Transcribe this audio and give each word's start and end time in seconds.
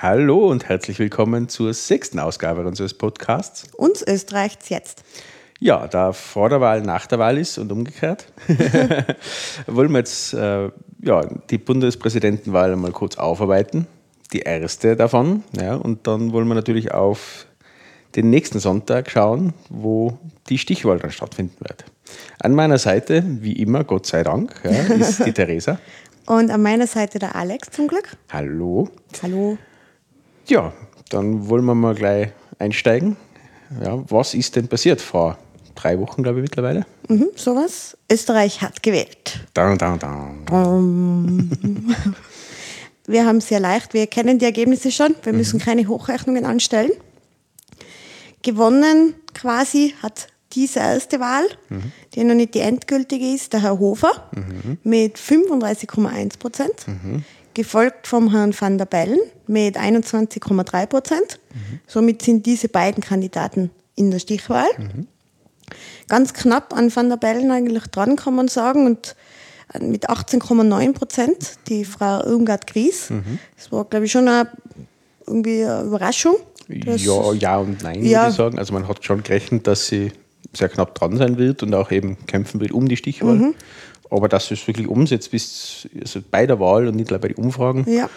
Hallo 0.00 0.48
und 0.48 0.68
herzlich 0.68 1.00
willkommen 1.00 1.48
zur 1.48 1.74
sechsten 1.74 2.20
Ausgabe 2.20 2.64
unseres 2.64 2.94
Podcasts. 2.94 3.66
Uns 3.74 4.06
Österreichs 4.06 4.68
jetzt. 4.68 5.02
Ja, 5.58 5.88
da 5.88 6.12
vor 6.12 6.48
der 6.48 6.60
Wahl 6.60 6.82
nach 6.82 7.08
der 7.08 7.18
Wahl 7.18 7.36
ist 7.36 7.58
und 7.58 7.72
umgekehrt, 7.72 8.26
wollen 9.66 9.90
wir 9.90 9.98
jetzt 9.98 10.34
äh, 10.34 10.70
ja, 11.02 11.26
die 11.50 11.58
Bundespräsidentenwahl 11.58 12.76
mal 12.76 12.92
kurz 12.92 13.18
aufarbeiten. 13.18 13.88
Die 14.32 14.38
erste 14.38 14.94
davon. 14.94 15.42
Ja, 15.60 15.74
und 15.74 16.06
dann 16.06 16.30
wollen 16.30 16.46
wir 16.46 16.54
natürlich 16.54 16.92
auf 16.92 17.48
den 18.14 18.30
nächsten 18.30 18.60
Sonntag 18.60 19.10
schauen, 19.10 19.52
wo 19.68 20.16
die 20.48 20.58
Stichwahl 20.58 21.00
dann 21.00 21.10
stattfinden 21.10 21.56
wird. 21.58 21.84
An 22.38 22.54
meiner 22.54 22.78
Seite, 22.78 23.24
wie 23.26 23.54
immer, 23.54 23.82
Gott 23.82 24.06
sei 24.06 24.22
Dank, 24.22 24.54
ja, 24.62 24.70
ist 24.94 25.26
die 25.26 25.32
Theresa. 25.34 25.80
Und 26.24 26.52
an 26.52 26.62
meiner 26.62 26.86
Seite 26.86 27.18
der 27.18 27.34
Alex 27.34 27.70
zum 27.70 27.88
Glück. 27.88 28.16
Hallo. 28.30 28.90
Hallo. 29.22 29.58
Ja, 30.48 30.72
dann 31.10 31.48
wollen 31.48 31.64
wir 31.66 31.74
mal 31.74 31.94
gleich 31.94 32.30
einsteigen. 32.58 33.16
Ja, 33.84 34.02
was 34.08 34.32
ist 34.32 34.56
denn 34.56 34.66
passiert 34.66 35.00
vor 35.00 35.36
drei 35.74 35.98
Wochen, 35.98 36.22
glaube 36.22 36.38
ich, 36.38 36.42
mittlerweile? 36.42 36.86
Mhm, 37.08 37.28
sowas. 37.36 37.96
Österreich 38.10 38.62
hat 38.62 38.82
gewählt. 38.82 39.40
Down, 39.52 39.76
down, 39.76 39.98
down. 39.98 40.48
Um, 40.50 41.50
wir 43.06 43.26
haben 43.26 43.38
es 43.38 43.48
sehr 43.48 43.60
leicht. 43.60 43.92
Wir 43.92 44.06
kennen 44.06 44.38
die 44.38 44.46
Ergebnisse 44.46 44.90
schon. 44.90 45.14
Wir 45.22 45.34
müssen 45.34 45.60
keine 45.60 45.86
Hochrechnungen 45.86 46.46
anstellen. 46.46 46.92
Gewonnen 48.42 49.14
quasi 49.34 49.94
hat 50.02 50.28
diese 50.52 50.78
erste 50.78 51.20
Wahl, 51.20 51.44
die 52.14 52.24
noch 52.24 52.34
nicht 52.34 52.54
die 52.54 52.60
endgültige 52.60 53.34
ist, 53.34 53.52
der 53.52 53.62
Herr 53.62 53.78
Hofer 53.78 54.30
mit 54.82 55.18
35,1 55.18 56.38
Prozent, 56.38 56.86
gefolgt 57.58 58.06
vom 58.06 58.30
Herrn 58.30 58.54
van 58.56 58.78
der 58.78 58.84
Bellen 58.86 59.18
mit 59.48 59.76
21,3 59.76 60.86
Prozent. 60.86 61.40
Somit 61.88 62.22
sind 62.22 62.46
diese 62.46 62.68
beiden 62.68 63.02
Kandidaten 63.02 63.70
in 63.96 64.12
der 64.12 64.20
Stichwahl. 64.20 64.68
Ganz 66.06 66.32
knapp 66.34 66.72
an 66.72 66.94
van 66.94 67.08
der 67.08 67.16
Bellen 67.16 67.50
eigentlich 67.50 67.82
dran, 67.88 68.14
kann 68.14 68.36
man 68.36 68.46
sagen. 68.46 68.86
Und 68.86 69.16
mit 69.80 70.08
18,9 70.08 70.92
Prozent 70.92 71.58
die 71.66 71.84
Frau 71.84 72.24
Irmgard 72.24 72.68
Gries. 72.68 73.08
Das 73.56 73.72
war, 73.72 73.84
glaube 73.86 74.06
ich, 74.06 74.12
schon 74.12 74.28
eine, 74.28 74.48
irgendwie 75.26 75.64
eine 75.64 75.82
Überraschung. 75.82 76.36
Ja, 76.68 77.32
ja 77.32 77.56
und 77.58 77.82
nein, 77.82 78.04
Ja. 78.04 78.20
würde 78.20 78.30
ich 78.30 78.36
sagen. 78.36 78.58
Also 78.60 78.72
man 78.72 78.86
hat 78.86 79.04
schon 79.04 79.24
gerechnet, 79.24 79.66
dass 79.66 79.88
sie 79.88 80.12
sehr 80.56 80.68
knapp 80.68 80.94
dran 80.94 81.16
sein 81.16 81.38
wird 81.38 81.64
und 81.64 81.74
auch 81.74 81.90
eben 81.90 82.24
kämpfen 82.26 82.60
wird 82.60 82.70
um 82.70 82.86
die 82.88 82.96
Stichwahl. 82.96 83.52
Aber 84.10 84.28
dass 84.28 84.50
es 84.50 84.66
wirklich 84.66 84.88
umsetzt 84.88 85.30
bis 85.30 85.88
also 86.00 86.20
bei 86.30 86.46
der 86.46 86.58
Wahl 86.60 86.88
und 86.88 86.96
nicht 86.96 87.08
gleich 87.08 87.20
bei 87.20 87.28
den 87.28 87.36
Umfragen, 87.36 87.84
Ja. 87.88 88.08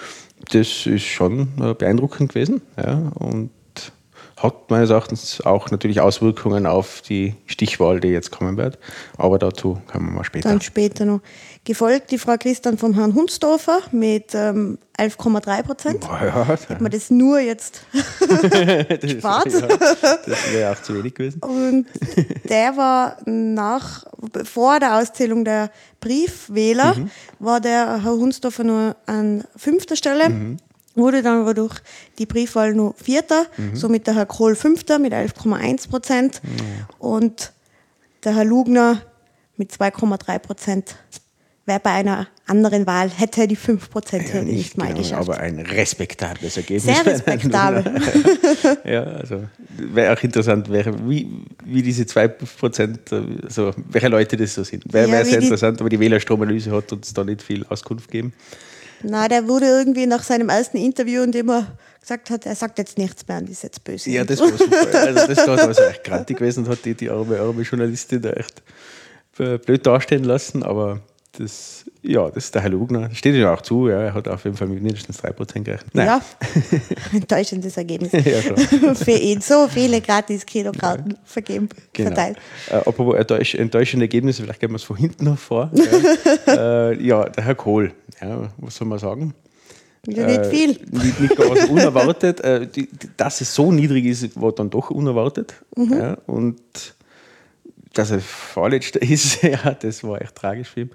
das 0.51 0.85
ist 0.85 1.03
schon 1.03 1.49
äh, 1.61 1.73
beeindruckend 1.73 2.29
gewesen. 2.33 2.61
Ja, 2.77 3.11
und 3.15 3.49
hat 4.37 4.71
meines 4.71 4.89
Erachtens 4.89 5.41
auch 5.41 5.69
natürlich 5.69 6.01
Auswirkungen 6.01 6.65
auf 6.65 7.01
die 7.01 7.35
Stichwahl, 7.45 7.99
die 7.99 8.07
jetzt 8.07 8.31
kommen 8.31 8.57
wird. 8.57 8.79
Aber 9.17 9.37
dazu 9.37 9.79
kommen 9.85 10.07
wir 10.07 10.13
mal 10.13 10.23
später. 10.23 10.49
Dann 10.49 10.61
später 10.61 11.05
noch. 11.05 11.19
Gefolgt 11.63 12.09
die 12.09 12.17
Frau 12.17 12.37
Christian 12.37 12.79
vom 12.79 12.95
Herrn 12.95 13.13
Hunsdorfer 13.13 13.81
mit 13.91 14.33
ähm, 14.33 14.79
11,3 14.97 15.61
Prozent. 15.63 16.03
Ja, 16.03 16.43
Hätte 16.47 16.81
man 16.81 16.91
das 16.91 17.11
nur 17.11 17.39
jetzt 17.39 17.81
das, 18.19 19.11
Spart. 19.11 19.51
ja, 19.53 19.67
das 19.67 20.51
wäre 20.53 20.71
auch 20.71 20.81
zu 20.81 20.95
wenig 20.95 21.13
gewesen. 21.13 21.39
Und 21.41 21.85
der 22.49 22.75
war 22.77 23.17
nach, 23.25 24.05
vor 24.43 24.79
der 24.79 24.97
Auszählung 24.97 25.45
der 25.45 25.69
Briefwähler, 25.99 26.95
war 27.37 27.61
der 27.61 28.03
Herr 28.03 28.13
Hunsdorfer 28.13 28.63
nur 28.63 28.95
an 29.05 29.43
fünfter 29.55 29.95
Stelle, 29.95 30.57
wurde 30.95 31.21
dann 31.21 31.41
aber 31.41 31.53
durch 31.53 31.75
die 32.17 32.25
Briefwahl 32.25 32.73
nur 32.73 32.95
vierter, 32.95 33.45
somit 33.75 34.07
der 34.07 34.15
Herr 34.15 34.25
Kohl 34.25 34.55
fünfter 34.55 34.97
mit 34.97 35.13
11,1 35.13 35.89
Prozent 35.89 36.41
und 36.97 37.53
der 38.23 38.35
Herr 38.35 38.45
Lugner 38.45 39.03
mit 39.57 39.71
2,3 39.71 40.39
Prozent. 40.39 40.95
Wer 41.71 41.79
bei 41.79 41.91
einer 41.91 42.27
anderen 42.47 42.85
Wahl 42.85 43.09
hätte 43.09 43.47
die 43.47 43.55
5 43.55 43.89
Prozent 43.89 44.27
Ja, 44.33 44.41
nicht, 44.41 44.77
mal 44.77 44.87
genau, 44.87 44.97
geschafft. 44.97 45.21
aber 45.29 45.37
ein 45.37 45.57
respektables 45.57 46.57
Ergebnis. 46.57 46.83
Sehr 46.83 47.05
respektabel. 47.13 47.85
ja, 48.83 49.03
also 49.03 49.45
wäre 49.77 50.11
auch 50.13 50.21
interessant, 50.21 50.69
wäre, 50.69 50.93
wie, 51.07 51.29
wie 51.63 51.81
diese 51.81 52.03
2%, 52.03 53.45
also 53.45 53.71
welche 53.89 54.09
Leute 54.09 54.35
das 54.35 54.53
so 54.53 54.65
sind. 54.65 54.83
Wäre 54.91 55.07
Ja, 55.07 55.23
sehr 55.23 55.39
interessant, 55.39 55.79
aber 55.79 55.87
die 55.89 55.97
Wählerstromanalyse 55.97 56.73
hat 56.73 56.91
uns 56.91 57.13
da 57.13 57.23
nicht 57.23 57.41
viel 57.41 57.65
Auskunft 57.69 58.11
gegeben. 58.11 58.33
Na, 59.03 59.29
der 59.29 59.47
wurde 59.47 59.67
irgendwie 59.67 60.05
nach 60.05 60.23
seinem 60.23 60.49
ersten 60.49 60.75
Interview, 60.75 61.23
in 61.23 61.31
dem 61.31 61.49
er 61.49 61.67
gesagt 62.01 62.31
hat, 62.31 62.45
er 62.45 62.55
sagt 62.55 62.79
jetzt 62.79 62.97
nichts 62.97 63.25
mehr 63.29 63.37
und 63.37 63.49
ist 63.49 63.63
jetzt 63.63 63.81
böse. 63.85 64.09
Ja, 64.09 64.25
das 64.25 64.41
war 64.41 64.49
super. 64.49 64.75
Also 64.93 65.25
das 65.25 65.45
da 65.45 65.55
war 65.55 65.73
so 65.73 65.83
echt 65.83 66.03
grantig 66.03 66.37
gewesen 66.37 66.65
und 66.65 66.69
hat 66.69 66.83
die, 66.83 66.95
die 66.95 67.09
arme, 67.09 67.39
arme 67.39 67.61
Journalistin 67.61 68.21
da 68.21 68.31
echt 68.31 68.61
äh, 69.39 69.57
blöd 69.57 69.87
dastehen 69.87 70.25
lassen, 70.25 70.63
aber 70.63 70.99
das, 71.41 71.85
ja, 72.01 72.27
das 72.29 72.45
ist 72.45 72.55
der 72.55 72.61
Herr 72.61 72.69
Lugner. 72.69 73.09
Steht 73.13 73.35
ihm 73.35 73.45
auch 73.45 73.61
zu, 73.61 73.89
ja, 73.89 73.99
er 74.01 74.13
hat 74.13 74.27
auf 74.27 74.43
jeden 74.43 74.55
Fall 74.55 74.67
mit 74.67 74.81
mindestens 74.81 75.21
3% 75.23 75.61
gerechnet. 75.63 75.93
Nein. 75.93 76.07
Ja, 76.07 76.21
enttäuschendes 77.13 77.77
Ergebnis. 77.77 78.11
Ja. 78.25 78.93
Für 78.95 79.11
ihn 79.11 79.41
so 79.41 79.67
viele 79.67 79.99
gratis 80.01 80.45
Kinokarten 80.45 81.17
vergeben, 81.25 81.69
Genau. 81.93 82.09
verteilt. 82.09 82.37
Äh, 82.69 82.75
apropos 82.75 83.15
enttäusch, 83.15 83.55
enttäuschende 83.55 84.05
Ergebnisse, 84.05 84.43
vielleicht 84.43 84.59
gehen 84.59 84.71
wir 84.71 84.75
es 84.77 84.83
von 84.83 84.95
hinten 84.97 85.25
noch 85.25 85.37
vor. 85.39 85.71
Ja, 85.73 86.89
äh, 86.91 87.03
ja 87.03 87.29
der 87.29 87.43
Herr 87.43 87.55
Kohl, 87.55 87.93
ja, 88.21 88.49
was 88.57 88.75
soll 88.75 88.87
man 88.87 88.99
sagen? 88.99 89.33
Ja, 90.07 90.25
nicht 90.25 90.39
Äh, 90.39 90.49
viel. 90.49 90.69
Nicht, 90.91 91.19
nicht 91.19 91.35
ganz 91.35 91.65
unerwartet. 91.69 92.39
Äh, 92.41 92.67
die, 92.67 92.87
die, 92.87 93.09
dass 93.17 93.41
es 93.41 93.53
so 93.53 93.71
niedrig 93.71 94.05
ist, 94.05 94.39
war 94.39 94.51
dann 94.51 94.69
doch 94.69 94.89
unerwartet. 94.89 95.53
Mhm. 95.75 95.93
Ja, 95.93 96.17
und 96.25 96.59
dass 97.93 98.09
er 98.11 98.19
Vorletzter 98.19 99.01
ist, 99.01 99.43
ja, 99.43 99.73
das 99.73 100.03
war 100.03 100.21
echt 100.21 100.35
tragisch 100.35 100.69
für 100.69 100.81
ihn. 100.81 100.91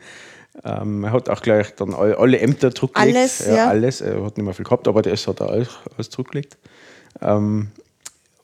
Ähm, 0.65 1.05
er 1.05 1.12
hat 1.12 1.28
auch 1.28 1.43
gleich 1.43 1.75
dann 1.77 1.94
alle, 1.94 2.39
Ämter 2.39 2.75
zurückgelegt. 2.75 3.17
Alles, 3.17 3.47
ja. 3.47 3.69
Alles. 3.69 4.00
Er 4.00 4.25
hat 4.25 4.37
nicht 4.37 4.44
mehr 4.44 4.55
viel 4.55 4.65
gehabt, 4.65 4.89
aber 4.89 5.03
das 5.03 5.27
hat 5.27 5.41
er 5.41 5.50
alles, 5.50 5.69
alles 5.97 6.11
zurückgelegt. 6.11 6.56
Ähm, 7.21 7.69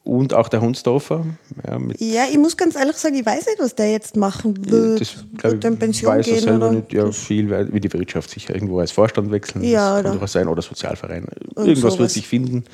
und 0.05 0.35
auch 0.35 0.49
der 0.49 0.61
Hunsdorfer. 0.61 1.25
Ja, 1.65 1.79
Ja, 1.99 2.25
ich 2.31 2.37
muss 2.39 2.57
ganz 2.57 2.75
ehrlich 2.75 2.97
sagen, 2.97 3.15
ich 3.15 3.25
weiß 3.25 3.47
nicht, 3.47 3.61
was 3.61 3.75
der 3.77 3.93
jetzt 3.93 4.17
machen 4.17 4.57
wird. 4.69 5.01
das 5.01 5.25
wird 5.43 5.65
in 5.65 5.73
ich, 5.75 5.79
Pension 5.79 6.11
weiß 6.13 6.27
er 6.27 6.33
gehen 6.35 6.43
selber 6.43 6.67
oder? 6.67 6.75
nicht. 6.77 6.93
Ja, 6.93 7.11
viel, 7.13 7.73
wie 7.73 7.81
die 7.81 7.93
Wirtschaft 7.93 8.31
sicher 8.31 8.55
irgendwo 8.55 8.81
als 8.81 8.91
Vorstand 8.91 9.31
wechseln. 9.31 9.63
Ja, 9.63 9.91
das 9.91 10.01
oder- 10.01 10.03
kann 10.03 10.13
durchaus 10.13 10.33
sein. 10.33 10.49
Oder 10.49 10.63
Sozialverein. 10.63 11.27
Irgendwas 11.57 11.99
wird 11.99 12.11
sich 12.11 12.27
finden, 12.27 12.65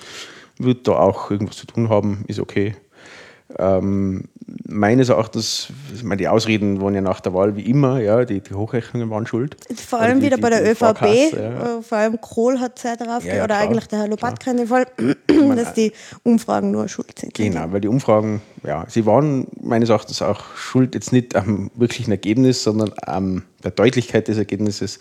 wird 0.58 0.88
da 0.88 0.92
auch 0.92 1.30
irgendwas 1.30 1.56
zu 1.56 1.66
tun 1.66 1.90
haben, 1.90 2.24
ist 2.28 2.40
okay. 2.40 2.74
Ähm, 3.58 4.24
meines 4.66 5.08
Erachtens, 5.08 5.68
ich 5.94 6.02
meine, 6.04 6.18
die 6.18 6.28
Ausreden 6.28 6.80
waren 6.82 6.94
ja 6.94 7.00
nach 7.00 7.20
der 7.20 7.32
Wahl 7.32 7.56
wie 7.56 7.62
immer, 7.62 7.98
ja, 8.00 8.24
die, 8.26 8.40
die 8.40 8.52
Hochrechnungen 8.54 9.08
waren 9.08 9.26
schuld. 9.26 9.56
Vor 9.74 10.00
allem 10.00 10.20
die- 10.20 10.26
wieder 10.26 10.36
die- 10.36 10.42
bei 10.42 10.50
der 10.50 10.70
ÖVP, 10.70 11.32
ja. 11.32 11.78
äh, 11.78 11.82
vor 11.82 11.96
allem 11.98 12.20
Kohl 12.20 12.60
hat 12.60 12.78
sehr 12.78 12.96
darauf, 12.96 13.24
Ja, 13.24 13.36
ja, 13.36 13.44
oder 13.44 13.54
klar, 13.56 13.68
eigentlich 13.68 13.86
der 13.88 14.00
Herr 14.00 14.08
Lopatka 14.08 14.50
in 14.50 14.56
dem 14.58 14.66
Fall, 14.68 14.86
dass 15.56 15.72
die 15.72 15.92
Umfragen 16.24 16.70
nur 16.70 16.88
schuld 16.88 17.18
sind. 17.18 17.32
Genau, 17.34 17.72
weil 17.72 17.80
die 17.80 17.88
Umfragen, 17.88 18.42
ja, 18.64 18.84
sie 18.88 19.06
waren 19.06 19.46
meines 19.62 19.88
Erachtens 19.88 20.20
auch 20.20 20.54
schuld 20.56 20.94
jetzt 20.94 21.12
nicht 21.12 21.34
am 21.34 21.70
wirklichen 21.74 22.10
Ergebnis, 22.10 22.62
sondern 22.62 22.92
an 23.00 23.44
der 23.64 23.70
Deutlichkeit 23.70 24.28
des 24.28 24.36
Ergebnisses, 24.36 24.98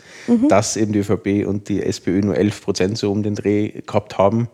dass 0.47 0.77
eben 0.77 0.93
die 0.93 0.99
ÖVP 0.99 1.45
und 1.45 1.67
die 1.67 1.83
SPÖ 1.83 2.21
nur 2.21 2.35
11 2.37 2.61
Prozent 2.63 2.97
so 2.97 3.11
um 3.11 3.23
den 3.23 3.35
Dreh 3.35 3.81
gehabt 3.85 4.17
haben. 4.17 4.47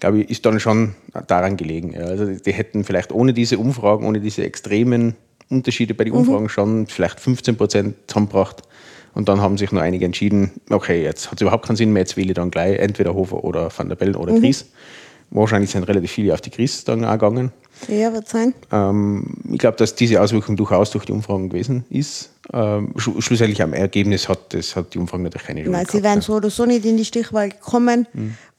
Glaube 0.00 0.22
ich, 0.22 0.30
ist 0.30 0.44
dann 0.46 0.58
schon 0.60 0.94
daran 1.28 1.56
gelegen. 1.56 1.92
Ja. 1.92 2.04
Also 2.04 2.26
die 2.26 2.52
hätten 2.52 2.84
vielleicht 2.84 3.12
ohne 3.12 3.32
diese 3.32 3.58
Umfragen, 3.58 4.06
ohne 4.06 4.20
diese 4.20 4.44
extremen 4.44 5.14
Unterschiede 5.50 5.94
bei 5.94 6.04
den 6.04 6.12
Umfragen 6.12 6.48
schon 6.48 6.86
vielleicht 6.86 7.20
15 7.20 7.56
Prozent 7.56 7.96
zusammengebracht. 8.06 8.62
Und 9.14 9.28
dann 9.28 9.40
haben 9.40 9.58
sich 9.58 9.72
nur 9.72 9.82
einige 9.82 10.04
entschieden, 10.04 10.52
okay, 10.70 11.02
jetzt 11.02 11.30
hat 11.30 11.38
es 11.38 11.42
überhaupt 11.42 11.66
keinen 11.66 11.76
Sinn 11.76 11.92
mehr, 11.92 12.02
jetzt 12.02 12.16
wähle 12.16 12.28
ich 12.28 12.34
dann 12.34 12.50
gleich 12.50 12.78
entweder 12.78 13.14
Hofer 13.14 13.42
oder 13.42 13.68
Van 13.76 13.88
der 13.88 13.96
Bellen 13.96 14.14
oder 14.14 14.38
Gries. 14.38 14.66
Wahrscheinlich 15.30 15.70
sind 15.70 15.84
relativ 15.84 16.10
viele 16.10 16.32
auf 16.34 16.40
die 16.40 16.50
Gries 16.50 16.84
dann 16.84 17.04
auch 17.04 17.12
gegangen. 17.12 17.52
Ja, 17.88 18.12
wird 18.12 18.28
sein. 18.28 18.52
Ähm, 18.72 19.24
ich 19.50 19.58
glaube, 19.58 19.76
dass 19.76 19.94
diese 19.94 20.20
Auswirkung 20.20 20.56
durchaus 20.56 20.90
durch 20.90 21.04
die 21.04 21.12
Umfragen 21.12 21.48
gewesen 21.48 21.84
ist. 21.88 22.30
Ähm, 22.52 22.92
schlu 22.96 23.20
schlussendlich 23.20 23.62
am 23.62 23.72
Ergebnis 23.72 24.28
hat, 24.28 24.52
das, 24.52 24.74
hat 24.74 24.92
die 24.92 24.98
Umfragen 24.98 25.22
natürlich 25.22 25.46
keine 25.46 25.60
Schuld 25.60 25.72
Nein, 25.72 25.86
sie 25.88 26.02
wären 26.02 26.16
ja. 26.16 26.22
so 26.22 26.34
oder 26.34 26.50
so 26.50 26.66
nicht 26.66 26.84
in 26.84 26.96
die 26.96 27.04
Stichwahl 27.04 27.48
gekommen. 27.50 28.06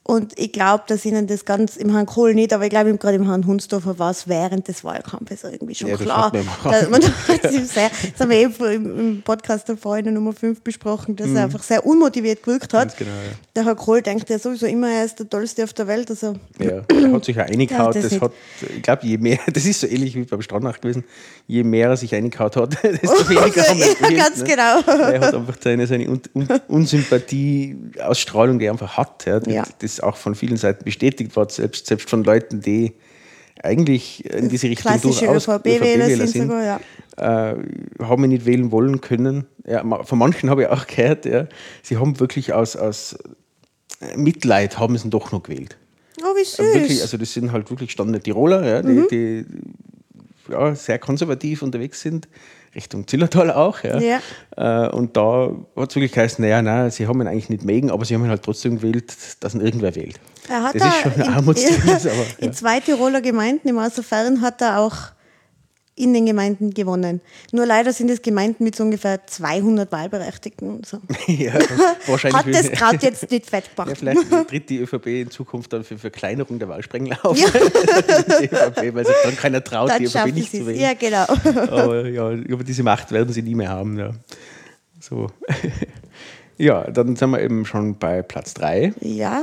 Und 0.04 0.36
ich 0.36 0.52
glaube, 0.52 0.82
dass 0.88 1.04
ihnen 1.04 1.28
das 1.28 1.44
ganz 1.44 1.76
im 1.76 1.92
Herrn 1.92 2.06
Kohl 2.06 2.34
nicht, 2.34 2.52
aber 2.52 2.64
ich 2.64 2.70
glaube, 2.70 2.96
gerade 2.98 3.16
im 3.16 3.26
Herrn 3.26 3.46
Hunsdorfer 3.46 4.00
war 4.00 4.10
es 4.10 4.26
während 4.26 4.66
des 4.66 4.82
Wahlkampfes 4.82 5.44
irgendwie 5.44 5.76
schon 5.76 5.90
Ja, 5.90 5.96
klar. 5.96 6.32
man 6.64 6.90
man, 6.90 7.00
das, 7.42 7.52
ist 7.52 7.74
sehr, 7.74 7.88
das 7.88 8.20
haben 8.20 8.30
wir 8.30 8.38
eben 8.38 8.54
im, 8.64 8.98
im 8.98 9.22
Podcast 9.22 9.68
der 9.68 9.76
Nummer 10.10 10.32
5 10.32 10.62
besprochen, 10.62 11.14
dass 11.14 11.30
er 11.30 11.44
einfach 11.44 11.62
sehr 11.62 11.86
unmotiviert 11.86 12.42
gewirkt 12.42 12.74
hat. 12.74 12.88
Mhm. 12.88 13.04
Genau, 13.04 13.10
ja. 13.10 13.32
Der 13.54 13.64
Herr 13.64 13.76
Kohl 13.76 14.02
denkt 14.02 14.28
ja 14.28 14.38
sowieso 14.40 14.66
immer, 14.66 14.90
er 14.90 15.04
ist 15.04 15.20
der 15.20 15.28
Tollste 15.30 15.62
auf 15.62 15.72
der 15.72 15.86
Welt. 15.86 16.10
Also, 16.10 16.34
Ja, 16.58 16.82
er 16.88 17.12
hat 17.12 17.24
sich 17.24 17.36
ja 17.36 17.44
eingehaut. 17.44 17.94
Das 17.94 18.08
das 18.08 18.20
hat, 18.20 18.32
ich 18.74 18.82
glaube, 18.82 19.06
je 19.06 19.18
mehr, 19.18 19.38
das 19.52 19.64
ist 19.64 19.80
so 19.80 19.86
ähnlich 19.86 20.14
wie 20.14 20.24
beim 20.24 20.42
Strandach 20.42 20.80
gewesen, 20.80 21.04
je 21.46 21.62
mehr 21.62 21.88
er 21.88 21.96
sich 21.96 22.14
eingehaut 22.14 22.56
hat, 22.56 22.76
desto 22.82 23.28
weniger 23.28 23.62
haben 23.62 23.78
wir 23.78 24.10
ja, 24.10 24.24
ganz 24.24 24.38
ne? 24.38 24.44
genau. 24.44 25.10
Er 25.10 25.20
hat 25.20 25.34
einfach 25.34 25.56
seine, 25.60 25.86
seine 25.86 26.08
Un 26.08 26.22
Un 26.34 26.48
Unsympathie, 26.68 27.76
Ausstrahlung, 28.02 28.58
die 28.58 28.66
er 28.66 28.72
einfach 28.72 28.96
hat. 28.96 29.26
Ja. 29.46 29.64
Das 29.96 30.00
auch 30.00 30.16
von 30.16 30.34
vielen 30.34 30.56
Seiten 30.56 30.84
bestätigt 30.84 31.36
wird, 31.36 31.52
selbst, 31.52 31.86
selbst 31.86 32.08
von 32.08 32.24
Leuten, 32.24 32.60
die 32.60 32.94
eigentlich 33.62 34.24
in 34.24 34.48
diese 34.48 34.68
Richtung 34.68 34.92
Klassische 34.92 35.26
durchaus 35.26 35.48
ÖVP-Wähler 35.48 36.06
ÖVP-Wähler 36.06 36.26
sind 36.26 36.42
sogar, 36.48 36.64
ja. 36.64 36.80
äh, 37.50 37.56
haben 38.00 38.22
wir 38.22 38.28
nicht 38.28 38.46
wählen 38.46 38.70
wollen 38.72 39.00
können. 39.00 39.46
Ja, 39.66 39.84
von 40.04 40.18
manchen 40.18 40.50
habe 40.50 40.62
ich 40.62 40.68
auch 40.68 40.86
gehört, 40.86 41.26
ja, 41.26 41.46
sie 41.82 41.98
haben 41.98 42.18
wirklich 42.18 42.52
aus, 42.52 42.76
aus 42.76 43.16
Mitleid 44.16 44.78
haben 44.78 44.96
sie 44.96 45.10
doch 45.10 45.32
noch 45.32 45.42
gewählt. 45.42 45.76
Oh, 46.22 46.36
wie 46.36 46.44
süß. 46.44 46.58
Wirklich, 46.58 47.02
also 47.02 47.16
das 47.16 47.32
sind 47.32 47.52
halt 47.52 47.70
wirklich 47.70 47.92
standende 47.92 48.20
Tiroler, 48.20 48.66
ja, 48.66 48.82
die, 48.82 49.06
die 49.10 49.46
ja, 50.50 50.74
sehr 50.74 50.98
konservativ 50.98 51.62
unterwegs 51.62 52.00
sind, 52.00 52.28
Richtung 52.74 53.06
Zillertal 53.06 53.50
auch. 53.50 53.82
Ja. 53.82 54.20
Äh, 54.56 54.88
und 54.90 55.16
da 55.16 55.50
hat 55.76 55.90
es 55.90 55.96
wirklich 55.96 56.12
geheißen, 56.12 56.42
naja, 56.42 56.62
nein, 56.62 56.90
sie 56.90 57.06
haben 57.06 57.20
ihn 57.20 57.26
eigentlich 57.26 57.50
nicht 57.50 57.64
mögen, 57.64 57.90
aber 57.90 58.04
sie 58.04 58.14
haben 58.14 58.24
ihn 58.24 58.30
halt 58.30 58.42
trotzdem 58.42 58.76
gewählt, 58.76 59.14
dass 59.40 59.54
ihn 59.54 59.60
irgendwer 59.60 59.94
wählt. 59.94 60.18
Er 60.48 60.62
hat 60.62 60.74
das 60.74 60.82
da 60.82 60.88
ist 60.88 61.00
schon 61.02 61.12
ein 61.12 61.20
in, 61.20 61.34
Armutszeugnis, 61.34 62.06
aber 62.06 62.24
in 62.38 62.46
ja. 62.46 62.52
zwei 62.52 62.80
Tiroler 62.80 63.20
Gemeinden 63.20 63.68
im 63.68 63.78
Außerfern 63.78 64.40
hat 64.40 64.60
er 64.62 64.80
auch 64.80 64.96
in 65.94 66.14
den 66.14 66.24
Gemeinden 66.24 66.72
gewonnen. 66.72 67.20
Nur 67.52 67.66
leider 67.66 67.92
sind 67.92 68.10
es 68.10 68.22
Gemeinden 68.22 68.64
mit 68.64 68.74
so 68.74 68.82
ungefähr 68.82 69.26
200 69.26 69.92
Wahlberechtigten 69.92 70.70
und 70.70 70.86
so. 70.86 70.98
ja, 71.26 71.52
wahrscheinlich 72.06 72.38
Hat 72.38 72.54
das 72.54 72.70
gerade 72.70 72.98
jetzt 73.02 73.30
nicht 73.30 73.50
fett 73.50 73.64
Ja, 73.78 73.84
gemacht. 73.84 73.98
vielleicht 73.98 74.48
tritt 74.48 74.70
die 74.70 74.78
ÖVP 74.78 75.06
in 75.06 75.30
Zukunft 75.30 75.72
dann 75.72 75.84
für 75.84 75.98
Verkleinerung 75.98 76.58
der 76.58 76.68
Wahlsprengel 76.68 77.16
auf. 77.22 77.36
Ja. 77.36 77.46
ÖVP, 77.48 78.94
weil 78.94 79.06
sich 79.06 79.14
dann 79.22 79.36
keiner 79.36 79.62
traut, 79.62 79.90
Dann 79.90 79.98
die 79.98 80.06
ÖVP 80.06 80.34
nicht 80.34 80.50
zu 80.50 80.66
wählen. 80.66 80.80
Ja, 80.80 80.94
genau. 80.94 81.26
Aber 81.70 82.08
ja, 82.08 82.30
über 82.32 82.64
diese 82.64 82.82
Macht 82.82 83.12
werden 83.12 83.32
sie 83.32 83.42
nie 83.42 83.54
mehr 83.54 83.68
haben. 83.70 83.98
Ja, 83.98 84.12
so. 84.98 85.30
Ja 86.62 86.90
dann 86.90 87.16
sind 87.16 87.30
wir 87.30 87.40
eben 87.40 87.64
schon 87.64 87.98
bei 87.98 88.22
Platz 88.22 88.54
3. 88.54 88.94
Ja, 89.00 89.42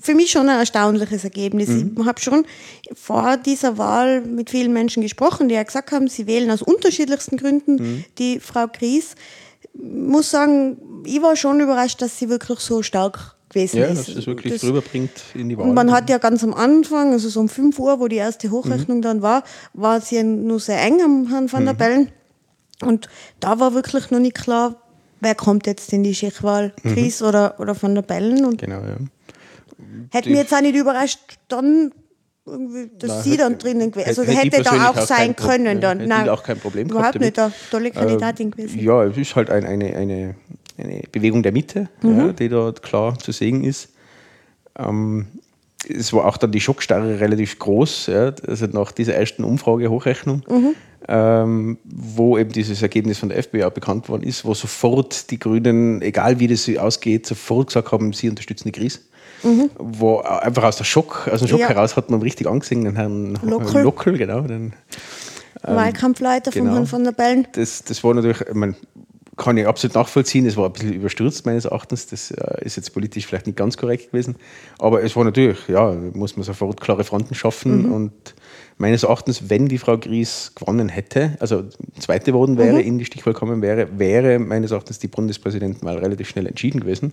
für 0.00 0.14
mich 0.14 0.30
schon 0.30 0.48
ein 0.48 0.58
erstaunliches 0.58 1.24
Ergebnis. 1.24 1.68
Mhm. 1.68 1.96
Ich 2.00 2.06
habe 2.06 2.20
schon 2.20 2.46
vor 2.94 3.36
dieser 3.36 3.76
Wahl 3.78 4.22
mit 4.22 4.50
vielen 4.50 4.72
Menschen 4.72 5.02
gesprochen, 5.02 5.48
die 5.48 5.54
ja 5.54 5.62
gesagt 5.62 5.92
haben, 5.92 6.08
sie 6.08 6.26
wählen 6.26 6.50
aus 6.50 6.62
unterschiedlichsten 6.62 7.36
Gründen 7.36 7.74
Mhm. 7.76 8.04
die 8.18 8.40
Frau 8.40 8.66
Gries. 8.68 9.14
Ich 9.74 9.80
muss 9.82 10.30
sagen, 10.30 10.78
ich 11.04 11.20
war 11.20 11.36
schon 11.36 11.60
überrascht, 11.60 12.00
dass 12.00 12.18
sie 12.18 12.28
wirklich 12.28 12.60
so 12.60 12.82
stark 12.82 13.34
gewesen 13.50 13.78
Ja, 13.78 13.86
ist. 13.86 14.08
dass 14.08 14.16
es 14.16 14.26
wirklich 14.26 14.52
Das- 14.54 14.64
rüberbringt 14.64 15.10
in 15.34 15.48
die 15.48 15.58
Wahl. 15.58 15.68
Und 15.68 15.74
man 15.74 15.92
hat 15.92 16.08
ja 16.10 16.18
ganz 16.18 16.42
am 16.42 16.54
Anfang, 16.54 17.12
also 17.12 17.28
so 17.28 17.40
um 17.40 17.48
5 17.48 17.78
Uhr, 17.78 18.00
wo 18.00 18.08
die 18.08 18.16
erste 18.16 18.48
Mhm. 18.48 18.52
Hochrechnung 18.52 19.02
dann 19.02 19.22
war, 19.22 19.42
war 19.74 20.00
sie 20.00 20.16
ja 20.16 20.22
nur 20.22 20.58
sehr 20.60 20.80
eng 20.82 21.00
am 21.02 21.28
Herrn 21.28 21.52
van 21.52 21.64
der 21.64 21.74
Mhm. 21.74 21.78
Bellen. 21.78 22.08
Und 22.82 23.08
da 23.40 23.60
war 23.60 23.74
wirklich 23.74 24.10
noch 24.10 24.18
nicht 24.18 24.34
klar, 24.36 24.76
wer 25.20 25.34
kommt 25.34 25.66
jetzt 25.66 25.92
in 25.92 26.02
die 26.02 26.14
Schichwahl, 26.14 26.72
Gries 26.82 27.22
oder, 27.22 27.58
oder 27.60 27.80
van 27.80 27.94
der 27.94 28.02
Bellen. 28.02 28.44
Und 28.44 28.60
Genau, 28.60 28.80
ja. 28.80 28.96
hätte 30.12 30.28
mich 30.28 30.38
jetzt 30.38 30.54
auch 30.54 30.60
nicht 30.60 30.76
überrascht, 30.76 31.18
dann 31.48 31.92
irgendwie, 32.46 32.90
dass 32.98 33.08
Nein, 33.10 33.22
sie 33.22 33.36
dann 33.38 33.58
drinnen 33.58 33.90
gewesen 33.90 34.08
Also 34.08 34.22
hätte- 34.22 34.56
hätte 34.58 34.62
da 34.64 34.90
auch 34.90 34.96
auch 34.98 35.06
sein 35.06 35.34
können 35.34 35.80
dann. 35.80 36.00
hätte 36.00 36.22
ich 36.24 36.30
auch 36.30 36.42
kein 36.42 36.58
Problem 36.58 36.88
gehabt 36.88 37.14
Überhaupt 37.16 37.20
nicht, 37.20 37.38
eine 37.38 37.52
tolle 37.70 37.90
Kandidatin 37.90 38.50
gewesen. 38.50 38.80
Ja, 38.80 39.02
es 39.04 39.16
ist 39.16 39.34
halt 39.34 39.48
ein, 39.50 39.64
eine, 39.64 39.96
eine, 39.96 40.34
eine 40.76 41.02
Bewegung 41.10 41.42
der 41.42 41.52
Mitte, 41.52 41.88
Mhm. 42.02 42.18
ja, 42.18 42.32
die 42.32 42.48
dort 42.50 42.82
klar 42.82 43.18
zu 43.18 43.32
sehen 43.32 43.64
ist. 43.64 43.88
Ähm, 44.78 45.26
es 45.88 46.12
war 46.12 46.24
auch 46.26 46.36
dann 46.36 46.52
die 46.52 46.60
Schockstarre 46.60 47.20
relativ 47.20 47.58
groß, 47.58 48.06
ja, 48.06 48.32
also 48.46 48.66
nach 48.66 48.92
dieser 48.92 49.14
ersten 49.14 49.44
Umfrage, 49.44 49.90
Hochrechnung, 49.90 50.42
Mhm. 50.48 50.74
ähm, 51.08 51.78
wo 51.84 52.38
eben 52.38 52.50
dieses 52.52 52.80
Ergebnis 52.82 53.18
von 53.18 53.28
der 53.28 53.38
FPÖ 53.38 53.64
auch 53.66 53.70
bekannt 53.72 54.08
worden 54.08 54.22
ist, 54.22 54.44
wo 54.44 54.54
sofort 54.54 55.30
die 55.30 55.38
Grünen, 55.38 56.00
egal 56.02 56.40
wie 56.40 56.46
das 56.48 56.68
ausgeht, 56.78 57.26
sofort 57.26 57.68
gesagt 57.68 57.92
haben, 57.92 58.12
sie 58.12 58.28
unterstützen 58.28 58.68
die 58.68 58.72
Krise. 58.72 59.00
Wo 59.78 60.20
einfach 60.20 60.62
aus 60.64 60.76
der 60.76 60.84
Schock, 60.84 61.28
aus 61.30 61.40
dem 61.40 61.48
Schock 61.48 61.58
Mhm. 61.58 61.62
Ja. 61.64 61.68
heraus 61.68 61.96
hat 61.96 62.08
man 62.10 62.22
richtig 62.22 62.46
angesehen, 62.46 62.84
den 62.84 62.96
Herrn 62.96 63.38
Lockel. 63.42 63.82
Lockel 63.82 64.16
genau, 64.16 64.40
den, 64.40 64.72
Wahlkampfleiter 65.62 66.50
genau. 66.50 66.66
von 66.66 66.74
Herrn 66.74 66.92
van 66.92 67.04
der 67.04 67.12
Bellen. 67.12 67.46
das, 67.52 67.84
das 67.84 68.02
war 68.04 68.14
natürlich, 68.14 68.40
ich 68.40 68.54
mein, 68.54 68.74
kann 69.36 69.56
ich 69.56 69.66
absolut 69.66 69.94
nachvollziehen, 69.94 70.46
es 70.46 70.56
war 70.56 70.66
ein 70.66 70.72
bisschen 70.72 70.92
überstürzt 70.92 71.46
meines 71.46 71.64
Erachtens, 71.64 72.06
das 72.06 72.30
äh, 72.30 72.64
ist 72.64 72.76
jetzt 72.76 72.92
politisch 72.92 73.26
vielleicht 73.26 73.46
nicht 73.46 73.56
ganz 73.56 73.76
korrekt 73.76 74.12
gewesen, 74.12 74.36
aber 74.78 75.02
es 75.02 75.16
war 75.16 75.24
natürlich, 75.24 75.68
ja, 75.68 75.92
muss 76.12 76.36
man 76.36 76.44
sofort 76.44 76.80
klare 76.80 77.04
Fronten 77.04 77.34
schaffen. 77.34 77.90
Und 77.92 78.12
meines 78.78 79.02
Erachtens, 79.02 79.50
wenn 79.50 79.68
die 79.68 79.78
Frau 79.78 79.98
Gries 79.98 80.52
gewonnen 80.54 80.88
hätte, 80.88 81.36
also 81.40 81.64
zweite 81.98 82.32
geworden 82.32 82.58
wäre, 82.58 82.80
in 82.80 82.98
die 82.98 83.04
Stichwahl 83.04 83.32
gekommen 83.32 83.62
wäre, 83.62 83.98
wäre 83.98 84.38
meines 84.38 84.70
Erachtens 84.70 84.98
die 84.98 85.08
Bundespräsidentenwahl 85.08 85.98
relativ 85.98 86.28
schnell 86.28 86.46
entschieden 86.46 86.80
gewesen. 86.80 87.12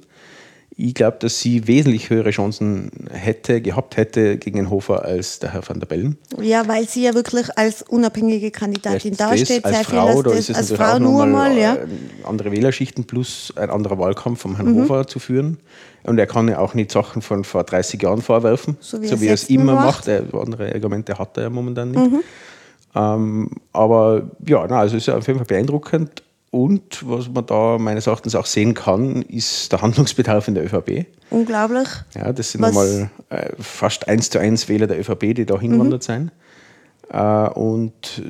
Ich 0.78 0.94
glaube, 0.94 1.18
dass 1.20 1.40
sie 1.40 1.68
wesentlich 1.68 2.10
höhere 2.10 2.32
Chancen 2.32 2.90
hätte, 3.12 3.62
gehabt 3.62 3.98
hätte 3.98 4.38
gegen 4.38 4.56
den 4.58 4.70
Hofer 4.70 5.04
als 5.04 5.40
der 5.40 5.52
Herr 5.54 5.68
van 5.68 5.80
der 5.80 5.86
Bellen. 5.88 6.18
Ja, 6.42 6.66
weil 6.68 6.88
sie 6.88 7.04
ja 7.04 7.14
wirklich 7.14 7.56
als 7.58 7.82
unabhängige 7.84 8.52
Kandidatin 8.52 9.16
Das 9.18 9.30
dasteht. 9.32 9.66
als 9.66 9.86
Frau, 9.86 10.22
da 10.24 10.32
ist 10.32 10.50
es 10.50 10.56
natürlich 10.58 10.78
Frau 10.82 10.94
auch 10.96 11.00
nur 11.00 11.26
mal, 11.26 11.58
ja. 11.58 11.76
äh, 11.76 11.88
andere 12.24 12.52
Wählerschichten 12.52 13.04
plus 13.04 13.54
ein 13.58 13.70
anderer 13.70 14.00
Wahlkampf 14.00 14.42
vom 14.42 14.52
Mhm. 14.54 14.56
Herrn 14.58 14.76
Hofer 14.82 15.08
zu 15.08 15.20
führen. 15.20 15.58
Und 16.04 16.18
er 16.18 16.26
kann 16.26 16.48
ja 16.48 16.58
auch 16.60 16.74
nicht 16.74 16.92
Sachen 16.92 17.22
von 17.22 17.44
vor 17.44 17.64
30 17.64 18.02
Jahren 18.02 18.22
vorwerfen, 18.22 18.78
So 18.80 19.02
wie 19.02 19.08
so 19.08 19.16
er 19.16 19.22
wie 19.22 19.28
er 19.28 19.34
es 19.36 19.50
immer 19.50 19.76
macht. 19.76 19.86
macht. 19.86 20.08
Er, 20.08 20.24
andere 20.34 20.74
Argumente 20.74 21.20
hat 21.20 21.38
er 21.38 21.44
ja 21.44 21.50
momentan 21.50 21.92
nicht. 21.92 22.12
Mhm. 22.12 22.22
Ähm, 22.96 23.50
aber 23.74 24.24
ja, 24.48 24.66
na, 24.68 24.80
also 24.80 24.96
es 24.98 25.04
ist 25.04 25.08
ja 25.08 25.18
auf 25.18 25.28
jeden 25.28 25.38
Fall 25.40 25.46
beeindruckend. 25.46 26.24
Und 26.52 27.08
was 27.10 27.30
man 27.30 27.46
da 27.46 27.78
meines 27.80 28.08
Erachtens 28.08 28.36
auch 28.36 28.46
sehen 28.46 28.74
kann, 28.74 29.22
ist 29.22 29.72
der 29.72 29.82
Handlungsbedarf 29.82 30.50
in 30.50 30.56
der 30.56 30.66
ÖVP. 30.66 31.06
Unglaublich. 31.30 31.88
Ja, 32.14 32.34
das 32.34 32.52
sind 32.52 32.60
nochmal 32.62 33.10
äh, 33.30 33.52
fast 33.58 34.10
eins 34.10 34.30
zu 34.30 34.38
eins 34.40 34.68
Wähler 34.68 34.88
der 34.88 35.00
ÖVP, 35.00 35.34
die 35.34 35.46
da 35.46 35.58
hingewandert 35.58 36.02
Mhm. 36.10 36.14
sind. 36.14 36.32
Äh, 37.10 37.50
und 37.58 38.22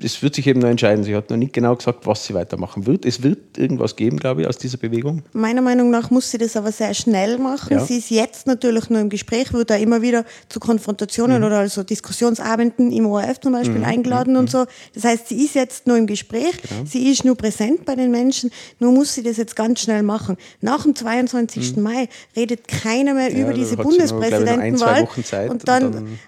das 0.00 0.22
wird 0.22 0.34
sich 0.34 0.46
eben 0.46 0.60
noch 0.60 0.68
entscheiden. 0.68 1.02
Sie 1.04 1.14
hat 1.14 1.30
noch 1.30 1.36
nicht 1.36 1.52
genau 1.52 1.74
gesagt, 1.74 2.06
was 2.06 2.24
sie 2.24 2.34
weitermachen 2.34 2.86
wird. 2.86 3.04
Es 3.04 3.22
wird 3.22 3.58
irgendwas 3.58 3.96
geben, 3.96 4.18
glaube 4.18 4.42
ich, 4.42 4.48
aus 4.48 4.56
dieser 4.56 4.78
Bewegung. 4.78 5.22
Meiner 5.32 5.60
Meinung 5.62 5.90
nach 5.90 6.10
muss 6.10 6.30
sie 6.30 6.38
das 6.38 6.56
aber 6.56 6.70
sehr 6.72 6.94
schnell 6.94 7.38
machen. 7.38 7.72
Ja. 7.72 7.84
Sie 7.84 7.98
ist 7.98 8.10
jetzt 8.10 8.46
natürlich 8.46 8.90
nur 8.90 9.00
im 9.00 9.08
Gespräch, 9.08 9.52
wird 9.52 9.70
da 9.70 9.76
immer 9.76 10.00
wieder 10.02 10.24
zu 10.48 10.60
Konfrontationen 10.60 11.42
oder 11.42 11.58
also 11.58 11.82
Diskussionsabenden 11.82 12.92
im 12.92 13.06
ORF 13.06 13.40
zum 13.40 13.52
Beispiel 13.52 13.82
eingeladen 13.84 14.36
und 14.36 14.50
so. 14.50 14.66
Das 14.94 15.04
heißt, 15.04 15.28
sie 15.28 15.44
ist 15.44 15.54
jetzt 15.54 15.86
nur 15.86 15.96
im 15.96 16.06
Gespräch, 16.06 16.54
sie 16.84 17.10
ist 17.10 17.24
nur 17.24 17.36
präsent 17.36 17.84
bei 17.84 17.94
den 17.96 18.10
Menschen, 18.10 18.50
nur 18.78 18.92
muss 18.92 19.14
sie 19.14 19.22
das 19.22 19.36
jetzt 19.36 19.56
ganz 19.56 19.80
schnell 19.80 20.02
machen. 20.02 20.36
Nach 20.60 20.82
dem 20.82 20.94
22. 20.94 21.76
Mai 21.76 22.08
redet 22.36 22.68
keiner 22.68 23.14
mehr 23.14 23.32
über 23.32 23.50
da 23.50 23.52
diese 23.52 23.76
ein, 23.78 23.82
Bundespräsidentenwahl. 23.82 25.08
Zeit 25.24 25.50
und 25.50 25.66
dann, 25.66 25.86
und 25.86 25.94
dann- 25.94 26.18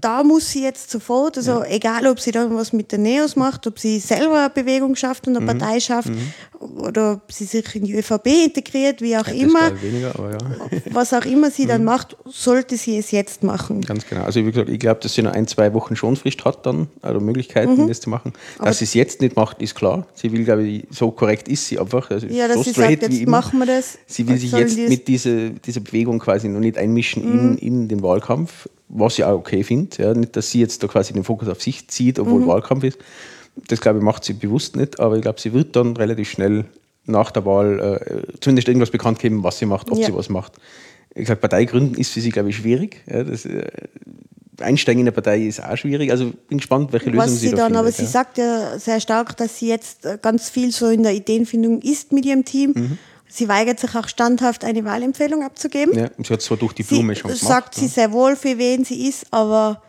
da 0.00 0.22
muss 0.22 0.50
sie 0.50 0.62
jetzt 0.62 0.90
sofort, 0.90 1.36
also 1.38 1.62
egal 1.64 2.06
ob 2.06 2.20
sie 2.20 2.30
dann 2.30 2.54
was 2.54 2.72
mit 2.72 2.92
den 2.92 3.02
Neos 3.02 3.36
macht, 3.36 3.66
ob 3.66 3.78
sie 3.78 3.98
selber 3.98 4.38
eine 4.40 4.50
Bewegung 4.50 4.94
schafft 4.96 5.26
und 5.26 5.36
eine 5.36 5.44
Mhm. 5.44 5.58
Partei 5.58 5.80
schafft 5.80 6.10
oder 6.60 7.12
ob 7.24 7.32
sie 7.32 7.44
sich 7.44 7.74
in 7.74 7.84
die 7.84 7.94
ÖVP 7.94 8.26
integriert, 8.46 9.00
wie 9.02 9.16
auch 9.16 9.24
Das 9.24 9.34
immer, 9.34 9.70
weniger, 9.82 10.14
aber 10.18 10.32
ja. 10.32 10.38
was 10.92 11.12
auch 11.12 11.24
immer 11.24 11.50
sie 11.50 11.64
Mhm. 11.64 11.68
dann 11.68 11.84
macht, 11.84 12.16
sollte 12.26 12.76
sie 12.76 12.98
es 12.98 13.10
jetzt 13.10 13.42
machen. 13.42 13.80
Ganz 13.82 14.06
genau. 14.06 14.22
Also 14.24 14.40
wie 14.40 14.50
gesagt, 14.50 14.68
ich 14.70 14.78
glaube, 14.78 15.00
dass 15.00 15.14
sie 15.14 15.22
noch 15.22 15.32
ein, 15.32 15.46
zwei 15.46 15.72
Wochen 15.74 15.94
Schonfrist 15.96 16.44
hat 16.44 16.64
dann, 16.66 16.88
oder 17.02 17.20
Möglichkeiten, 17.20 17.82
Mhm. 17.84 17.88
das 17.88 18.00
zu 18.00 18.10
machen. 18.10 18.32
Dass 18.58 18.78
sie 18.78 18.84
es 18.84 18.94
jetzt 18.94 19.20
nicht 19.20 19.36
macht, 19.36 19.60
ist 19.60 19.74
klar. 19.74 20.06
Sie 20.14 20.32
will, 20.32 20.44
glaube 20.44 20.66
ich, 20.66 20.86
so 20.90 21.10
korrekt 21.10 21.48
ist 21.48 21.66
sie 21.66 21.78
einfach. 21.78 22.10
Also 22.10 22.26
Ja, 22.28 22.48
dass 22.48 22.56
so 22.58 22.62
sie 22.64 22.70
sagt, 22.72 23.02
jetzt 23.02 23.26
machen 23.26 23.58
wir 23.58 23.66
das. 23.66 23.98
Sie 24.06 24.26
will 24.28 24.38
sich 24.38 24.52
jetzt 24.52 24.78
Mhm. 24.78 24.88
mit 24.88 25.08
dieser, 25.08 25.50
dieser 25.50 25.80
Bewegung 25.80 26.18
quasi 26.18 26.48
noch 26.48 26.60
nicht 26.60 26.78
einmischen 26.78 27.22
in, 27.24 27.58
in 27.58 27.88
den 27.88 28.02
Wahlkampf, 28.02 28.68
was 28.96 29.18
ich 29.18 29.24
auch 29.24 29.34
okay 29.38 29.62
finde. 29.64 30.02
Ja, 30.02 30.14
nicht, 30.14 30.36
dass 30.36 30.50
sie 30.50 30.60
jetzt 30.60 30.82
da 30.82 30.86
quasi 30.86 31.12
den 31.12 31.24
Fokus 31.24 31.48
auf 31.48 31.60
sich 31.62 31.88
zieht, 31.88 32.18
obwohl 32.18 32.40
Mhm. 32.40 32.46
Wahlkampf 32.46 32.84
ist. 32.84 32.98
Das, 33.68 33.80
glaube 33.80 33.98
ich, 33.98 34.04
macht 34.04 34.24
sie 34.24 34.32
bewusst 34.32 34.76
nicht, 34.76 34.98
aber 35.00 35.16
ich 35.16 35.22
glaube, 35.22 35.40
sie 35.40 35.52
wird 35.52 35.76
dann 35.76 35.96
relativ 35.96 36.30
schnell 36.30 36.64
nach 37.06 37.30
der 37.30 37.44
Wahl 37.44 37.98
äh, 38.00 38.38
zumindest 38.40 38.68
irgendwas 38.68 38.90
bekannt 38.90 39.18
geben, 39.18 39.42
was 39.44 39.58
sie 39.58 39.66
macht, 39.66 39.90
ob 39.90 39.98
Ja. 39.98 40.06
sie 40.06 40.14
was 40.14 40.28
macht. 40.28 40.54
Ich 41.10 41.20
gesagt, 41.22 41.40
Parteigründen 41.40 41.96
ist 41.96 42.10
für 42.12 42.20
sie, 42.20 42.30
glaube 42.30 42.48
ich, 42.50 42.56
schwierig. 42.56 43.02
Ja, 43.06 43.22
das, 43.24 43.44
äh, 43.44 43.66
Einsteigen 44.60 45.00
in 45.00 45.06
eine 45.08 45.12
Partei 45.12 45.42
ist 45.42 45.62
auch 45.62 45.76
schwierig. 45.76 46.10
Also 46.12 46.32
bin 46.48 46.58
gespannt, 46.58 46.92
welche 46.92 47.06
Lösung 47.10 47.24
Was 47.24 47.32
sie 47.32 47.48
sie 47.48 47.50
da 47.50 47.56
dann, 47.56 47.66
findet. 47.66 47.78
aber 47.80 47.88
ja. 47.88 47.94
sie 47.94 48.06
sagt 48.06 48.38
ja 48.38 48.78
sehr 48.78 49.00
stark, 49.00 49.36
dass 49.36 49.58
sie 49.58 49.68
jetzt 49.68 50.06
äh, 50.06 50.16
ganz 50.22 50.48
viel 50.48 50.70
so 50.70 50.88
in 50.88 51.02
der 51.02 51.12
Ideenfindung 51.12 51.82
ist 51.82 52.12
mit 52.12 52.24
ihrem 52.24 52.44
Team. 52.44 52.72
Mhm. 52.74 52.98
Sie 53.28 53.48
weigert 53.48 53.80
sich 53.80 53.94
auch 53.96 54.06
standhaft, 54.08 54.64
eine 54.64 54.84
Wahlempfehlung 54.84 55.42
abzugeben. 55.42 55.96
ja, 55.98 56.08
und 56.16 56.26
sie 56.26 56.32
hat 56.32 56.42
zwar 56.42 56.56
durch 56.56 56.72
die 56.72 56.82
Sie 56.82 56.94
Blume 56.94 57.16
schon 57.16 57.30
gemacht. 57.30 57.44
sagt 57.46 57.74
sie 57.74 57.88
sehr 57.88 58.12
wohl, 58.12 58.36
für 58.36 58.58
wen 58.58 58.84
sie 58.84 59.08
ist, 59.08 59.26
aber 59.32 59.82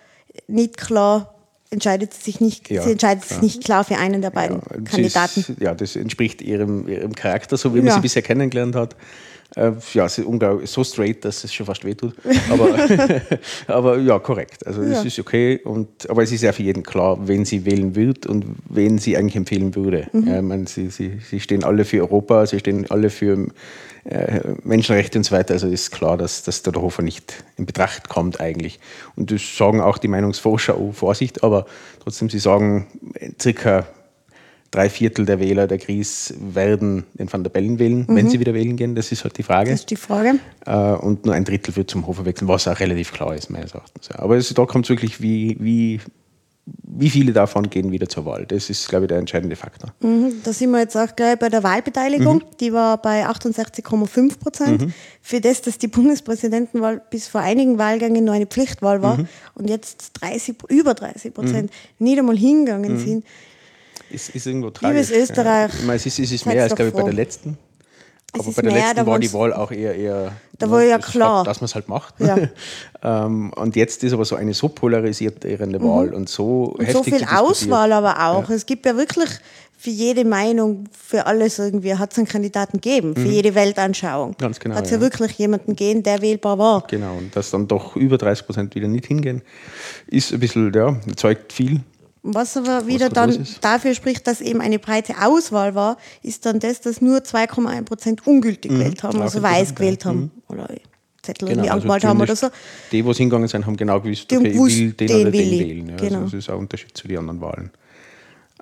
nicht 0.47 0.77
klar 0.77 1.31
entscheidet 1.69 2.13
sie 2.13 2.21
sich 2.21 2.39
nicht, 2.41 2.69
Ja, 2.69 2.83
sie 2.83 2.91
entscheidet 2.93 3.23
sich 3.23 3.29
klar. 3.37 3.43
nicht 3.43 3.63
klar 3.63 3.83
für 3.83 3.97
einen 3.97 4.21
der 4.21 4.29
beiden 4.31 4.57
Ja, 4.57 4.77
sie 4.77 4.83
Kandidaten. 4.83 5.39
Ist, 5.41 5.51
ja, 5.59 5.73
das 5.75 5.95
entspricht 5.95 6.41
ihrem, 6.41 6.87
ihrem 6.87 7.13
Charakter, 7.13 7.57
so 7.57 7.75
wie 7.75 7.81
man 7.81 7.93
sie 7.93 7.99
bisher 7.99 8.21
kennengelernt 8.21 8.75
hat. 8.75 8.95
Äh, 9.55 9.71
ja, 9.93 10.05
es 10.05 10.17
ist 10.17 10.25
unglaublich, 10.25 10.69
so 10.69 10.83
straight, 10.83 11.23
dass 11.23 11.43
es 11.43 11.53
schon 11.53 11.65
fast 11.65 11.85
wehtut. 11.85 12.13
Aber, 12.49 12.77
aber 13.67 13.97
ja, 13.99 14.19
korrekt. 14.19 14.65
Also 14.65 14.81
es 14.81 15.05
ist 15.05 15.19
okay. 15.19 15.59
Und, 15.63 16.09
aber 16.09 16.23
es 16.23 16.31
ist 16.31 16.41
ja 16.41 16.51
für 16.51 16.63
jeden 16.63 16.83
klar, 16.83 17.27
wen 17.27 17.45
sie 17.45 17.65
wählen 17.65 17.95
wird 17.95 18.25
und 18.25 18.45
wen 18.69 18.97
sie 18.97 19.15
eigentlich 19.15 19.35
empfehlen 19.35 19.75
würde. 19.75 20.07
Mhm. 20.11 20.27
Ja, 20.27 20.37
ich 20.37 20.41
meine, 20.41 20.67
sie, 20.67 20.89
sie, 20.89 21.19
sie 21.19 21.39
stehen 21.39 21.63
alle 21.63 21.85
für 21.85 22.01
Europa, 22.01 22.45
sie 22.45 22.59
stehen 22.59 22.89
alle 22.89 23.09
für 23.09 23.47
äh, 24.05 24.41
Menschenrechte 24.63 25.19
und 25.19 25.23
so 25.23 25.35
weiter. 25.35 25.53
Also 25.53 25.67
ist 25.67 25.91
klar, 25.91 26.17
dass, 26.17 26.43
dass 26.43 26.61
der 26.63 26.73
Hofer 26.73 27.01
nicht 27.01 27.43
in 27.57 27.65
Betracht 27.65 28.09
kommt 28.09 28.39
eigentlich. 28.39 28.79
Und 29.15 29.31
das 29.31 29.57
sagen 29.57 29.79
auch 29.79 29.97
die 29.97 30.07
Meinungsforscher, 30.07 30.79
oh, 30.79 30.91
Vorsicht, 30.91 31.43
aber 31.43 31.65
trotzdem, 32.03 32.29
sie 32.29 32.39
sagen, 32.39 32.87
circa 33.41 33.87
drei 34.75 34.89
Viertel 34.89 35.25
der 35.25 35.39
Wähler 35.39 35.67
der 35.67 35.77
Gries 35.77 36.33
werden 36.37 37.05
den 37.13 37.31
Van 37.31 37.43
der 37.43 37.49
Bellen 37.49 37.79
wählen, 37.79 38.05
mhm. 38.07 38.15
wenn 38.15 38.29
sie 38.29 38.39
wieder 38.39 38.53
wählen 38.53 38.75
gehen. 38.75 38.93
Das 38.95 39.11
ist 39.11 39.23
halt 39.23 39.37
die 39.37 39.43
Frage. 39.43 39.71
Das 39.71 39.81
ist 39.81 39.89
die 39.89 39.95
Frage. 39.95 40.39
Äh, 40.65 40.75
und 40.75 41.25
nur 41.25 41.33
ein 41.33 41.45
Drittel 41.45 41.75
wird 41.75 41.89
zum 41.89 42.05
Hofer 42.05 42.25
wechseln, 42.25 42.47
was 42.47 42.67
auch 42.67 42.79
relativ 42.79 43.13
klar 43.13 43.33
ist, 43.33 43.49
meines 43.49 43.73
Erachtens. 43.73 44.11
Aber 44.11 44.35
es, 44.35 44.53
da 44.53 44.65
kommt 44.65 44.85
es 44.85 44.89
wirklich, 44.89 45.21
wie, 45.21 45.55
wie, 45.59 46.01
wie 46.65 47.09
viele 47.09 47.31
davon 47.31 47.69
gehen 47.69 47.91
wieder 47.91 48.09
zur 48.09 48.25
Wahl. 48.25 48.45
Das 48.45 48.69
ist, 48.69 48.89
glaube 48.89 49.05
ich, 49.05 49.09
der 49.09 49.19
entscheidende 49.19 49.55
Faktor. 49.55 49.93
Mhm, 50.01 50.41
da 50.43 50.51
sind 50.51 50.71
wir 50.71 50.79
jetzt 50.79 50.97
auch 50.97 51.15
gleich 51.15 51.39
bei 51.39 51.47
der 51.47 51.63
Wahlbeteiligung. 51.63 52.37
Mhm. 52.37 52.57
Die 52.59 52.73
war 52.73 53.01
bei 53.01 53.25
68,5 53.25 54.39
Prozent. 54.39 54.81
Mhm. 54.81 54.93
Für 55.21 55.39
das, 55.39 55.61
dass 55.61 55.77
die 55.77 55.87
Bundespräsidentenwahl 55.87 57.01
bis 57.09 57.27
vor 57.27 57.39
einigen 57.39 57.77
Wahlgängen 57.77 58.25
nur 58.25 58.33
eine 58.33 58.45
Pflichtwahl 58.45 59.01
war 59.01 59.17
mhm. 59.17 59.27
und 59.53 59.69
jetzt 59.69 60.11
30, 60.21 60.55
über 60.67 60.95
30 60.95 61.33
Prozent 61.33 61.71
mhm. 61.99 62.05
nicht 62.05 62.19
einmal 62.19 62.37
hingegangen 62.37 62.97
sind, 62.99 63.23
ist, 64.09 64.29
ist 64.29 64.47
irgendwo 64.47 64.69
tragisch. 64.69 65.09
Liebes 65.09 65.29
Österreich. 65.29 65.71
Ja. 65.73 65.79
Ich 65.79 65.85
meine, 65.85 65.95
es 65.97 66.05
ist, 66.05 66.19
es 66.19 66.31
ist 66.31 66.45
mehr 66.45 66.63
als, 66.63 66.75
glaube 66.75 66.89
ich, 66.89 66.95
bei 66.95 67.03
der 67.03 67.13
letzten. 67.13 67.57
aber 68.33 68.43
bei 68.51 68.61
der 68.61 68.71
mehr, 68.71 68.87
letzten 68.87 69.05
war 69.05 69.19
die 69.19 69.33
Wahl 69.33 69.53
auch 69.53 69.71
eher. 69.71 69.95
eher 69.95 70.31
da 70.57 70.69
war 70.69 70.83
ja 70.83 70.97
klar. 70.99 71.43
dass 71.43 71.61
man 71.61 71.65
es 71.65 71.75
halt 71.75 71.89
macht. 71.89 72.15
Ja. 72.19 72.37
ähm, 73.03 73.51
und 73.53 73.75
jetzt 73.75 74.03
ist 74.03 74.13
aber 74.13 74.25
so 74.25 74.35
eine 74.35 74.53
so 74.53 74.69
polarisierte 74.69 75.59
Wahl 75.59 76.07
mhm. 76.07 76.13
und 76.13 76.29
so 76.29 76.75
und 76.77 76.85
heftig. 76.85 76.95
So 76.95 77.03
viel 77.03 77.25
Auswahl 77.25 77.91
aber 77.91 78.25
auch. 78.27 78.49
Ja. 78.49 78.55
Es 78.55 78.65
gibt 78.65 78.85
ja 78.85 78.95
wirklich 78.95 79.29
für 79.77 79.89
jede 79.89 80.25
Meinung, 80.25 80.85
für 80.91 81.25
alles 81.25 81.59
irgendwie, 81.59 81.93
hat 81.93 82.11
es 82.11 82.17
einen 82.17 82.27
Kandidaten 82.27 82.79
gegeben, 82.79 83.13
für 83.13 83.21
mhm. 83.21 83.31
jede 83.31 83.55
Weltanschauung. 83.55 84.35
Ganz 84.37 84.59
genau. 84.59 84.75
Hat 84.75 84.85
es 84.85 84.91
ja, 84.91 84.97
ja, 84.97 85.01
wirklich 85.01 85.33
jemanden 85.33 85.75
gegeben, 85.75 86.01
der 86.01 86.21
wählbar 86.21 86.57
war. 86.57 86.83
Genau, 86.87 87.15
und 87.17 87.35
dass 87.35 87.51
dann 87.51 87.67
doch 87.67 87.95
über 87.95 88.17
30 88.17 88.45
Prozent 88.45 88.75
wieder 88.75 88.87
nicht 88.87 89.05
hingehen, 89.05 89.41
ist 90.07 90.33
ein 90.33 90.39
bisschen, 90.39 90.73
ja, 90.73 90.97
zeugt 91.15 91.53
viel 91.53 91.81
was 92.25 92.57
aber 92.57 92.87
wieder 92.87 93.09
dann 93.09 93.45
dafür 93.61 93.93
spricht, 93.93 94.25
dass 94.25 94.41
eben 94.41 94.59
eine 94.59 94.79
breite 94.79 95.13
Auswahl 95.21 95.75
war, 95.75 95.97
ist 96.23 96.45
dann 96.45 96.59
das, 96.59 96.81
dass 96.81 97.01
nur 97.01 97.19
2,1 97.19 97.83
Prozent 97.83 98.27
ungültig 98.27 98.71
mhm. 98.71 98.79
gewählt 98.79 99.03
haben, 99.03 99.21
also 99.21 99.41
weiß 99.41 99.75
gewählt 99.75 100.05
haben. 100.05 100.19
Mhm. 100.19 100.31
Oder 100.47 100.67
Zettel 101.21 101.47
genau, 101.47 101.61
irgendwie 101.61 101.69
also 101.69 101.87
angewählt 101.87 102.05
haben 102.05 102.21
oder 102.21 102.35
so. 102.35 102.47
Die, 102.91 103.01
die 103.01 103.13
hingegangen 103.13 103.47
sind, 103.47 103.65
haben 103.65 103.77
genau 103.77 103.99
gewusst, 103.99 104.31
okay, 104.31 104.47
ich 104.47 104.57
will 104.57 104.93
den, 104.93 105.07
den 105.07 105.21
oder 105.21 105.31
den 105.31 105.51
wählen. 105.51 105.89
Ja, 105.89 105.95
genau. 105.95 106.21
also 106.21 106.25
das 106.25 106.33
ist 106.33 106.49
auch 106.49 106.55
ein 106.55 106.59
Unterschied 106.61 106.97
zu 106.97 107.07
den 107.07 107.17
anderen 107.19 107.41
Wahlen. 107.41 107.71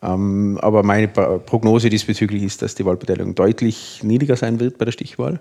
Ähm, 0.01 0.59
aber 0.61 0.83
meine 0.83 1.07
Prognose 1.07 1.89
diesbezüglich 1.89 2.43
ist, 2.43 2.61
dass 2.61 2.75
die 2.75 2.85
Wahlbeteiligung 2.85 3.35
deutlich 3.35 4.01
niedriger 4.03 4.35
sein 4.35 4.59
wird 4.59 4.77
bei 4.77 4.85
der 4.85 4.91
Stichwahl. 4.91 5.39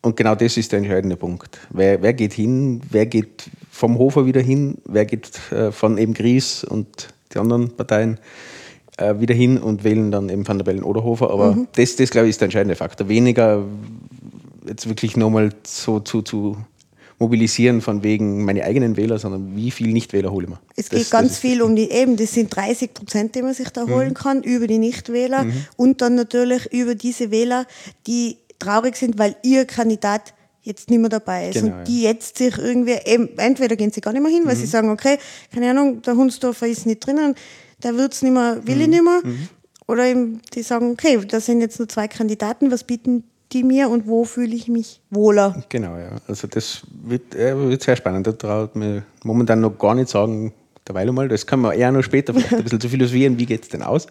Und 0.00 0.16
genau 0.16 0.34
das 0.34 0.56
ist 0.56 0.72
der 0.72 0.78
entscheidende 0.78 1.16
Punkt. 1.16 1.58
Wer, 1.70 2.02
wer 2.02 2.12
geht 2.12 2.32
hin? 2.32 2.80
Wer 2.90 3.06
geht 3.06 3.50
vom 3.70 3.98
Hofer 3.98 4.26
wieder 4.26 4.40
hin? 4.40 4.78
Wer 4.84 5.04
geht 5.04 5.30
äh, 5.52 5.72
von 5.72 5.98
eben 5.98 6.14
Gries 6.14 6.64
und 6.64 7.08
die 7.34 7.38
anderen 7.38 7.70
Parteien 7.70 8.18
äh, 8.96 9.18
wieder 9.20 9.34
hin 9.34 9.58
und 9.58 9.84
wählen 9.84 10.10
dann 10.10 10.28
eben 10.28 10.46
Van 10.46 10.58
der 10.58 10.64
Bellen 10.64 10.82
oder 10.82 11.04
Hofer. 11.04 11.30
Aber 11.30 11.52
mhm. 11.52 11.68
das, 11.74 11.96
das 11.96 12.10
glaube 12.10 12.26
ich, 12.26 12.30
ist 12.30 12.40
der 12.40 12.46
entscheidende 12.46 12.76
Faktor. 12.76 13.08
Weniger 13.08 13.64
jetzt 14.66 14.88
wirklich 14.88 15.16
nochmal 15.16 15.52
so 15.64 16.00
zu, 16.00 16.22
zu 16.22 16.56
mobilisieren 17.18 17.80
von 17.80 18.02
wegen 18.02 18.44
meine 18.44 18.64
eigenen 18.64 18.96
Wähler, 18.96 19.18
sondern 19.18 19.56
wie 19.56 19.70
viel 19.70 19.92
Nichtwähler 19.92 20.30
hole 20.30 20.44
ich 20.44 20.50
mir. 20.50 20.60
Es 20.76 20.88
geht 20.88 21.00
das, 21.00 21.10
ganz 21.10 21.28
das 21.28 21.38
viel 21.38 21.62
um 21.62 21.74
die, 21.74 21.90
eben, 21.90 22.16
das 22.16 22.32
sind 22.32 22.54
30 22.54 22.94
Prozent, 22.94 23.34
die 23.34 23.42
man 23.42 23.54
sich 23.54 23.70
da 23.70 23.86
mhm. 23.86 23.90
holen 23.90 24.14
kann, 24.14 24.42
über 24.42 24.66
die 24.66 24.78
Nichtwähler 24.78 25.44
mhm. 25.44 25.64
und 25.76 26.00
dann 26.00 26.14
natürlich 26.14 26.72
über 26.72 26.94
diese 26.94 27.30
Wähler, 27.30 27.66
die 28.06 28.36
traurig 28.58 28.96
sind, 28.96 29.18
weil 29.18 29.36
ihr 29.42 29.64
Kandidat 29.64 30.34
jetzt 30.68 30.90
nicht 30.90 31.00
mehr 31.00 31.08
dabei 31.08 31.48
ist. 31.48 31.54
Genau, 31.54 31.78
und 31.78 31.88
die 31.88 32.02
jetzt 32.02 32.38
sich 32.38 32.56
irgendwie, 32.56 32.96
eben, 33.04 33.36
entweder 33.38 33.74
gehen 33.74 33.90
sie 33.90 34.00
gar 34.00 34.12
nicht 34.12 34.22
mehr 34.22 34.30
hin, 34.30 34.42
weil 34.44 34.54
mhm. 34.54 34.60
sie 34.60 34.66
sagen, 34.66 34.90
okay, 34.90 35.18
keine 35.52 35.70
Ahnung, 35.70 36.02
der 36.02 36.14
Hunsdorfer 36.14 36.68
ist 36.68 36.86
nicht 36.86 37.04
drinnen, 37.04 37.34
der 37.82 37.96
wird 37.96 38.12
es 38.12 38.22
nicht 38.22 38.32
mehr, 38.32 38.60
will 38.64 38.76
mhm. 38.76 38.80
ich 38.82 38.88
nicht 38.88 39.04
mehr. 39.04 39.20
Mhm. 39.24 39.48
Oder 39.88 40.04
eben, 40.06 40.40
die 40.54 40.62
sagen, 40.62 40.92
okay, 40.92 41.18
da 41.26 41.40
sind 41.40 41.60
jetzt 41.60 41.78
nur 41.78 41.88
zwei 41.88 42.06
Kandidaten, 42.06 42.70
was 42.70 42.84
bieten 42.84 43.24
die 43.52 43.64
mir 43.64 43.88
und 43.88 44.06
wo 44.06 44.24
fühle 44.24 44.54
ich 44.54 44.68
mich 44.68 45.00
wohler? 45.10 45.64
Genau, 45.70 45.96
ja. 45.96 46.10
Also 46.28 46.46
das 46.46 46.82
wird, 46.90 47.34
äh, 47.34 47.56
wird 47.56 47.82
sehr 47.82 47.96
spannend. 47.96 48.26
Da 48.26 48.32
traut 48.32 48.76
mir 48.76 49.04
momentan 49.24 49.62
noch 49.62 49.78
gar 49.78 49.94
nicht 49.94 50.10
sagen, 50.10 50.52
derweil 50.86 51.08
einmal, 51.08 51.28
das 51.28 51.46
kann 51.46 51.60
man 51.60 51.72
eher 51.72 51.90
noch 51.90 52.02
später 52.02 52.34
vielleicht 52.34 52.52
ein 52.52 52.62
bisschen 52.62 52.80
zu 52.80 52.90
philosophieren, 52.90 53.38
wie 53.38 53.46
geht 53.46 53.62
es 53.62 53.68
denn 53.70 53.82
aus? 53.82 54.06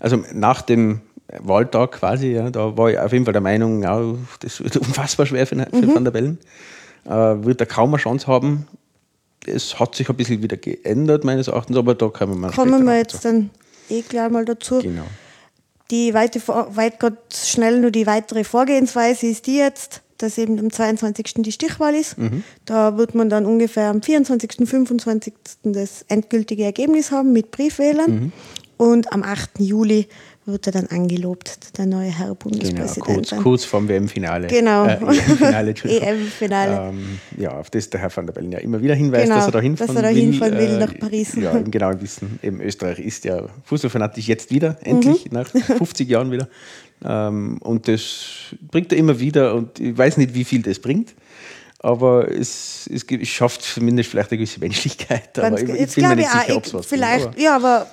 Also 0.00 0.22
nach 0.32 0.62
dem 0.62 1.00
Wahltag 1.28 1.92
quasi, 1.92 2.32
ja, 2.32 2.50
da 2.50 2.76
war 2.76 2.90
ich 2.90 2.98
auf 2.98 3.12
jeden 3.12 3.24
Fall 3.24 3.32
der 3.32 3.42
Meinung, 3.42 3.82
ja, 3.82 4.00
das 4.40 4.62
wird 4.62 4.76
unfassbar 4.76 5.26
schwer 5.26 5.46
für, 5.46 5.56
für 5.56 5.76
mhm. 5.76 5.94
Van 5.94 6.04
der 6.04 6.12
Bellen. 6.12 6.38
Äh, 7.04 7.10
wird 7.10 7.60
er 7.60 7.66
kaum 7.66 7.90
eine 7.90 8.02
Chance 8.02 8.26
haben. 8.26 8.66
Es 9.46 9.78
hat 9.78 9.94
sich 9.94 10.08
ein 10.08 10.16
bisschen 10.16 10.42
wieder 10.42 10.56
geändert, 10.56 11.24
meines 11.24 11.48
Erachtens, 11.48 11.76
aber 11.76 11.94
da 11.94 12.08
kommen 12.08 12.40
wir 12.40 12.50
Kommen 12.50 12.84
wir 12.84 12.96
jetzt 12.96 13.24
dann 13.24 13.50
eh 13.88 14.02
gleich 14.02 14.30
mal 14.30 14.44
dazu. 14.44 14.80
Genau. 14.80 15.04
Die 15.90 16.14
weite, 16.14 16.40
weit 16.48 16.98
Gott 16.98 17.18
schnell 17.32 17.80
nur 17.80 17.92
die 17.92 18.06
weitere 18.06 18.42
Vorgehensweise 18.42 19.26
ist 19.26 19.46
die 19.46 19.56
jetzt, 19.56 20.02
dass 20.18 20.36
eben 20.36 20.58
am 20.58 20.72
22. 20.72 21.34
die 21.38 21.52
Stichwahl 21.52 21.94
ist. 21.94 22.18
Mhm. 22.18 22.42
Da 22.64 22.96
wird 22.96 23.14
man 23.14 23.28
dann 23.28 23.46
ungefähr 23.46 23.90
am 23.90 24.02
24., 24.02 24.68
25. 24.68 25.34
das 25.62 26.04
endgültige 26.08 26.64
Ergebnis 26.64 27.12
haben 27.12 27.32
mit 27.32 27.52
Briefwählern. 27.52 28.10
Mhm. 28.10 28.32
Und 28.78 29.12
am 29.12 29.22
8. 29.22 29.60
Juli 29.60 30.08
wird 30.46 30.66
er 30.66 30.72
dann 30.72 30.86
angelobt, 30.86 31.76
der 31.76 31.86
neue 31.86 32.08
Herr 32.08 32.34
Bundespräsident. 32.34 32.94
Genau, 32.94 33.16
kurz, 33.16 33.30
kurz 33.36 33.64
vorm 33.64 33.88
WM-Finale. 33.88 34.46
Genau. 34.46 34.86
Äh, 34.86 34.94
EM-Finale, 34.94 35.70
EM-Finale. 35.84 36.88
Ähm, 36.90 37.18
ja, 37.36 37.58
auf 37.58 37.68
das 37.70 37.90
der 37.90 38.00
Herr 38.00 38.16
van 38.16 38.26
der 38.26 38.32
Bellen 38.32 38.52
ja 38.52 38.58
immer 38.58 38.80
wieder 38.80 38.94
hinweist, 38.94 39.24
genau, 39.24 39.36
dass 39.36 39.46
er 39.46 39.52
da 39.52 39.60
hinfahren, 39.60 39.94
dass 39.94 40.04
er 40.04 40.08
da 40.10 40.16
hinfahren 40.16 40.54
will, 40.54 40.68
will 40.68 40.76
äh, 40.76 40.78
nach 40.78 40.98
Paris. 40.98 41.34
Ja, 41.34 41.50
im 41.58 41.70
genauen 41.70 42.00
Wissen, 42.00 42.38
eben 42.42 42.60
Österreich 42.60 43.00
ist 43.00 43.24
ja 43.24 43.46
fußballfanatisch 43.64 44.28
jetzt 44.28 44.50
wieder, 44.50 44.78
endlich, 44.82 45.26
mhm. 45.26 45.32
nach 45.32 45.48
50 45.48 46.08
Jahren 46.08 46.30
wieder. 46.30 46.48
Ähm, 47.04 47.58
und 47.62 47.88
das 47.88 48.54
bringt 48.70 48.92
er 48.92 48.98
immer 48.98 49.18
wieder 49.18 49.54
und 49.54 49.80
ich 49.80 49.98
weiß 49.98 50.16
nicht, 50.16 50.34
wie 50.34 50.44
viel 50.44 50.62
das 50.62 50.78
bringt 50.78 51.14
aber 51.80 52.30
es, 52.32 52.90
es, 52.92 53.04
schafft 53.28 53.62
zumindest 53.62 54.10
vielleicht 54.10 54.32
eine 54.32 54.38
gewisse 54.38 54.58
Menschlichkeit. 54.58 55.38
Aber 55.38 55.60
ich, 55.60 55.68
ich 55.68 55.94
bin 55.94 56.08
mir 56.08 56.16
nicht 56.16 56.30
sicher, 56.30 56.56
ob 56.56 56.64
es 56.64 56.74
was 56.74 56.86
Vielleicht, 56.86 57.26
bringt, 57.26 57.40
ja, 57.40 57.54
aber 57.54 57.86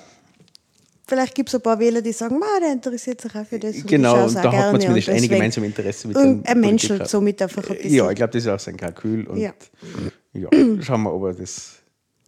vielleicht 1.06 1.34
gibt 1.34 1.48
es 1.48 1.54
ein 1.54 1.60
paar 1.60 1.78
Wähler, 1.78 2.02
die 2.02 2.12
sagen, 2.12 2.40
der 2.60 2.72
interessiert 2.72 3.20
sich 3.20 3.34
auch 3.34 3.46
für 3.46 3.58
das. 3.58 3.74
Genau, 3.86 4.24
und 4.24 4.34
da 4.34 4.52
hat 4.52 4.72
man 4.72 4.80
zumindest 4.80 5.08
ein 5.10 5.28
gemeinsames 5.28 5.68
Interesse 5.68 6.08
mit 6.08 6.16
dem 6.16 6.42
Er 6.44 6.54
menschelt 6.54 7.06
somit 7.08 7.40
einfach 7.42 7.68
ein 7.68 7.76
bisschen. 7.76 7.94
Ja, 7.94 8.10
ich 8.10 8.16
glaube, 8.16 8.32
das 8.32 8.44
ist 8.44 8.48
auch 8.48 8.58
sein 8.58 8.76
Kalkül. 8.76 9.26
Und 9.26 9.38
ja. 9.38 9.52
ja, 10.32 10.48
schauen 10.80 11.02
wir, 11.02 11.12
ob 11.12 11.24
er 11.24 11.34
das. 11.34 11.76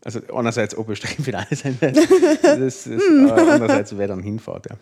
Also 0.04 0.20
einerseits, 0.32 0.76
ob 0.76 0.88
er 0.88 0.96
im 1.18 1.24
Finale 1.24 1.46
sein 1.50 1.76
wird, 1.80 1.96
das, 2.42 2.84
das, 2.84 2.86
andererseits, 2.86 3.96
wer 3.98 4.06
dann 4.06 4.22
hinfährt. 4.22 4.66
Ja. 4.70 4.76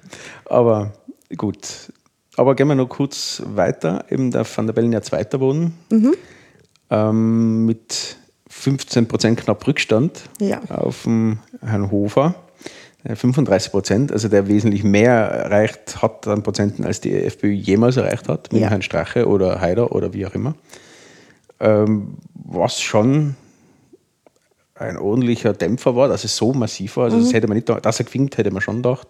Aber 0.45 0.93
gut. 1.37 1.93
Aber 2.37 2.55
gehen 2.55 2.69
wir 2.69 2.75
noch 2.75 2.89
kurz 2.89 3.43
weiter. 3.47 4.05
Eben 4.11 4.31
der 4.31 4.45
Van 4.45 4.67
der 4.67 4.75
Bellen 4.75 4.93
ja 4.93 5.01
Zweiter 5.01 5.41
wurden. 5.41 5.73
Mhm. 5.91 6.15
Ähm, 6.91 7.65
mit 7.65 8.17
15 8.49 9.09
Prozent 9.09 9.41
knapp 9.41 9.67
Rückstand 9.67 10.29
ja. 10.41 10.61
auf 10.69 11.05
dem 11.05 11.39
Herrn 11.61 11.91
Hofer. 11.91 12.35
35 13.05 13.71
Prozent, 13.71 14.13
also 14.13 14.29
der 14.29 14.49
wesentlich 14.49 14.83
mehr 14.83 15.13
erreicht 15.13 16.01
hat 16.01 16.27
an 16.27 16.43
Prozenten, 16.43 16.85
als 16.85 17.01
die 17.01 17.13
FPÖ 17.13 17.51
jemals 17.51 17.97
erreicht 17.97 18.29
hat, 18.29 18.53
mit 18.53 18.63
ja. 18.63 18.71
Herrn 18.71 18.83
Strache 18.83 19.29
oder 19.29 19.61
Haider 19.61 19.93
oder 19.93 20.15
wie 20.15 20.27
auch 20.27 20.35
immer. 20.35 20.55
Ähm, 21.61 22.17
was 22.35 22.81
schon 22.81 23.37
ein 24.75 24.97
ordentlicher 24.97 25.53
Dämpfer 25.53 25.95
war, 25.95 26.09
dass 26.09 26.25
es 26.25 26.37
so 26.37 26.53
massiv 26.53 26.97
war. 26.97 27.05
Also 27.05 27.19
mhm. 27.19 27.25
das 27.25 27.33
hätte 27.33 27.47
man 27.47 27.57
nicht, 27.57 27.69
dass 27.69 28.01
er 28.01 28.07
gewinkt, 28.07 28.39
hätte 28.39 28.51
man 28.51 28.63
schon 28.63 28.77
gedacht. 28.77 29.09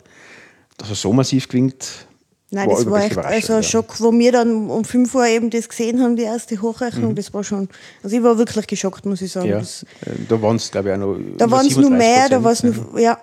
Dass 0.77 0.91
er 0.91 0.97
so 0.97 1.13
massiv 1.13 1.49
gewinnt, 1.49 2.07
Nein, 2.51 2.69
war 2.69 2.77
das 2.77 2.87
war 2.87 3.03
echt 3.03 3.19
also 3.19 3.55
ein 3.55 3.63
Schock, 3.63 4.01
wo 4.01 4.13
wir 4.13 4.31
dann 4.31 4.69
um 4.71 4.85
5 4.85 5.15
Uhr 5.15 5.27
eben 5.27 5.51
das 5.51 5.69
gesehen 5.69 6.01
haben, 6.01 6.17
die 6.17 6.23
erste 6.23 6.61
Hochrechnung. 6.61 7.13
Mhm. 7.13 7.17
Das 7.17 7.33
war 7.33 7.43
schon, 7.43 7.69
also 8.03 8.17
ich 8.17 8.23
war 8.23 8.39
wirklich 8.39 8.67
geschockt, 8.67 9.07
muss 9.07 9.23
ich 9.23 9.33
sagen. 9.33 9.49
Ja. 9.49 9.59
Das, 9.59 9.83
äh, 10.03 10.11
da 10.29 10.41
waren 10.41 10.57
es, 10.57 10.71
glaube 10.71 10.89
ich, 10.89 10.95
auch 10.95 10.99
noch. 10.99 11.17
Da 11.39 11.51
waren 11.51 11.67
es 11.67 11.77
nur 11.77 11.91
mehr, 11.91 12.29
da 12.29 12.43
war 12.43 12.53
es 12.53 12.63
nur, 12.63 12.75
ja, 12.99 13.19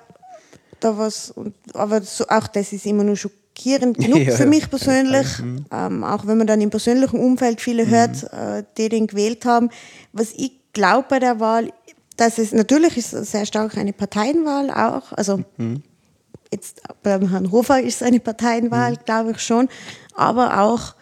da 0.83 0.97
was, 0.97 1.31
und, 1.31 1.53
aber 1.73 2.01
so, 2.01 2.25
auch 2.27 2.47
das 2.47 2.73
ist 2.73 2.85
immer 2.85 3.03
nur 3.03 3.15
schockierend 3.15 3.97
genug 3.99 4.23
ja, 4.23 4.35
für 4.35 4.45
mich 4.45 4.69
persönlich, 4.69 5.39
mhm. 5.39 5.65
ähm, 5.71 6.03
auch 6.03 6.27
wenn 6.27 6.37
man 6.37 6.47
dann 6.47 6.61
im 6.61 6.69
persönlichen 6.69 7.19
Umfeld 7.19 7.61
viele 7.61 7.85
mhm. 7.85 7.89
hört, 7.89 8.23
äh, 8.33 8.63
die 8.77 8.89
den 8.89 9.07
gewählt 9.07 9.45
haben. 9.45 9.69
Was 10.13 10.33
ich 10.35 10.53
glaube 10.73 11.05
bei 11.09 11.19
der 11.19 11.39
Wahl, 11.39 11.71
dass 12.17 12.37
es 12.37 12.51
natürlich 12.51 12.97
ist 12.97 13.11
sehr 13.11 13.45
stark 13.45 13.77
eine 13.77 13.93
Parteienwahl 13.93 14.69
auch, 14.71 15.13
also 15.13 15.41
mhm. 15.57 15.83
jetzt 16.51 16.81
beim 17.03 17.29
Herrn 17.29 17.51
Hofer 17.51 17.81
ist 17.81 18.01
es 18.01 18.03
eine 18.03 18.19
Parteienwahl, 18.19 18.97
glaube 19.05 19.31
ich 19.31 19.39
schon, 19.39 19.69
aber 20.15 20.61
auch 20.61 20.95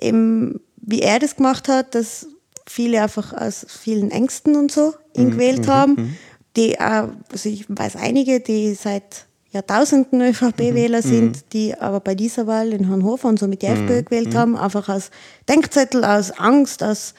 eben 0.00 0.60
wie 0.82 1.02
er 1.02 1.18
das 1.18 1.36
gemacht 1.36 1.68
hat, 1.68 1.94
dass 1.94 2.26
viele 2.66 3.02
einfach 3.02 3.32
aus 3.32 3.66
vielen 3.68 4.10
Ängsten 4.10 4.56
und 4.56 4.72
so 4.72 4.94
ihn 5.14 5.32
gewählt 5.32 5.66
haben. 5.66 6.16
Mhm. 6.56 6.60
Die 6.60 6.80
auch, 6.80 7.08
also 7.30 7.48
ich 7.48 7.66
weiß 7.68 7.96
einige, 7.96 8.40
die 8.40 8.74
seit 8.74 9.26
Jahrtausenden 9.52 10.20
ÖVP-Wähler 10.20 10.98
mhm. 10.98 11.08
sind, 11.08 11.52
die 11.52 11.74
aber 11.74 12.00
bei 12.00 12.14
dieser 12.14 12.46
Wahl 12.46 12.72
in 12.72 12.88
Hannover 12.88 13.28
und 13.28 13.38
so 13.38 13.48
mit 13.48 13.62
der 13.62 13.72
FPÖ 13.72 14.02
gewählt 14.04 14.34
haben, 14.34 14.56
einfach 14.56 14.88
aus 14.88 15.10
Denkzettel, 15.48 16.04
aus 16.04 16.30
Angst, 16.30 16.82
aus 16.82 17.14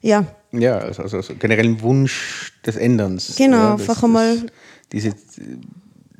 ja. 0.00 0.24
Ja, 0.52 0.78
also, 0.78 1.02
also, 1.02 1.16
also 1.18 1.34
generellen 1.34 1.80
Wunsch 1.82 2.52
des 2.64 2.76
Änderns. 2.76 3.34
Genau, 3.36 3.56
ja, 3.56 3.72
das, 3.72 3.80
einfach 3.80 4.02
einmal. 4.04 4.46
Diese, 4.92 5.14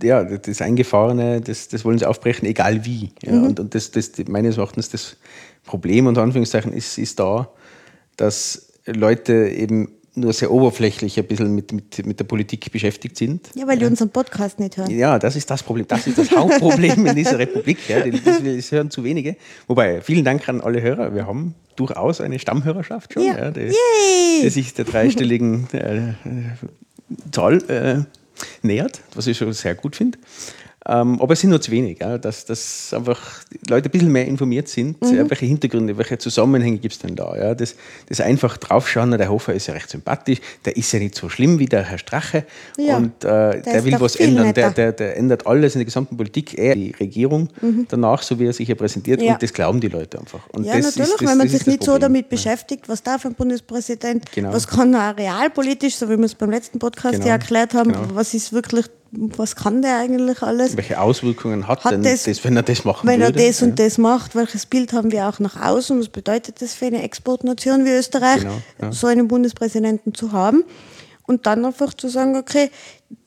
ja, 0.03 0.25
das 0.25 0.61
Eingefahrene, 0.61 1.41
das, 1.41 1.69
das 1.69 1.85
wollen 1.85 1.99
sie 1.99 2.07
aufbrechen, 2.07 2.47
egal 2.47 2.85
wie. 2.85 3.13
Ja, 3.23 3.33
mhm. 3.33 3.45
Und, 3.45 3.61
und 3.61 3.75
das, 3.75 3.93
das 3.93 4.13
meines 4.27 4.59
Erachtens 4.59 4.91
das 4.91 5.17
Problem 5.65 6.07
unter 6.07 6.23
Anführungszeichen 6.23 6.73
ist, 6.73 6.99
ist 6.99 7.21
da, 7.21 7.49
dass 8.17 8.73
Leute 8.87 9.49
eben 9.49 9.98
nur 10.21 10.33
sehr 10.33 10.51
oberflächlich 10.51 11.19
ein 11.19 11.27
bisschen 11.27 11.55
mit, 11.55 11.73
mit, 11.73 12.07
mit 12.07 12.21
der 12.21 12.25
Politik 12.25 12.71
beschäftigt 12.73 13.17
sind. 13.17 13.51
Ja, 13.55 13.67
weil 13.67 13.79
die 13.79 13.85
unseren 13.85 14.11
Podcast 14.11 14.59
nicht 14.59 14.77
hören. 14.77 14.91
Ja, 14.91 15.19
das 15.19 15.37
ist 15.37 15.51
das 15.51 15.63
Problem. 15.63 15.87
Das 15.89 16.07
ist 16.07 16.19
das 16.19 16.31
Hauptproblem 16.31 17.07
in 17.07 17.17
dieser 17.17 17.39
Republik. 17.39 17.79
Ja, 17.89 18.01
das, 18.01 18.43
das 18.43 18.73
hören 18.73 18.91
zu 18.91 19.05
wenige. 19.05 19.37
Wobei, 19.67 20.01
vielen 20.01 20.25
Dank 20.25 20.49
an 20.49 20.61
alle 20.61 20.83
Hörer. 20.83 21.15
Wir 21.15 21.27
haben 21.27 21.55
durchaus 21.77 22.21
eine 22.21 22.39
Stammhörerschaft 22.39 23.13
schon, 23.13 23.25
ja. 23.25 23.39
Ja, 23.39 23.51
die, 23.51 23.73
die, 24.43 24.49
sich 24.51 24.75
der 24.75 24.85
dreistelligen 24.85 25.69
äh, 25.73 26.15
Zahl 27.31 27.63
äh, 27.69 28.05
nähert, 28.63 29.01
was 29.15 29.27
ich 29.27 29.37
schon 29.37 29.53
sehr 29.53 29.75
gut 29.75 29.97
finde. 29.97 30.19
Ähm, 30.89 31.21
aber 31.21 31.35
es 31.35 31.41
sind 31.41 31.51
nur 31.51 31.61
zu 31.61 31.71
wenig, 31.71 31.99
dass, 31.99 32.47
dass 32.47 32.95
einfach 32.95 33.21
Leute 33.69 33.91
ein 33.91 33.93
bisschen 33.93 34.11
mehr 34.11 34.27
informiert 34.27 34.69
sind, 34.69 35.01
mhm. 35.03 35.29
welche 35.29 35.45
Hintergründe, 35.45 35.99
welche 35.99 36.17
Zusammenhänge 36.17 36.79
gibt 36.79 36.95
es 36.95 37.01
denn 37.01 37.15
da. 37.15 37.37
Ja. 37.37 37.55
Das, 37.55 37.75
das 38.09 38.23
einfach 38.23 38.57
draufschauen, 38.57 39.11
der 39.11 39.29
Hofer 39.29 39.53
ist 39.53 39.67
ja 39.67 39.75
recht 39.75 39.91
sympathisch, 39.91 40.41
der 40.65 40.77
ist 40.77 40.91
ja 40.93 40.99
nicht 40.99 41.15
so 41.15 41.29
schlimm 41.29 41.59
wie 41.59 41.67
der 41.67 41.83
Herr 41.83 41.99
Strache 41.99 42.45
ja, 42.79 42.97
und 42.97 43.23
äh, 43.23 43.29
der, 43.29 43.61
der 43.61 43.85
will 43.85 43.97
was 43.99 44.17
ändern, 44.17 44.55
der, 44.55 44.71
der, 44.71 44.93
der, 44.93 45.17
ändert 45.19 45.47
alles 45.47 45.75
in 45.75 45.81
der 45.81 45.85
gesamten 45.85 46.17
Politik, 46.17 46.59
er 46.59 46.75
die 46.75 46.93
Regierung 46.93 47.51
mhm. 47.61 47.87
danach, 47.89 48.23
so 48.23 48.39
wie 48.39 48.47
er 48.47 48.55
sich 48.55 48.69
ja 48.69 48.75
präsentiert 48.75 49.21
ja. 49.21 49.35
und 49.35 49.43
das 49.43 49.53
glauben 49.53 49.81
die 49.81 49.89
Leute 49.89 50.19
einfach. 50.19 50.49
Und 50.53 50.65
ja, 50.65 50.75
natürlich, 50.75 50.97
ist, 50.97 51.21
das, 51.21 51.21
wenn 51.21 51.37
man 51.37 51.49
sich 51.49 51.67
nicht 51.67 51.81
Problem. 51.81 51.95
so 51.95 51.99
damit 51.99 52.29
beschäftigt, 52.31 52.89
was 52.89 53.03
darf 53.03 53.27
ein 53.27 53.35
Bundespräsident, 53.35 54.33
genau. 54.33 54.55
was 54.55 54.67
kann 54.67 54.95
er 54.95 55.19
realpolitisch, 55.19 55.97
so 55.97 56.09
wie 56.09 56.17
wir 56.17 56.25
es 56.25 56.35
beim 56.35 56.51
letzten 56.51 56.79
Podcast 56.79 57.15
genau. 57.17 57.27
ja 57.27 57.33
erklärt 57.33 57.75
haben, 57.75 57.93
genau. 57.93 58.09
was 58.15 58.33
ist 58.33 58.55
wirklich 58.55 58.87
was 59.11 59.57
kann 59.57 59.81
der 59.83 59.99
eigentlich 59.99 60.43
alles? 60.43 60.77
Welche 60.77 61.01
Auswirkungen 61.01 61.67
hat, 61.67 61.85
hat 61.85 61.93
denn 61.93 62.03
das, 62.03 62.25
das, 62.25 62.45
wenn 62.45 62.57
er 62.57 62.63
das 62.63 62.85
machen 62.85 63.09
Wenn 63.09 63.21
würde? 63.21 63.41
er 63.41 63.49
das 63.49 63.61
ja. 63.61 63.67
und 63.67 63.79
das 63.79 63.99
macht, 63.99 64.35
welches 64.35 64.67
Bild 64.67 64.93
haben 64.93 65.11
wir 65.13 65.29
auch 65.29 65.39
nach 65.39 65.61
außen? 65.61 65.99
Was 65.99 66.09
bedeutet 66.09 66.61
das 66.61 66.75
für 66.75 66.87
eine 66.87 67.03
Exportnation 67.03 67.85
wie 67.85 67.91
Österreich, 67.91 68.41
genau, 68.41 68.61
ja. 68.81 68.93
so 68.93 69.07
einen 69.07 69.29
Bundespräsidenten 69.29 70.15
zu 70.15 70.33
haben? 70.33 70.65
Und 71.27 71.47
dann 71.47 71.65
einfach 71.67 71.93
zu 71.93 72.09
sagen, 72.09 72.37
okay, 72.37 72.71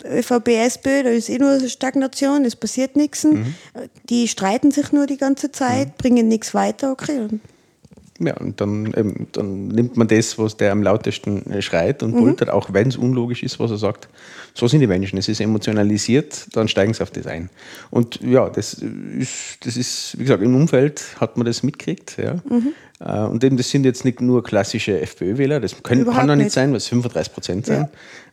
ÖVP, 0.04 0.48
SPÖ, 0.48 1.04
da 1.04 1.10
ist 1.10 1.30
eh 1.30 1.38
nur 1.38 1.60
Stagnation, 1.68 2.46
es 2.46 2.56
passiert 2.56 2.96
nichts. 2.96 3.24
Mhm. 3.24 3.54
Die 4.10 4.28
streiten 4.28 4.72
sich 4.72 4.92
nur 4.92 5.06
die 5.06 5.18
ganze 5.18 5.52
Zeit, 5.52 5.88
mhm. 5.90 5.94
bringen 5.98 6.28
nichts 6.28 6.56
weiter, 6.56 6.92
okay. 6.92 7.28
Ja, 8.24 8.38
und 8.38 8.62
dann, 8.62 8.94
ähm, 8.96 9.28
dann 9.32 9.68
nimmt 9.70 9.98
man 9.98 10.08
das, 10.08 10.38
was 10.38 10.56
der 10.58 10.72
am 10.72 10.84
lautesten 10.84 11.50
äh, 11.52 11.62
schreit 11.62 12.04
und 12.04 12.16
poltert, 12.16 12.50
mhm. 12.50 12.54
auch 12.54 12.72
wenn 12.72 12.88
es 12.88 12.98
unlogisch 12.98 13.42
ist, 13.42 13.60
was 13.60 13.72
er 13.72 13.78
sagt. 13.78 14.08
So 14.54 14.68
sind 14.68 14.82
die 14.82 14.88
Menschen. 14.88 15.18
Es 15.18 15.28
ist 15.28 15.42
emotionalisiert, 15.42 16.48
dann 16.54 16.68
steigen 16.68 16.94
sie 16.94 17.02
auf 17.02 17.10
das 17.12 17.26
ein. 17.26 17.50
Und 17.90 18.22
ja, 18.22 18.50
das 18.50 18.74
ist, 18.74 19.66
das 19.66 19.78
ist 19.78 20.18
wie 20.20 20.24
gesagt, 20.24 20.44
im 20.44 20.56
Umfeld 20.56 21.02
hat 21.20 21.38
man 21.38 21.46
das 21.46 21.64
mitgekriegt. 21.64 22.18
Ja. 22.18 22.36
Mhm. 22.48 22.74
Äh, 23.00 23.22
und 23.22 23.44
eben, 23.44 23.58
das 23.58 23.70
sind 23.70 23.86
jetzt 23.86 24.06
nicht 24.06 24.22
nur 24.22 24.44
klassische 24.44 25.00
FPÖ-Wähler, 25.02 25.60
das 25.60 25.82
können, 25.82 26.06
kann 26.06 26.28
doch 26.28 26.36
nicht, 26.36 26.46
nicht 26.46 26.54
sein, 26.54 26.74
was 26.74 26.88
35 26.88 27.34
Prozent 27.34 27.66
sein. 27.66 27.90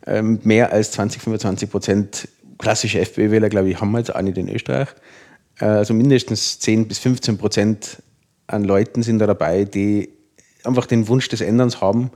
Ja. 0.07 0.15
Ähm, 0.15 0.41
mehr 0.43 0.73
als 0.73 0.93
20, 0.93 1.23
25 1.23 1.71
Prozent 1.71 2.29
klassische 2.59 3.01
FPÖ-Wähler, 3.01 3.49
glaube 3.49 3.71
ich, 3.71 3.81
haben 3.81 3.93
wir 3.93 3.99
jetzt 3.99 4.15
auch 4.15 4.21
nicht 4.21 4.37
in 4.37 4.49
Österreich. 4.49 4.89
Äh, 5.61 5.67
also 5.67 5.95
mindestens 5.95 6.59
10 6.59 6.89
bis 6.89 6.99
15 6.99 7.39
Prozent 7.39 8.03
an 8.49 8.65
Leuten 8.65 9.03
sind 9.03 9.21
da 9.21 9.27
dabei, 9.27 9.65
die 9.65 10.11
einfach 10.65 10.87
den 10.87 11.07
Wunsch 11.07 11.29
des 11.29 11.41
Änderns 11.41 11.81
haben 11.81 12.11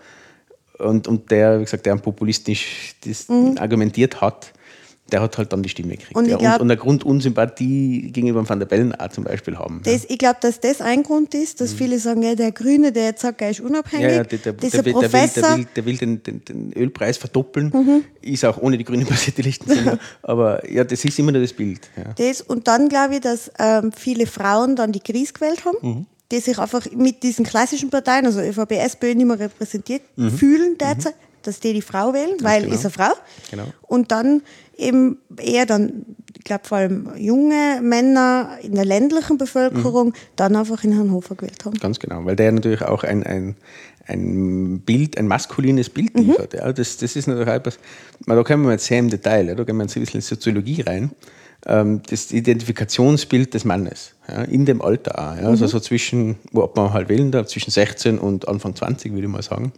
und, 0.78 1.06
und 1.06 1.30
der, 1.30 1.60
wie 1.60 1.64
gesagt, 1.64 1.86
der 1.86 1.96
populistisch 1.96 2.96
das 3.04 3.28
mhm. 3.28 3.56
argumentiert 3.58 4.20
hat, 4.20 4.52
der 5.10 5.20
hat 5.20 5.36
halt 5.36 5.52
dann 5.52 5.62
die 5.62 5.68
Stimme 5.68 5.90
gekriegt. 5.90 6.16
Und, 6.16 6.26
ja, 6.26 6.38
glaub, 6.38 6.54
und, 6.54 6.62
und 6.62 6.70
eine 6.70 6.76
Grundunsympathie 6.78 8.10
gegenüber 8.12 8.48
Van 8.48 8.58
der 8.58 8.66
Bellen 8.66 8.94
auch 8.94 9.08
zum 9.08 9.24
Beispiel 9.24 9.58
haben. 9.58 9.82
Das, 9.84 10.04
ja. 10.04 10.10
Ich 10.10 10.18
glaube, 10.18 10.38
dass 10.40 10.58
das 10.60 10.80
ein 10.80 11.02
Grund 11.02 11.34
ist, 11.34 11.60
dass 11.60 11.72
mhm. 11.72 11.76
viele 11.76 11.98
sagen, 11.98 12.22
ja, 12.22 12.34
der 12.34 12.50
Grüne, 12.52 12.92
der 12.92 13.04
jetzt 13.06 13.20
sagt, 13.20 13.42
er 13.42 13.50
ist 13.50 13.60
unabhängig. 13.60 14.06
Ja, 14.06 14.12
ja 14.12 14.24
der, 14.24 14.38
der, 14.38 14.52
der, 14.54 14.62
will, 14.62 14.70
der, 14.70 14.84
will, 14.84 15.02
der, 15.10 15.56
will, 15.56 15.66
der 15.76 15.84
will 15.84 15.96
den, 15.98 16.22
den, 16.22 16.44
den 16.44 16.72
Ölpreis 16.72 17.18
verdoppeln, 17.18 17.70
mhm. 17.74 18.04
ist 18.22 18.44
auch 18.44 18.56
ohne 18.56 18.78
die 18.78 18.84
grüne 18.84 19.04
basierte 19.04 19.42
Lichtenstein. 19.42 19.98
aber 20.22 20.68
ja, 20.70 20.82
das 20.84 21.04
ist 21.04 21.18
immer 21.18 21.32
nur 21.32 21.42
das 21.42 21.52
Bild. 21.52 21.80
Das, 22.16 22.40
und 22.40 22.66
dann 22.66 22.88
glaube 22.88 23.16
ich, 23.16 23.20
dass 23.20 23.50
ähm, 23.58 23.92
viele 23.92 24.26
Frauen 24.26 24.76
dann 24.76 24.92
die 24.92 25.00
Krise 25.00 25.34
gewählt 25.34 25.64
haben. 25.66 25.76
Mhm 25.82 26.06
die 26.32 26.40
sich 26.40 26.58
einfach 26.58 26.90
mit 26.90 27.22
diesen 27.22 27.44
klassischen 27.44 27.90
Parteien, 27.90 28.24
also 28.26 28.40
ÖVP, 28.40 28.72
SPÖ, 28.72 29.14
nicht 29.14 29.26
mehr 29.26 29.38
repräsentiert 29.38 30.02
mhm. 30.16 30.30
fühlen 30.30 30.78
derzeit, 30.78 31.14
mhm. 31.14 31.42
dass 31.42 31.60
die 31.60 31.74
die 31.74 31.82
Frau 31.82 32.14
wählen, 32.14 32.38
Ganz 32.38 32.42
weil 32.42 32.62
genau. 32.62 32.74
ist 32.74 32.80
eine 32.80 32.90
Frau. 32.90 33.12
Genau. 33.50 33.64
Und 33.82 34.10
dann 34.10 34.42
eben 34.76 35.18
eher 35.36 35.66
dann, 35.66 36.06
ich 36.36 36.44
glaube 36.44 36.66
vor 36.66 36.78
allem 36.78 37.10
junge 37.16 37.80
Männer 37.82 38.58
in 38.62 38.74
der 38.74 38.86
ländlichen 38.86 39.36
Bevölkerung 39.36 40.08
mhm. 40.08 40.14
dann 40.36 40.56
einfach 40.56 40.82
in 40.84 40.98
Hannover 40.98 41.34
gewählt 41.34 41.64
haben. 41.66 41.78
Ganz 41.78 41.98
genau, 41.98 42.24
weil 42.24 42.34
der 42.34 42.50
natürlich 42.50 42.82
auch 42.82 43.04
ein, 43.04 43.22
ein, 43.24 43.56
ein 44.06 44.80
Bild, 44.80 45.18
ein 45.18 45.26
maskulines 45.26 45.90
Bild 45.90 46.16
mhm. 46.16 46.30
liefert. 46.30 46.54
Ja. 46.54 46.72
Das, 46.72 46.96
das 46.96 47.14
ist 47.14 47.26
natürlich 47.26 47.52
etwas, 47.52 47.78
da 48.26 48.42
kommen 48.42 48.64
wir 48.64 48.72
jetzt 48.72 48.86
sehr 48.86 48.98
im 48.98 49.10
Detail, 49.10 49.54
da 49.54 49.64
gehen 49.64 49.76
wir 49.76 49.82
jetzt 49.82 49.96
ein 49.96 50.00
bisschen 50.00 50.20
in 50.20 50.22
Soziologie 50.22 50.80
rein. 50.80 51.10
Ähm, 51.66 52.02
das 52.08 52.32
Identifikationsbild 52.32 53.54
des 53.54 53.64
Mannes, 53.64 54.14
ja, 54.28 54.42
in 54.42 54.66
dem 54.66 54.82
Alter 54.82 55.18
auch. 55.18 55.36
Ja, 55.36 55.48
also 55.48 55.64
mhm. 55.64 55.68
so 55.68 55.80
zwischen, 55.80 56.36
wo 56.50 56.68
man 56.74 56.92
halt 56.92 57.08
wählen 57.08 57.30
darf, 57.30 57.46
zwischen 57.46 57.70
16 57.70 58.18
und 58.18 58.48
Anfang 58.48 58.74
20, 58.74 59.12
würde 59.12 59.26
ich 59.26 59.32
mal 59.32 59.42
sagen, 59.42 59.72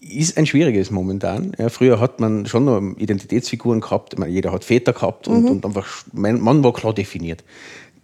ist 0.00 0.38
ein 0.38 0.46
schwieriges 0.46 0.90
momentan. 0.90 1.52
Ja, 1.58 1.68
früher 1.68 2.00
hat 2.00 2.20
man 2.20 2.46
schon 2.46 2.64
noch 2.64 2.80
Identitätsfiguren 2.96 3.80
gehabt, 3.80 4.18
meine, 4.18 4.32
jeder 4.32 4.52
hat 4.52 4.64
Väter 4.64 4.92
gehabt 4.92 5.28
und, 5.28 5.42
mhm. 5.42 5.50
und 5.50 5.66
einfach, 5.66 5.86
man 6.12 6.64
war 6.64 6.72
klar 6.72 6.94
definiert. 6.94 7.44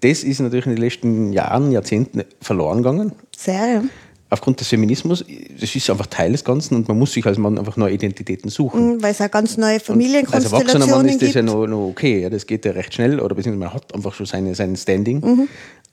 Das 0.01 0.25
ist 0.25 0.41
natürlich 0.41 0.67
in 0.67 0.75
den 0.75 0.83
letzten 0.83 1.33
Jahren, 1.33 1.71
Jahrzehnten 1.71 2.25
verloren 2.41 2.79
gegangen. 2.79 3.13
Sehr, 3.37 3.85
aufgrund 4.33 4.61
des 4.61 4.69
Feminismus, 4.69 5.25
das 5.61 5.77
ist 5.77 5.91
einfach 5.91 6.07
Teil 6.07 6.33
des 6.33 6.43
Ganzen 6.43 6.75
und 6.75 6.89
man 6.89 6.99
muss 6.99 7.13
sich 7.13 7.25
als 7.27 7.37
Mann 7.37 7.59
einfach 7.59 7.77
neue 7.77 7.93
Identitäten 7.93 8.51
suchen. 8.51 8.95
Mhm, 8.95 9.03
weil 9.03 9.13
es 9.13 9.21
auch 9.21 9.31
ganz 9.31 9.59
neue 9.59 9.79
Familienkonstellationen 9.79 10.67
gibt. 10.67 10.75
Als 10.75 10.81
erwachsener 10.81 10.97
Mann 10.97 11.09
ist 11.09 11.23
das 11.23 11.35
ja 11.35 11.43
noch, 11.43 11.67
noch 11.67 11.89
okay, 11.89 12.23
ja, 12.23 12.31
das 12.31 12.47
geht 12.47 12.65
ja 12.65 12.73
recht 12.73 12.95
schnell 12.95 13.21
oder 13.21 13.35
beziehungsweise 13.35 13.65
man 13.65 13.75
hat 13.75 13.95
einfach 13.95 14.15
schon 14.15 14.25
seine, 14.25 14.55
sein 14.55 14.75
Standing. 14.75 15.21
Mhm. 15.21 15.49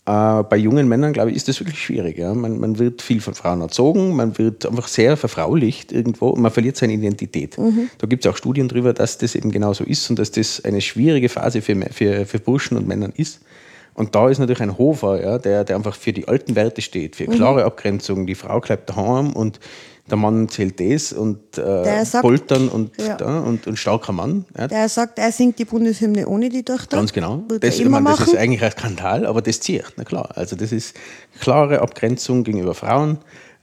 Äh, 0.05 0.43
bei 0.43 0.55
jungen 0.55 0.87
Männern, 0.87 1.11
glaube 1.11 1.31
ich, 1.31 1.35
ist 1.35 1.49
das 1.49 1.59
wirklich 1.59 1.83
schwierig. 1.83 2.17
Ja. 2.17 2.33
Man, 2.33 2.59
man, 2.59 2.79
wird 2.79 3.01
viel 3.01 3.19
von 3.19 3.33
Frauen 3.33 3.59
erzogen, 3.59 4.15
man 4.15 4.37
wird 4.37 4.65
einfach 4.65 4.87
sehr 4.87 5.17
verfraulicht 5.17 5.91
irgendwo 5.91 6.29
und 6.29 6.41
man 6.41 6.51
verliert 6.51 6.77
seine 6.77 6.93
Identität. 6.93 7.57
Mhm. 7.57 7.89
Da 7.97 8.07
gibt 8.07 8.25
es 8.25 8.31
auch 8.31 8.37
Studien 8.37 8.69
darüber, 8.69 8.93
dass 8.93 9.17
das 9.17 9.35
eben 9.35 9.51
genauso 9.51 9.83
ist 9.83 10.09
und 10.09 10.17
dass 10.17 10.31
das 10.31 10.63
eine 10.63 10.79
schwierige 10.79 11.27
Phase 11.27 11.61
für, 11.61 11.75
für, 11.91 12.25
für 12.25 12.39
Burschen 12.39 12.77
und 12.77 12.87
Männern 12.87 13.11
ist. 13.17 13.41
Und 13.99 14.15
da 14.15 14.29
ist 14.29 14.39
natürlich 14.39 14.61
ein 14.61 14.77
Hofer, 14.77 15.21
ja, 15.21 15.37
der, 15.37 15.65
der 15.65 15.75
einfach 15.75 15.93
für 15.93 16.13
die 16.13 16.25
alten 16.25 16.55
Werte 16.55 16.81
steht, 16.81 17.17
für 17.17 17.25
klare 17.25 17.59
mhm. 17.59 17.65
Abgrenzung. 17.65 18.25
Die 18.25 18.33
Frau 18.33 18.61
bleibt 18.61 18.89
daheim 18.89 19.33
und 19.33 19.59
der 20.09 20.15
Mann 20.15 20.47
zählt 20.47 20.79
das 20.79 21.11
und 21.11 21.57
äh, 21.57 22.05
sagt, 22.05 22.21
Poltern 22.21 22.69
und, 22.69 22.91
ja. 22.97 23.17
da, 23.17 23.41
und, 23.41 23.67
und 23.67 23.77
starker 23.77 24.13
Mann. 24.13 24.45
Ja. 24.57 24.69
Der 24.69 24.87
sagt, 24.87 25.19
er 25.19 25.33
singt 25.33 25.59
die 25.59 25.65
Bundeshymne 25.65 26.25
ohne 26.27 26.47
die 26.47 26.63
Tochter. 26.63 26.95
Ganz 26.95 27.11
genau. 27.11 27.43
Das, 27.59 27.77
meine, 27.83 28.09
das 28.09 28.21
ist 28.21 28.37
eigentlich 28.37 28.63
ein 28.63 28.71
Skandal, 28.71 29.25
aber 29.25 29.41
das 29.41 29.59
zieht, 29.59 29.83
na 29.97 30.05
klar. 30.05 30.29
Also 30.33 30.55
das 30.55 30.71
ist 30.71 30.95
klare 31.41 31.81
Abgrenzung 31.81 32.45
gegenüber 32.45 32.75
Frauen. 32.75 33.17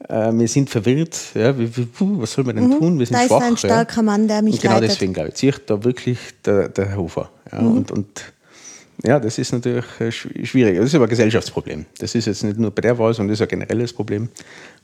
Äh, 0.07 0.33
wir 0.35 0.49
sind 0.49 0.69
verwirrt. 0.69 1.19
Ja, 1.33 1.59
wie, 1.59 1.75
wie, 1.75 1.89
was 1.99 2.33
soll 2.33 2.45
man 2.45 2.57
denn 2.57 2.69
mhm. 2.69 2.79
tun? 2.79 2.99
Wir 2.99 3.07
sind 3.07 3.17
da 3.17 3.27
schwach. 3.27 3.41
ist 3.41 3.47
ein 3.47 3.57
starker. 3.57 4.03
Mann, 4.03 4.29
der 4.29 4.43
mich 4.43 4.57
und 4.57 4.61
Genau 4.61 4.75
leitet. 4.75 4.91
deswegen, 4.91 5.15
glaube 5.15 5.31
ich, 5.31 5.37
zieht 5.37 5.63
da 5.67 5.83
wirklich 5.83 6.19
der, 6.45 6.69
der 6.69 6.95
Hofer. 6.95 7.31
Mhm. 7.51 7.77
und, 7.77 7.91
und 7.91 8.36
ja, 9.05 9.21
das 9.21 9.39
ist 9.39 9.53
natürlich 9.53 9.85
äh, 10.01 10.11
schwierig. 10.11 10.79
Das 10.79 10.87
ist 10.87 10.95
aber 10.95 11.05
ein 11.05 11.11
Gesellschaftsproblem. 11.11 11.87
Das 11.99 12.15
ist 12.15 12.27
jetzt 12.27 12.43
nicht 12.45 12.59
nur 12.59 12.71
bei 12.71 12.83
der 12.83 12.99
Wahl, 12.99 13.13
sondern 13.13 13.33
das 13.33 13.41
ist 13.41 13.43
ein 13.43 13.61
generelles 13.61 13.93
Problem. 13.93 14.29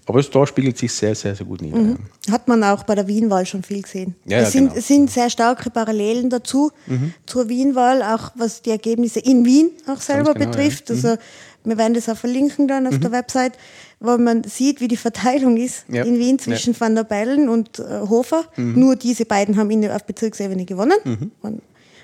Aber 0.07 0.18
es, 0.18 0.29
da 0.31 0.46
spiegelt 0.46 0.77
sich 0.77 0.92
sehr, 0.92 1.14
sehr, 1.14 1.35
sehr 1.35 1.46
gut 1.46 1.62
nieder. 1.62 1.79
Mhm. 1.79 1.98
Hat 2.31 2.48
man 2.48 2.62
auch 2.64 2.83
bei 2.85 2.94
der 2.94 3.07
Wienwahl 3.07 3.46
schon 3.46 3.62
viel 3.62 3.83
gesehen. 3.83 4.16
Ja, 4.25 4.38
es, 4.38 4.53
sind, 4.53 4.68
genau. 4.68 4.79
es 4.79 4.88
sind 4.88 5.11
sehr 5.11 5.31
starke 5.31 5.70
Parallelen 5.70 6.29
dazu, 6.29 6.72
mhm. 6.87 7.14
zur 7.25 7.48
Wienwahl, 7.48 8.03
auch 8.03 8.33
was 8.35 8.62
die 8.62 8.70
Ergebnisse 8.70 9.20
in 9.20 9.44
Wien 9.44 9.70
auch 9.87 10.01
selber 10.01 10.35
genau, 10.35 10.51
betrifft. 10.51 10.88
Ja. 10.88 10.96
Mhm. 10.96 11.05
Also 11.05 11.18
wir 11.64 11.79
werden 11.79 11.94
das 11.94 12.09
auch 12.09 12.16
verlinken 12.16 12.66
dann 12.66 12.87
auf 12.88 12.94
mhm. 12.94 13.01
der 13.01 13.12
Website, 13.12 13.53
wo 14.01 14.18
man 14.18 14.42
sieht, 14.44 14.81
wie 14.81 14.88
die 14.88 14.96
Verteilung 14.96 15.57
ist 15.57 15.85
ja. 15.88 16.03
in 16.03 16.18
Wien 16.18 16.38
zwischen 16.38 16.72
ja. 16.72 16.81
Van 16.81 16.96
der 16.96 17.05
Bellen 17.05 17.48
und 17.48 17.79
äh, 17.79 18.01
Hofer. 18.01 18.44
Mhm. 18.57 18.79
Nur 18.79 18.96
diese 18.96 19.25
beiden 19.25 19.57
haben 19.57 19.70
in, 19.70 19.88
auf 19.88 20.05
Bezirksebene 20.05 20.64
gewonnen. 20.64 20.98
Mhm. 21.05 21.31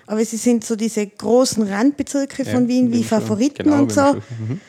Aber 0.09 0.25
sie 0.25 0.39
sind 0.39 0.65
so 0.65 0.75
diese 0.75 1.07
großen 1.07 1.63
Randbezirke 1.65 2.47
von 2.47 2.63
ja, 2.63 2.69
Wien 2.69 2.93
wie 2.93 3.05
Favoriten 3.05 3.65
genau, 3.65 3.83
und 3.83 3.93
so. 3.93 4.01
Mhm. 4.01 4.61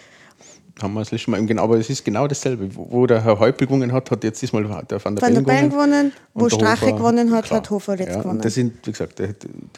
haben 0.82 0.93
wir 0.93 0.99
das 0.99 1.12
letzte 1.12 1.32
Mal. 1.32 1.45
Genau, 1.45 1.63
aber 1.63 1.78
es 1.78 1.89
ist 1.89 2.04
genau 2.04 2.28
dasselbe. 2.28 2.69
Wo, 2.75 3.08
der 3.08 3.23
Herr 3.23 3.39
Heupel 3.39 3.65
gewonnen 3.65 3.93
hat, 3.93 4.12
hat 4.12 4.25
jetzt 4.25 4.41
diesmal 4.41 4.63
der 4.63 4.71
Van 5.04 5.15
der 5.15 5.21
Van 5.21 5.34
der 5.34 5.41
Bellen 5.41 5.69
gewonnen, 5.69 6.12
wo 6.34 6.49
Strache 6.49 6.88
Hofer- 6.88 6.97
gewonnen 6.97 7.32
hat, 7.32 7.45
klar. 7.45 7.62
hat 7.62 7.69
Hofer 7.69 7.97
jetzt 7.97 8.15
ja, 8.15 8.21
gewonnen. 8.21 8.41
Das 8.41 8.54
sind, 8.54 8.86
wie 8.86 8.91
gesagt, 8.91 9.19
die, 9.19 9.30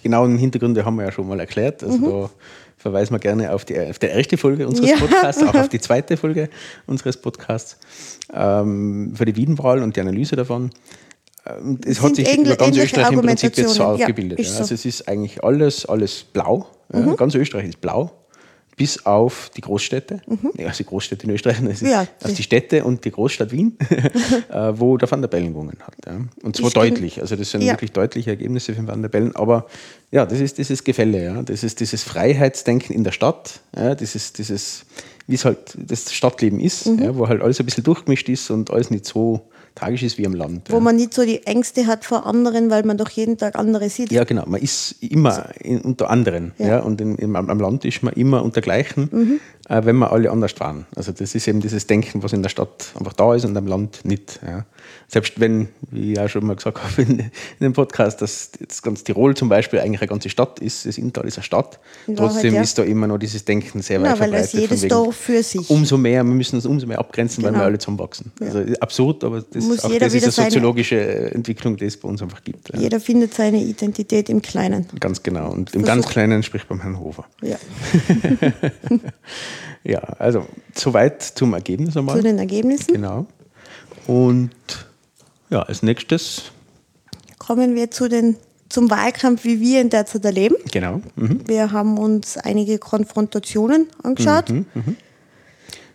genauen 0.01 0.35
Hintergründe 0.39 0.83
haben 0.83 0.95
wir 0.95 1.05
ja 1.05 1.11
schon 1.11 1.27
mal 1.27 1.39
erklärt. 1.39 1.83
Also 1.83 1.97
da 1.97 2.29
verweisen 2.77 3.13
wir 3.13 3.19
gerne 3.19 3.53
auf 3.53 3.63
die, 3.63 3.79
auf 3.79 3.99
die 3.99 4.07
erste 4.07 4.37
Folge 4.37 4.67
unseres 4.67 4.89
Ja. 4.89 4.97
Podcasts, 4.97 5.43
auch 5.43 5.53
auf 5.53 5.69
die 5.69 5.79
zweite 5.79 6.17
Folge 6.17 6.49
unseres 6.87 7.17
Podcasts 7.17 7.77
ähm, 8.33 9.13
für 9.15 9.25
die 9.25 9.35
Wien-Wahl 9.35 9.83
und 9.83 9.95
die 9.95 10.01
Analyse 10.01 10.35
davon. 10.35 10.71
Ähm, 11.45 11.79
Es 11.85 12.01
hat 12.01 12.15
sich 12.15 12.37
über 12.37 12.55
ganz 12.55 12.77
Österreich 12.77 13.11
im 13.11 13.21
Prinzip 13.21 13.57
jetzt 13.57 13.73
so 13.75 13.83
Argumentationen. 13.83 14.37
Ja, 14.37 14.45
Ja, 14.47 14.53
so. 14.53 14.59
Also 14.59 14.73
es 14.75 14.85
ist 14.85 15.07
eigentlich 15.07 15.43
alles, 15.43 15.85
alles 15.85 16.23
blau. 16.23 16.67
Ja, 16.93 17.13
Ganz 17.15 17.35
Österreich 17.35 17.69
ist 17.69 17.81
blau. 17.81 18.11
Bis 18.77 19.05
auf 19.05 19.51
die 19.55 19.61
Großstädte, 19.61 20.21
ja, 20.57 20.67
also 20.67 20.77
die 20.77 20.85
Großstädte 20.85 21.27
in 21.27 21.33
Österreich, 21.33 21.57
das 21.63 21.81
ist 21.81 21.91
Ja, 21.91 22.07
also 22.23 22.35
die 22.35 22.41
Städte 22.41 22.83
und 22.83 23.03
die 23.05 23.11
Großstadt 23.11 23.51
Wien, 23.51 23.77
äh, 24.49 24.71
wo 24.73 24.97
der 24.97 25.11
Van 25.11 25.21
der 25.21 25.27
Bellen 25.27 25.53
gewonnen 25.53 25.77
hat. 25.81 25.93
Und 26.41 26.55
zwar 26.55 26.67
Ich 26.69 26.73
deutlich, 26.73 27.21
also 27.21 27.35
das 27.35 27.51
sind 27.51 27.61
wirklich 27.63 27.91
deutliche 27.91 28.31
Ergebnisse 28.31 28.73
für 28.73 28.87
Van 28.87 29.01
der 29.01 29.09
Bellen. 29.09 29.35
Aber 29.35 29.67
ja, 30.09 30.25
das 30.25 30.39
ist 30.39 30.57
dieses 30.57 30.83
Gefälle, 30.83 31.23
ja. 31.23 31.43
das 31.43 31.63
ist 31.63 31.79
dieses 31.79 32.03
Freiheitsdenken 32.03 32.95
in 32.95 33.03
der 33.03 33.11
Stadt, 33.11 33.59
ja. 33.75 33.93
dieses, 33.93 34.33
dieses 34.33 34.85
wie 35.27 35.35
es 35.35 35.45
halt 35.45 35.77
das 35.77 36.11
Stadtleben 36.11 36.59
ist, 36.59 36.87
Mhm. 36.87 37.15
wo 37.17 37.27
halt 37.27 37.41
alles 37.41 37.59
ein 37.59 37.65
bisschen 37.65 37.83
durchgemischt 37.83 38.29
ist 38.29 38.49
und 38.49 38.71
alles 38.71 38.89
nicht 38.89 39.05
so 39.05 39.41
tragisch 39.75 40.03
ist 40.03 40.17
wie 40.17 40.25
am 40.25 40.33
Land. 40.33 40.69
wo 40.69 40.75
ja. 40.75 40.79
man 40.81 40.95
nicht 40.95 41.13
so 41.13 41.23
die 41.25 41.45
Ängste 41.45 41.87
hat 41.87 42.05
vor 42.05 42.25
anderen, 42.25 42.69
weil 42.69 42.83
man 42.83 42.97
doch 42.97 43.09
jeden 43.09 43.37
Tag 43.37 43.55
andere 43.55 43.89
sieht. 43.89 44.11
Ja, 44.11 44.23
genau. 44.23 44.45
Man 44.45 44.61
ist 44.61 44.95
immer 45.01 45.49
in, 45.59 45.81
unter 45.81 46.09
anderen. 46.09 46.51
Ja. 46.57 46.67
Ja. 46.67 46.79
Mhm. 46.81 46.85
und 46.87 47.01
in, 47.01 47.15
im, 47.17 47.35
am 47.35 47.59
Land 47.59 47.85
ist 47.85 48.03
man 48.03 48.13
immer 48.13 48.43
unter 48.43 48.61
Gleichen, 48.61 49.39
äh, 49.69 49.81
wenn 49.83 49.97
wir 49.97 50.11
alle 50.11 50.29
anders 50.31 50.59
waren. 50.59 50.85
Also 50.95 51.11
das 51.11 51.35
ist 51.35 51.47
eben 51.47 51.59
dieses 51.61 51.87
Denken, 51.87 52.23
was 52.23 52.33
in 52.33 52.41
der 52.43 52.49
Stadt 52.49 52.91
einfach 52.97 53.13
da 53.13 53.35
ist 53.35 53.45
und 53.45 53.55
am 53.57 53.67
Land 53.67 54.01
nicht. 54.03 54.39
Ja. 54.45 54.65
Selbst 55.07 55.39
wenn, 55.39 55.67
wie 55.89 56.13
ich 56.13 56.19
auch 56.19 56.27
schon 56.29 56.45
mal 56.45 56.55
gesagt 56.55 56.79
habe 56.83 57.01
in, 57.01 57.19
in 57.19 57.29
dem 57.61 57.73
Podcast, 57.73 58.21
dass 58.21 58.51
jetzt 58.59 58.81
ganz 58.81 59.03
Tirol 59.03 59.35
zum 59.35 59.49
Beispiel 59.49 59.79
eigentlich 59.79 60.01
eine 60.01 60.07
ganze 60.09 60.29
Stadt 60.29 60.59
ist, 60.59 60.85
das 60.85 60.97
Inntal 60.97 61.25
ist 61.25 61.37
eine 61.37 61.43
Stadt, 61.43 61.79
In 62.07 62.17
Wahrheit, 62.17 62.31
trotzdem 62.33 62.55
ist 62.55 62.77
da 62.77 62.83
immer 62.83 63.07
noch 63.07 63.17
dieses 63.17 63.43
Denken 63.45 63.81
sehr 63.81 64.01
weit 64.01 64.19
weil 64.19 64.31
das 64.31 64.51
verbreitet. 64.51 64.77
jedes 64.79 64.87
Dorf 64.89 65.15
für 65.15 65.43
sich. 65.43 65.69
Umso 65.69 65.97
mehr, 65.97 66.23
wir 66.23 66.33
müssen 66.33 66.55
uns 66.55 66.65
umso 66.65 66.87
mehr 66.87 66.99
abgrenzen, 66.99 67.43
weil 67.43 67.51
Genau. 67.51 67.63
wir 67.63 67.65
alle 67.67 67.77
zusammenwachsen. 67.79 68.31
Also 68.39 68.59
absurd, 68.79 69.23
aber 69.23 69.41
das, 69.41 69.60
Muss 69.61 69.83
auch 69.83 69.89
jeder 69.89 70.07
das 70.07 70.13
ist 70.13 70.23
eine 70.23 70.49
soziologische 70.49 71.31
Entwicklung, 71.33 71.77
die 71.77 71.85
es 71.85 71.97
bei 71.97 72.07
uns 72.07 72.21
einfach 72.21 72.43
gibt. 72.43 72.71
Jeder 72.77 72.99
findet 72.99 73.33
seine 73.33 73.61
Identität 73.61 74.29
im 74.29 74.41
Kleinen. 74.41 74.87
Ganz 74.99 75.23
genau. 75.23 75.51
Und 75.51 75.73
im 75.73 75.83
ganz 75.83 76.07
Kleinen 76.07 76.43
spricht 76.43 76.67
beim 76.67 76.81
Herrn 76.81 76.99
Hofer. 76.99 77.25
Ja. 77.41 77.57
Ja, 79.83 79.99
also 80.19 80.45
soweit 80.75 81.23
zum 81.23 81.53
Ergebnis 81.53 81.97
einmal. 81.97 82.17
Zu 82.17 82.23
den 82.23 82.37
Ergebnissen 82.37 82.93
Genau. 82.93 83.25
Und 84.07 84.51
ja, 85.49 85.63
als 85.63 85.83
nächstes, 85.83 86.51
kommen 87.37 87.75
wir 87.75 87.91
zu 87.91 88.07
den, 88.07 88.37
zum 88.69 88.89
Wahlkampf, 88.89 89.43
wie 89.43 89.59
wir 89.59 89.81
ihn 89.81 89.89
derzeit 89.89 90.23
erleben. 90.25 90.55
genau, 90.71 91.01
mhm. 91.15 91.41
Wir 91.47 91.71
haben 91.71 91.97
uns 91.97 92.37
einige 92.37 92.77
Konfrontationen 92.77 93.87
angeschaut. 94.03 94.49
Mhm. 94.49 94.65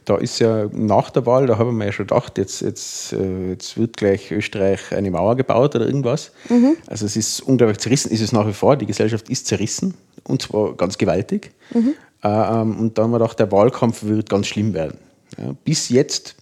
Da 0.07 0.17
ist 0.17 0.39
ja 0.39 0.69
nach 0.73 1.11
der 1.11 1.27
Wahl, 1.27 1.47
da 1.47 1.59
haben 1.59 1.77
wir 1.77 1.85
ja 1.85 1.93
schon 1.93 2.07
gedacht, 2.07 2.39
jetzt, 2.39 2.63
jetzt, 2.63 3.13
äh, 3.13 3.51
jetzt 3.51 3.77
wird 3.77 3.97
gleich 3.97 4.31
Österreich 4.31 4.93
eine 4.93 5.11
Mauer 5.11 5.35
gebaut 5.37 5.75
oder 5.75 5.85
irgendwas. 5.85 6.31
Mhm. 6.49 6.77
Also 6.87 7.05
es 7.07 7.17
ist 7.17 7.41
unglaublich 7.41 7.79
zerrissen, 7.79 8.13
ist 8.13 8.21
es 8.21 8.33
nach 8.33 8.47
wie 8.47 8.53
vor, 8.53 8.77
die 8.77 8.87
Gesellschaft 8.87 9.29
ist 9.29 9.49
zerrissen 9.49 9.95
und 10.25 10.43
zwar 10.43 10.75
ganz 10.75 10.97
gewaltig. 10.97 11.51
Mhm. 11.75 11.95
Äh, 12.23 12.29
ähm, 12.29 12.79
und 12.79 12.97
da 12.97 13.03
haben 13.03 13.11
wir 13.11 13.19
gedacht, 13.19 13.39
der 13.41 13.51
Wahlkampf 13.51 14.05
wird 14.05 14.31
ganz 14.31 14.47
schlimm 14.47 14.75
werden. 14.75 14.97
Ja, 15.39 15.55
bis 15.65 15.89
jetzt, 15.89 16.37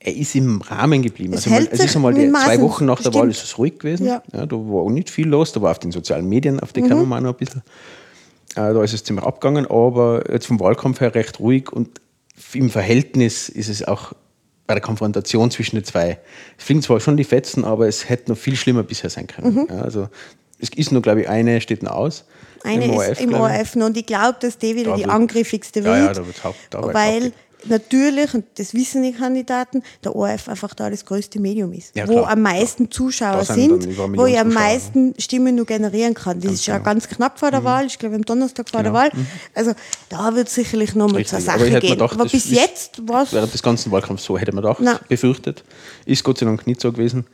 er 0.00 0.16
ist 0.16 0.34
im 0.34 0.60
Rahmen 0.60 1.02
geblieben. 1.02 1.34
Es 1.34 1.40
also 1.46 1.50
man, 1.50 1.58
hält 1.60 1.72
es 1.72 1.84
ist 1.84 1.94
einmal 1.94 2.12
die 2.14 2.28
zwei 2.28 2.60
Wochen 2.60 2.86
nach 2.86 3.00
der 3.00 3.14
Wahl 3.14 3.20
stimmt. 3.20 3.36
ist 3.36 3.44
es 3.44 3.58
ruhig 3.58 3.78
gewesen. 3.78 4.06
Ja. 4.06 4.20
Ja, 4.32 4.46
da 4.46 4.56
war 4.56 4.82
auch 4.82 4.90
nicht 4.90 5.10
viel 5.10 5.28
los, 5.28 5.52
da 5.52 5.62
war 5.62 5.70
auf 5.70 5.78
den 5.78 5.92
sozialen 5.92 6.28
Medien, 6.28 6.58
auf 6.58 6.70
Mhm. 6.70 6.74
die 6.74 6.88
kommen 6.88 7.08
wir 7.08 7.16
auch 7.16 7.20
noch 7.20 7.30
ein 7.30 7.36
bisschen. 7.36 7.62
Äh, 8.56 8.74
da 8.74 8.82
ist 8.82 8.94
es 8.94 9.04
ziemlich 9.04 9.24
abgegangen, 9.24 9.66
aber 9.70 10.24
jetzt 10.28 10.46
vom 10.46 10.58
Wahlkampf 10.58 11.00
her 11.00 11.14
recht 11.14 11.38
ruhig 11.38 11.70
und 11.70 12.00
im 12.54 12.70
Verhältnis 12.70 13.48
ist 13.48 13.68
es 13.68 13.86
auch 13.86 14.12
bei 14.66 14.74
der 14.74 14.80
Konfrontation 14.82 15.50
zwischen 15.50 15.76
den 15.76 15.84
zwei. 15.84 16.18
Es 16.56 16.64
fliegen 16.64 16.82
zwar 16.82 17.00
schon 17.00 17.16
die 17.16 17.24
Fetzen, 17.24 17.64
aber 17.64 17.88
es 17.88 18.08
hätte 18.08 18.30
noch 18.30 18.38
viel 18.38 18.56
schlimmer 18.56 18.82
bisher 18.82 19.10
sein 19.10 19.26
können. 19.26 19.54
Mhm. 19.54 19.66
Ja, 19.68 19.82
also 19.82 20.08
es 20.58 20.68
ist 20.70 20.92
nur, 20.92 21.02
glaube 21.02 21.22
ich, 21.22 21.28
eine 21.28 21.60
steht 21.60 21.82
noch 21.82 21.92
aus. 21.92 22.24
Eine 22.62 22.84
ist 22.84 23.20
im 23.20 23.30
glaube 23.30 23.48
ich. 23.52 23.58
ORF 23.58 23.76
noch 23.76 23.86
und 23.86 23.96
ich 23.96 24.06
glaube, 24.06 24.36
dass 24.40 24.58
die 24.58 24.76
wieder 24.76 24.90
Da 24.90 24.96
die 24.96 25.02
wird- 25.04 25.10
angriffigste 25.10 25.80
Ja, 25.80 25.86
wird. 25.86 25.96
ja, 25.98 26.12
da 26.12 26.26
wird 26.26 26.44
Haupt- 26.44 26.56
da 26.70 26.82
weil 26.94 27.32
natürlich, 27.66 28.32
und 28.34 28.44
das 28.56 28.74
wissen 28.74 29.02
die 29.02 29.12
Kandidaten, 29.12 29.82
der 30.04 30.14
ORF 30.16 30.48
einfach 30.48 30.74
da 30.74 30.90
das 30.90 31.04
größte 31.04 31.40
Medium 31.40 31.72
ist. 31.72 31.94
Ja, 31.96 32.06
wo 32.08 32.20
am 32.24 32.42
meisten 32.42 32.90
Zuschauer 32.90 33.44
sind 33.44 33.96
wo 34.16 34.26
ich 34.26 34.38
am 34.38 34.48
Zuschauer. 34.50 34.62
meisten 34.64 35.14
Stimmen 35.18 35.54
nur 35.56 35.66
generieren 35.66 36.14
kann. 36.14 36.40
Das 36.40 36.52
ist 36.52 36.66
ja 36.66 36.74
genau. 36.78 36.84
ganz 36.84 37.08
knapp 37.08 37.38
vor 37.38 37.50
der 37.50 37.64
Wahl, 37.64 37.86
ich 37.86 37.98
glaube 37.98 38.14
am 38.16 38.22
Donnerstag 38.24 38.68
vor 38.70 38.82
Genau. 38.82 38.92
der 38.92 39.12
Wahl. 39.12 39.24
Also 39.54 39.72
da 40.08 40.34
wird 40.34 40.48
sicherlich 40.48 40.94
nochmal 40.94 41.24
zur. 41.24 41.40
Sache 41.40 41.56
Aber 41.56 41.80
gehen. 41.80 41.92
gedacht, 41.92 42.14
Aber 42.14 42.24
bis 42.28 42.50
jetzt 42.50 43.06
war 43.08 43.22
es 43.24 43.32
Während 43.32 43.52
des 43.54 43.62
ganzen 43.62 43.90
Wahlkampfs 43.92 44.24
so 44.24 44.38
hätte 44.38 44.52
man 44.52 44.62
gedacht, 44.62 44.80
Nein. 44.80 44.96
befürchtet. 45.08 45.64
Ist 46.06 46.24
Gott 46.24 46.38
sei 46.38 46.46
Dank 46.46 46.66
nicht 46.66 46.80
so 46.80 46.92
gewesen. 46.92 47.26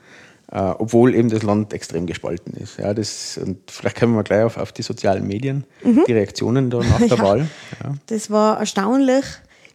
Äh, 0.49 0.61
obwohl 0.61 1.15
eben 1.17 1.29
das 1.29 1.43
Land 1.43 1.73
extrem 1.73 2.07
gespalten 2.07 2.55
ist. 2.55 2.79
Ja, 2.79 2.95
das, 2.95 3.37
und 3.37 3.59
vielleicht 3.69 3.99
kommen 3.99 4.15
wir 4.15 4.23
gleich 4.23 4.45
auf, 4.45 4.59
auf 4.59 4.71
die 4.71 4.83
sozialen 4.83 5.27
Medien, 5.27 5.65
die 5.85 6.13
Reaktionen 6.13 6.71
da 6.71 6.79
nach 6.79 6.99
der 6.99 7.07
Mhm. 7.09 7.09
Ja. 7.11 7.19
Wahl. 7.23 7.49
Ja. 7.83 7.95
Das 8.07 8.31
war 8.31 8.61
erstaunlich, 8.61 9.25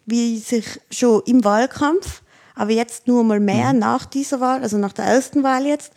wie 0.06 0.38
sich 0.38 0.80
schon 0.90 1.22
im 1.26 1.44
Wahlkampf, 1.44 2.22
aber 2.56 2.72
jetzt 2.72 3.08
nur 3.08 3.24
mal 3.24 3.40
mehr 3.40 3.74
nach 3.74 4.06
dieser 4.06 4.40
Wahl, 4.40 4.62
also 4.62 4.78
nach 4.78 4.94
der 4.94 5.06
ersten 5.06 5.44
Wahl 5.44 5.66
jetzt, 5.66 5.94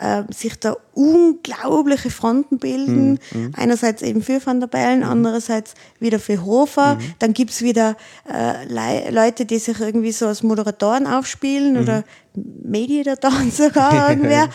äh, 0.00 0.24
sich 0.32 0.58
da 0.58 0.76
unglaubliche 0.92 2.10
Fronten 2.10 2.58
bilden. 2.58 3.18
Einerseits 3.56 4.02
eben 4.02 4.22
für 4.22 4.44
Van 4.44 4.60
der 4.60 4.66
Bellen, 4.66 5.04
andererseits 5.04 5.74
wieder 6.00 6.18
für 6.18 6.44
Hofer. 6.44 6.98
Dann 7.20 7.32
gibt 7.32 7.52
es 7.52 7.62
wieder 7.62 7.96
äh, 8.28 9.10
Leute, 9.10 9.44
die 9.44 9.58
sich 9.58 9.80
irgendwie 9.80 10.12
so 10.12 10.26
als 10.26 10.42
Moderatoren 10.42 11.06
aufspielen 11.06 11.76
oder 11.80 12.04
Mediatoren 12.34 13.50
sogar 13.50 14.08
irgendwer 14.10 14.48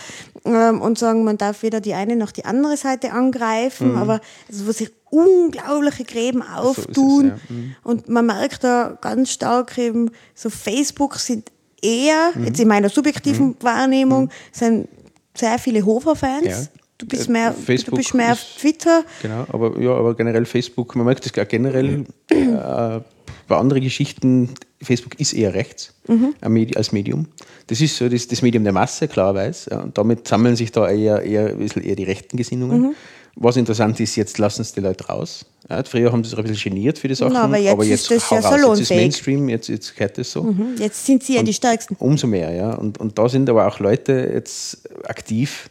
ähm, 0.43 0.81
und 0.81 0.99
sagen, 0.99 1.23
man 1.23 1.37
darf 1.37 1.63
weder 1.63 1.79
die 1.79 1.93
eine 1.93 2.15
noch 2.15 2.31
die 2.31 2.45
andere 2.45 2.75
Seite 2.75 3.13
angreifen, 3.13 3.95
aber 3.97 4.19
also, 4.49 4.67
wo 4.67 4.71
sich 4.71 4.91
unglaubliche 5.11 6.03
Gräben 6.03 6.41
es, 6.41 6.57
auftun. 6.57 7.27
ja. 7.27 7.39
Mhm. 7.49 7.75
Und 7.83 8.09
man 8.09 8.25
merkt 8.25 8.63
da 8.63 8.97
ganz 9.01 9.31
stark 9.31 9.77
eben, 9.77 10.11
so 10.35 10.49
Facebook 10.49 11.15
sind 11.15 11.51
eher, 11.81 12.31
Mhm. 12.35 12.45
jetzt 12.45 12.59
in 12.59 12.67
meiner 12.67 12.89
subjektiven 12.89 13.55
Wahrnehmung, 13.61 14.29
sind 14.51 14.87
sehr 15.35 15.57
viele 15.59 15.85
Hofer-Fans. 15.85 16.45
Ja. 16.45 16.57
Du 16.97 17.05
bist 17.05 17.29
Äh, 17.29 17.31
mehr, 17.31 17.51
du 17.51 17.61
Facebook 17.61 17.97
bist 17.97 18.13
mehr 18.13 18.33
auf 18.33 18.39
ist- 18.39 18.59
Twitter. 18.59 19.03
Genau, 19.21 19.45
aber, 19.53 19.79
ja, 19.79 19.91
aber 19.93 20.13
generell 20.15 20.45
Facebook, 20.45 20.95
man 20.97 21.05
merkt 21.05 21.39
auch 21.39 21.47
generell 21.47 22.03
äh, 22.29 22.99
bei 23.47 23.55
anderen 23.57 23.81
Geschichten, 23.81 24.49
Facebook 24.81 25.17
ist 25.19 25.33
eher 25.33 25.53
rechts 25.53 25.93
Mhm. 26.07 26.33
Medi- 26.47 26.75
als 26.75 26.91
Medium. 26.91 27.27
Das 27.67 27.79
ist 27.81 27.95
so 27.97 28.09
das, 28.09 28.27
das 28.27 28.41
Medium 28.41 28.63
der 28.63 28.73
Masse, 28.73 29.07
klarerweise. 29.07 29.69
Ja, 29.71 29.79
und 29.81 29.97
damit 29.97 30.27
sammeln 30.27 30.55
sich 30.57 30.71
da 30.71 30.89
eher, 30.89 31.21
eher, 31.23 31.47
ein 31.47 31.57
bisschen 31.59 31.83
eher 31.83 31.95
die 31.95 32.03
rechten 32.03 32.35
Gesinnungen. 32.35 32.95
Was 33.35 33.55
interessant 33.57 33.99
ist, 33.99 34.15
jetzt 34.15 34.37
lassen 34.37 34.61
es 34.61 34.73
die 34.73 34.81
Leute 34.81 35.05
raus. 35.07 35.45
Ja, 35.69 35.83
früher 35.83 36.11
haben 36.11 36.23
sie 36.23 36.31
sich 36.31 36.39
ein 36.39 36.45
bisschen 36.45 36.73
geniert 36.73 36.97
für 36.97 37.07
die 37.07 37.15
Sachen, 37.15 37.33
Na, 37.33 37.43
aber 37.43 37.57
jetzt 37.83 38.09
ist 38.11 38.29
das 38.29 38.29
ja 38.29 38.39
raus. 38.39 38.79
Jetzt 38.79 38.91
ist. 38.91 38.97
Mainstream, 38.97 39.49
jetzt, 39.49 39.67
jetzt 39.69 39.95
gehört 39.95 40.17
das 40.17 40.31
so. 40.31 40.43
Mhm. 40.43 40.75
Jetzt 40.79 41.05
sind 41.05 41.23
sie 41.23 41.35
ja 41.35 41.43
die 41.43 41.53
Stärksten. 41.53 41.95
Umso 41.99 42.27
mehr, 42.27 42.51
ja. 42.51 42.73
Und, 42.73 42.97
und 42.99 43.17
da 43.17 43.29
sind 43.29 43.49
aber 43.49 43.67
auch 43.67 43.79
Leute 43.79 44.31
jetzt 44.33 44.89
aktiv. 45.07 45.69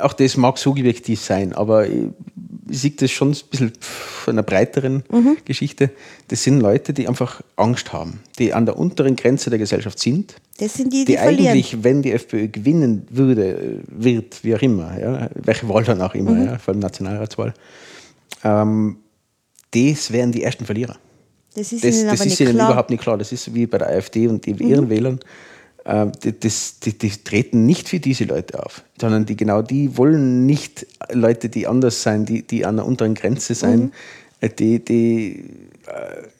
Auch 0.00 0.12
das 0.12 0.36
mag 0.36 0.58
subjektiv 0.58 1.20
sein, 1.20 1.52
aber 1.52 1.86
ich, 1.88 2.04
ich 2.68 2.80
sehe 2.80 2.90
das 2.92 3.10
schon 3.10 3.30
ein 3.32 3.36
bisschen 3.50 3.72
von 3.80 4.34
einer 4.34 4.42
breiteren 4.44 5.02
Mhm. 5.10 5.38
Geschichte. 5.44 5.90
Das 6.28 6.42
sind 6.44 6.60
Leute, 6.60 6.92
die 6.92 7.08
einfach 7.08 7.40
Angst 7.56 7.92
haben, 7.92 8.20
die 8.38 8.52
an 8.52 8.66
der 8.66 8.78
unteren 8.78 9.16
Grenze 9.16 9.50
der 9.50 9.58
Gesellschaft 9.58 9.98
sind, 9.98 10.34
Das 10.60 10.74
sind 10.74 10.92
die, 10.92 11.04
die, 11.04 11.12
die 11.12 11.18
verlieren. 11.18 11.48
eigentlich, 11.52 11.82
wenn 11.82 12.02
die 12.02 12.12
FPÖ 12.12 12.48
gewinnen 12.48 13.06
würde, 13.10 13.80
wird, 13.88 14.44
wie 14.44 14.54
auch 14.54 14.62
immer, 14.62 14.98
ja, 15.00 15.28
welche 15.34 15.68
Wahl 15.68 15.84
dann 15.84 16.00
auch 16.02 16.14
Mhm. 16.14 16.20
immer, 16.20 16.44
ja, 16.44 16.58
vor 16.58 16.72
allem 16.72 16.80
Nationalratswahl, 16.80 17.54
ähm, 18.44 18.96
das 19.72 20.10
wären 20.12 20.32
die 20.32 20.42
ersten 20.42 20.64
Verlierer. 20.66 20.96
Das 21.54 21.72
ist 21.72 21.82
Das, 21.84 21.96
ihnen 21.96 22.08
das 22.08 22.26
ist 22.26 22.40
ihnen 22.40 22.50
klar. 22.52 22.66
Mhm. 22.66 22.70
überhaupt 22.72 22.90
nicht 22.90 23.02
klar. 23.02 23.18
Das 23.18 23.32
ist 23.32 23.54
wie 23.54 23.66
bei 23.66 23.78
der 23.78 23.88
AfD 23.88 24.28
und 24.28 24.44
die, 24.46 24.52
ihren 24.52 24.88
Wählern. 24.90 25.18
Ähm, 25.86 26.12
die, 26.22 26.38
das, 26.38 26.78
die, 26.80 26.96
die 26.96 27.08
treten 27.10 27.64
nicht 27.66 27.88
für 27.88 27.98
diese 28.00 28.24
Leute 28.24 28.62
auf, 28.62 28.84
sondern 29.00 29.24
die 29.24 29.34
genau 29.36 29.62
die 29.62 29.96
wollen 29.96 30.44
nicht 30.46 30.86
Leute, 31.12 31.48
die 31.48 31.66
anders 31.66 32.02
sein, 32.02 32.26
die, 32.26 32.42
die 32.46 32.66
an 32.66 32.76
der 32.76 32.84
unteren 32.86 33.14
Grenze 33.14 33.54
sein, 33.54 33.80
Mhm. 33.80 33.92
äh, 34.40 34.48
die, 34.50 34.84
die 34.84 35.38
äh, 35.38 35.42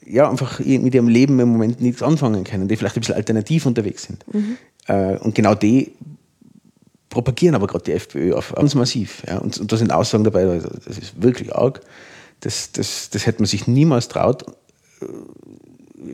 ja 0.07 0.29
einfach 0.29 0.61
mit 0.61 0.95
ihrem 0.95 1.09
Leben 1.09 1.39
im 1.41 1.49
Moment 1.49 1.81
nichts 1.81 2.03
anfangen 2.03 2.45
können, 2.45 2.69
die 2.69 2.77
vielleicht 2.77 2.97
ein 2.97 3.01
bisschen 3.01 3.17
alternativ 3.17 3.67
unterwegs 3.67 4.05
sind. 4.05 4.25
Mhm. 4.33 4.57
Äh, 4.87 5.17
und 5.19 5.35
genau 5.35 5.55
die 5.55 5.93
propagieren 7.09 7.55
aber 7.55 7.67
gerade 7.67 7.85
die 7.85 7.93
FPÖ 7.93 8.35
auf, 8.35 8.53
ganz 8.55 8.75
massiv. 8.75 9.23
Ja. 9.27 9.39
Und, 9.39 9.59
und 9.59 9.73
da 9.73 9.77
sind 9.77 9.93
Aussagen 9.93 10.25
dabei, 10.25 10.47
also 10.47 10.69
das 10.87 10.99
ist 10.99 11.21
wirklich 11.23 11.55
arg. 11.55 11.81
Das, 12.41 12.73
das, 12.73 13.11
das 13.11 13.27
hätte 13.27 13.41
man 13.41 13.47
sich 13.47 13.67
niemals 13.67 14.09
traut 14.09 14.45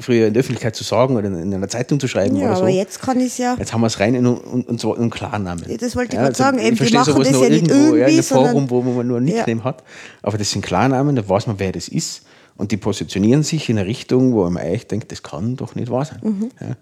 früher 0.01 0.27
in 0.27 0.35
der 0.35 0.41
Öffentlichkeit 0.41 0.75
zu 0.75 0.85
sagen 0.85 1.17
oder 1.17 1.29
in 1.29 1.55
einer 1.55 1.69
Zeitung 1.69 2.01
zu 2.01 2.09
schreiben 2.09 2.37
Ja, 2.37 2.47
oder 2.49 2.57
so. 2.57 2.63
aber 2.63 2.71
jetzt 2.71 3.01
kann 3.01 3.21
ich 3.21 3.29
es 3.29 3.39
ja. 3.39 3.57
Jetzt 3.59 3.73
haben 3.73 3.81
wir 3.81 3.87
es 3.87 4.01
rein 4.01 4.15
in, 4.15 4.27
und, 4.27 4.69
und 4.69 4.81
zwar 4.81 4.99
in 4.99 5.11
Klarnamen. 5.11 5.65
Das 5.79 5.97
wollte 5.97 6.09
ich 6.09 6.15
Ja, 6.15 6.29
gerade 6.29 6.29
also 6.29 6.43
sagen, 6.43 6.59
eben, 6.59 6.77
die 6.77 6.93
machen 6.93 7.15
das 7.19 7.31
ja 7.31 7.49
nicht 7.49 7.69
irgendwo, 7.69 7.95
ja, 7.97 8.07
in 8.07 8.15
einem 8.15 8.23
Forum, 8.23 8.71
wo 8.71 8.83
man 8.83 9.07
nur 9.07 9.19
Ja. 9.21 9.25
Nickname 9.25 9.65
hat. 9.65 9.83
Aber 10.23 10.39
das 10.39 10.51
sind 10.51 10.65
Klarnamen, 10.65 11.17
da 11.17 11.29
weiß 11.29 11.47
man, 11.47 11.59
wer 11.59 11.73
das 11.73 11.89
ist. 11.89 12.23
Und 12.57 12.73
die 12.73 12.77
positionieren 12.77 13.43
sich 13.43 13.69
in 13.69 13.79
eine 13.79 13.87
Richtung, 13.87 14.33
wo 14.33 14.49
man 14.49 14.63
eigentlich 14.63 14.87
denkt, 14.87 15.13
das 15.13 15.23
kann 15.23 15.57
doch 15.57 15.75
nicht 15.75 15.91
wahr 15.91 16.05
sein. 16.07 16.21
Mhm. 16.23 16.51
Ja. 16.61 16.77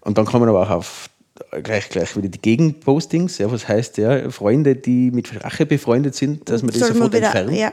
Und 0.00 0.16
dann 0.16 0.24
kommen 0.24 0.48
aber 0.48 0.62
auch 0.62 0.70
auf 0.70 1.10
gleich, 1.62 1.88
gleich 1.90 2.16
wieder 2.16 2.28
die 2.28 2.40
Gegenpostings, 2.40 3.38
ja, 3.38 3.50
was 3.52 3.68
heißt 3.68 3.98
ja, 3.98 4.30
Freunde, 4.30 4.74
die 4.76 5.10
mit 5.10 5.44
Rache 5.44 5.66
befreundet 5.66 6.14
sind, 6.14 6.48
dass 6.48 6.62
man 6.62 6.72
das 6.72 6.88
sofort 6.88 7.12
wieder- 7.12 7.26
entfernt. 7.26 7.52
ja. 7.52 7.72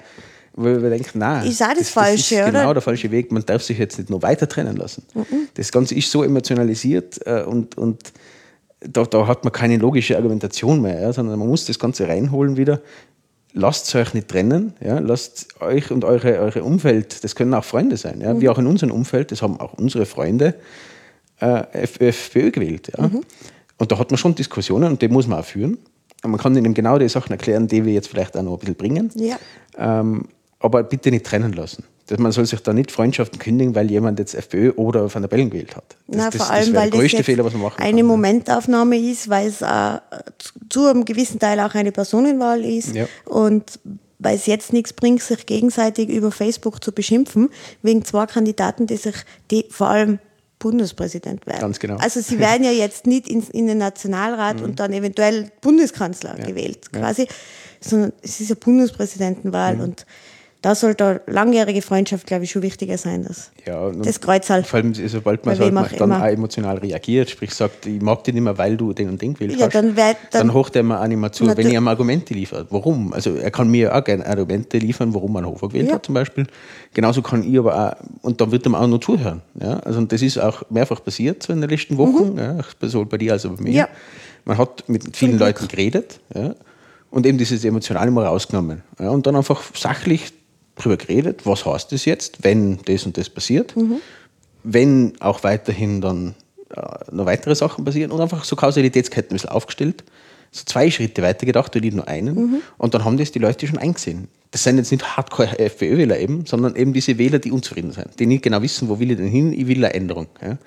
Weil 0.58 0.82
wir 0.82 0.90
denken, 0.90 1.20
nein, 1.20 1.46
Ist 1.48 1.62
auch 1.62 1.70
das 1.72 1.80
ist 1.80 1.90
Falsche, 1.90 2.36
oder? 2.36 2.46
genau 2.52 2.74
der 2.74 2.82
falsche 2.82 3.12
Weg. 3.12 3.30
Man 3.30 3.46
darf 3.46 3.62
sich 3.62 3.78
jetzt 3.78 3.98
nicht 3.98 4.10
nur 4.10 4.22
weiter 4.22 4.48
trennen 4.48 4.78
lassen. 4.78 5.04
Das 5.56 5.70
Ganze 5.70 5.96
ist 5.96 6.10
so 6.10 6.24
emotionalisiert 6.24 7.20
äh, 7.26 7.44
und, 7.44 7.78
und 7.78 8.14
da, 8.80 9.04
da 9.04 9.28
hat 9.28 9.44
man 9.44 9.52
keine 9.52 9.76
logische 9.76 10.16
Argumentation 10.16 10.82
mehr, 10.82 11.02
ja, 11.02 11.12
sondern 11.12 11.38
man 11.40 11.50
muss 11.50 11.66
das 11.66 11.78
Ganze 11.78 12.08
reinholen 12.08 12.56
wieder. 12.56 12.82
Lasst 13.58 13.96
euch 13.96 14.14
nicht 14.14 14.28
trennen, 14.28 14.74
ja, 14.82 15.00
lasst 15.00 15.62
euch 15.62 15.90
und 15.90 16.04
eure, 16.04 16.40
eure 16.40 16.64
Umfeld, 16.64 17.24
das 17.24 17.36
können 17.36 17.54
auch 17.54 17.64
Freunde 17.64 17.96
sein, 17.96 18.20
ja, 18.20 18.40
wie 18.42 18.50
auch 18.50 18.58
in 18.58 18.68
unserem 18.68 18.92
Umfeld, 18.92 19.32
das 19.32 19.42
haben 19.42 19.62
auch 19.62 19.74
unsere 19.74 20.06
Freunde 20.06 20.56
äh, 21.40 21.64
FPÖ 21.72 22.52
gewählt. 22.52 22.92
Ja. 22.98 23.10
Und 23.78 23.92
da 23.92 23.98
hat 23.98 24.12
man 24.12 24.18
schon 24.18 24.36
Diskussionen 24.36 24.92
und 24.92 25.02
die 25.02 25.08
muss 25.08 25.28
man 25.28 25.40
auch 25.40 25.46
führen. 25.46 25.78
Und 26.24 26.32
man 26.32 26.40
kann 26.40 26.56
ihnen 26.56 26.74
genau 26.74 26.98
die 26.98 27.08
Sachen 27.08 27.32
erklären, 27.32 27.68
die 27.68 27.86
wir 27.86 27.94
jetzt 27.94 28.08
vielleicht 28.08 28.36
auch 28.36 28.44
noch 28.44 28.54
ein 28.54 28.60
bisschen 28.60 28.76
bringen. 28.76 29.12
Ja. 29.16 29.38
Ähm, 29.78 30.26
aber 30.60 30.84
bitte 30.84 31.12
nicht 31.12 31.26
trennen 31.26 31.54
lassen. 31.54 31.84
Das- 32.08 32.20
Man 32.20 32.32
soll 32.32 32.46
sich 32.46 32.60
da 32.62 32.72
nicht 32.74 32.92
Freundschaften 32.92 33.40
kündigen, 33.40 33.74
weil 33.76 33.90
jemand 33.90 34.20
jetzt 34.20 34.36
FPÖ 34.36 34.72
oder 34.76 35.14
Van 35.14 35.22
der 35.24 35.30
Bellen 35.30 35.50
gewählt 35.50 35.76
hat. 35.76 35.84
Das, 36.08 36.18
Na, 36.18 36.30
das, 36.30 36.36
vor 36.36 36.52
allem, 36.52 36.74
das 36.74 36.82
weil 36.84 36.92
der 36.92 37.00
größte 37.00 37.24
Fehler, 37.24 37.44
was 37.46 37.54
man 37.54 37.64
machen 37.64 37.82
eine 37.82 37.98
kann. 38.02 38.08
Momentaufnahme 38.08 38.98
ist, 38.98 39.30
weil 39.30 39.48
es 39.48 39.62
äh, 39.62 40.00
zu 40.70 40.86
einem 40.88 41.04
gewissen 41.06 41.40
Teil 41.40 41.60
auch 41.60 41.74
eine 41.74 41.92
Personenwahl 41.92 42.64
ist 42.64 42.94
Ja. 42.96 43.08
und 43.26 43.80
weil 44.20 44.36
es 44.38 44.46
jetzt 44.46 44.72
nichts 44.72 44.94
bringt, 44.94 45.22
sich 45.22 45.46
gegenseitig 45.46 46.10
über 46.10 46.32
Facebook 46.32 46.84
zu 46.84 46.92
beschimpfen, 46.92 47.50
wegen 47.82 48.06
zwei 48.06 48.26
Kandidaten, 48.28 48.88
die 48.88 48.98
sich 48.98 49.16
die 49.52 49.66
vor 49.70 49.88
allem 49.90 50.20
Bundespräsident 50.60 51.46
werden. 51.46 51.60
Ganz 51.60 51.80
genau. 51.80 51.98
Also 51.98 52.22
sie 52.22 52.40
werden 52.40 52.64
ja 52.64 52.72
jetzt 52.72 53.08
nicht 53.08 53.28
in, 53.28 53.44
in 53.52 53.68
den 53.68 53.78
Nationalrat 53.78 54.62
und 54.64 54.80
dann 54.80 54.94
eventuell 54.94 55.52
Bundeskanzler 55.62 56.36
gewählt, 56.36 56.92
quasi, 56.94 57.28
sondern 57.82 58.14
es 58.22 58.40
ist 58.40 58.50
ja 58.50 58.56
Bundespräsidentenwahl 58.56 59.82
und 59.82 60.06
da 60.66 60.74
sollte 60.74 61.06
eine 61.06 61.22
langjährige 61.28 61.84
Freundschaft, 61.84 62.26
glaube 62.26 62.44
ich, 62.46 62.50
schon 62.50 62.64
wichtiger 62.64 62.98
sein. 62.98 63.22
Dass 63.24 63.52
Ja, 63.68 63.92
das 63.92 64.20
Kreuzerl. 64.20 64.64
Vor 64.64 64.78
allem, 64.78 64.96
sobald 64.96 65.46
man, 65.46 65.60
wem 65.60 65.76
man 65.76 65.86
dann 65.96 66.10
immer. 66.10 66.24
auch 66.24 66.28
emotional 66.28 66.80
reagiert, 66.80 67.30
sprich 67.30 67.54
sagt, 67.54 67.86
ich 67.86 68.02
mag 68.02 68.24
dich 68.24 68.34
nicht 68.34 68.42
mehr, 68.44 68.58
weil 68.58 68.76
du 68.76 68.92
den 68.92 69.10
und 69.10 69.22
den 69.22 69.36
gewählt 69.36 69.52
Ja, 69.60 69.68
hast, 69.68 69.76
dann 69.76 69.96
wär- 69.96 70.16
dann- 70.32 70.48
dann 70.48 70.54
hocht 70.56 70.76
er 70.76 70.82
mir 70.82 71.00
auch 71.00 71.06
nicht 71.06 71.20
mehr 71.20 71.32
zu, 71.32 71.46
wenn 71.56 71.68
ich 71.68 71.74
ihm 71.76 71.88
Argumente 71.88 72.34
liefere. 72.34 72.66
Warum? 72.72 73.14
Also 73.14 73.36
er 73.36 73.52
kann 73.52 73.70
mir 73.70 73.96
auch 73.96 74.04
gerne 74.04 74.26
Argumente 74.26 74.80
liefern, 74.80 75.14
warum 75.14 75.34
man 75.34 75.46
Hofer 75.46 75.68
gewählt 75.68 75.90
Ja. 75.90 75.94
hat 75.96 76.06
zum 76.08 76.16
Beispiel. 76.16 76.48
Genauso 76.96 77.22
kann 77.22 77.44
ich 77.48 77.60
aber 77.60 77.76
auch, 77.92 78.24
und 78.24 78.42
dann 78.42 78.52
wird 78.52 78.66
er 78.66 78.72
mir 78.72 78.80
auch 78.80 78.88
noch 78.88 79.00
zuhören. 79.02 79.44
Ja? 79.62 79.78
Also 79.82 80.00
und 80.00 80.12
das 80.12 80.24
ist 80.24 80.40
auch 80.40 80.64
mehrfach 80.72 81.04
passiert 81.04 81.44
so 81.44 81.54
in 81.54 81.62
den 81.62 81.70
letzten 81.70 81.96
Wochen, 82.00 82.40
ja, 82.40 82.58
sowohl 82.82 83.06
bei 83.06 83.18
dir 83.20 83.34
als 83.34 83.46
auch 83.46 83.52
bei 83.52 83.62
mir. 83.66 83.70
Mhm. 83.70 83.76
Ja. 83.76 83.88
Man 84.46 84.58
hat 84.58 84.84
mit 84.88 85.16
vielen. 85.16 85.38
Leuten 85.38 85.68
geredet 85.68 86.20
ja? 86.34 86.56
und 87.12 87.28
eben 87.28 87.38
dieses 87.38 87.64
Emotionale 87.66 88.10
mal 88.10 88.26
rausgenommen. 88.26 88.82
Ja? 89.00 89.10
Und 89.12 89.28
dann 89.28 89.36
einfach 89.36 89.62
sachlich 89.76 90.34
drüber 90.76 90.98
geredet, 90.98 91.46
was 91.46 91.66
heißt 91.66 91.92
das 91.92 92.06
jetzt, 92.06 92.44
wenn 92.44 92.80
das 92.86 93.06
und 93.06 93.18
das 93.18 93.30
passiert 93.30 93.76
Mhm. 93.76 93.98
wenn 94.64 95.14
auch 95.20 95.44
weiterhin 95.44 96.02
dann 96.02 96.36
äh, 96.76 96.82
noch 97.12 97.26
weitere 97.26 97.56
Sachen 97.56 97.86
passieren 97.86 98.12
und 98.12 98.20
einfach 98.20 98.44
so 98.44 98.56
Kausalitätsketten 98.56 99.32
ein 99.32 99.36
bisschen 99.36 99.50
aufgestellt, 99.50 100.04
so 100.52 100.64
zwei 100.66 100.90
Schritte 100.90 101.22
weiter 101.22 101.46
gedacht 101.46 101.76
und 101.76 101.84
nicht 101.84 101.96
nur 101.96 102.08
einen. 102.08 102.36
Mhm. 102.36 102.62
Und 102.78 102.94
dann 102.94 103.06
haben 103.06 103.18
das 103.18 103.32
die 103.32 103.40
Leute 103.40 103.68
schon 103.68 103.78
eingesehen. 103.78 104.28
Das 104.52 104.64
sind 104.64 104.78
jetzt 104.78 104.92
nicht 104.92 105.18
Hardcore-FPÖ-Wähler 105.18 106.18
eben, 106.26 106.46
sondern 106.46 106.76
eben 106.76 106.94
diese 106.94 107.18
Wähler, 107.18 107.40
die 107.40 107.52
unzufrieden 107.52 107.92
sind, 107.92 108.20
die 108.20 108.26
nicht 108.26 108.44
genau 108.44 108.62
wissen, 108.62 108.90
wo 108.90 109.00
will 109.00 109.12
ich 109.12 109.18
denn 109.18 109.28
hin, 109.28 109.54
ich 109.54 109.68
will 109.68 109.84
eine 109.84 109.94
Änderung. 109.94 110.28
Ja? 110.42 110.58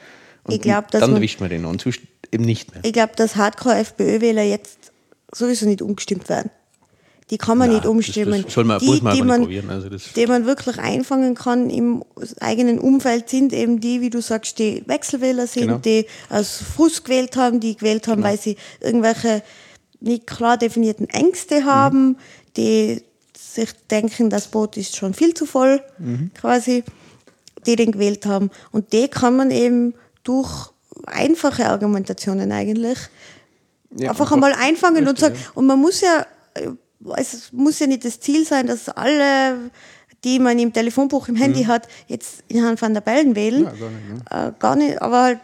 Und 0.45 0.55
Ich 0.55 0.61
glaub, 0.61 0.91
dann 0.91 1.15
erwischt 1.15 1.41
man 1.41 1.51
den 1.51 1.65
und 1.65 1.85
eben 2.31 2.45
nicht 2.45 2.73
mehr. 2.73 2.85
Ich 2.85 2.93
glaube, 2.93 3.13
dass 3.17 3.37
Hardcore-FPÖ-Wähler 3.37 4.43
jetzt 4.43 4.93
sowieso 5.33 5.67
nicht 5.67 5.83
umgestimmt 5.83 6.29
werden. 6.29 6.51
Die 7.31 7.37
kann 7.39 7.59
man 7.59 7.69
Nein, 7.69 7.77
nicht 7.79 7.87
umstimmen. 7.87 8.43
das- 8.43 8.55
das 8.55 8.65
man- 8.65 8.79
die, 8.79 9.01
man 9.03 9.15
die 9.15 9.23
man, 9.23 9.71
also 9.71 9.89
die 10.17 10.27
man 10.27 10.47
wirklich 10.47 10.79
einfangen 10.79 11.35
kann 11.35 11.69
im 11.69 12.03
eigenen 12.41 12.79
Umfeld, 12.79 13.29
sind 13.29 13.53
eben 13.53 13.81
die, 13.81 14.01
wie 14.01 14.09
du 14.11 14.23
sagst, 14.23 14.59
die 14.59 14.83
Wechselwähler 14.87 15.47
sind, 15.47 15.63
Genau. 15.67 15.79
die 15.79 16.07
aus 16.31 16.63
Frust 16.75 17.05
gewählt 17.05 17.37
haben, 17.37 17.61
die 17.61 17.77
gewählt 17.77 18.09
haben, 18.09 18.23
weil 18.23 18.39
sie 18.39 18.57
irgendwelche 18.81 19.43
nicht 20.01 20.27
klar 20.27 20.57
definierten 20.57 21.09
Ängste 21.11 21.65
haben, 21.65 22.17
die 22.57 23.03
sich 23.37 23.71
denken, 23.91 24.31
das 24.31 24.49
Boot 24.49 24.77
ist 24.77 24.97
schon 24.97 25.13
viel 25.13 25.35
zu 25.35 25.45
voll, 25.45 25.83
quasi, 26.35 26.83
die 27.67 27.77
den 27.77 27.93
gewählt 27.93 28.25
haben. 28.25 28.51
Und 28.73 28.93
die 28.93 29.09
kann 29.09 29.37
man 29.37 29.51
eben 29.51 29.95
durch 30.25 30.71
einfache 31.07 31.67
Argumentationen 31.67 32.53
eigentlich 32.53 32.99
Ja, 33.97 34.11
einfach 34.11 34.33
einmal 34.33 34.53
einfangen 34.55 35.07
und 35.09 35.21
Richtig, 35.23 35.37
sagen, 35.39 35.39
und 35.55 35.67
man 35.67 35.79
muss 35.81 36.01
ja, 36.01 36.27
äh, 36.55 36.69
es 37.17 37.53
muss 37.53 37.79
ja 37.79 37.87
nicht 37.87 38.05
das 38.05 38.21
Ziel 38.21 38.45
sein, 38.45 38.67
dass 38.67 38.89
alle, 38.89 39.71
die 40.25 40.39
man 40.39 40.59
im 40.59 40.73
Telefonbuch 40.73 41.29
im 41.29 41.37
Handy 41.37 41.65
hat, 41.65 41.89
jetzt 42.07 42.43
in 42.49 42.63
Herrn 42.63 42.81
van 42.81 42.95
der 42.95 43.01
Bellen 43.01 43.37
wählen. 43.37 43.63
Mhm. 43.63 43.67
Ja, 43.67 43.71
gar 43.79 43.91
nicht, 43.91 44.09
ne? 44.09 44.23
äh, 44.31 44.53
gar 44.59 44.77
nicht, 44.77 45.03
aber 45.03 45.23
halt 45.23 45.41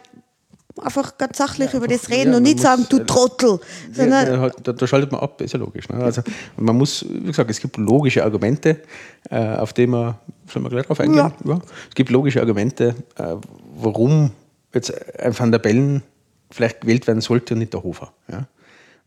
einfach 0.81 1.17
ganz 1.17 1.37
sachlich 1.37 1.73
über 1.73 1.87
das 1.87 2.09
reden 2.09 2.31
ja, 2.31 2.37
und 2.37 2.43
nicht 2.43 2.59
sagen, 2.59 2.81
muss, 2.81 2.89
du 2.89 2.97
äh, 2.97 3.05
Trottel, 3.05 3.59
Ja, 3.95 4.05
ja, 4.05 4.39
halt, 4.39 4.55
da, 4.63 4.73
da 4.73 4.87
schaltet 4.87 5.11
man 5.11 5.21
ab, 5.21 5.39
ist 5.41 5.53
ja 5.53 5.59
logisch. 5.59 5.87
Ne? 5.89 6.03
Also, 6.03 6.21
man 6.57 6.77
muss, 6.77 7.05
wie 7.07 7.27
gesagt, 7.27 7.49
es 7.49 7.59
gibt 7.59 7.77
logische 7.77 8.23
Argumente, 8.23 8.81
äh, 9.29 9.55
auf 9.55 9.73
die 9.73 9.87
man, 9.87 10.15
sollen 10.51 10.65
wir 10.65 10.69
gleich 10.69 10.85
drauf 10.85 10.99
eingehen? 10.99 11.31
Ja. 11.45 11.61
Es 11.89 11.95
gibt 11.95 12.09
logische 12.09 12.41
Argumente, 12.41 12.95
äh, 13.15 13.35
warum 13.77 14.31
jetzt 14.73 14.93
ein 15.19 15.37
Van 15.37 15.51
der 15.51 15.59
Bellen 15.59 16.03
vielleicht 16.51 16.81
gewählt 16.81 17.07
werden 17.07 17.21
sollte 17.21 17.53
und 17.53 17.59
nicht 17.59 17.73
der 17.73 17.83
Hofer. 17.83 18.11
Ja? 18.27 18.45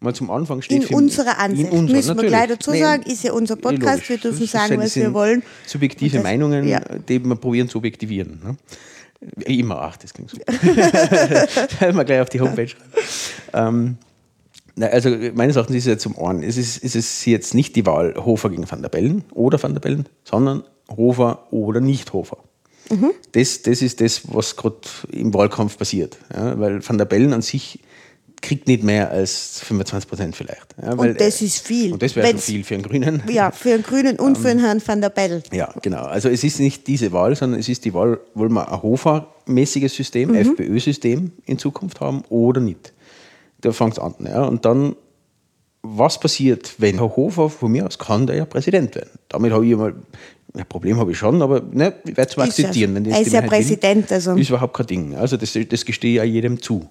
Mal 0.00 0.14
zum 0.14 0.30
Anfang 0.30 0.62
steht 0.62 0.82
in 0.82 0.86
für- 0.88 0.94
unserer 0.94 1.38
Ansicht, 1.38 1.72
in 1.72 1.76
unserer, 1.78 1.96
müssen 1.96 2.08
wir 2.08 2.14
natürlich. 2.14 2.30
gleich 2.32 2.48
dazu 2.48 2.70
sagen, 2.72 3.02
ist 3.02 3.24
ja 3.24 3.32
unser 3.32 3.56
Podcast, 3.56 4.08
wir 4.08 4.18
dürfen 4.18 4.46
sagen, 4.46 4.78
was 4.78 4.94
wir 4.94 5.12
wollen. 5.12 5.42
Subjektive 5.66 6.16
das- 6.18 6.22
Meinungen, 6.22 6.68
ja. 6.68 6.80
die 6.80 7.24
wir 7.24 7.34
probieren 7.34 7.68
zu 7.68 7.78
objektivieren. 7.78 8.40
Ne? 8.44 8.56
Immer, 9.44 9.80
ach, 9.82 9.96
das 9.96 10.14
klingt 10.14 10.30
super. 10.30 10.44
Wenn 11.80 11.96
wir 11.96 12.04
gleich 12.04 12.20
auf 12.20 12.28
die 12.28 12.40
Homepage 12.40 12.68
schreiben. 12.68 12.84
Ähm, 13.52 13.96
also 14.80 15.10
meines 15.34 15.56
Erachtens 15.56 15.78
ist 15.78 15.86
es 15.86 15.88
ja 15.88 15.98
zum 15.98 16.16
einen, 16.16 16.44
es 16.44 16.56
ist, 16.56 16.76
ist 16.84 16.94
es 16.94 17.24
jetzt 17.24 17.52
nicht 17.54 17.74
die 17.74 17.84
Wahl 17.84 18.14
Hofer 18.16 18.50
gegen 18.50 18.70
Van 18.70 18.80
der 18.82 18.88
Bellen 18.90 19.24
oder 19.32 19.60
Van 19.60 19.72
der 19.74 19.80
Bellen, 19.80 20.08
sondern 20.22 20.62
Hofer 20.88 21.48
oder 21.52 21.80
nicht 21.80 22.12
Hofer. 22.12 22.38
Das, 23.32 23.60
das 23.62 23.82
ist 23.82 24.00
das, 24.00 24.22
was 24.32 24.54
gerade 24.56 24.78
im 25.10 25.34
Wahlkampf 25.34 25.76
passiert. 25.76 26.16
Ja, 26.34 26.58
weil 26.60 26.88
Van 26.88 26.96
der 26.96 27.04
Bellen 27.04 27.32
an 27.34 27.42
sich 27.42 27.80
kriegt 28.40 28.66
nicht 28.68 28.82
mehr 28.82 29.10
als 29.10 29.60
25 29.60 30.08
Prozent 30.08 30.36
vielleicht. 30.36 30.74
Ja, 30.80 30.96
weil, 30.96 31.14
das 31.14 31.42
ist 31.42 31.58
viel. 31.66 31.92
Und 31.92 32.02
das 32.02 32.14
wäre 32.16 32.28
schon 32.28 32.38
viel 32.38 32.64
für 32.64 32.74
einen 32.74 32.82
Grünen. 32.84 33.22
Ja, 33.30 33.50
für 33.50 33.70
den 33.70 33.82
Grünen 33.82 34.16
und 34.18 34.36
Ähm, 34.36 34.36
für 34.42 34.48
den 34.48 34.60
Herrn 34.60 34.82
van 34.84 35.00
der 35.00 35.10
Bellen. 35.10 35.42
Ja, 35.52 35.72
genau. 35.82 36.04
Also 36.04 36.28
es 36.28 36.44
ist 36.44 36.60
nicht 36.60 36.86
diese 36.86 37.12
Wahl, 37.12 37.34
sondern 37.36 37.60
es 37.60 37.68
ist 37.68 37.84
die 37.84 37.94
Wahl, 37.94 38.20
wollen 38.34 38.52
wir 38.52 38.70
ein 38.72 38.82
Hofer-mäßiges 38.82 39.94
System, 39.94 40.34
FPÖ-System 40.34 41.32
in 41.46 41.58
Zukunft 41.58 42.00
haben 42.00 42.22
oder 42.28 42.60
nicht. 42.60 42.92
Da 43.60 43.72
fängt 43.72 43.94
es 43.94 43.98
an. 43.98 44.14
Ja. 44.24 44.44
Und 44.44 44.64
dann, 44.64 44.94
was 45.82 46.20
passiert, 46.20 46.74
wenn 46.78 46.96
Herr 46.98 47.16
Hofer 47.16 47.50
von 47.50 47.72
mir 47.72 47.86
aus 47.86 47.98
kann 47.98 48.26
der 48.26 48.36
ja 48.36 48.44
Präsident 48.44 48.94
werden? 48.94 49.10
Damit 49.28 49.52
habe 49.52 49.66
ich 49.66 49.74
mal, 49.76 49.94
ein 50.54 50.66
Problem 50.66 50.98
habe 50.98 51.12
ich 51.12 51.18
schon, 51.18 51.42
aber 51.42 51.60
ne, 51.60 51.94
ich 52.04 52.16
werde 52.16 52.30
es 52.30 52.36
mal 52.36 52.44
akzeptieren. 52.44 52.94
wenn 52.94 53.04
er 53.04 53.20
ist 53.20 53.32
ja 53.32 53.42
will. 53.42 53.48
Präsident, 53.48 54.10
also- 54.12 54.34
Ist 54.36 54.48
überhaupt 54.48 54.74
kein 54.74 54.86
Ding. 54.86 55.14
Also 55.14 55.36
das, 55.36 55.56
das 55.68 55.84
gestehe 55.84 56.12
ich 56.12 56.16
ja 56.18 56.24
jedem 56.24 56.60
zu. 56.62 56.86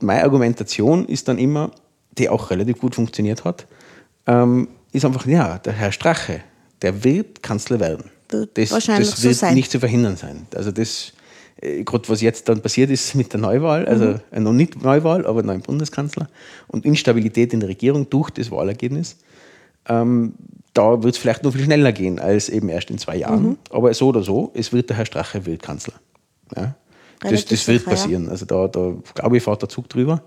Meine 0.00 0.22
Argumentation 0.22 1.06
ist 1.06 1.28
dann 1.28 1.38
immer, 1.38 1.70
die 2.16 2.28
auch 2.28 2.50
relativ 2.50 2.78
gut 2.78 2.94
funktioniert 2.94 3.44
hat, 3.44 3.66
ähm, 4.26 4.68
ist 4.92 5.04
einfach, 5.04 5.26
ja, 5.26 5.58
der 5.58 5.72
Herr 5.72 5.92
Strache, 5.92 6.40
der 6.82 7.02
wird 7.04 7.42
Kanzler 7.42 7.80
werden. 7.80 8.04
Das, 8.54 8.70
wahrscheinlich 8.70 9.10
das 9.10 9.20
so 9.20 9.28
wird 9.28 9.36
sein. 9.36 9.54
nicht 9.54 9.70
zu 9.70 9.80
verhindern 9.80 10.16
sein. 10.16 10.46
Also 10.54 10.70
das, 10.70 11.12
äh, 11.60 11.82
gerade 11.82 12.08
was 12.08 12.20
jetzt 12.20 12.48
dann 12.48 12.60
passiert 12.60 12.90
ist 12.90 13.14
mit 13.14 13.32
der 13.32 13.40
Neuwahl, 13.40 13.86
also 13.86 14.04
Mhm. 14.06 14.20
äh, 14.30 14.40
noch 14.40 14.52
nicht 14.52 14.82
Neuwahl, 14.82 15.26
aber 15.26 15.42
neuen 15.42 15.62
Bundeskanzler 15.62 16.28
und 16.68 16.84
Instabilität 16.84 17.52
in 17.52 17.60
der 17.60 17.68
Regierung 17.70 18.08
durch 18.10 18.30
das 18.30 18.50
Wahlergebnis, 18.50 19.16
ähm, 19.88 20.34
da 20.74 21.02
wird 21.02 21.14
es 21.14 21.18
vielleicht 21.20 21.42
noch 21.42 21.52
viel 21.52 21.64
schneller 21.64 21.92
gehen 21.92 22.18
als 22.18 22.48
eben 22.50 22.68
erst 22.68 22.90
in 22.90 22.98
zwei 22.98 23.16
Jahren. 23.16 23.42
Mhm. 23.50 23.58
Aber 23.70 23.92
so 23.94 24.08
oder 24.08 24.22
so, 24.22 24.52
es 24.54 24.72
wird 24.72 24.90
der 24.90 24.98
Herr 24.98 25.06
Strache 25.06 25.44
wird 25.46 25.62
Kanzler. 25.62 25.94
Ja? 26.54 26.74
Das, 27.20 27.44
das 27.44 27.66
wird 27.66 27.80
sicher, 27.80 27.90
ja. 27.90 27.90
passieren. 27.90 28.28
Also 28.28 28.46
da, 28.46 28.68
da 28.68 28.94
glaube 29.14 29.36
ich, 29.36 29.42
fährt 29.42 29.62
der 29.62 29.68
Zug 29.68 29.88
drüber. 29.88 30.22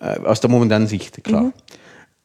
Äh, 0.00 0.20
aus 0.20 0.40
der 0.40 0.50
momentanen 0.50 0.86
Sicht, 0.86 1.22
klar. 1.24 1.44
Mhm. 1.44 1.52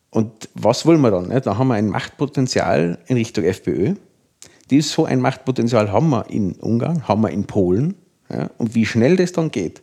Und 0.10 0.50
was 0.54 0.86
wollen 0.86 1.02
wir 1.02 1.10
dann? 1.10 1.30
Ne? 1.30 1.42
Da 1.42 1.58
haben 1.58 1.70
wir 1.70 1.76
ein 1.76 1.90
Machtpotenzial 1.90 3.00
in 3.08 3.18
Richtung 3.18 3.44
FPÖ. 3.46 3.96
Dies 4.70 4.92
so 4.92 5.06
ein 5.06 5.20
Machtpotenzial 5.22 5.92
haben 5.92 6.10
wir 6.10 6.30
in 6.30 6.54
Ungarn, 6.54 7.08
haben 7.08 7.22
wir 7.22 7.32
in 7.32 7.46
Polen. 7.46 7.96
Ja? 8.30 8.50
Und 8.58 8.76
wie 8.76 8.86
schnell 8.86 9.16
das 9.16 9.32
dann 9.32 9.50
geht, 9.50 9.82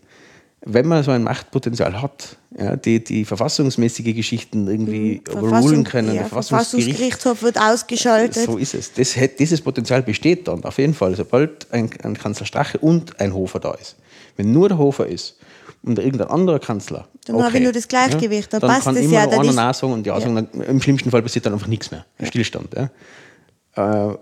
wenn 0.62 0.86
man 0.86 1.02
so 1.02 1.10
ein 1.10 1.22
Machtpotenzial 1.22 2.00
hat, 2.00 2.36
ja, 2.56 2.76
die, 2.76 3.02
die 3.02 3.24
verfassungsmäßige 3.24 4.14
Geschichten 4.14 4.68
irgendwie 4.68 5.22
Mhm. 5.26 5.38
overrulen 5.38 5.84
können, 5.84 6.08
ja, 6.08 6.14
der 6.14 6.26
Verfassungsgericht, 6.26 7.22
Verfassungsgerichtshof 7.22 7.42
wird 7.42 7.58
ausgeschaltet. 7.58 8.44
so 8.44 8.58
ist 8.58 8.74
es. 8.74 8.92
Das, 8.92 9.16
dieses 9.38 9.60
Potenzial 9.62 10.02
besteht 10.02 10.48
dann 10.48 10.62
auf 10.64 10.78
jeden 10.78 10.94
Fall, 10.94 11.16
sobald 11.16 11.72
ein, 11.72 11.90
ein 12.02 12.16
Kanzler 12.16 12.46
Strache 12.46 12.78
und 12.78 13.20
ein 13.20 13.32
Hofer 13.32 13.58
da 13.58 13.72
ist. 13.72 13.96
Wenn 14.40 14.52
nur 14.52 14.68
der 14.68 14.78
Hofer 14.78 15.06
ist 15.06 15.36
und 15.82 15.98
irgendein 15.98 16.28
anderer 16.28 16.58
Kanzler, 16.58 17.06
Dann 17.26 17.42
habe 17.42 17.58
ich 17.58 17.62
nur 17.62 17.72
das 17.72 17.88
Gleichgewicht, 17.88 18.50
dann 18.54 18.60
passt 18.62 18.84
kann 18.84 18.94
das 18.94 19.04
immer 19.04 19.12
ja, 19.12 19.26
dann 19.26 19.44
Nein 19.44 19.74
sagen 19.74 19.92
und 19.92 20.06
ja, 20.06 20.14
Ja. 20.14 20.20
sagen, 20.22 20.34
dann, 20.34 20.48
im 20.62 20.80
schlimmsten 20.80 21.10
Fall 21.10 21.20
passiert 21.20 21.44
dann 21.44 21.52
einfach 21.52 21.66
nichts 21.66 21.90
mehr, 21.90 22.06
ein 22.18 22.24
Stillstand. 22.26 22.68
Ja. 22.74 24.10
Äh, 24.12 24.16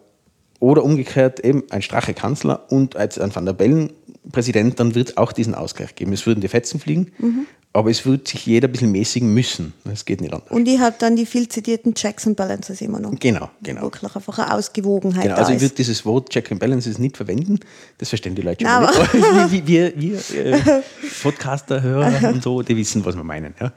oder 0.59 0.83
umgekehrt 0.83 1.38
eben 1.40 1.62
ein 1.70 1.83
Strache 1.83 2.14
Kanzler 2.14 2.64
und 2.70 2.96
als 2.96 3.16
ein 3.20 3.33
Van 3.33 3.46
der 3.46 3.52
Bellen 3.52 3.92
Präsident, 4.33 4.81
dann 4.81 4.96
wird 4.96 5.11
es 5.11 5.16
auch 5.16 5.31
diesen 5.33 5.54
Ausgleich 5.54 5.94
geben. 5.94 6.12
Es 6.12 6.26
würden 6.26 6.40
die 6.40 6.48
Fetzen 6.48 6.81
fliegen, 6.81 7.12
Mhm. 7.18 7.46
Aber 7.72 7.90
es 7.90 8.04
wird 8.07 8.26
sich 8.26 8.46
jeder 8.46 8.66
ein 8.66 8.72
bisschen 8.72 8.90
mäßigen 8.90 9.33
müssen. 9.33 9.72
Das 9.85 10.04
geht 10.04 10.20
nicht 10.20 10.33
anders. 10.33 10.50
Und 10.50 10.66
ich 10.66 10.78
habe 10.81 10.96
dann 10.98 11.16
die 11.16 11.26
viel 11.26 11.48
zitierten 11.48 11.94
Checks 11.94 12.26
and 12.26 12.37
Balances 12.37 12.81
immer 12.81 12.98
noch. 12.98 13.12
Genau, 13.20 13.50
genau. 13.62 13.83
Wirklich 13.83 14.16
einfach 14.16 14.38
eine 14.38 14.54
Ausgewogenheit 14.54 15.24
Genau, 15.24 15.37
also 15.37 15.52
ich 15.52 15.61
würde 15.61 15.74
dieses 15.74 16.04
Wort 16.04 16.31
Check 16.31 16.50
and 16.50 16.61
Balances 16.61 16.98
nicht 16.98 17.16
verwenden. 17.16 17.61
Das 17.98 18.09
verstehen 18.09 18.35
die 18.35 18.42
Leute 18.42 18.64
schon 18.64 18.83
mal 18.83 19.46
nicht. 19.48 19.66
Wir, 19.66 19.96
wir, 19.96 20.20
wir 20.33 20.54
äh, 20.54 20.83
Podcaster, 21.22 21.83
Hörer 21.83 22.28
und 22.33 22.42
so, 22.42 22.62
die 22.62 22.76
wissen, 22.76 23.04
was 23.04 23.16
wir 23.16 23.24
meinen. 23.24 23.54
Ja. 23.61 23.72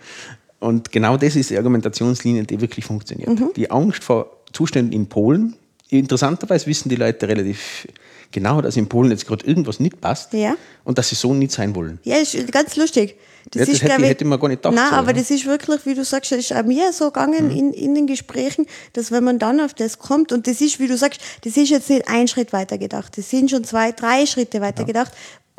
Und 0.60 0.92
genau 0.92 1.18
das 1.18 1.36
ist 1.36 1.50
die 1.50 1.58
Argumentationslinie, 1.58 2.44
die 2.44 2.62
wirklich 2.62 2.86
funktioniert. 2.86 3.30
Mhm. 3.30 3.52
Die 3.56 3.70
Angst 3.70 4.04
vor 4.04 4.38
Zuständen 4.54 4.94
in 4.94 5.08
Polen. 5.08 5.56
Interessanterweise 5.90 6.68
wissen 6.68 6.90
die 6.90 6.96
Leute 6.96 7.28
relativ 7.28 7.88
genau, 8.32 8.62
dass 8.62 8.78
in 8.78 8.88
Polen 8.90 9.12
jetzt 9.12 9.28
gerade 9.28 9.46
irgendwas 9.46 9.80
nicht 9.80 10.00
passt 10.02 10.34
Ja. 10.34 10.56
und 10.84 10.98
dass 10.98 11.10
sie 11.10 11.16
so 11.16 11.34
nicht 11.34 11.52
sein 11.52 11.76
wollen. 11.76 12.00
Ja, 12.04 12.18
ist 12.18 12.52
ganz 12.52 12.76
lustig. 12.76 13.16
Ja, 13.56 13.66
das 13.66 13.70
hätte 13.70 13.86
glaub 13.86 14.00
ich- 14.00 14.06
hätte 14.06 14.26
man 14.26 14.40
gar 14.40 14.48
nicht 14.50 14.62
gedacht 14.62 14.76
Nein, 14.76 14.90
so, 14.92 14.96
aber 14.96 15.08
ja. 15.12 15.18
das 15.18 15.32
ist 15.32 15.46
wirklich, 15.46 15.86
wie 15.86 15.96
du 15.96 16.06
sagst, 16.06 16.32
das 16.32 16.40
ist 16.40 16.54
auch 16.54 16.64
mir 16.64 16.94
so 16.94 17.06
gegangen 17.06 17.46
Mhm. 17.46 17.56
in, 17.58 17.74
in 17.74 17.96
den 17.96 18.08
Gesprächen, 18.08 18.68
dass 18.94 19.12
wenn 19.12 19.24
man 19.24 19.40
dann 19.40 19.60
auf 19.60 19.74
das 19.74 19.98
kommt, 20.00 20.32
und 20.32 20.46
das 20.48 20.62
ist, 20.62 20.80
wie 20.80 20.88
du 20.88 20.96
sagst, 20.98 21.20
das 21.44 21.58
ist 21.58 21.70
jetzt 21.70 21.90
nicht 21.90 22.08
ein 22.08 22.28
Schritt 22.28 22.54
weiter 22.54 22.78
gedacht, 22.78 23.18
das 23.18 23.30
sind 23.30 23.50
schon 23.50 23.64
zwei, 23.64 23.92
drei 23.92 24.26
Schritte 24.28 24.62
weiter 24.62 24.84
gedacht, 24.84 25.12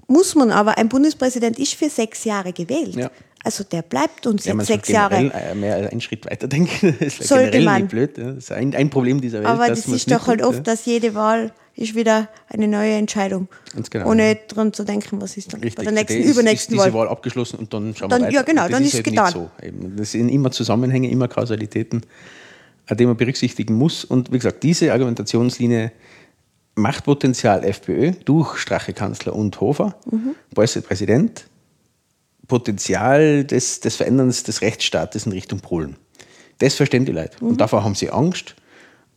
muss 0.06 0.34
man 0.34 0.50
aber, 0.50 0.78
ein 0.78 0.88
Bundespräsident 0.88 1.58
ist 1.58 1.74
für 1.74 1.88
sechs 1.88 2.24
Jahre 2.24 2.52
gewählt. 2.52 2.94
Ja. 2.94 3.10
Also 3.44 3.64
der 3.64 3.82
bleibt 3.82 4.26
uns 4.28 4.44
Ja, 4.44 4.54
jetzt 4.54 4.66
sechs 4.68 4.88
Jahre. 4.88 5.16
äh, 5.16 5.54
mehr 5.56 5.74
als 5.74 5.90
einen 5.90 6.00
Schritt 6.00 6.24
weiter 6.30 6.46
denken. 6.46 6.96
Das 7.00 7.18
ist 7.18 7.26
Sollte 7.28 7.50
generell 7.50 7.64
man. 7.64 7.82
nicht 7.82 7.90
blöd. 7.90 8.16
Ja. 8.18 8.24
Das 8.32 8.36
ist 8.44 8.52
ein, 8.52 8.72
ein 8.76 8.88
Problem 8.90 9.20
dieser 9.20 9.38
Welt. 9.38 9.46
Aber 9.48 9.66
das 9.66 9.80
es 9.80 9.88
ist 9.88 10.10
doch 10.12 10.28
halt 10.28 10.42
oft, 10.42 10.58
ja. 10.58 10.62
dass 10.62 10.84
jede 10.86 11.14
Wahl 11.16 11.52
ist 11.74 11.94
wieder 11.94 12.28
eine 12.48 12.68
neue 12.68 12.92
Entscheidung. 12.94 13.48
Ganz 13.74 13.88
genau, 13.90 14.08
Ohne 14.10 14.36
dran 14.48 14.72
zu 14.72 14.84
denken, 14.84 15.20
was 15.22 15.36
ist 15.36 15.52
dann 15.52 15.60
Richtig. 15.60 15.76
bei 15.76 15.82
der 15.84 15.92
nächsten, 15.92 16.14
Der 16.14 16.24
ist, 16.24 16.30
übernächsten 16.32 16.76
ist 16.76 16.82
diese 16.84 16.94
Wahl. 16.94 17.06
Wahl 17.06 17.08
abgeschlossen 17.08 17.56
und 17.58 17.72
dann 17.72 17.94
schauen 17.96 18.10
Dann- 18.10 18.20
wir 18.22 18.26
weiter. 18.28 18.34
ja, 18.36 18.42
genau, 18.42 18.62
das 18.62 18.70
dann 18.72 18.82
ist 18.84 18.94
halt 18.94 19.04
getan. 19.04 19.24
Nicht 19.24 19.34
so. 19.34 19.50
Das 19.96 20.12
sind 20.12 20.28
immer 20.28 20.50
Zusammenhänge, 20.50 21.10
immer 21.10 21.28
Kausalitäten, 21.28 22.02
die 22.90 23.06
man 23.06 23.16
berücksichtigen 23.16 23.74
muss. 23.74 24.04
Und 24.04 24.30
wie 24.32 24.36
gesagt, 24.38 24.62
diese 24.62 24.92
Argumentationslinie 24.92 25.92
Machtpotenzial 26.74 27.64
FPÖ 27.64 28.12
durch 28.24 28.56
Strache 28.58 28.92
Kanzler 28.92 29.34
und 29.34 29.60
Hofer, 29.60 29.96
Mhm. 30.10 30.34
Präsident, 30.54 31.46
Potenzial 32.48 33.44
des, 33.44 33.80
des 33.80 33.96
Veränderns 33.96 34.42
des 34.42 34.60
Rechtsstaates 34.62 35.26
in 35.26 35.32
Richtung 35.32 35.60
Polen. 35.60 35.96
Das 36.58 36.74
verstehen 36.74 37.04
die 37.04 37.12
Leute. 37.12 37.36
Mhm. 37.42 37.50
Und 37.50 37.60
davor 37.60 37.84
haben 37.84 37.94
sie 37.94 38.10
Angst. 38.10 38.56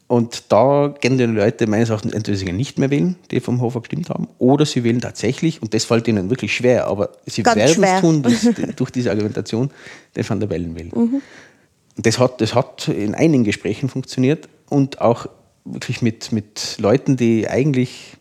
Und 0.08 0.52
da 0.52 0.94
gehen 1.02 1.18
die 1.18 1.26
Leute 1.26 1.66
meines 1.66 1.90
Erachtens 1.90 2.14
entweder 2.14 2.52
nicht 2.54 2.78
mehr 2.78 2.92
wählen, 2.92 3.16
die 3.32 3.40
vom 3.40 3.60
Hofer 3.62 3.82
gestimmt 3.82 4.10
haben, 4.10 4.28
oder 4.38 4.66
sie 4.66 4.84
wählen 4.84 5.02
tatsächlich, 5.02 5.64
und 5.64 5.74
das 5.74 5.86
fällt 5.86 6.08
ihnen 6.08 6.30
wirklich 6.30 6.56
schwer, 6.56 6.88
aber 6.88 7.10
sie 7.26 7.42
Ganz 7.42 7.58
werden 7.58 7.74
schwer. 7.74 7.96
es 7.96 8.02
tun 8.02 8.22
durch, 8.22 8.40
durch 8.76 8.90
diese 8.92 9.10
Argumentation, 9.10 9.72
den 10.16 10.30
Van 10.30 10.40
der 10.40 10.48
Bellen 10.48 10.76
wählen. 10.76 10.92
Mhm. 10.94 11.22
Und 11.98 12.06
das 12.06 12.20
hat, 12.20 12.40
das 12.40 12.54
hat 12.54 12.88
in 12.88 13.16
einigen 13.16 13.46
Gesprächen 13.46 13.90
funktioniert 13.90 14.48
und 14.70 15.02
auch 15.02 15.28
wirklich 15.64 16.04
mit, 16.04 16.32
mit 16.32 16.78
Leuten, 16.80 17.18
die 17.18 17.48
eigentlich, 17.48 18.14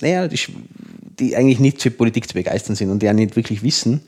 naja, 0.00 0.26
die, 0.26 0.38
die 1.18 1.36
eigentlich 1.36 1.58
nicht 1.58 1.82
für 1.82 1.90
Politik 1.90 2.28
zu 2.28 2.34
begeistern 2.34 2.76
sind 2.76 2.90
und 2.90 3.02
die 3.02 3.10
auch 3.10 3.14
nicht 3.14 3.36
wirklich 3.36 3.62
wissen, 3.62 4.00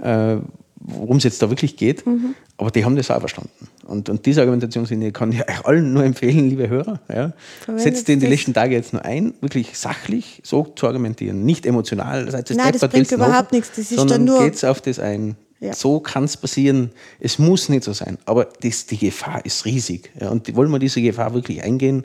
äh, 0.00 0.36
worum 0.76 1.18
es 1.18 1.24
jetzt 1.24 1.42
da 1.42 1.50
wirklich 1.50 1.76
geht. 1.76 2.06
Mhm. 2.06 2.34
Aber 2.56 2.70
die 2.70 2.84
haben 2.84 2.96
das 2.96 3.10
auch 3.10 3.20
verstanden. 3.20 3.68
Und, 3.86 4.08
und 4.08 4.26
diese 4.26 4.40
Argumentationslinie 4.40 5.12
kann 5.12 5.30
ich 5.32 5.40
euch 5.48 5.64
allen 5.64 5.92
nur 5.92 6.04
empfehlen, 6.04 6.48
liebe 6.48 6.68
Hörer. 6.68 7.00
Ja. 7.08 7.32
Setzt 7.76 8.08
den 8.08 8.18
die 8.18 8.26
das. 8.26 8.34
letzten 8.34 8.52
Tage 8.52 8.74
jetzt 8.74 8.92
nur 8.92 9.04
ein, 9.04 9.34
wirklich 9.40 9.78
sachlich 9.78 10.40
so 10.44 10.64
zu 10.64 10.86
argumentieren. 10.86 11.44
Nicht 11.44 11.66
emotional. 11.66 12.30
Seid 12.30 12.50
Nein, 12.50 12.72
das 12.72 12.90
bringt 12.90 13.12
überhaupt 13.12 13.52
nichts. 13.52 13.70
Das 13.76 13.92
ist 13.92 14.10
dann 14.10 14.24
nur- 14.24 14.42
geht's 14.42 14.64
auf 14.64 14.80
das 14.80 14.98
ein. 14.98 15.36
Ja. 15.60 15.72
So 15.72 16.00
kann 16.00 16.24
es 16.24 16.36
passieren. 16.36 16.90
Es 17.20 17.38
muss 17.38 17.68
nicht 17.68 17.84
so 17.84 17.92
sein. 17.92 18.18
Aber 18.26 18.48
das, 18.60 18.86
die 18.86 18.98
Gefahr 18.98 19.44
ist 19.46 19.64
riesig. 19.64 20.10
Ja. 20.20 20.30
Und 20.30 20.54
wollen 20.54 20.70
wir 20.70 20.78
diese 20.78 21.00
Gefahr 21.00 21.32
wirklich 21.32 21.62
eingehen? 21.62 22.04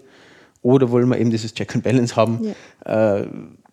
Oder 0.61 0.91
wollen 0.91 1.09
wir 1.09 1.17
eben 1.17 1.31
dieses 1.31 1.53
Check 1.53 1.73
and 1.75 1.83
Balance 1.83 2.15
haben? 2.15 2.53
Äh, 2.85 3.23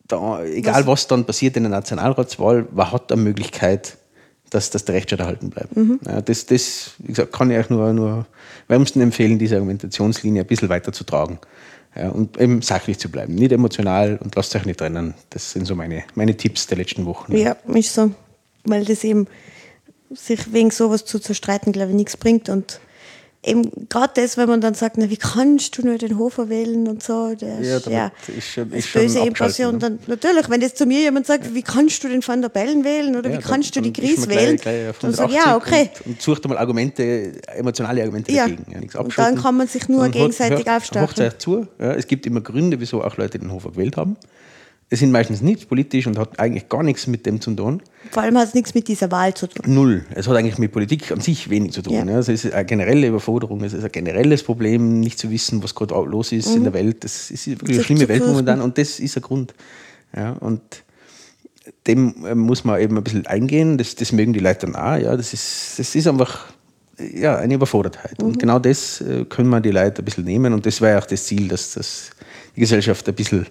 da, 0.08 0.42
egal 0.44 0.86
was, 0.86 1.06
dann 1.06 1.26
passiert 1.26 1.56
in 1.58 1.64
der 1.64 1.70
Nationalratswahl, 1.70 2.66
man 2.72 2.90
hat 2.90 3.12
eine 3.12 3.20
Möglichkeit, 3.20 3.97
dass, 4.50 4.70
dass 4.70 4.84
der 4.84 4.94
Rechtsstaat 4.94 5.20
erhalten 5.20 5.50
bleibt. 5.50 5.76
Mhm. 5.76 6.00
Ja, 6.06 6.20
das, 6.20 6.46
das, 6.46 6.92
wie 6.98 7.08
gesagt, 7.08 7.32
kann 7.32 7.50
ich 7.50 7.58
euch 7.58 7.70
nur, 7.70 7.92
nur 7.92 8.26
wärmsten 8.66 9.00
empfehlen, 9.00 9.38
diese 9.38 9.56
Argumentationslinie 9.56 10.42
ein 10.42 10.46
bisschen 10.46 10.68
weiter 10.68 10.92
zu 10.92 11.04
tragen. 11.04 11.38
Ja, 11.96 12.10
und 12.10 12.38
eben 12.38 12.62
sachlich 12.62 12.98
zu 12.98 13.10
bleiben, 13.10 13.34
nicht 13.34 13.50
emotional 13.50 14.18
und 14.22 14.34
lasst 14.36 14.54
euch 14.54 14.64
nicht 14.66 14.78
trennen. 14.78 15.14
Das 15.30 15.52
sind 15.52 15.66
so 15.66 15.74
meine, 15.74 16.04
meine 16.14 16.36
Tipps 16.36 16.66
der 16.66 16.78
letzten 16.78 17.06
Wochen. 17.06 17.34
Ja, 17.36 17.56
ist 17.74 17.94
so. 17.94 18.12
Weil 18.64 18.84
das 18.84 19.04
eben 19.04 19.26
sich 20.10 20.52
wegen 20.52 20.70
sowas 20.70 21.04
zu 21.04 21.18
zerstreiten, 21.18 21.72
glaube 21.72 21.90
ich, 21.90 21.96
nichts 21.96 22.16
bringt. 22.16 22.48
Und 22.48 22.80
eben 23.44 23.70
gerade 23.88 24.12
das, 24.16 24.36
wenn 24.36 24.48
man 24.48 24.60
dann 24.60 24.74
sagt, 24.74 24.96
na, 24.98 25.08
wie 25.08 25.16
kannst 25.16 25.78
du 25.78 25.82
nur 25.86 25.96
den 25.96 26.18
Hofer 26.18 26.48
wählen 26.48 26.88
und 26.88 27.02
so, 27.02 27.34
der 27.34 27.60
Ja, 27.60 27.76
ist, 27.76 27.86
ja, 27.86 28.12
ist 28.36 28.48
schon- 28.48 28.70
das 28.70 28.80
ist 28.80 28.92
böse 28.92 29.18
Impression. 29.20 29.72
ne? 29.74 29.78
Dann, 29.78 29.98
natürlich, 30.08 30.50
wenn 30.50 30.60
jetzt 30.60 30.76
zu 30.76 30.86
mir 30.86 31.00
jemand 31.00 31.26
sagt, 31.26 31.54
wie 31.54 31.62
kannst 31.62 32.02
du 32.02 32.08
den 32.08 32.26
Van 32.26 32.42
der 32.42 32.48
Bellen 32.48 32.82
wählen 32.84 33.14
oder 33.16 33.30
Ja, 33.30 33.38
wie 33.38 33.42
kannst 33.42 33.76
dann- 33.76 33.84
du 33.84 33.90
die 33.90 34.00
Gries 34.00 34.26
gleich- 34.26 34.36
wählen, 34.36 34.56
gleich 34.56 34.94
dann 35.00 35.12
sage 35.12 35.30
ich, 35.30 35.36
ja, 35.36 35.54
180 35.54 35.72
okay. 35.72 35.90
Und, 36.04 36.06
und 36.14 36.22
sucht 36.22 36.44
einmal 36.44 36.58
Argumente, 36.58 37.32
emotionale 37.54 38.02
Argumente 38.02 38.32
Ja. 38.32 38.42
dagegen. 38.48 38.66
Ja, 38.72 38.80
nichts 38.80 38.96
Und 38.96 39.16
dann 39.16 39.36
kann 39.40 39.56
man 39.56 39.68
sich 39.68 39.88
nur 39.88 40.08
gegenseitig 40.08 40.66
hört- 40.66 41.40
zu. 41.40 41.66
Ja, 41.78 41.92
es 41.92 42.06
gibt 42.08 42.26
immer 42.26 42.40
Gründe, 42.40 42.80
wieso 42.80 43.02
auch 43.04 43.16
Leute 43.16 43.38
den 43.38 43.52
Hofer 43.52 43.70
gewählt 43.70 43.96
haben. 43.96 44.16
Es 44.90 45.00
sind 45.00 45.12
meistens 45.12 45.42
nicht 45.42 45.68
politisch 45.68 46.06
und 46.06 46.18
hat 46.18 46.40
eigentlich 46.40 46.68
gar 46.70 46.82
nichts 46.82 47.06
mit 47.06 47.26
dem 47.26 47.42
zu 47.42 47.54
tun. 47.54 47.82
Vor 48.10 48.22
allem 48.22 48.38
hat 48.38 48.48
es 48.48 48.54
nichts 48.54 48.74
mit 48.74 48.88
dieser 48.88 49.10
Wahl 49.10 49.34
zu 49.34 49.46
tun. 49.46 49.74
Null. 49.74 50.06
Es 50.14 50.26
hat 50.26 50.34
eigentlich 50.36 50.56
mit 50.56 50.72
Politik 50.72 51.12
an 51.12 51.20
sich 51.20 51.50
wenig 51.50 51.72
zu 51.72 51.82
tun. 51.82 51.92
Ja. 51.92 52.14
Also 52.14 52.32
es 52.32 52.46
ist 52.46 52.54
eine 52.54 52.64
generelle 52.64 53.08
Überforderung, 53.08 53.62
es 53.64 53.74
ist 53.74 53.84
ein 53.84 53.92
generelles 53.92 54.42
Problem, 54.42 55.00
nicht 55.00 55.18
zu 55.18 55.30
wissen, 55.30 55.62
was 55.62 55.74
gerade 55.74 55.94
los 55.94 56.32
ist 56.32 56.54
in 56.56 56.64
der 56.64 56.72
Welt. 56.72 57.04
Das 57.04 57.30
ist 57.30 57.46
wirklich 57.48 57.70
eine 57.70 57.78
Mhm. 57.80 57.84
Schlimme 57.84 58.08
Welt 58.08 58.26
momentan 58.26 58.62
und 58.62 58.78
das 58.78 58.98
ist 58.98 59.14
ein 59.16 59.22
Grund. 59.22 59.52
Ja, 60.16 60.32
und 60.40 60.62
dem 61.86 62.24
äh, 62.24 62.34
muss 62.34 62.64
man 62.64 62.80
eben 62.80 62.96
ein 62.96 63.04
bisschen 63.04 63.26
eingehen. 63.26 63.76
Das, 63.76 63.94
das 63.94 64.12
mögen 64.12 64.32
die 64.32 64.40
Leute 64.40 64.66
dann 64.66 64.74
auch. 64.76 64.96
Ja, 64.96 65.14
das, 65.16 65.34
ist, 65.34 65.78
das 65.78 65.94
ist 65.94 66.06
einfach 66.06 66.46
ja, 67.14 67.36
eine 67.36 67.54
Überfordertheit. 67.54 68.22
Und 68.22 68.38
genau 68.38 68.58
das 68.58 69.02
äh, 69.02 69.26
können 69.26 69.50
wir 69.50 69.60
die 69.60 69.70
Leute 69.70 70.00
ein 70.00 70.04
bisschen 70.06 70.24
nehmen. 70.24 70.54
Und 70.54 70.64
das 70.64 70.80
wäre 70.80 70.98
auch 70.98 71.06
das 71.06 71.26
Ziel, 71.26 71.46
dass, 71.48 71.74
dass 71.74 72.10
die 72.58 72.62
Gesellschaft 72.62 73.08
ein 73.08 73.14
bisschen 73.14 73.46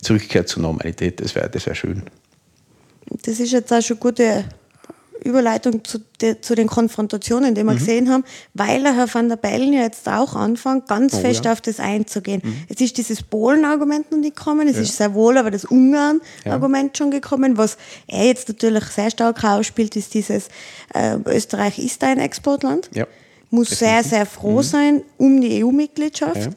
zurückkehrt 0.00 0.48
zur 0.48 0.62
Normalität. 0.62 1.20
Das 1.20 1.34
wäre 1.34 1.50
das 1.50 1.66
wär 1.66 1.74
schön. 1.74 2.04
Das 3.24 3.40
ist 3.40 3.50
jetzt 3.50 3.72
auch 3.72 3.82
schon 3.82 3.96
eine 3.96 4.00
gute 4.12 4.44
Überleitung 5.24 5.82
zu, 5.84 5.98
de, 6.20 6.40
zu 6.40 6.54
den 6.54 6.68
Konfrontationen, 6.68 7.54
die 7.56 7.64
Mhm. 7.64 7.68
wir 7.70 7.74
gesehen 7.74 8.10
haben, 8.10 8.24
weil 8.52 8.82
der 8.82 8.94
Herr 8.94 9.12
van 9.12 9.28
der 9.28 9.36
Bellen 9.36 9.72
ja 9.72 9.82
jetzt 9.82 10.08
auch 10.08 10.36
anfängt, 10.36 10.86
ganz 10.86 11.14
Oh, 11.14 11.18
fest 11.18 11.44
ja. 11.44 11.50
Mhm. 11.50 11.52
auf 11.54 11.60
das 11.62 11.80
einzugehen. 11.80 12.42
Jetzt 12.68 12.80
ist 12.80 12.96
dieses 12.96 13.22
Polen-Argument 13.22 14.12
noch 14.12 14.18
nicht 14.18 14.36
gekommen, 14.36 14.68
es 14.68 14.76
ist 14.76 14.96
sehr 14.96 15.14
wohl 15.14 15.36
aber 15.36 15.50
das 15.50 15.64
Ungarn-Argument 15.64 16.96
schon 16.96 17.10
gekommen. 17.10 17.56
Was 17.58 17.76
er 18.06 18.26
jetzt 18.26 18.48
natürlich 18.48 18.84
sehr 18.84 19.10
stark 19.10 19.42
ausspielt, 19.42 19.96
ist 19.96 20.14
dieses, 20.14 20.48
äh, 20.94 21.16
Österreich 21.26 21.78
ist 21.80 22.04
ein 22.04 22.18
Exportland, 22.20 22.88
Ja. 22.94 23.06
muss 23.50 23.70
sehr, 23.70 24.04
sehr 24.04 24.26
froh 24.26 24.62
sein 24.62 25.02
um 25.16 25.40
die 25.40 25.64
EU-Mitgliedschaft. 25.64 26.50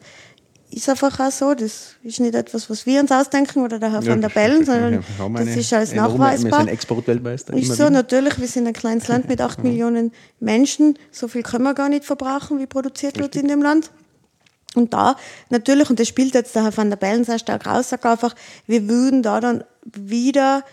Ist 0.70 0.88
einfach 0.88 1.18
auch 1.18 1.30
so, 1.30 1.54
das 1.54 1.94
ist 2.02 2.20
nicht 2.20 2.34
etwas, 2.34 2.68
was 2.68 2.84
wir 2.84 3.00
uns 3.00 3.10
ausdenken 3.10 3.64
oder 3.64 3.78
der 3.78 3.90
Herr 3.90 4.02
Ja, 4.02 4.12
van 4.12 4.20
der 4.20 4.28
Bellen, 4.28 4.66
sondern 4.66 5.02
das 5.34 5.56
ist 5.56 5.72
alles 5.72 5.94
nachweisbar. 5.94 6.50
Wir 6.50 6.58
sind 6.58 6.68
Exportweltmeister. 6.68 7.54
Ist 7.54 7.68
so, 7.68 7.74
wieder. 7.74 7.90
natürlich, 7.90 8.38
wir 8.38 8.48
sind 8.48 8.66
ein 8.66 8.74
kleines 8.74 9.08
Land 9.08 9.28
mit 9.28 9.40
8 9.40 9.62
Millionen 9.64 10.12
Menschen. 10.40 10.98
So 11.10 11.26
viel 11.26 11.42
können 11.42 11.64
wir 11.64 11.72
gar 11.72 11.88
nicht 11.88 12.04
verbrauchen, 12.04 12.58
wie 12.58 12.66
produziert 12.66 13.18
wird 13.18 13.34
in 13.36 13.48
dem 13.48 13.62
Land. 13.62 13.90
Und 14.74 14.92
da 14.92 15.16
natürlich, 15.48 15.88
und 15.88 15.98
das 15.98 16.08
spielt 16.08 16.34
jetzt 16.34 16.54
der 16.54 16.64
Herr 16.64 16.76
van 16.76 16.90
der 16.90 16.98
Bellen 16.98 17.24
sehr 17.24 17.38
stark 17.38 17.66
raus, 17.66 17.88
sagt 17.88 18.04
einfach, 18.04 18.34
wir 18.66 18.88
würden 18.88 19.22
da 19.22 19.40
dann 19.40 19.64
wieder 19.84 20.64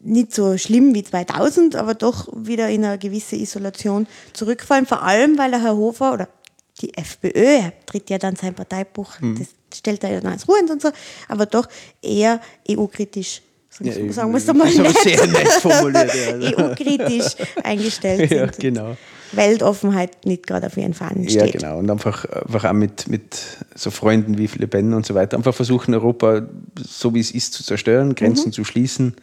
nicht 0.00 0.32
so 0.32 0.56
schlimm 0.58 0.94
wie 0.94 1.02
2000, 1.02 1.76
aber 1.76 1.94
doch 1.94 2.28
wieder 2.34 2.68
in 2.68 2.84
eine 2.84 2.98
gewisse 2.98 3.36
Isolation 3.36 4.06
zurückfallen. 4.32 4.86
Vor 4.86 5.02
allem, 5.02 5.38
weil 5.38 5.50
der 5.50 5.62
Herr 5.62 5.76
Hofer 5.76 6.12
oder 6.12 6.28
die 6.80 6.96
FPÖ, 6.96 7.70
tritt 7.86 8.10
ja 8.10 8.18
dann 8.18 8.36
sein 8.36 8.54
Parteibuch, 8.54 9.14
das 9.38 9.48
stellt 9.76 10.02
er 10.04 10.12
ja 10.12 10.20
dann 10.20 10.32
als 10.32 10.48
ruhend 10.48 10.70
und 10.70 10.82
so, 10.82 10.90
aber 11.28 11.46
doch 11.46 11.68
eher 12.02 12.40
EU-kritisch 12.68 13.42
sagen, 13.72 14.12
sagen 14.12 14.32
wir 14.32 14.38
es 14.38 14.46
mal 14.46 14.74
nett. 14.74 14.98
sehr 14.98 15.26
nett 15.28 15.48
formuliert. 15.48 16.12
Ja. 16.14 16.58
EU-kritisch 16.58 17.36
eingestellt 17.62 18.30
ja, 18.30 18.46
sind. 18.46 18.58
genau. 18.58 18.96
Weltoffenheit 19.32 20.26
nicht 20.26 20.46
gerade 20.46 20.66
auf 20.66 20.76
ihren 20.76 20.92
Fahnen 20.92 21.28
steht. 21.28 21.54
Ja, 21.54 21.60
genau. 21.60 21.78
Und 21.78 21.90
einfach, 21.90 22.26
einfach 22.26 22.64
auch 22.64 22.74
mit, 22.74 23.08
mit 23.08 23.38
so 23.74 23.90
Freunden 23.90 24.36
wie 24.36 24.48
Le 24.58 24.68
Pen 24.68 24.92
und 24.92 25.06
so 25.06 25.14
weiter, 25.14 25.38
einfach 25.38 25.54
versuchen, 25.54 25.94
Europa 25.94 26.42
so 26.78 27.14
wie 27.14 27.20
es 27.20 27.30
ist 27.30 27.54
zu 27.54 27.64
zerstören, 27.64 28.14
Grenzen 28.14 28.48
mhm. 28.48 28.52
zu 28.52 28.64
schließen, 28.64 29.14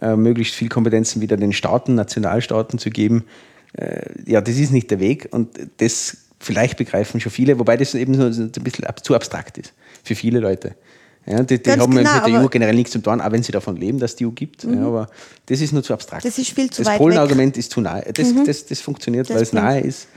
äh, 0.00 0.16
möglichst 0.16 0.54
viel 0.54 0.68
Kompetenzen 0.68 1.22
wieder 1.22 1.36
den 1.36 1.52
Staaten, 1.52 1.94
Nationalstaaten 1.94 2.80
zu 2.80 2.90
geben. 2.90 3.24
Äh, 3.74 4.02
ja, 4.26 4.40
das 4.40 4.56
ist 4.56 4.72
nicht 4.72 4.90
der 4.90 4.98
Weg 4.98 5.28
und 5.30 5.50
das 5.76 6.16
vielleicht 6.44 6.76
begreifen 6.76 7.20
schon 7.20 7.32
viele, 7.32 7.58
wobei 7.58 7.76
das 7.76 7.94
eben 7.94 8.14
so 8.14 8.42
ein 8.42 8.50
bisschen 8.62 8.86
zu 9.02 9.14
abstrakt 9.14 9.58
ist 9.58 9.72
für 10.02 10.14
viele 10.14 10.40
Leute. 10.40 10.74
Ja, 11.26 11.42
die, 11.42 11.62
die 11.62 11.70
haben 11.70 11.90
genau, 11.90 12.12
mit 12.12 12.26
der 12.26 12.42
EU 12.42 12.48
generell 12.48 12.74
nichts 12.74 12.92
zu 12.92 12.98
tun, 12.98 13.20
auch 13.20 13.32
wenn 13.32 13.42
sie 13.42 13.52
davon 13.52 13.76
leben, 13.76 13.98
dass 13.98 14.14
die 14.14 14.26
EU 14.26 14.30
gibt. 14.30 14.64
Mhm. 14.64 14.74
Ja, 14.74 14.86
aber 14.86 15.08
das 15.46 15.60
ist 15.60 15.72
nur 15.72 15.82
zu 15.82 15.94
abstrakt. 15.94 16.24
Das 16.24 16.36
ist 16.36 16.50
viel 16.50 16.68
zu 16.70 16.82
das 16.82 16.98
Polen-Argument 16.98 17.56
ist 17.56 17.72
zu 17.72 17.80
nahe. 17.80 18.04
Das, 18.12 18.32
mhm. 18.32 18.44
das, 18.44 18.66
das 18.66 18.80
funktioniert, 18.80 19.30
das 19.30 19.36
weil 19.36 19.42
es 19.42 19.52
nahe 19.52 19.80
ist. 19.80 20.08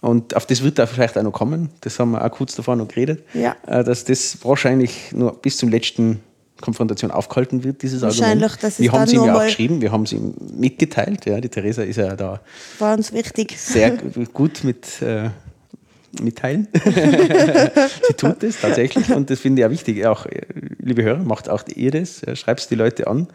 Und 0.00 0.34
auf 0.34 0.46
das 0.46 0.62
wird 0.62 0.78
da 0.78 0.86
vielleicht 0.86 1.16
auch 1.16 1.22
noch 1.22 1.32
kommen. 1.32 1.68
Das 1.82 1.98
haben 1.98 2.12
wir 2.12 2.24
auch 2.24 2.30
kurz 2.30 2.56
davor 2.56 2.74
noch 2.74 2.88
geredet. 2.88 3.22
Ja. 3.34 3.54
Äh, 3.66 3.84
dass 3.84 4.04
das 4.04 4.38
wahrscheinlich 4.42 5.12
nur 5.12 5.34
bis 5.34 5.56
zum 5.58 5.68
letzten 5.68 6.20
Konfrontation 6.60 7.10
aufgehalten 7.10 7.64
wird, 7.64 7.82
dieses 7.82 8.02
Wahrscheinlich, 8.02 8.44
Argument. 8.44 8.62
Dass 8.62 8.78
wir 8.78 8.92
haben 8.92 9.04
es 9.04 9.12
ihm 9.12 9.24
ja 9.24 9.36
auch 9.36 9.44
geschrieben, 9.44 9.80
wir 9.80 9.92
haben 9.92 10.02
es 10.02 10.12
ihm 10.12 10.34
mitgeteilt. 10.56 11.26
Ja, 11.26 11.40
die 11.40 11.48
Theresa 11.48 11.82
ist 11.82 11.96
ja 11.96 12.16
da 12.16 12.40
war 12.78 12.96
uns 12.96 13.12
wichtig. 13.12 13.56
sehr 13.58 13.90
gut 14.32 14.64
mit 14.64 15.00
äh, 15.02 15.30
mitteilen. 16.20 16.68
Sie 18.08 18.14
tut 18.14 18.42
es 18.42 18.60
tatsächlich 18.60 19.10
und 19.10 19.30
das 19.30 19.40
finde 19.40 19.62
ich 19.62 19.66
auch 19.66 19.70
wichtig. 19.70 20.06
Auch, 20.06 20.26
liebe 20.78 21.02
Hörer, 21.02 21.22
macht 21.22 21.48
auch 21.48 21.62
ihr 21.74 21.90
das. 21.90 22.22
Schreibt 22.34 22.60
es 22.60 22.68
die 22.68 22.74
Leute 22.74 23.06
an, 23.06 23.28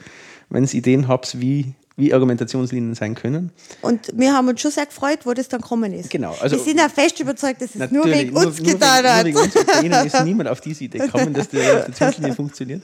wenn 0.50 0.64
ihr 0.64 0.74
Ideen 0.74 1.08
habt, 1.08 1.40
wie, 1.40 1.74
wie 1.98 2.14
Argumentationslinien 2.14 2.94
sein 2.94 3.16
können. 3.16 3.52
Und 3.82 4.12
wir 4.16 4.34
haben 4.34 4.48
uns 4.48 4.62
schon 4.62 4.72
sehr 4.72 4.86
gefreut, 4.86 5.20
wo 5.24 5.34
das 5.34 5.48
dann 5.48 5.62
gekommen 5.62 5.94
ist. 5.94 6.10
Genau. 6.10 6.36
Also 6.42 6.58
wir 6.58 6.64
sind 6.64 6.80
auch 6.80 6.90
fest 6.90 7.20
überzeugt, 7.20 7.62
dass 7.62 7.76
es 7.76 7.92
nur 7.92 8.06
wegen 8.06 8.36
uns 8.36 8.60
nur, 8.60 8.74
getan 8.74 9.04
nur 9.04 9.14
hat. 9.14 9.26
Nur 9.26 9.36
wegen 9.84 9.94
uns 9.94 10.14
ist 10.14 10.24
niemand 10.26 10.50
auf 10.50 10.62
diese 10.62 10.84
Idee 10.84 11.00
gekommen, 11.00 11.34
dass 11.34 11.50
die 11.50 11.60
Argumentationslinie 11.60 12.34
funktioniert. 12.36 12.84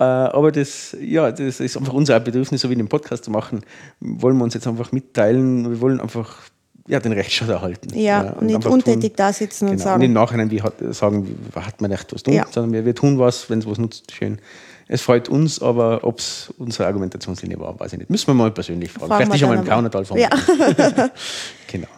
Äh, 0.00 0.04
aber 0.04 0.52
das, 0.52 0.96
ja, 1.00 1.30
das 1.30 1.60
ist 1.60 1.76
einfach 1.76 1.92
unser 1.92 2.18
Bedürfnis, 2.20 2.60
so 2.60 2.70
wie 2.70 2.76
den 2.76 2.88
Podcast 2.88 3.24
zu 3.24 3.30
machen, 3.30 3.60
wollen 4.00 4.36
wir 4.38 4.44
uns 4.44 4.54
jetzt 4.54 4.66
einfach 4.66 4.92
mitteilen. 4.92 5.68
Wir 5.70 5.80
wollen 5.80 6.00
einfach 6.00 6.48
ja, 6.88 7.00
den 7.00 7.12
Rechtsstaat 7.12 7.50
erhalten. 7.50 7.96
Ja, 7.96 8.24
ja 8.24 8.30
und, 8.32 8.46
nicht 8.46 8.66
untätig 8.66 9.14
da 9.16 9.32
sitzen 9.32 9.66
genau, 9.66 9.72
und 9.72 9.78
sagen. 9.78 10.00
Und 10.00 10.06
im 10.06 10.12
Nachhinein 10.14 10.50
wie 10.50 10.62
hat, 10.62 10.74
sagen, 10.90 11.38
hat 11.54 11.80
man 11.80 11.90
echt 11.90 12.12
was 12.12 12.22
tun, 12.22 12.34
ja. 12.34 12.46
sondern 12.50 12.72
wir, 12.72 12.84
wir 12.84 12.94
tun 12.94 13.18
was, 13.18 13.48
wenn 13.50 13.58
es 13.58 13.66
was 13.66 13.78
nutzt, 13.78 14.12
schön. 14.12 14.38
Es 14.88 15.02
freut 15.02 15.28
uns, 15.28 15.60
aber 15.60 16.02
ob 16.02 16.18
es 16.18 16.52
unsere 16.56 16.86
Argumentationslinie 16.86 17.60
war, 17.60 17.78
weiß 17.78 17.92
ich 17.92 17.98
nicht. 17.98 18.10
Müssen 18.10 18.28
wir 18.28 18.34
mal 18.34 18.50
persönlich 18.50 18.90
fragen. 18.90 19.08
fragen 19.08 19.24
Vielleicht 19.26 19.34
ist 19.34 19.40
ja 19.42 19.46
mal 19.48 19.58
im 19.58 19.64
Kaunertal 19.64 20.04
von 20.06 20.18
ja. 20.18 20.30
Genau. 21.66 21.88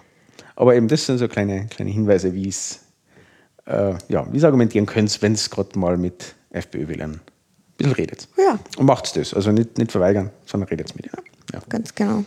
Aber 0.56 0.74
eben, 0.74 0.88
das 0.88 1.06
sind 1.06 1.18
so 1.18 1.28
kleine, 1.28 1.66
kleine 1.68 1.90
Hinweise, 1.92 2.34
wie 2.34 2.48
es 2.48 2.80
äh, 3.66 3.94
ja, 4.08 4.26
argumentieren 4.42 4.86
könnt, 4.86 5.22
wenn 5.22 5.34
es 5.34 5.48
gerade 5.48 5.78
mal 5.78 5.96
mit 5.96 6.34
FPÖ-Wählern 6.50 7.12
ein 7.12 7.20
bisschen 7.76 7.92
redet. 7.92 8.28
Ja. 8.36 8.58
Und 8.76 8.86
macht 8.86 9.06
es 9.06 9.12
das. 9.12 9.34
Also 9.34 9.52
nicht, 9.52 9.78
nicht 9.78 9.92
verweigern, 9.92 10.30
sondern 10.44 10.68
redet 10.68 10.94
mit 10.96 11.06
ihnen. 11.06 11.24
Ja. 11.52 11.60
Ganz 11.68 11.94
genau. 11.94 12.24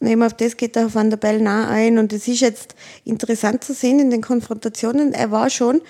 Eben 0.00 0.22
auf 0.22 0.34
das 0.34 0.56
geht 0.56 0.76
der 0.76 0.92
Van 0.94 1.10
der 1.10 1.16
Bellen 1.16 1.46
auch 1.46 1.68
ein. 1.68 1.98
Und 1.98 2.12
es 2.12 2.28
ist 2.28 2.40
jetzt 2.40 2.74
interessant 3.04 3.64
zu 3.64 3.74
sehen 3.74 3.98
in 3.98 4.10
den 4.10 4.22
Konfrontationen. 4.22 5.12
Er 5.12 5.30
war 5.30 5.50
schon 5.50 5.80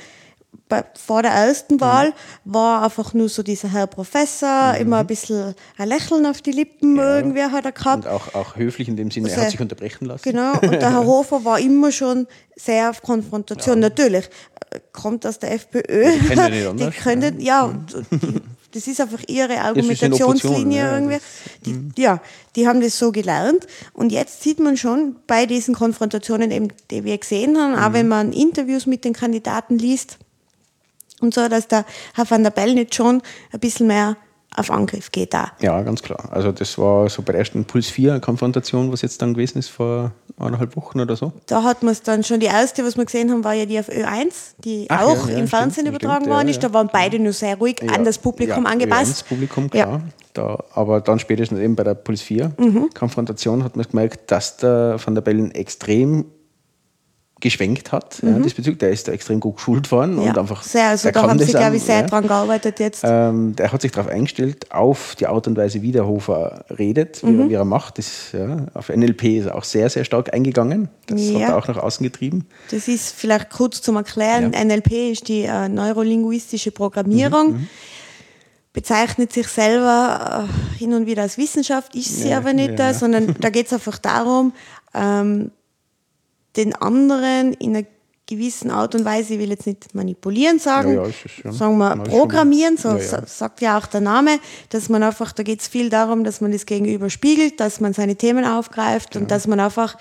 bei, 0.69 0.85
vor 0.95 1.23
der 1.23 1.33
ersten 1.33 1.75
mhm. 1.75 1.81
Wahl, 1.81 2.09
mhm. 2.09 2.55
war 2.55 2.83
einfach 2.83 3.15
nur 3.15 3.29
so 3.29 3.43
dieser 3.43 3.73
Herr 3.73 3.87
Professor, 3.87 4.75
mhm. 4.75 4.81
immer 4.81 4.99
ein 4.99 5.07
bisschen 5.07 5.55
ein 5.77 5.89
Lächeln 5.89 6.27
auf 6.27 6.43
die 6.43 6.53
Lippen 6.53 6.97
ja. 6.97 7.17
irgendwie 7.17 7.43
hat 7.43 7.65
er 7.65 7.73
gehabt. 7.73 8.05
Und 8.05 8.11
auch, 8.11 8.35
auch 8.35 8.57
höflich 8.57 8.89
in 8.89 8.97
dem 8.97 9.11
Sinne, 9.11 9.29
also, 9.29 9.41
er 9.41 9.45
hat 9.45 9.51
sich 9.51 9.61
unterbrechen 9.61 10.07
lassen. 10.07 10.23
Genau, 10.25 10.53
und 10.53 10.73
der 10.73 10.93
Herr 10.93 11.05
Hofer 11.07 11.45
war 11.45 11.59
immer 11.59 11.93
schon 11.93 12.27
sehr 12.57 12.91
auf 12.91 13.03
Konfrontation. 13.03 13.77
Ja. 13.77 13.89
Natürlich, 13.89 14.29
äh, 14.71 14.81
kommt 14.93 15.27
aus 15.27 15.39
der 15.39 15.53
FPÖ. 15.53 16.13
Die 16.13 16.29
können 16.29 16.53
nicht 16.53 16.67
anders. 16.67 16.95
Die 16.95 17.01
können, 17.01 17.41
ja, 17.41 17.67
mhm. 18.11 18.43
Das 18.73 18.87
ist 18.87 19.01
einfach 19.01 19.23
ihre 19.27 19.61
Argumentationslinie 19.61 20.79
ja, 20.79 20.95
irgendwie. 20.95 21.19
Die, 21.65 21.73
mhm. 21.73 21.93
ja, 21.97 22.21
die 22.55 22.69
haben 22.69 22.81
das 22.81 22.99
so 22.99 23.13
gelernt. 23.13 23.67
Und 23.95 24.13
jetzt 24.13 24.43
sieht 24.43 24.61
man 24.61 24.77
schon 24.77 25.17
bei 25.27 25.47
diesen 25.47 25.75
Konfrontationen, 25.75 26.51
eben, 26.51 26.69
die 26.91 27.05
wir 27.05 27.17
gesehen 27.17 27.57
haben, 27.57 27.73
mhm. 27.73 27.79
auch 27.79 27.93
wenn 27.93 28.09
man 28.09 28.33
Interviews 28.33 28.87
mit 28.87 29.05
den 29.05 29.15
Kandidaten 29.15 29.79
liest 29.79 30.19
und 31.21 31.35
so, 31.35 31.49
dass 31.49 31.69
der 31.69 31.85
Herr 32.15 32.31
van 32.31 32.43
der 32.43 32.51
Bellen 32.51 32.77
jetzt 32.77 32.95
schon 32.95 33.23
ein 33.53 33.61
bisschen 33.61 33.87
mehr 33.87 34.17
auf 34.59 34.71
Angriff 34.71 35.13
geht 35.13 35.35
da. 35.35 35.53
Ja, 35.61 35.81
ganz 35.83 36.03
klar. 36.03 36.29
Also 36.31 36.53
das 36.53 36.79
war 36.79 37.09
so 37.09 37.23
bei 37.23 37.33
der 37.33 37.41
ersten 37.41 37.65
Puls 37.65 37.89
4 37.89 38.21
Konfrontation, 38.21 38.93
was 38.93 39.03
jetzt 39.03 39.23
dann 39.23 39.35
gewesen 39.35 39.59
ist 39.59 39.69
vor 39.69 40.13
eineinhalb 40.39 40.77
Wochen 40.77 41.01
oder 41.01 41.17
so. 41.17 41.33
Da 41.47 41.63
hat 41.63 41.83
man 41.83 41.93
es 41.93 42.03
dann 42.03 42.23
schon, 42.25 42.41
die 42.41 42.47
erste, 42.47 42.85
was 42.85 42.97
wir 42.97 43.05
gesehen 43.05 43.31
haben, 43.31 43.45
war 43.45 43.55
ja 43.55 43.67
die 43.67 43.79
auf 43.79 43.89
Ö1, 43.89 44.55
die 44.59 44.87
Ach, 44.89 45.03
auch 45.03 45.29
ja, 45.29 45.35
ja, 45.35 45.39
im 45.39 45.49
Fernsehen 45.49 45.87
stimmt, 45.87 45.89
übertragen 45.89 46.25
stimmt, 46.25 46.37
worden 46.37 46.49
ist. 46.49 46.63
Da 46.63 46.73
waren 46.73 46.91
beide 46.93 47.19
nur 47.19 47.33
sehr 47.33 47.57
ruhig 47.57 47.83
an 47.91 48.05
das 48.05 48.19
Publikum 48.19 48.67
angepasst. 48.67 49.11
Das 49.11 49.23
Publikum, 49.23 49.71
klar. 49.71 50.03
Da, 50.35 50.63
aber 50.75 51.01
dann 51.01 51.19
spätestens 51.19 51.59
eben 51.59 51.75
bei 51.75 51.85
der 51.85 51.95
Puls 51.95 52.23
4 52.23 52.53
mhm. 52.59 52.91
Konfrontation 52.95 53.65
hat 53.65 53.77
man 53.77 53.87
gemerkt, 53.89 54.31
dass 54.31 54.57
der 54.57 54.97
Van 55.05 55.15
der 55.15 55.23
Bellen 55.23 55.51
extrem 55.53 56.27
geschwenkt 57.41 57.93
hat. 57.93 58.23
Mhm. 58.23 58.29
Ja, 58.29 58.39
diesbezüglich. 58.41 58.79
Der 58.79 58.91
ist 58.91 59.07
da 59.07 59.13
extrem 59.13 59.41
gut 59.41 59.57
geschult 59.57 59.91
worden 59.93 60.21
ja, 60.21 60.31
und 60.31 60.39
einfach. 60.39 60.63
Sehr, 60.63 60.89
also 60.89 61.11
da 61.11 61.23
haben 61.23 61.39
sie, 61.39 61.53
glaube 61.53 61.77
ich, 61.77 61.83
sehr 61.83 62.01
ja. 62.01 62.07
dran 62.07 62.27
gearbeitet 62.27 62.81
jetzt. 62.81 63.03
Ähm, 63.05 63.55
der 63.55 63.73
hat 63.73 63.83
sich 63.83 63.93
darauf 63.93 64.11
eingestellt, 64.11 64.73
auf 64.73 65.15
die 65.17 65.27
Art 65.27 65.47
und 65.47 65.57
Weise, 65.57 65.83
wie 65.83 65.93
der 65.93 66.07
Hofer 66.07 66.65
redet, 66.77 67.23
mhm. 67.23 67.45
wie, 67.45 67.51
wie, 67.51 67.55
er 67.55 67.65
macht. 67.65 67.99
Das, 67.99 68.33
ja, 68.33 68.67
auf 68.75 68.89
NLP 68.89 69.25
ist 69.25 69.47
er 69.47 69.55
auch 69.55 69.65
sehr, 69.65 69.89
sehr 69.91 70.05
stark 70.05 70.35
eingegangen. 70.35 70.89
Das 71.07 71.21
hat 71.21 71.41
er 71.41 71.57
auch 71.57 71.69
nach 71.69 71.79
außen 71.79 72.03
getrieben. 72.05 72.47
Das 72.71 72.89
ist 72.89 73.15
vielleicht 73.15 73.51
kurz 73.51 73.83
zum 73.83 73.97
Erklären. 73.97 74.51
NLP 74.51 75.13
ist 75.13 75.29
die 75.29 75.43
äh, 75.43 75.69
neurolinguistische 75.69 76.73
Programmierung. 76.73 77.53
Mhm, 77.53 77.59
mhm. 77.59 77.69
bezeichnet 78.73 79.33
sich 79.33 79.47
selber 79.47 80.49
äh, 80.49 80.79
hin 80.79 80.93
und 80.93 81.07
wieder 81.07 81.23
als 81.23 81.39
Wissenschaft, 81.39 81.95
ist 81.95 82.21
sie 82.21 82.33
aber 82.33 82.53
nicht, 82.53 82.75
sondern 82.95 83.37
da 83.41 83.51
geht 83.51 83.67
es 83.67 83.73
einfach 83.73 83.99
darum, 83.99 84.53
ähm, 84.95 85.51
den 86.59 86.75
anderen 86.75 87.55
in 87.55 87.75
einer 87.75 87.87
gewissen 88.29 88.71
Art 88.71 88.95
und 88.95 89.07
Weise, 89.07 89.35
ich 89.35 89.41
will 89.41 89.49
jetzt 89.49 89.67
nicht 89.67 89.95
manipulieren 89.95 90.59
sagen, 90.59 90.95
ja, 90.95 91.07
ja, 91.45 91.53
sagen 91.53 91.79
wir 91.79 91.97
programmieren, 91.97 92.77
so 92.77 92.91
ja, 92.91 93.27
sagt 93.27 93.63
ja 93.63 93.79
auch 93.79 93.87
der 93.87 94.03
Name, 94.03 94.39
dass 94.69 94.91
man 94.91 95.03
einfach, 95.03 95.33
da 95.33 95.43
geht 95.43 95.63
es 95.63 95.69
viel 95.69 95.89
darum, 95.89 96.25
dass 96.25 96.43
man 96.43 96.53
das 96.53 96.67
Gegenüber 96.67 97.09
spiegelt, 97.09 97.59
dass 97.59 97.81
man 97.81 97.95
seine 97.95 98.17
Themen 98.17 98.45
aufgreift 98.45 99.17
und 99.17 99.31
dass 99.31 99.47
man 99.47 99.61
einfach 99.61 99.97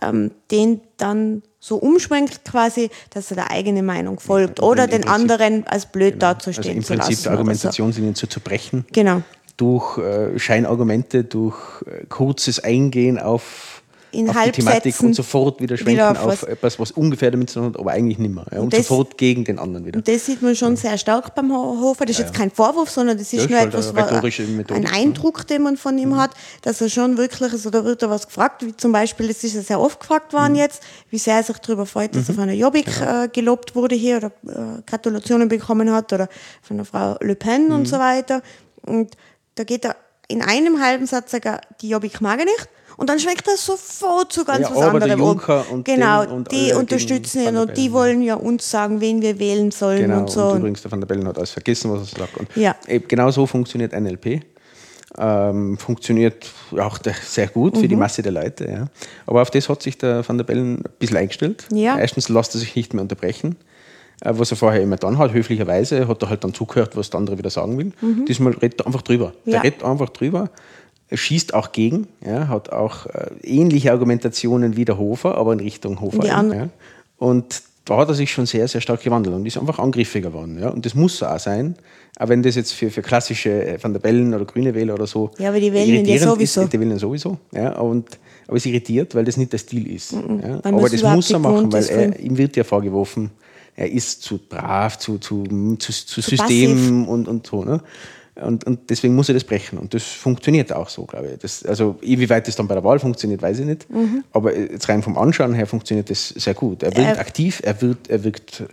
ähm, 0.00 0.30
den 0.52 0.80
dann 0.96 1.42
so 1.58 1.76
umschwenkt 1.76 2.44
quasi, 2.44 2.88
dass 3.10 3.30
er 3.32 3.36
der 3.36 3.50
eigene 3.50 3.82
Meinung 3.82 4.20
folgt 4.20 4.60
oder 4.60 4.86
den 4.86 5.02
Prinzip, 5.02 5.10
anderen 5.10 5.66
als 5.66 5.86
blöd 5.86 6.14
genau. 6.14 6.34
dazustehen 6.34 6.78
also 6.78 6.92
im 6.94 6.98
Prinzip 6.98 7.16
zu 7.18 7.24
lassen. 7.24 7.28
Argumentationslinien 7.30 8.14
so. 8.14 8.20
zu 8.20 8.26
zerbrechen. 8.28 8.84
Genau. 8.92 9.22
Durch 9.56 9.98
äh, 9.98 10.38
Scheinargumente, 10.38 11.24
durch 11.24 11.82
äh, 11.82 12.04
kurzes 12.08 12.60
Eingehen 12.60 13.18
auf 13.18 13.81
in 14.12 14.28
auf 14.28 14.36
die 14.44 14.52
Thematik 14.52 15.00
und 15.00 15.14
sofort 15.14 15.60
wieder 15.60 15.76
schwenken 15.76 15.94
wieder 15.94 16.10
auf, 16.10 16.42
auf 16.42 16.42
etwas, 16.44 16.78
was 16.78 16.90
ungefähr 16.92 17.30
damit 17.30 17.50
zu 17.50 17.60
tun 17.60 17.68
hat, 17.68 17.78
aber 17.78 17.92
eigentlich 17.92 18.18
nicht 18.18 18.34
mehr. 18.34 18.44
Ja, 18.52 18.58
und, 18.58 18.64
und 18.64 18.72
das, 18.72 18.86
sofort 18.86 19.16
gegen 19.16 19.44
den 19.44 19.58
anderen 19.58 19.86
wieder. 19.86 19.96
Und 19.96 20.06
das 20.06 20.26
sieht 20.26 20.42
man 20.42 20.54
schon 20.54 20.74
ja. 20.74 20.76
sehr 20.76 20.98
stark 20.98 21.34
beim 21.34 21.52
Hofer. 21.52 22.04
Das 22.04 22.18
ist 22.18 22.26
jetzt 22.26 22.34
kein 22.34 22.50
Vorwurf, 22.50 22.90
sondern 22.90 23.18
das 23.18 23.32
ist 23.32 23.48
nur 23.48 23.58
halt 23.58 23.74
etwas, 23.74 23.94
ein 23.94 24.86
Eindruck, 24.86 25.46
den 25.46 25.62
man 25.62 25.76
von 25.76 25.96
ihm 25.98 26.10
mhm. 26.10 26.16
hat, 26.16 26.32
dass 26.62 26.80
er 26.80 26.88
schon 26.88 27.16
wirklich, 27.16 27.52
also 27.52 27.70
da 27.70 27.84
wird 27.84 28.02
er 28.02 28.10
was 28.10 28.26
gefragt, 28.26 28.64
wie 28.64 28.76
zum 28.76 28.92
Beispiel, 28.92 29.28
das 29.28 29.42
ist 29.44 29.54
ja 29.54 29.62
sehr 29.62 29.80
oft 29.80 30.00
gefragt 30.00 30.32
worden 30.32 30.52
mhm. 30.52 30.58
jetzt, 30.58 30.82
wie 31.10 31.18
sehr 31.18 31.36
er 31.36 31.42
sich 31.42 31.58
darüber 31.58 31.86
freut, 31.86 32.14
dass 32.14 32.28
mhm. 32.28 32.34
er 32.34 32.34
von 32.34 32.46
der 32.48 32.56
Jobbik 32.56 32.86
genau. 32.86 33.24
äh, 33.24 33.28
gelobt 33.28 33.74
wurde 33.74 33.94
hier 33.94 34.18
oder 34.18 34.32
äh, 34.46 34.82
Gratulationen 34.86 35.48
bekommen 35.48 35.90
hat 35.90 36.12
oder 36.12 36.28
von 36.60 36.76
der 36.76 36.86
Frau 36.86 37.16
Le 37.20 37.34
Pen 37.34 37.72
und 37.72 37.80
mhm. 37.80 37.86
so 37.86 37.98
weiter. 37.98 38.42
Und 38.84 39.16
da 39.54 39.64
geht 39.64 39.84
er 39.84 39.96
in 40.28 40.42
einem 40.42 40.80
halben 40.80 41.06
Satz 41.06 41.30
sagen, 41.30 41.58
die 41.80 41.88
Jobbik 41.88 42.20
mag 42.20 42.38
er 42.38 42.46
nicht. 42.46 42.68
Und 43.02 43.08
dann 43.08 43.18
schmeckt 43.18 43.48
das 43.48 43.66
sofort 43.66 44.32
zu 44.32 44.44
ganz 44.44 44.60
ja, 44.68 44.76
was 44.76 44.80
anderem 44.80 45.20
um. 45.20 45.40
Und 45.72 45.84
genau, 45.84 46.24
und 46.32 46.52
die 46.52 46.72
unterstützen 46.72 47.42
ihn 47.42 47.56
und 47.56 47.76
die 47.76 47.92
wollen 47.92 48.22
ja 48.22 48.36
uns 48.36 48.70
sagen, 48.70 49.00
wen 49.00 49.20
wir 49.20 49.40
wählen 49.40 49.72
sollen 49.72 50.02
genau, 50.02 50.20
und 50.20 50.30
so. 50.30 50.50
Und 50.50 50.58
übrigens, 50.58 50.82
der 50.82 50.92
Van 50.92 51.00
der 51.00 51.08
Bellen 51.08 51.26
hat 51.26 51.36
alles 51.36 51.50
vergessen, 51.50 51.90
was 51.90 52.12
er 52.12 52.20
sagt. 52.20 52.36
Und 52.36 52.48
ja. 52.54 52.76
genau 53.08 53.28
so 53.32 53.44
funktioniert 53.44 53.90
NLP. 53.92 54.42
Ähm, 55.18 55.78
funktioniert 55.78 56.48
auch 56.78 57.00
sehr 57.24 57.48
gut 57.48 57.76
für 57.76 57.82
mhm. 57.82 57.88
die 57.88 57.96
Masse 57.96 58.22
der 58.22 58.30
Leute. 58.30 58.70
Ja. 58.70 58.86
Aber 59.26 59.42
auf 59.42 59.50
das 59.50 59.68
hat 59.68 59.82
sich 59.82 59.98
der 59.98 60.26
Van 60.26 60.38
der 60.38 60.44
Bellen 60.44 60.76
ein 60.76 60.84
bisschen 61.00 61.16
eingestellt. 61.16 61.66
Ja. 61.72 61.98
Erstens 61.98 62.28
lässt 62.28 62.54
er 62.54 62.60
sich 62.60 62.76
nicht 62.76 62.94
mehr 62.94 63.02
unterbrechen 63.02 63.56
äh, 64.20 64.30
was 64.32 64.52
er 64.52 64.56
vorher 64.56 64.80
immer 64.80 64.96
dann 64.96 65.18
hat, 65.18 65.32
höflicherweise, 65.32 66.06
hat 66.06 66.22
er 66.22 66.30
halt 66.30 66.44
dann 66.44 66.54
zugehört, 66.54 66.96
was 66.96 67.10
der 67.10 67.18
andere 67.18 67.36
wieder 67.36 67.50
sagen 67.50 67.76
will. 67.78 67.92
Mhm. 68.00 68.26
Diesmal 68.26 68.52
redet 68.52 68.80
er 68.80 68.86
einfach 68.86 69.02
drüber. 69.02 69.32
Ja. 69.44 69.54
Der 69.54 69.64
redet 69.64 69.82
einfach 69.82 70.10
drüber 70.10 70.50
schießt 71.10 71.54
auch 71.54 71.72
gegen, 71.72 72.06
ja, 72.24 72.48
hat 72.48 72.70
auch 72.70 73.06
äh, 73.06 73.30
ähnliche 73.42 73.92
Argumentationen 73.92 74.76
wie 74.76 74.84
der 74.84 74.98
Hofer, 74.98 75.36
aber 75.36 75.52
in 75.52 75.60
Richtung 75.60 76.00
Hofer. 76.00 76.24
Ja. 76.24 76.68
Und 77.18 77.62
da 77.84 77.96
hat 77.96 78.08
er 78.08 78.14
sich 78.14 78.30
schon 78.30 78.46
sehr, 78.46 78.68
sehr 78.68 78.80
stark 78.80 79.02
gewandelt 79.02 79.34
und 79.34 79.44
ist 79.44 79.58
einfach 79.58 79.78
angriffiger 79.78 80.30
geworden. 80.30 80.58
Ja? 80.58 80.68
Und 80.68 80.86
das 80.86 80.94
muss 80.94 81.18
so 81.18 81.26
auch 81.26 81.38
sein, 81.38 81.74
auch 82.18 82.28
wenn 82.28 82.42
das 82.42 82.54
jetzt 82.54 82.72
für, 82.72 82.90
für 82.90 83.02
klassische 83.02 83.50
äh, 83.50 83.82
Van 83.82 83.92
der 83.92 84.00
Bellen 84.00 84.32
oder 84.34 84.44
grüne 84.44 84.74
Wähler 84.74 84.94
oder 84.94 85.06
so. 85.06 85.30
Ja, 85.38 85.48
aber 85.48 85.58
die 85.58 85.72
wählen 85.72 86.04
ja 86.04 86.18
sowieso. 86.18 86.62
Ist, 86.62 86.72
die 86.72 86.80
wählen 86.80 86.98
sowieso. 86.98 87.38
Ja? 87.52 87.78
Und, 87.78 88.18
aber 88.46 88.56
es 88.56 88.66
irritiert, 88.66 89.14
weil 89.14 89.24
das 89.24 89.36
nicht 89.36 89.52
der 89.52 89.58
Stil 89.58 89.92
ist. 89.92 90.12
Mhm. 90.12 90.40
Ja? 90.40 90.60
Aber 90.62 90.88
das 90.88 91.02
muss 91.02 91.30
er 91.30 91.38
machen, 91.38 91.72
weil 91.72 91.84
er, 91.86 92.20
ihm 92.20 92.38
wird 92.38 92.56
ja 92.56 92.64
vorgeworfen, 92.64 93.30
er 93.74 93.90
ist 93.90 94.22
zu 94.22 94.38
brav, 94.38 94.98
zu, 94.98 95.18
zu, 95.18 95.44
zu, 95.44 95.76
zu, 95.78 96.04
zu 96.06 96.20
System 96.20 97.08
und, 97.08 97.26
und 97.26 97.46
so. 97.46 97.64
Ne? 97.64 97.80
Und, 98.34 98.64
und 98.64 98.88
deswegen 98.88 99.14
muss 99.14 99.28
er 99.28 99.34
das 99.34 99.44
brechen. 99.44 99.78
Und 99.78 99.92
das 99.92 100.04
funktioniert 100.04 100.72
auch 100.72 100.88
so, 100.88 101.04
glaube 101.04 101.32
ich. 101.32 101.38
Das, 101.38 101.64
also, 101.64 101.96
inwieweit 102.00 102.48
das 102.48 102.56
dann 102.56 102.66
bei 102.66 102.74
der 102.74 102.82
Wahl 102.82 102.98
funktioniert, 102.98 103.42
weiß 103.42 103.58
ich 103.58 103.66
nicht. 103.66 103.90
Mhm. 103.90 104.24
Aber 104.32 104.56
jetzt 104.56 104.88
rein 104.88 105.02
vom 105.02 105.18
Anschauen 105.18 105.52
her 105.52 105.66
funktioniert 105.66 106.08
das 106.08 106.28
sehr 106.28 106.54
gut. 106.54 106.82
Er 106.82 106.96
wirkt 106.96 107.16
äh, 107.16 107.20
aktiv, 107.20 107.60
er 107.62 107.80
wirkt, 107.82 108.08
er 108.08 108.24
wirkt 108.24 108.64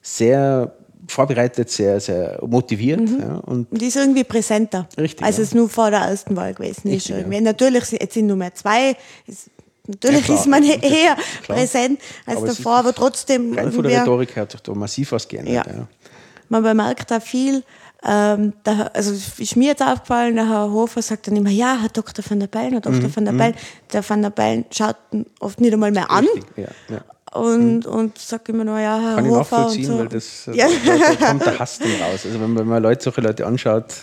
sehr 0.00 0.72
vorbereitet, 1.08 1.70
sehr, 1.70 1.98
sehr 1.98 2.38
motiviert. 2.46 3.00
Mhm. 3.00 3.20
Ja, 3.20 3.34
und, 3.38 3.72
und 3.72 3.82
ist 3.82 3.96
irgendwie 3.96 4.24
präsenter, 4.24 4.88
richtig, 4.96 5.24
als 5.24 5.38
ja. 5.38 5.42
es 5.42 5.54
nur 5.54 5.68
vor 5.68 5.90
der 5.90 6.00
ersten 6.00 6.36
Wahl 6.36 6.54
gewesen 6.54 6.88
ist. 6.88 7.08
ja. 7.08 7.18
Natürlich, 7.40 7.90
jetzt 7.90 8.14
sind 8.14 8.26
nur 8.26 8.36
mehr 8.36 8.54
zwei. 8.54 8.96
Ist, 9.26 9.50
natürlich 9.86 10.28
ja, 10.28 10.34
ist 10.34 10.46
man 10.46 10.62
eher 10.62 11.16
klar. 11.42 11.58
präsent 11.58 12.00
als 12.24 12.36
aber 12.36 12.46
davor, 12.46 12.76
aber 12.76 12.94
trotzdem. 12.94 13.54
Rein 13.54 13.72
von 13.72 13.82
der 13.82 14.02
Rhetorik 14.02 14.36
her 14.36 14.42
hat 14.42 14.52
sich 14.52 14.60
da 14.60 14.74
massiv 14.74 15.12
was 15.12 15.26
geändert. 15.26 15.66
Man 16.50 16.62
bemerkt 16.62 17.10
da 17.10 17.20
viel, 17.20 17.62
ähm, 18.04 18.52
da, 18.62 18.90
also 18.94 19.12
ist 19.12 19.56
mir 19.56 19.68
jetzt 19.68 19.82
aufgefallen, 19.82 20.36
der 20.36 20.48
Herr 20.48 20.70
Hofer 20.70 21.02
sagt 21.02 21.26
dann 21.26 21.36
immer, 21.36 21.50
ja, 21.50 21.78
Herr 21.80 21.88
Dr. 21.88 22.24
van 22.28 22.38
der 22.38 22.46
Bellen, 22.46 22.72
Herr 22.72 22.80
Dr. 22.80 23.00
Mhm. 23.00 23.16
van 23.16 23.24
der 23.24 23.32
Bellen. 23.32 23.54
Der 23.92 24.08
van 24.08 24.22
der 24.22 24.30
Bellen 24.30 24.64
schaut 24.70 24.96
oft 25.40 25.60
nicht 25.60 25.72
einmal 25.72 25.90
mehr 25.90 26.10
an. 26.10 26.26
Ja, 26.56 26.68
ja. 26.88 27.00
Und, 27.38 27.86
mhm. 27.86 27.92
und 27.92 28.18
sagt 28.18 28.48
immer 28.48 28.64
nur, 28.64 28.78
ja, 28.78 29.00
Herr 29.00 29.16
Kann 29.16 29.28
Hofer. 29.28 29.40
ich 29.40 29.50
nachvollziehen, 29.50 29.84
so. 29.86 29.98
weil 29.98 30.08
das, 30.08 30.48
ja. 30.52 30.68
da, 30.86 30.96
da, 30.96 31.26
kommt 31.26 31.46
der 31.46 31.58
Hass 31.58 31.78
dann 31.78 31.90
raus. 32.00 32.24
Also 32.24 32.34
wenn 32.34 32.52
man, 32.52 32.58
wenn 32.58 32.68
man 32.68 32.82
Leute, 32.82 33.02
solche 33.02 33.20
Leute 33.20 33.46
anschaut, 33.46 33.94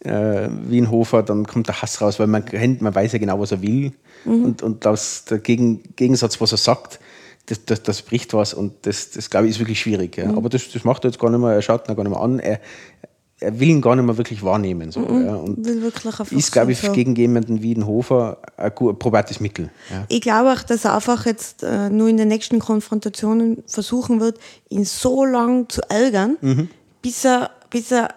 äh, 0.00 0.48
wie 0.66 0.80
ein 0.80 0.90
Hofer, 0.90 1.22
dann 1.22 1.46
kommt 1.46 1.68
der 1.68 1.80
Hass 1.80 2.00
raus, 2.00 2.18
weil 2.18 2.26
man, 2.26 2.44
man 2.80 2.94
weiß 2.94 3.12
ja 3.12 3.18
genau, 3.18 3.38
was 3.38 3.52
er 3.52 3.62
will. 3.62 3.92
Mhm. 4.24 4.44
Und, 4.44 4.62
und 4.62 4.86
aus 4.86 5.24
der 5.24 5.38
Gegen, 5.38 5.94
Gegensatz, 5.94 6.40
was 6.40 6.52
er 6.52 6.58
sagt, 6.58 6.98
das, 7.46 7.64
das, 7.64 7.82
das 7.82 8.02
bricht 8.02 8.34
was 8.34 8.54
und 8.54 8.74
das, 8.82 9.10
das 9.10 9.30
glaube 9.30 9.46
ich, 9.46 9.52
ist 9.52 9.58
wirklich 9.58 9.80
schwierig. 9.80 10.16
Ja. 10.16 10.26
Mhm. 10.26 10.38
Aber 10.38 10.48
das, 10.48 10.70
das 10.70 10.84
macht 10.84 11.04
er 11.04 11.10
jetzt 11.10 11.18
gar 11.18 11.30
nicht 11.30 11.40
mehr, 11.40 11.52
er 11.52 11.62
schaut 11.62 11.88
ihn 11.88 11.96
gar 11.96 12.02
nicht 12.02 12.12
mehr 12.12 12.20
an. 12.20 12.38
Er, 12.38 12.60
er 13.40 13.58
will 13.58 13.68
ihn 13.68 13.80
gar 13.80 13.96
nicht 13.96 14.04
mehr 14.04 14.16
wirklich 14.16 14.42
wahrnehmen. 14.42 14.92
So, 14.92 15.00
mhm. 15.00 15.26
ja. 15.26 15.34
Und 15.34 15.64
will 15.64 15.82
wirklich 15.82 16.32
ist, 16.32 16.52
glaube 16.52 16.72
ich, 16.72 16.80
so. 16.80 16.92
gegen 16.92 17.16
jemanden 17.16 17.62
wie 17.62 17.74
den 17.74 17.86
Hofer 17.86 18.38
ein, 18.56 18.70
ein 18.78 18.98
probates 18.98 19.40
Mittel. 19.40 19.70
Ja. 19.90 20.04
Ich 20.08 20.20
glaube 20.20 20.52
auch, 20.52 20.62
dass 20.62 20.84
er 20.84 20.94
einfach 20.94 21.26
jetzt 21.26 21.62
äh, 21.62 21.88
nur 21.88 22.08
in 22.08 22.18
den 22.18 22.28
nächsten 22.28 22.58
Konfrontationen 22.58 23.62
versuchen 23.66 24.20
wird, 24.20 24.38
ihn 24.68 24.84
so 24.84 25.24
lange 25.24 25.68
zu 25.68 25.80
ärgern, 25.88 26.36
mhm. 26.40 26.68
bis, 27.00 27.24
er, 27.24 27.50
bis 27.70 27.90
er 27.90 28.10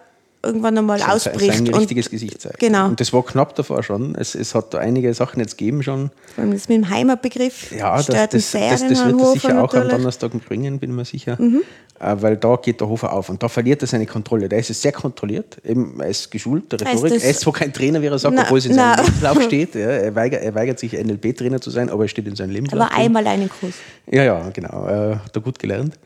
irgendwann 0.44 0.76
einmal 0.78 0.98
sein, 0.98 1.10
ausbricht. 1.10 1.54
Sein 1.54 1.74
richtiges 1.74 2.10
Gesicht 2.10 2.40
zeigt. 2.40 2.58
Genau. 2.58 2.86
Und 2.86 3.00
das 3.00 3.12
war 3.12 3.24
knapp 3.24 3.54
davor 3.54 3.82
schon. 3.82 4.14
Es, 4.14 4.34
es 4.34 4.54
hat 4.54 4.74
da 4.74 4.78
einige 4.78 5.12
Sachen 5.14 5.40
jetzt 5.40 5.58
gegeben 5.58 5.82
schon. 5.82 6.10
Vor 6.34 6.44
allem 6.44 6.52
das 6.52 6.68
mit 6.68 6.78
dem 6.78 6.90
Heimatbegriff. 6.90 7.72
Ja, 7.72 7.96
das, 7.96 8.06
das, 8.06 8.30
das, 8.30 8.52
das, 8.52 8.88
das 8.88 9.06
wird 9.06 9.20
er 9.20 9.32
sicher 9.32 9.62
auch 9.62 9.74
am 9.74 9.88
Donnerstag 9.88 10.32
bringen, 10.46 10.78
bin 10.78 10.90
ich 10.90 10.96
mir 10.96 11.04
sicher. 11.04 11.36
Mhm. 11.40 11.62
Äh, 12.00 12.16
weil 12.20 12.36
da 12.36 12.56
geht 12.56 12.80
der 12.80 12.88
Hofer 12.88 13.12
auf 13.12 13.28
und 13.28 13.42
da 13.42 13.48
verliert 13.48 13.80
er 13.82 13.86
seine 13.86 14.06
Kontrolle. 14.06 14.48
Der 14.48 14.58
ist 14.58 14.68
sehr 14.80 14.90
kontrolliert. 14.90 15.58
Eben, 15.64 16.00
er 16.00 16.08
ist 16.08 16.30
geschult, 16.30 16.72
der 16.72 16.80
Rhetorik. 16.80 17.22
Er 17.22 17.30
ist 17.30 17.40
zwar 17.40 17.52
kein 17.52 17.72
Trainer, 17.72 18.02
wie 18.02 18.06
er 18.06 18.18
sagt, 18.18 18.36
obwohl 18.36 18.58
es 18.58 18.66
in 18.66 18.74
seinem 18.74 19.04
Lebenslauf 19.04 19.42
steht. 19.44 19.74
Ja, 19.76 19.88
er, 19.88 20.14
weigert, 20.14 20.42
er 20.42 20.54
weigert 20.54 20.78
sich, 20.80 20.92
NLP-Trainer 20.92 21.60
zu 21.60 21.70
sein, 21.70 21.88
aber 21.90 22.04
er 22.04 22.08
steht 22.08 22.26
in 22.26 22.34
seinem 22.34 22.50
Lebenslauf. 22.50 22.82
Aber 22.82 22.94
einmal 22.94 23.26
einen 23.26 23.48
Kurs. 23.48 23.74
Ja, 24.10 24.24
ja, 24.24 24.50
genau. 24.50 24.86
Äh, 24.88 25.16
hat 25.16 25.34
er 25.34 25.40
gut 25.40 25.58
gelernt. 25.58 25.96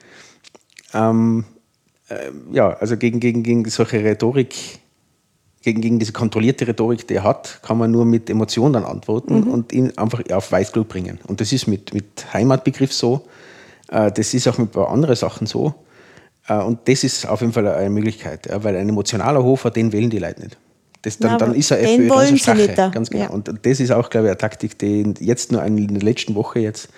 Ähm, 0.93 1.45
äh, 1.45 1.58
ja, 2.53 2.71
also 2.75 2.97
gegen, 2.97 3.21
gegen, 3.21 3.43
gegen 3.43 3.65
solche 3.69 4.03
Rhetorik 4.03 4.81
gegen, 5.63 5.81
gegen 5.81 5.99
diese 5.99 6.13
kontrollierte 6.13 6.67
Rhetorik, 6.67 7.07
die 7.07 7.15
er 7.15 7.25
hat, 7.25 7.61
kann 7.63 7.79
man 7.79 7.91
nur 7.91 8.05
mit 8.05 8.31
Emotionen 8.31 8.75
dann 8.75 8.85
antworten 8.85 9.41
mhm. 9.41 9.49
und 9.49 9.73
ihn 9.73 9.97
einfach 9.99 10.23
auf 10.31 10.53
Weißglut 10.53 10.89
bringen. 10.89 11.19
Und 11.27 11.41
das 11.41 11.53
ist 11.53 11.67
mit, 11.67 11.93
mit 11.93 12.33
Heimatbegriff 12.33 12.93
so, 12.93 13.27
äh, 13.91 14.11
das 14.13 14.35
ist 14.35 14.47
auch 14.49 14.59
mit 14.59 14.69
ein 14.69 14.73
paar 14.73 14.91
anderen 14.91 15.17
Sachen 15.17 15.47
so. 15.47 15.75
Äh, 16.49 16.59
und 16.59 16.89
das 16.89 17.05
ist 17.05 17.27
auf 17.27 17.41
jeden 17.41 17.53
Fall 17.53 17.67
eine 17.69 17.91
Möglichkeit, 17.91 18.49
weil 18.63 18.77
ein 18.77 18.89
emotionaler 18.89 19.43
Hofer, 19.43 19.71
den 19.71 19.93
wählen 19.93 20.11
die 20.11 20.19
Leute 20.19 20.43
nicht. 20.43 20.57
Das, 21.03 21.19
dann, 21.19 21.33
ja, 21.33 21.37
dann 21.39 21.55
ist 21.55 21.71
er 21.71 21.81
FPÖ, 21.81 22.09
dann 22.09 22.35
ist 22.35 22.49
er 22.49 22.57
Stache, 22.57 22.91
ganz 22.93 23.11
genau. 23.11 23.25
Ja. 23.25 23.31
Und 23.31 23.53
das 23.63 23.81
ist 23.81 23.93
auch, 23.93 24.11
glaube 24.11 24.27
ich, 24.27 24.31
eine 24.31 24.39
Taktik, 24.39 24.79
die 24.79 25.15
jetzt 25.21 25.53
nur 25.53 25.63
in 25.65 25.95
der 25.95 26.03
letzten 26.03 26.35
Woche 26.35 26.59
jetzt 26.59 26.89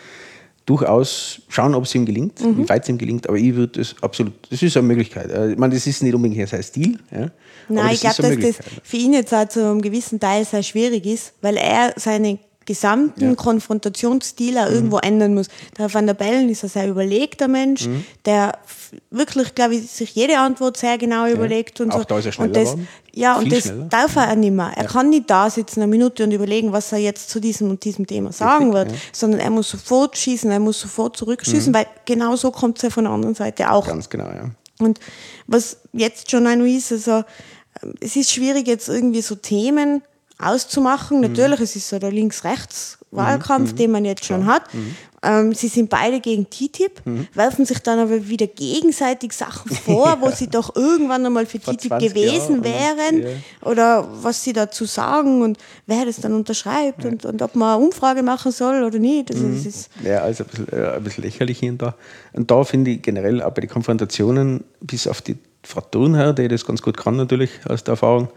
durchaus 0.66 1.42
schauen, 1.48 1.74
ob 1.74 1.84
es 1.84 1.94
ihm 1.94 2.06
gelingt, 2.06 2.40
mhm. 2.40 2.58
wie 2.58 2.68
weit 2.68 2.84
es 2.84 2.88
ihm 2.88 2.98
gelingt. 2.98 3.28
Aber 3.28 3.38
ich 3.38 3.54
würde 3.54 3.80
das 3.80 3.94
absolut, 4.02 4.32
das 4.50 4.62
ist 4.62 4.76
eine 4.76 4.86
Möglichkeit. 4.86 5.30
Äh, 5.30 5.52
ich 5.52 5.58
meine, 5.58 5.74
das 5.74 5.86
ist 5.86 6.02
nicht 6.02 6.14
unbedingt 6.14 6.48
sein 6.48 6.62
Stil. 6.62 6.98
Ja, 7.10 7.30
Nein, 7.68 7.94
ich 7.94 8.00
glaube, 8.00 8.22
dass 8.22 8.56
das 8.56 8.66
für 8.82 8.96
ihn 8.96 9.12
jetzt 9.12 9.32
auch 9.32 9.48
zu 9.48 9.64
einem 9.64 9.80
gewissen 9.80 10.20
Teil 10.20 10.44
sehr 10.44 10.62
schwierig 10.62 11.06
ist, 11.06 11.32
weil 11.40 11.56
er 11.56 11.92
seine 11.96 12.38
gesamten 12.66 13.30
ja. 13.30 13.34
Konfrontationsstil 13.34 14.58
auch 14.58 14.68
mhm. 14.68 14.74
irgendwo 14.74 14.98
ändern 14.98 15.34
muss. 15.34 15.48
Der 15.78 15.92
Van 15.92 16.06
der 16.06 16.14
Bellen 16.14 16.48
ist 16.48 16.62
ein 16.62 16.70
sehr 16.70 16.88
überlegter 16.88 17.48
Mensch, 17.48 17.86
mhm. 17.86 18.04
der 18.24 18.58
wirklich, 19.10 19.54
glaube 19.54 19.76
ich, 19.76 19.90
sich 19.90 20.14
jede 20.14 20.38
Antwort 20.38 20.76
sehr 20.76 20.98
genau 20.98 21.26
ja. 21.26 21.32
überlegt 21.32 21.80
und 21.80 21.92
auch 21.92 21.98
so. 21.98 22.04
Da 22.04 22.18
ist 22.18 22.26
er 22.26 22.32
schneller 22.32 22.48
und 22.48 22.56
das, 22.56 22.76
ja, 23.12 23.34
Viel 23.34 23.44
und 23.44 23.52
das 23.52 23.64
schneller. 23.64 23.84
darf 23.86 24.16
er 24.16 24.30
auch 24.30 24.36
nicht 24.36 24.52
mehr. 24.52 24.72
Er 24.76 24.84
ja. 24.84 24.88
kann 24.88 25.10
nicht 25.10 25.28
da 25.30 25.48
sitzen 25.48 25.80
eine 25.80 25.90
Minute 25.90 26.22
und 26.22 26.32
überlegen, 26.32 26.72
was 26.72 26.92
er 26.92 26.98
jetzt 26.98 27.30
zu 27.30 27.40
diesem 27.40 27.70
und 27.70 27.84
diesem 27.84 28.06
Thema 28.06 28.32
sagen 28.32 28.72
Richtig, 28.74 28.92
wird, 28.92 29.02
sondern 29.12 29.40
er 29.40 29.50
muss 29.50 29.70
sofort 29.70 30.16
schießen, 30.16 30.50
er 30.50 30.60
muss 30.60 30.80
sofort 30.80 31.16
zurückschießen, 31.16 31.72
mhm. 31.72 31.76
weil 31.76 31.86
genau 32.04 32.36
so 32.36 32.50
kommt 32.50 32.76
es 32.78 32.82
ja 32.82 32.90
von 32.90 33.04
der 33.04 33.12
anderen 33.12 33.34
Seite 33.34 33.70
auch. 33.70 33.86
Ganz 33.86 34.08
genau, 34.08 34.26
ja. 34.26 34.50
Und 34.78 35.00
was 35.46 35.78
jetzt 35.92 36.30
schon 36.30 36.46
ein 36.46 36.64
ist, 36.64 36.92
also 36.92 37.24
es 38.00 38.16
ist 38.16 38.30
schwierig 38.30 38.66
jetzt 38.66 38.88
irgendwie 38.88 39.22
so 39.22 39.34
Themen 39.34 40.02
auszumachen. 40.42 41.18
Mhm. 41.18 41.28
Natürlich, 41.28 41.60
es 41.60 41.76
ist 41.76 41.88
so 41.88 41.98
der 41.98 42.12
Links-Rechts-Wahlkampf, 42.12 43.72
mhm. 43.72 43.76
den 43.76 43.90
man 43.90 44.04
jetzt 44.04 44.24
schon 44.24 44.46
hat. 44.46 44.72
Mhm. 44.74 44.96
Ähm, 45.22 45.52
sie 45.52 45.68
sind 45.68 45.90
beide 45.90 46.18
gegen 46.20 46.48
TTIP, 46.48 47.02
mhm. 47.04 47.28
werfen 47.34 47.66
sich 47.66 47.80
dann 47.80 47.98
aber 47.98 48.26
wieder 48.28 48.46
gegenseitig 48.46 49.32
Sachen 49.32 49.70
vor, 49.84 50.06
ja. 50.06 50.18
wo 50.20 50.30
sie 50.30 50.48
doch 50.48 50.74
irgendwann 50.74 51.26
einmal 51.26 51.44
für 51.44 51.60
Vor 51.60 51.76
TTIP 51.76 51.98
gewesen 51.98 52.62
Jahren. 52.62 52.64
wären 52.64 53.22
ja. 53.22 53.68
oder 53.68 54.08
was 54.22 54.42
sie 54.42 54.54
dazu 54.54 54.86
sagen 54.86 55.42
und 55.42 55.58
wer 55.86 56.06
das 56.06 56.20
dann 56.20 56.32
unterschreibt 56.32 57.04
ja. 57.04 57.10
und, 57.10 57.26
und 57.26 57.42
ob 57.42 57.54
man 57.54 57.76
eine 57.76 57.84
Umfrage 57.84 58.22
machen 58.22 58.50
soll 58.50 58.82
oder 58.82 58.98
nicht. 58.98 59.30
Also 59.30 59.44
mhm. 59.44 59.72
ja, 60.04 60.20
also 60.20 60.44
ein 60.44 60.48
bisschen, 60.48 60.72
äh, 60.72 60.92
ein 60.96 61.04
bisschen 61.04 61.24
lächerlich 61.24 61.58
hier 61.58 61.72
und 61.72 61.82
da. 61.82 61.94
Und 62.32 62.50
da 62.50 62.64
finde 62.64 62.92
ich 62.92 63.02
generell 63.02 63.42
auch 63.42 63.52
bei 63.52 63.60
den 63.60 63.70
Konfrontationen, 63.70 64.64
bis 64.80 65.06
auf 65.06 65.20
die 65.20 65.36
Frau 65.62 65.82
Thurnherr, 65.82 66.32
die 66.32 66.48
das 66.48 66.64
ganz 66.64 66.80
gut 66.80 66.96
kann 66.96 67.16
natürlich 67.16 67.50
aus 67.68 67.84
der 67.84 67.92
Erfahrung, 67.92 68.28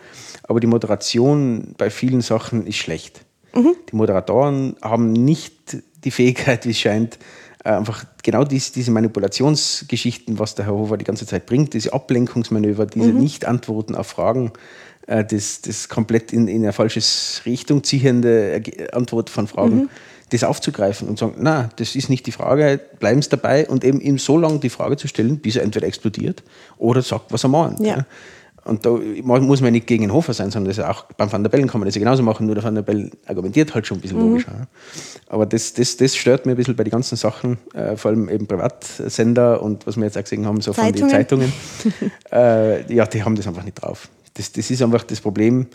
aber 0.43 0.59
die 0.59 0.67
Moderation 0.67 1.73
bei 1.77 1.89
vielen 1.89 2.21
Sachen 2.21 2.67
ist 2.67 2.77
schlecht. 2.77 3.25
Mhm. 3.53 3.75
Die 3.91 3.95
Moderatoren 3.95 4.75
haben 4.81 5.13
nicht 5.13 5.77
die 6.03 6.11
Fähigkeit, 6.11 6.65
wie 6.65 6.71
es 6.71 6.79
scheint, 6.79 7.17
äh, 7.63 7.69
einfach 7.69 8.05
genau 8.23 8.43
diese, 8.43 8.73
diese 8.73 8.91
Manipulationsgeschichten, 8.91 10.37
was 10.39 10.55
der 10.55 10.65
Herr 10.65 10.73
Hofer 10.73 10.97
die 10.97 11.05
ganze 11.05 11.25
Zeit 11.25 11.45
bringt, 11.45 11.73
diese 11.73 11.93
Ablenkungsmanöver, 11.93 12.85
diese 12.85 13.13
mhm. 13.13 13.19
Nicht-Antworten 13.19 13.95
auf 13.95 14.07
Fragen, 14.07 14.51
äh, 15.07 15.23
das, 15.23 15.61
das 15.61 15.87
komplett 15.87 16.33
in, 16.33 16.47
in 16.47 16.63
eine 16.63 16.73
falsche 16.73 17.01
Richtung 17.45 17.83
ziehende 17.83 18.61
Antwort 18.91 19.29
von 19.29 19.47
Fragen, 19.47 19.75
mhm. 19.75 19.89
das 20.29 20.43
aufzugreifen 20.43 21.07
und 21.07 21.17
sagen, 21.17 21.35
na, 21.37 21.69
das 21.77 21.95
ist 21.95 22.09
nicht 22.09 22.25
die 22.25 22.31
Frage, 22.31 22.81
bleiben 22.99 23.21
Sie 23.21 23.29
dabei 23.29 23.67
und 23.67 23.83
eben 23.83 24.01
ihm 24.01 24.17
so 24.17 24.37
lange 24.37 24.59
die 24.59 24.69
Frage 24.69 24.97
zu 24.97 25.07
stellen, 25.07 25.39
bis 25.39 25.55
er 25.55 25.63
entweder 25.63 25.87
explodiert 25.87 26.43
oder 26.77 27.01
sagt, 27.01 27.31
was 27.31 27.43
er 27.43 27.49
meint. 27.49 27.79
Ja. 27.79 27.97
Ja. 27.97 28.05
Und 28.65 28.85
da 28.85 28.91
muss 28.91 29.61
man 29.61 29.73
nicht 29.73 29.87
gegen 29.87 30.03
den 30.03 30.13
Hofer 30.13 30.33
sein, 30.33 30.49
sondern 30.49 30.73
das 30.73 30.85
auch 30.85 31.03
beim 31.17 31.31
Van 31.31 31.43
der 31.43 31.49
Bellen 31.49 31.67
kann 31.67 31.81
man 31.81 31.87
das 31.87 31.95
ja 31.95 31.99
genauso 31.99 32.23
machen, 32.23 32.45
nur 32.45 32.55
der 32.55 32.63
Van 32.63 32.75
der 32.75 32.81
Bellen 32.81 33.11
argumentiert 33.25 33.73
halt 33.75 33.85
schon 33.85 33.97
ein 33.97 34.01
bisschen 34.01 34.19
mhm. 34.19 34.29
logischer. 34.29 34.67
Aber 35.27 35.45
das, 35.45 35.73
das, 35.73 35.97
das 35.97 36.15
stört 36.15 36.45
mir 36.45 36.53
ein 36.53 36.57
bisschen 36.57 36.75
bei 36.75 36.83
den 36.83 36.91
ganzen 36.91 37.17
Sachen, 37.17 37.57
äh, 37.73 37.97
vor 37.97 38.11
allem 38.11 38.29
eben 38.29 38.47
Privatsender 38.47 39.61
und 39.61 39.85
was 39.85 39.97
wir 39.97 40.05
jetzt 40.05 40.17
auch 40.17 40.23
gesehen 40.23 40.45
haben, 40.45 40.61
so 40.61 40.71
Zeitungen. 40.71 40.97
von 40.97 41.09
den 41.09 41.09
Zeitungen. 41.09 41.53
äh, 42.31 42.93
ja, 42.93 43.05
die 43.05 43.23
haben 43.23 43.35
das 43.35 43.47
einfach 43.47 43.63
nicht 43.63 43.81
drauf. 43.81 44.07
Das, 44.35 44.51
das 44.51 44.71
ist 44.71 44.81
einfach 44.81 45.03
das 45.03 45.19
Problem 45.19 45.67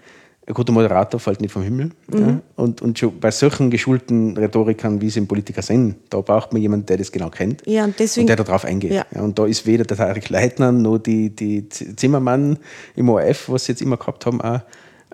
ein 0.48 0.54
guter 0.54 0.72
Moderator 0.72 1.20
fällt 1.20 1.42
nicht 1.42 1.52
vom 1.52 1.62
Himmel. 1.62 1.90
Mhm. 2.10 2.18
Ja. 2.18 2.40
Und, 2.56 2.80
und 2.80 2.98
schon 2.98 3.20
bei 3.20 3.30
solchen 3.30 3.70
geschulten 3.70 4.36
Rhetorikern, 4.36 5.00
wie 5.00 5.10
sie 5.10 5.18
im 5.18 5.28
Politiker 5.28 5.60
sind, 5.60 5.96
da 6.08 6.22
braucht 6.22 6.54
man 6.54 6.62
jemanden, 6.62 6.86
der 6.86 6.96
das 6.96 7.12
genau 7.12 7.28
kennt 7.28 7.62
ja, 7.66 7.84
und, 7.84 7.98
deswegen, 7.98 8.24
und 8.24 8.28
der 8.28 8.36
darauf 8.36 8.64
eingeht. 8.64 8.92
Ja. 8.92 9.04
ja. 9.14 9.20
und 9.20 9.38
da 9.38 9.44
ist 9.44 9.66
weder 9.66 9.84
der 9.84 9.98
Tarek 9.98 10.30
Leitner 10.30 10.72
noch 10.72 10.98
die, 10.98 11.28
die 11.30 11.68
Zimmermann 11.68 12.58
im 12.96 13.10
ORF, 13.10 13.50
was 13.50 13.66
sie 13.66 13.72
jetzt 13.72 13.82
immer 13.82 13.98
gehabt 13.98 14.24
haben, 14.24 14.40
auch, 14.40 14.60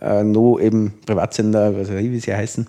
äh, 0.00 0.22
noch 0.22 0.60
eben 0.60 0.94
Privatsender, 1.04 1.76
was 1.76 1.90
weiß 1.90 2.00
ich, 2.00 2.10
wie 2.12 2.20
sie 2.20 2.32
heißen. 2.32 2.68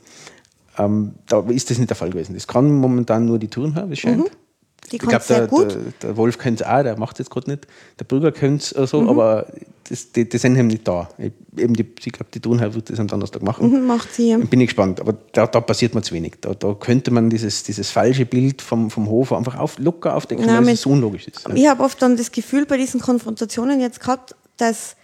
Ähm, 0.80 1.14
da 1.28 1.42
ist 1.48 1.70
das 1.70 1.78
nicht 1.78 1.90
der 1.90 1.96
Fall 1.96 2.10
gewesen. 2.10 2.34
Das 2.34 2.48
kann 2.48 2.74
momentan 2.74 3.26
nur 3.26 3.38
die 3.38 3.50
wie 3.56 3.94
es 3.94 4.00
scheint. 4.00 4.18
Mhm 4.18 4.45
Die 4.92 4.98
Ich 4.98 5.02
glaube, 5.02 5.24
der, 5.28 5.48
der, 5.48 5.78
der 6.02 6.18
Wolf 6.18 6.38
könnte 6.38 6.64
es 6.64 6.70
auch, 6.70 6.84
der 6.84 6.98
macht 6.98 7.16
es 7.16 7.20
jetzt 7.20 7.30
gerade 7.32 7.50
nicht. 7.50 7.68
Der 8.00 8.06
Brügger 8.06 8.32
könnte 8.32 8.64
es 8.82 8.90
so, 8.90 9.02
Mhm. 9.02 9.10
aber 9.10 9.48
das, 9.90 10.12
die, 10.12 10.28
die 10.28 10.38
sind 10.38 10.56
eben 10.56 10.68
nicht 10.68 10.88
da. 10.88 11.10
Ich, 11.18 11.32
eben 11.58 11.74
die, 11.74 11.86
ich 12.04 12.12
glaube, 12.12 12.28
die 12.34 12.40
Turnhalle 12.40 12.74
wird 12.74 12.90
das 12.90 13.00
am 13.00 13.08
Donnerstag 13.08 13.42
machen. 13.44 13.70
Mhm, 13.72 13.86
macht 13.88 14.14
sie. 14.14 14.30
ja. 14.30 14.38
Bin 14.38 14.62
ich 14.62 14.68
gespannt, 14.68 15.00
aber 15.00 15.14
da, 15.34 15.48
da 15.48 15.62
passiert 15.62 15.94
mir 15.96 16.02
zu 16.02 16.14
wenig. 16.16 16.34
Da, 16.42 16.54
da 16.54 16.74
könnte 16.74 17.12
man 17.12 17.30
dieses, 17.30 17.64
dieses 17.64 17.92
falsche 17.92 18.26
Bild 18.26 18.62
vom, 18.62 18.90
vom 18.90 19.10
Hofer 19.10 19.38
einfach 19.38 19.58
auf, 19.58 19.78
locker 19.80 20.16
aufdecken, 20.16 20.46
Nein, 20.46 20.66
weil 20.66 20.74
es 20.74 20.86
unlogisch 20.86 21.28
ist. 21.28 21.48
Ich 21.54 21.68
habe 21.68 21.84
oft 21.84 22.02
dann 22.02 22.18
das 22.18 22.32
Gefühl 22.32 22.66
bei 22.66 22.78
diesen 22.78 23.00
Konfrontationen 23.00 23.80
jetzt 23.80 24.00
gehabt, 24.00 24.36
dass 24.58 24.96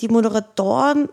die 0.00 0.08
Moderatoren 0.08 1.08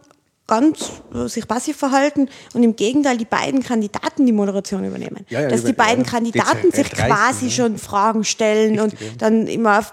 ganz 0.52 0.92
äh, 1.16 1.28
sich 1.30 1.48
passiv 1.48 1.78
verhalten 1.78 2.28
und 2.54 2.62
im 2.64 2.76
Gegenteil 2.76 3.16
die 3.18 3.24
beiden 3.26 3.64
Kandidaten 3.64 4.26
die 4.26 4.34
Moderation 4.34 4.84
übernehmen. 4.84 5.26
Ja, 5.30 5.42
ja, 5.42 5.48
dass 5.50 5.62
über- 5.62 5.70
die 5.70 5.76
beiden 5.76 6.04
ja, 6.04 6.10
Kandidaten 6.12 6.72
sich 6.72 6.92
quasi 6.92 7.46
ja. 7.46 7.52
schon 7.52 7.78
Fragen 7.78 8.26
stellen 8.26 8.80
und 8.82 8.92
Richtig, 8.92 9.08
ja. 9.12 9.14
dann 9.18 9.48
immer 9.48 9.86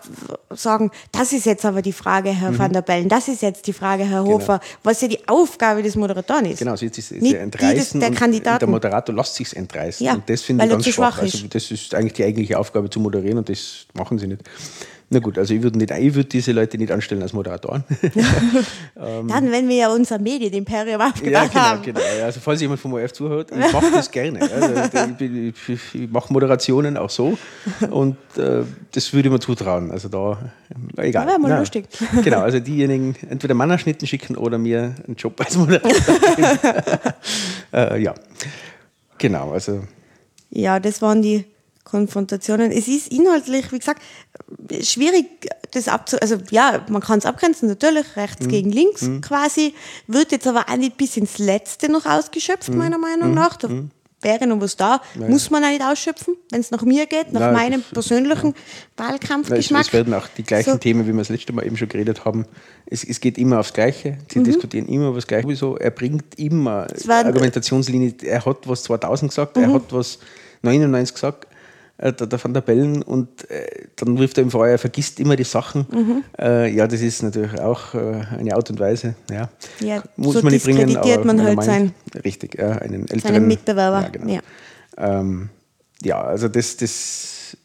sagen, 0.51 0.91
das 1.13 1.33
ist 1.33 1.47
jetzt 1.47 1.65
aber 1.65 1.81
die 1.81 1.93
Frage, 1.93 2.31
Herr 2.31 2.51
Mhm. 2.51 2.59
van 2.59 2.73
der 2.73 2.83
Bellen, 2.83 3.09
das 3.09 3.29
ist 3.29 3.43
jetzt 3.43 3.69
die 3.69 3.73
Frage, 3.73 4.03
Herr 4.05 4.25
Hofer, 4.25 4.59
was 4.83 5.01
ja 5.01 5.07
die 5.07 5.29
Aufgabe 5.29 5.83
des 5.85 5.95
Moderatoren 5.95 6.47
ist. 6.47 6.59
Genau, 6.59 6.75
jetzt 6.75 6.99
ist 6.99 7.13
es 7.13 7.21
Nicht 7.23 7.23
ja 7.35 7.45
die 7.45 7.51
des- 7.51 7.61
entreißen 7.63 8.01
der 8.01 8.09
und 8.09 8.15
Kandidaten. 8.17 8.59
der 8.59 8.69
Moderator 8.69 9.15
lässt 9.15 9.37
sich 9.37 9.55
entreißen. 9.57 10.09
Und 10.09 10.29
das 10.29 10.43
finde 10.43 10.65
ich 10.65 10.71
ganz 10.71 10.85
schwach. 10.87 11.15
schwach. 11.19 11.23
Also 11.23 11.47
das 11.47 11.71
ist 11.71 11.95
eigentlich 11.95 12.15
die 12.15 12.25
eigentliche 12.25 12.59
Aufgabe 12.59 12.91
zu 12.91 12.99
moderieren 12.99 13.39
und 13.39 13.49
das 13.49 13.87
machen 13.95 14.19
sie 14.19 14.27
nicht. 14.27 14.43
Na 15.11 15.21
gut, 15.21 15.39
also 15.39 15.55
ich 15.55 15.63
würde 15.63 15.79
würde 15.79 16.25
diese 16.25 16.53
Leute 16.53 16.77
nicht 16.77 16.93
anstellen 16.93 17.23
als 17.23 17.33
Moderatoren. 17.33 17.83
Dann, 18.95 19.51
wenn 19.51 19.67
wir 19.67 19.77
ja 19.77 19.89
unser 19.89 20.19
Medienimperium 20.19 21.01
ja, 21.01 21.07
aufgebaut 21.07 21.51
genau, 21.51 21.55
haben. 21.55 21.83
genau. 21.83 22.01
Also 22.25 22.41
falls 22.41 22.61
jemand 22.61 22.79
vom 22.79 22.93
ORF 22.93 23.13
zuhört, 23.15 23.51
ich 23.51 23.73
mache 23.73 23.91
das 23.91 24.11
gerne. 24.11 24.41
Also, 24.43 25.15
ich, 25.19 25.69
ich, 25.69 25.95
ich, 25.95 26.11
mache 26.11 26.31
Moderationen 26.31 26.99
auch 26.99 27.09
so 27.09 27.39
und 27.89 28.17
äh, 28.37 28.65
das 28.93 29.13
würde 29.15 29.29
ich 29.29 29.33
mir 29.33 29.41
zutrauen. 29.41 29.91
Also 29.91 30.09
da, 30.09 30.53
äh, 30.99 31.09
egal. 31.09 31.27
Ja, 31.27 31.33
wär 31.33 31.39
mal 31.39 31.59
lustig. 31.59 31.87
Genau, 32.23 32.41
also 32.41 32.59
diejenigen 32.61 33.17
entweder 33.31 33.55
Mannerschnitten 33.55 34.07
schicken 34.07 34.37
oder 34.37 34.59
mir 34.59 34.95
einen 35.07 35.17
Job 35.17 35.41
als 35.41 35.57
Moderator. 35.57 35.91
äh, 37.73 38.03
ja, 38.03 38.15
genau, 39.17 39.53
also 39.53 39.85
Ja, 40.51 40.79
das 40.81 41.01
waren 41.01 41.23
die 41.23 41.45
Konfrontationen. 41.91 42.71
Es 42.71 42.89
ist 42.89 43.09
inhaltlich, 43.13 43.71
wie 43.73 43.79
gesagt, 43.79 44.03
schwierig, 44.83 45.27
das 45.73 45.89
abzu... 45.89 46.17
Also 46.21 46.37
ja, 46.51 46.85
man 46.89 47.03
kann 47.03 47.19
es 47.19 47.27
abgrenzen, 47.27 47.69
natürlich, 47.69 48.17
rechts 48.17 48.47
Mhm. 48.47 48.51
gegen 48.51 48.71
links 48.71 49.09
quasi. 49.23 49.75
Wird 50.07 50.33
jetzt 50.33 50.47
aber 50.47 50.67
auch 50.69 50.77
nicht 50.77 50.97
bis 50.97 51.17
ins 51.17 51.39
Letzte 51.39 51.91
noch 51.91 52.07
ausgeschöpft, 52.07 52.69
Mhm. 52.71 52.79
meiner 52.79 52.99
Meinung 52.99 53.35
nach. 53.35 53.57
Da 53.57 53.69
wäre 54.21 54.47
noch 54.49 54.61
was 54.61 54.77
da. 54.77 55.01
Muss 55.15 55.49
man 55.51 55.63
auch 55.65 55.69
nicht 55.69 55.83
ausschöpfen, 55.83 56.35
wenn 56.51 56.61
es 56.61 56.71
nach 56.73 56.83
mir 56.83 57.07
geht, 57.07 57.33
nach 57.33 57.41
Nein, 57.41 57.53
meinem 57.53 57.83
persönlichen 57.83 58.49
es, 58.51 58.99
Wahlkampfgeschmack. 58.99 59.83
es 59.87 59.93
werden 59.93 60.13
auch 60.15 60.27
die 60.37 60.43
gleichen 60.43 60.73
So. 60.73 60.79
Themen, 60.79 61.07
wie 61.07 61.13
wir 61.13 61.19
das 61.19 61.29
letzte 61.29 61.53
Mal 61.53 61.65
eben 61.65 61.77
schon 61.77 61.89
geredet 61.89 62.25
haben. 62.25 62.45
Es, 62.87 63.05
es 63.05 63.21
geht 63.21 63.39
immer 63.39 63.61
aufs 63.61 63.73
Gleiche. 63.73 64.13
Mhm. 64.13 64.17
Sie 64.33 64.43
diskutieren 64.43 64.87
immer 64.89 65.09
über 65.09 65.17
das 65.17 65.27
Gleiche. 65.27 65.45
Sowieso, 65.45 65.77
er 65.77 65.91
bringt 65.93 66.37
immer 66.39 66.87
Argumentationslinie. 67.09 68.15
Er 68.25 68.45
hat 68.45 68.67
was 68.69 68.83
2000 68.85 69.31
gesagt, 69.31 69.57
Mhm. 69.57 69.63
er 69.65 69.73
hat 69.75 69.93
was 69.93 70.19
99 70.63 71.15
gesagt, 71.15 71.47
äh, 71.99 72.13
der, 72.13 72.27
der 72.27 72.43
Van 72.43 72.55
der 72.55 72.61
Bellen, 72.63 73.03
und 73.03 73.51
äh, 73.51 73.67
dann 73.97 74.19
wirft 74.19 74.39
er 74.39 74.45
im 74.45 74.51
Feuer, 74.51 74.71
er 74.73 74.79
vergisst 74.79 75.21
immer 75.21 75.37
die 75.37 75.45
Sachen. 75.45 75.87
Mhm. 75.93 76.25
Äh, 76.39 76.73
ja, 76.75 76.87
das 76.87 77.01
ist 77.01 77.23
natürlich 77.23 77.59
auch 77.61 77.95
äh, 77.95 78.23
eine 78.39 78.55
Art 78.55 78.71
und 78.71 78.81
Weise. 78.81 79.15
Ja, 79.31 79.49
Ja, 79.81 80.03
muss 80.17 80.35
so 80.35 80.43
man 80.43 80.53
nicht 80.53 80.65
bringen. 80.65 80.87
diskreditiert 80.87 81.19
aber 81.19 81.27
man 81.27 81.43
halt 81.43 81.63
sein- 81.63 81.93
Richtig, 82.25 82.59
ja, 82.59 82.71
einen 82.73 83.09
älteren 83.09 83.47
Mitbewerber, 83.47 84.03
Ja, 84.03 84.09
genau. 84.09 84.33
ja. 84.33 84.41
Ähm, 84.97 85.51
ja, 86.03 86.21
also 86.23 86.49
das, 86.49 86.77
das 86.77 87.57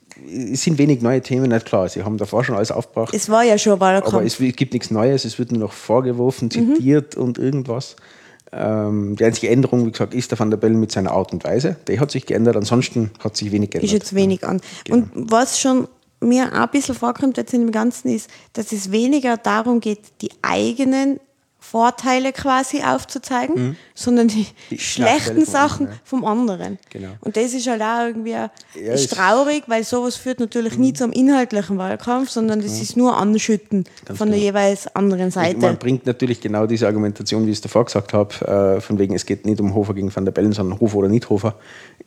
es 0.52 0.62
sind 0.64 0.78
wenig 0.78 1.02
neue 1.02 1.22
Themen, 1.22 1.50
nicht 1.50 1.66
klar. 1.66 1.90
Sie 1.90 2.04
haben 2.04 2.18
davor 2.20 2.44
schon 2.44 2.56
alles 2.56 2.72
aufgebracht. 2.72 3.14
Es 3.16 3.30
war 3.30 3.44
ja 3.44 3.58
schon 3.58 3.80
Wahlkampf. 3.80 4.14
Aber 4.14 4.24
es 4.24 4.38
gibt 4.38 4.74
nichts 4.74 4.92
Neues, 4.92 5.26
es 5.26 5.40
wird 5.40 5.52
nur 5.52 5.60
noch 5.62 5.74
vorgeworfen, 5.74 6.50
Mhm. 6.54 6.76
zitiert 6.76 7.16
und 7.16 7.40
irgendwas. 7.40 7.96
Ähm, 8.56 9.16
die 9.16 9.26
einzige 9.26 9.50
Änderung, 9.50 9.86
wie 9.86 9.92
gesagt, 9.92 10.14
ist 10.14 10.32
der 10.32 10.40
Van 10.40 10.50
der 10.50 10.58
Bellen 10.58 10.80
mit 10.80 10.92
seiner 10.92 11.12
Art 11.12 11.34
und 11.34 11.44
Weise. 11.44 11.76
Der 11.88 12.00
hat 12.00 12.12
sich 12.12 12.26
geändert, 12.26 12.56
ansonsten 12.56 13.12
hat 13.20 13.36
sich 13.36 13.52
wenig 13.52 13.72
geändert. 13.72 13.92
ist 13.92 13.94
jetzt 13.94 14.16
wenig 14.16 14.46
an. 14.46 14.62
Genau. 14.86 14.98
Und 14.98 15.32
was 15.32 15.60
schon 15.60 15.88
mir 16.20 16.48
auch 16.54 16.62
ein 16.62 16.70
bisschen 16.72 16.96
vorkommt 16.96 17.38
jetzt 17.38 17.54
in 17.54 17.62
dem 17.62 17.72
Ganzen 17.72 18.10
ist, 18.10 18.30
dass 18.54 18.72
es 18.72 18.92
weniger 18.92 19.38
darum 19.38 19.80
geht, 19.80 20.00
die 20.22 20.30
eigenen 20.42 21.20
Vorteile 21.74 22.32
quasi 22.34 22.84
aufzuzeigen, 22.84 23.76
sondern 23.96 24.28
die, 24.28 24.42
Mhm. 24.42 24.46
Die 24.70 24.78
schlechten 24.78 25.44
Sachen 25.44 25.88
anderen, 25.88 25.94
ja. 25.96 26.02
vom 26.06 26.24
anderen. 26.24 26.78
Genau. 26.92 27.10
Und 27.22 27.36
das 27.36 27.54
ist 27.56 27.66
halt 27.68 27.82
auch 27.82 28.06
irgendwie 28.06 28.36
ist 28.76 29.06
ist- 29.06 29.12
Mhm. 29.12 29.16
traurig, 29.18 29.64
weil 29.66 29.84
sowas 29.84 30.16
führt 30.16 30.40
natürlich 30.40 30.78
nie 30.78 30.94
zum 30.94 31.12
inhaltlichen 31.12 31.80
Wahlkampf, 31.80 32.30
sondern 32.30 32.62
das 32.62 32.80
ist 32.80 32.96
nur 32.96 33.18
Anschütten 33.18 33.86
von 34.06 34.28
der 34.30 34.38
genau. 34.38 34.50
jeweils 34.50 34.96
anderen 34.96 35.32
Seite. 35.32 35.58
Man 35.58 35.78
bringt 35.78 36.06
natürlich 36.06 36.40
genau 36.42 36.68
diese 36.68 36.86
Argumentation, 36.86 37.48
wie 37.48 37.50
ich 37.52 37.58
es 37.58 37.62
davor 37.62 37.86
gesagt 37.86 38.14
habe, 38.14 38.76
äh, 38.78 38.80
von 38.80 39.00
wegen, 39.00 39.16
es 39.16 39.26
geht 39.26 39.44
nicht 39.48 39.60
um 39.60 39.74
Hofer 39.74 39.96
gegen 39.96 40.16
Van 40.16 40.26
der 40.26 40.32
Bellen, 40.32 40.54
sondern 40.54 40.80
Hofer 40.80 40.98
oder 40.98 41.10
nicht 41.10 41.28
Hofer. 41.32 41.56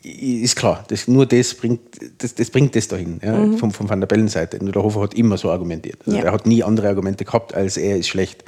Ist 0.05 0.55
klar, 0.55 0.85
das, 0.87 1.09
nur 1.09 1.27
das 1.27 1.55
bringt 1.55 1.81
das, 2.19 2.37
das, 2.37 2.51
bringt 2.51 2.77
das 2.77 2.87
dahin, 2.87 3.21
ja, 3.25 3.35
vom, 3.59 3.73
von 3.73 3.89
Van 3.91 3.99
der 3.99 4.07
Bellen 4.07 4.29
Seite. 4.29 4.63
Nur 4.63 4.73
der 4.73 4.83
Hofer 4.85 5.01
hat 5.01 5.15
immer 5.15 5.37
so 5.39 5.51
argumentiert. 5.51 5.99
Also 6.07 6.13
Mhm. 6.13 6.19
Ja. 6.19 6.25
Er 6.27 6.33
hat 6.33 6.47
nie 6.47 6.63
andere 6.63 6.87
Argumente 6.89 7.25
gehabt, 7.25 7.53
als 7.53 7.77
er 7.77 7.97
ist 7.97 8.07
schlecht, 8.07 8.45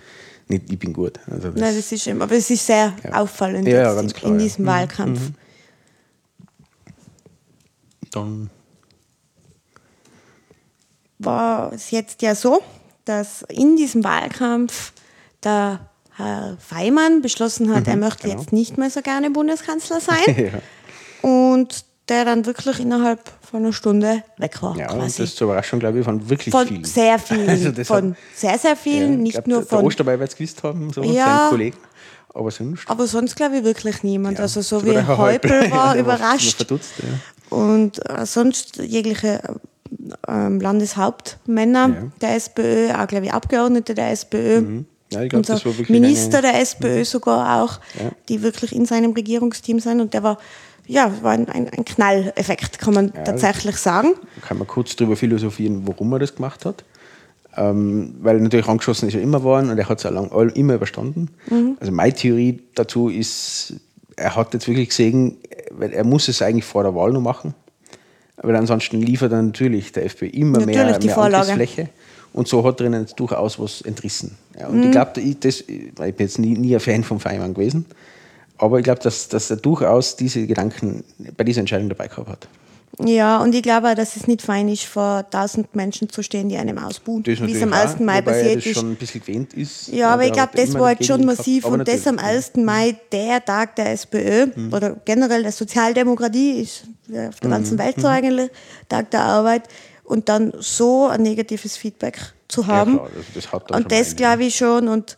nicht 0.50 0.70
ich 0.72 0.78
bin 0.78 0.92
gut. 0.92 1.18
Also 1.30 1.50
das, 1.50 1.60
Nein, 1.60 1.76
das 1.76 1.92
ist, 1.92 2.06
eben- 2.06 2.22
aber 2.22 2.34
es 2.34 2.50
ist 2.50 2.66
sehr 2.66 2.94
auffallend 3.12 3.66
Ja, 3.68 3.94
ja, 3.94 4.02
klar, 4.08 4.32
in 4.32 4.38
ja. 4.38 4.44
diesem 4.44 4.66
Wahlkampf. 4.66 5.20
dann, 8.10 8.50
war 11.18 11.72
es 11.72 11.90
jetzt 11.90 12.22
ja 12.22 12.34
so, 12.34 12.62
dass 13.04 13.42
in 13.48 13.76
diesem 13.76 14.04
Wahlkampf 14.04 14.92
der 15.42 15.80
Herr 16.16 16.56
Feimann 16.58 17.22
beschlossen 17.22 17.74
hat, 17.74 17.86
er 17.86 17.96
möchte 17.96 18.28
genau. 18.28 18.40
jetzt 18.40 18.52
nicht 18.52 18.76
mehr 18.78 18.90
so 18.90 19.02
gerne 19.02 19.30
Bundeskanzler 19.30 20.00
sein 20.00 20.18
ja. 20.52 21.28
und 21.28 21.84
der 22.08 22.24
dann 22.24 22.46
wirklich 22.46 22.80
innerhalb 22.80 23.20
von 23.50 23.60
einer 23.64 23.72
Stunde 23.72 24.22
weg 24.36 24.62
war. 24.62 24.76
ja, 24.76 24.90
und 24.92 24.98
quasi. 25.00 25.22
das 25.22 25.34
zur 25.34 25.46
Überraschung, 25.46 25.78
glaube 25.80 25.98
ich, 25.98 26.04
von 26.04 26.28
wirklich 26.28 26.52
von 26.52 26.66
vielen. 26.66 26.84
sehr 26.84 27.18
vielen, 27.18 27.48
Also 27.48 27.72
von 27.84 28.10
hat- 28.12 28.16
sehr, 28.34 28.58
sehr 28.58 28.76
vielen, 28.76 29.08
Ja, 29.12 29.14
ich 29.14 29.20
nicht 29.22 29.32
glaub, 29.34 29.46
nur 29.46 29.58
der, 29.60 29.68
Der 29.68 29.78
von, 29.78 29.86
Osterbei 29.86 30.18
wird 30.20 30.30
es 30.30 30.36
gewusst 30.36 30.62
haben, 30.62 30.92
so, 30.92 31.02
Ja. 31.02 31.24
sein 31.42 31.50
Kollege. 31.50 31.76
Aber 32.34 32.50
sonst. 32.50 32.88
aber 32.88 33.06
sonst 33.06 33.34
glaube 33.36 33.56
ich 33.58 33.64
wirklich 33.64 34.02
niemand. 34.02 34.38
ja, 34.38 34.44
also 34.44 34.60
so 34.60 34.84
wie 34.84 34.90
der 34.92 35.06
Häupl 35.18 35.48
Ja, 35.64 35.70
war 35.70 35.92
der 35.94 36.02
überrascht. 36.02 36.56
verdutzt, 36.56 36.90
ja. 36.98 37.56
Und 37.56 37.98
äh, 38.08 38.26
sonst 38.26 38.76
jegliche 38.76 39.40
ähm, 40.28 40.60
Landeshauptmänner 40.60 41.88
Ja. 41.88 41.94
der 42.20 42.34
SPÖ, 42.36 42.90
auch 42.92 43.06
glaube 43.06 43.26
ich 43.26 43.32
Abgeordnete 43.32 43.94
der 43.94 44.10
SPÖ. 44.12 44.82
Ja, 45.10 45.20
und 45.22 45.46
so 45.46 45.54
das 45.54 45.64
war 45.64 45.72
wirklich 45.72 45.88
Minister 45.88 46.42
der 46.42 46.60
SPÖ 46.60 47.02
sogar 47.04 47.62
auch, 47.62 47.80
Ja. 47.98 48.10
die 48.28 48.42
wirklich 48.42 48.74
in 48.76 48.84
seinem 48.84 49.12
Regierungsteam 49.12 49.80
sind. 49.80 50.00
Und 50.02 50.12
der 50.12 50.22
war, 50.22 50.38
ja, 50.88 51.12
war 51.22 51.32
ein, 51.32 51.48
ein, 51.48 51.68
ein 51.68 51.84
Knalleffekt, 51.84 52.78
kann 52.80 52.94
man 52.94 53.12
tatsächlich 53.12 53.76
sagen. 53.76 54.14
Da 54.40 54.46
kann 54.48 54.58
man 54.58 54.66
kurz 54.66 54.96
darüber 54.96 55.14
philosophieren, 55.16 55.82
warum 55.86 56.12
er 56.14 56.18
das 56.18 56.34
gemacht 56.34 56.64
hat. 56.64 56.82
Ähm, 57.56 58.14
weil 58.20 58.40
natürlich 58.40 58.68
angeschossen 58.68 59.08
ist 59.08 59.14
er 59.14 59.20
immer 59.22 59.38
geworden 59.38 59.70
und 59.70 59.78
er 59.78 59.88
hat 59.88 59.98
es 59.98 60.06
all- 60.06 60.52
immer 60.54 60.74
überstanden. 60.74 61.28
Mhm. 61.50 61.76
Also 61.80 61.92
meine 61.92 62.12
Theorie 62.12 62.60
dazu 62.74 63.08
ist, 63.08 63.74
er 64.16 64.34
hat 64.36 64.52
jetzt 64.54 64.66
wirklich 64.68 64.88
gesehen, 64.90 65.36
weil 65.72 65.92
er 65.92 66.04
muss 66.04 66.28
es 66.28 66.40
eigentlich 66.42 66.64
vor 66.64 66.82
der 66.82 66.94
Wahl 66.94 67.12
noch 67.12 67.20
machen. 67.20 67.54
Aber 68.36 68.56
ansonsten 68.56 69.00
liefert 69.02 69.32
er 69.32 69.42
natürlich 69.42 69.90
der 69.92 70.04
FPÖ 70.04 70.26
immer 70.26 70.58
Natürlich 70.58 70.76
mehr, 70.76 70.98
die 70.98 71.06
mehr. 71.08 71.18
Angriffsfläche. 71.18 71.88
Und 72.32 72.46
so 72.46 72.64
hat 72.64 72.78
er 72.80 72.86
ihnen 72.86 73.00
jetzt 73.02 73.18
durchaus 73.18 73.58
was 73.58 73.80
entrissen. 73.82 74.36
Ja, 74.58 74.68
und 74.68 74.76
Mhm. 74.78 74.82
ich 74.84 74.90
glaube, 74.92 75.20
ich, 75.20 75.40
das- 75.40 75.60
ich 75.62 75.92
bin 75.96 76.14
jetzt 76.18 76.38
nie, 76.38 76.56
nie 76.56 76.74
ein 76.74 76.80
Fan 76.80 77.02
vom 77.02 77.18
Feimann 77.18 77.54
gewesen, 77.54 77.86
aber 78.58 78.78
ich 78.78 78.84
glaube, 78.84 79.00
dass, 79.00 79.28
dass 79.28 79.50
er 79.50 79.56
durchaus 79.56 80.16
diese 80.16 80.46
Gedanken 80.46 81.04
bei 81.36 81.44
dieser 81.44 81.60
Entscheidung 81.60 81.88
dabei 81.88 82.08
gehabt 82.08 82.28
hat. 82.28 82.48
Ja, 83.04 83.38
und 83.38 83.54
ich 83.54 83.62
glaube 83.62 83.90
auch, 83.90 83.94
dass 83.94 84.16
es 84.16 84.26
nicht 84.26 84.42
fein 84.42 84.68
ist, 84.68 84.84
vor 84.84 85.28
tausend 85.30 85.76
Menschen 85.76 86.08
zu 86.08 86.22
stehen, 86.22 86.48
die 86.48 86.56
einem 86.56 86.78
ausbuhen, 86.78 87.22
Das 87.22 87.40
wie 87.40 87.52
es 87.52 87.62
am 87.62 87.72
1. 87.72 87.94
auch, 87.94 87.98
Mai 88.00 88.16
er 88.16 88.22
passiert 88.22 88.56
das 88.56 88.66
ist. 88.66 88.74
schon 88.74 88.90
ein 88.92 88.96
bisschen 88.96 89.20
gewähnt 89.20 89.54
ist. 89.54 89.88
Ja, 89.88 90.10
aber 90.10 90.24
ich 90.24 90.32
glaube, 90.32 90.50
das 90.54 90.74
war 90.74 90.90
jetzt 90.90 91.06
schon 91.06 91.20
dagegen 91.20 91.28
gehabt. 91.28 91.38
massiv 91.38 91.64
und 91.64 91.86
das 91.86 92.06
am 92.08 92.16
natürlich, 92.16 92.56
1. 92.56 92.56
Mai, 92.56 92.96
der 93.12 93.44
Tag 93.44 93.76
der 93.76 93.92
SPÖ 93.92 94.48
oder 94.72 94.96
generell 95.04 95.42
der 95.42 95.52
Sozialdemokratie, 95.52 96.62
ist 96.62 96.84
ja 97.06 97.28
auf 97.28 97.38
der 97.38 97.50
ganzen 97.50 97.78
Welt 97.78 98.00
so 98.00 98.08
eigentlich, 98.08 98.50
Tag 98.88 99.10
der 99.12 99.20
Arbeit 99.20 99.68
und 100.02 100.28
dann 100.28 100.52
so 100.58 101.06
ein 101.06 101.22
negatives 101.22 101.76
Feedback 101.76 102.18
zu 102.48 102.66
haben. 102.66 102.94
klar, 102.94 103.10
also 103.14 103.28
das 103.34 103.52
hat 103.52 103.70
dann 103.70 103.76
und 103.76 103.92
schon 103.92 103.98
das 104.00 104.16
glaube 104.16 104.44
ich 104.44 104.56
schon 104.56 104.88
und 104.88 105.16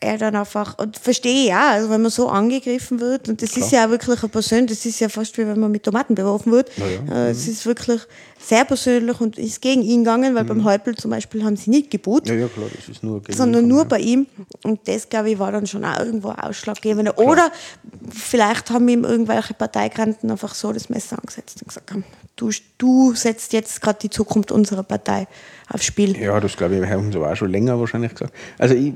er 0.00 0.18
dann 0.18 0.36
einfach, 0.36 0.78
und 0.78 0.96
verstehe 0.98 1.42
ich 1.42 1.48
ja, 1.48 1.70
also 1.70 1.90
wenn 1.90 2.02
man 2.02 2.10
so 2.10 2.28
angegriffen 2.28 3.00
wird, 3.00 3.28
und 3.28 3.42
das 3.42 3.52
Klar. 3.52 3.66
ist 3.66 3.72
ja 3.72 3.86
auch 3.86 3.90
wirklich 3.90 4.20
eine 4.20 4.28
Person, 4.28 4.66
das 4.66 4.84
ist 4.84 5.00
ja 5.00 5.08
fast 5.08 5.36
wie 5.38 5.46
wenn 5.46 5.58
man 5.58 5.70
mit 5.70 5.82
Tomaten 5.82 6.14
beworfen 6.14 6.52
wird. 6.52 6.70
Ja. 6.76 7.14
Äh, 7.14 7.30
es 7.30 7.46
mhm. 7.46 7.52
ist 7.52 7.66
wirklich 7.66 8.00
sehr 8.38 8.64
persönlich 8.64 9.20
und 9.20 9.38
ist 9.38 9.60
gegen 9.60 9.82
ihn 9.82 10.04
gegangen, 10.04 10.34
weil 10.34 10.44
mhm. 10.44 10.48
beim 10.48 10.64
Häupl 10.64 10.94
zum 10.94 11.10
Beispiel 11.10 11.44
haben 11.44 11.56
sie 11.56 11.70
nicht 11.70 11.90
geboot. 11.90 12.28
Ja, 12.28 12.34
ja, 12.34 12.48
klar, 12.48 12.66
das 12.74 12.88
ist 12.88 13.02
nur 13.02 13.22
gegen 13.22 13.36
Sondern 13.36 13.64
ihn 13.64 13.68
nur 13.68 13.82
ja. 13.82 13.84
bei 13.84 13.98
ihm. 13.98 14.26
Und 14.62 14.86
das, 14.86 15.08
glaube 15.08 15.30
ich, 15.30 15.38
war 15.38 15.52
dann 15.52 15.66
schon 15.66 15.84
auch 15.84 15.98
irgendwo 15.98 16.30
ausschlaggebend. 16.30 17.14
Klar. 17.14 17.26
Oder 17.26 17.52
vielleicht 18.10 18.70
haben 18.70 18.88
ihm 18.88 19.04
irgendwelche 19.04 19.54
Parteigranten 19.54 20.30
einfach 20.30 20.54
so 20.54 20.72
das 20.72 20.88
Messer 20.88 21.18
angesetzt 21.18 21.60
und 21.60 21.68
gesagt 21.68 21.90
haben, 21.90 22.04
du, 22.38 22.50
du 22.78 23.14
setzt 23.14 23.52
jetzt 23.52 23.80
gerade 23.80 23.98
die 24.00 24.10
Zukunft 24.10 24.52
unserer 24.52 24.82
Partei 24.82 25.26
aufs 25.68 25.84
Spiel. 25.84 26.16
Ja, 26.16 26.40
das 26.40 26.56
glaube 26.56 26.76
ich, 26.76 26.90
haben 26.90 27.12
sie 27.12 27.18
auch 27.18 27.36
schon 27.36 27.50
länger 27.50 27.78
wahrscheinlich 27.78 28.12
gesagt. 28.12 28.32
Also 28.58 28.74
ich, 28.74 28.92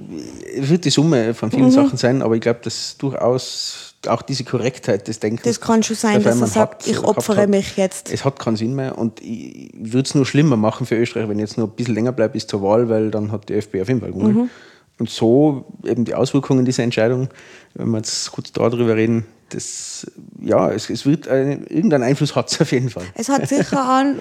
es 0.57 0.71
wird 0.71 0.85
die 0.85 0.91
Summe 0.91 1.35
von 1.35 1.51
vielen 1.51 1.67
mhm. 1.67 1.71
Sachen 1.71 1.99
sein, 1.99 2.23
aber 2.23 2.35
ich 2.35 2.41
glaube, 2.41 2.61
dass 2.63 2.97
durchaus 2.97 3.95
auch 4.07 4.23
diese 4.23 4.45
Korrektheit 4.45 5.07
des 5.07 5.21
Denkens. 5.21 5.43
Das 5.45 5.61
kann 5.61 5.83
schon 5.83 5.97
sein, 5.97 6.23
dass 6.23 6.41
er 6.41 6.47
sagt, 6.47 6.87
ich 6.87 6.99
opfere 6.99 7.43
hat, 7.43 7.49
mich 7.49 7.77
jetzt. 7.77 8.11
Es 8.13 8.25
hat 8.25 8.39
keinen 8.39 8.57
Sinn 8.57 8.75
mehr 8.75 8.99
und 8.99 9.21
ich 9.21 9.71
würde 9.75 10.09
es 10.09 10.15
nur 10.15 10.27
schlimmer 10.27 10.57
machen 10.57 10.87
für 10.87 10.97
Österreich, 10.97 11.29
wenn 11.29 11.39
ich 11.39 11.43
jetzt 11.43 11.59
nur 11.59 11.69
ein 11.69 11.73
bisschen 11.73 11.95
länger 11.95 12.13
bleibe 12.13 12.33
bis 12.33 12.47
zur 12.47 12.63
Wahl, 12.63 12.89
weil 12.89 13.11
dann 13.11 13.31
hat 13.31 13.49
die 13.49 13.55
FPÖ 13.55 13.83
auf 13.83 13.89
jeden 13.89 14.01
Fall 14.01 14.13
gewonnen. 14.13 14.35
Mhm. 14.35 14.51
Und 14.99 15.11
so 15.11 15.65
eben 15.85 16.05
die 16.05 16.15
Auswirkungen 16.15 16.65
dieser 16.65 16.83
Entscheidung, 16.83 17.29
wenn 17.75 17.91
wir 17.91 17.99
jetzt 17.99 18.31
kurz 18.33 18.53
darüber 18.53 18.97
reden, 18.97 19.27
das, 19.55 20.07
ja, 20.41 20.71
es, 20.71 20.91
es 20.91 21.07
wird, 21.07 21.29
eine, 21.29 21.65
irgendeinen 21.67 22.05
Einfluss 22.05 22.35
hat 22.35 22.51
es 22.51 22.61
auf 22.61 22.73
jeden 22.73 22.91
Fall. 22.91 23.05
Es 23.15 23.29
hat 23.29 23.49
sicher 23.49 23.83
an, 23.83 24.19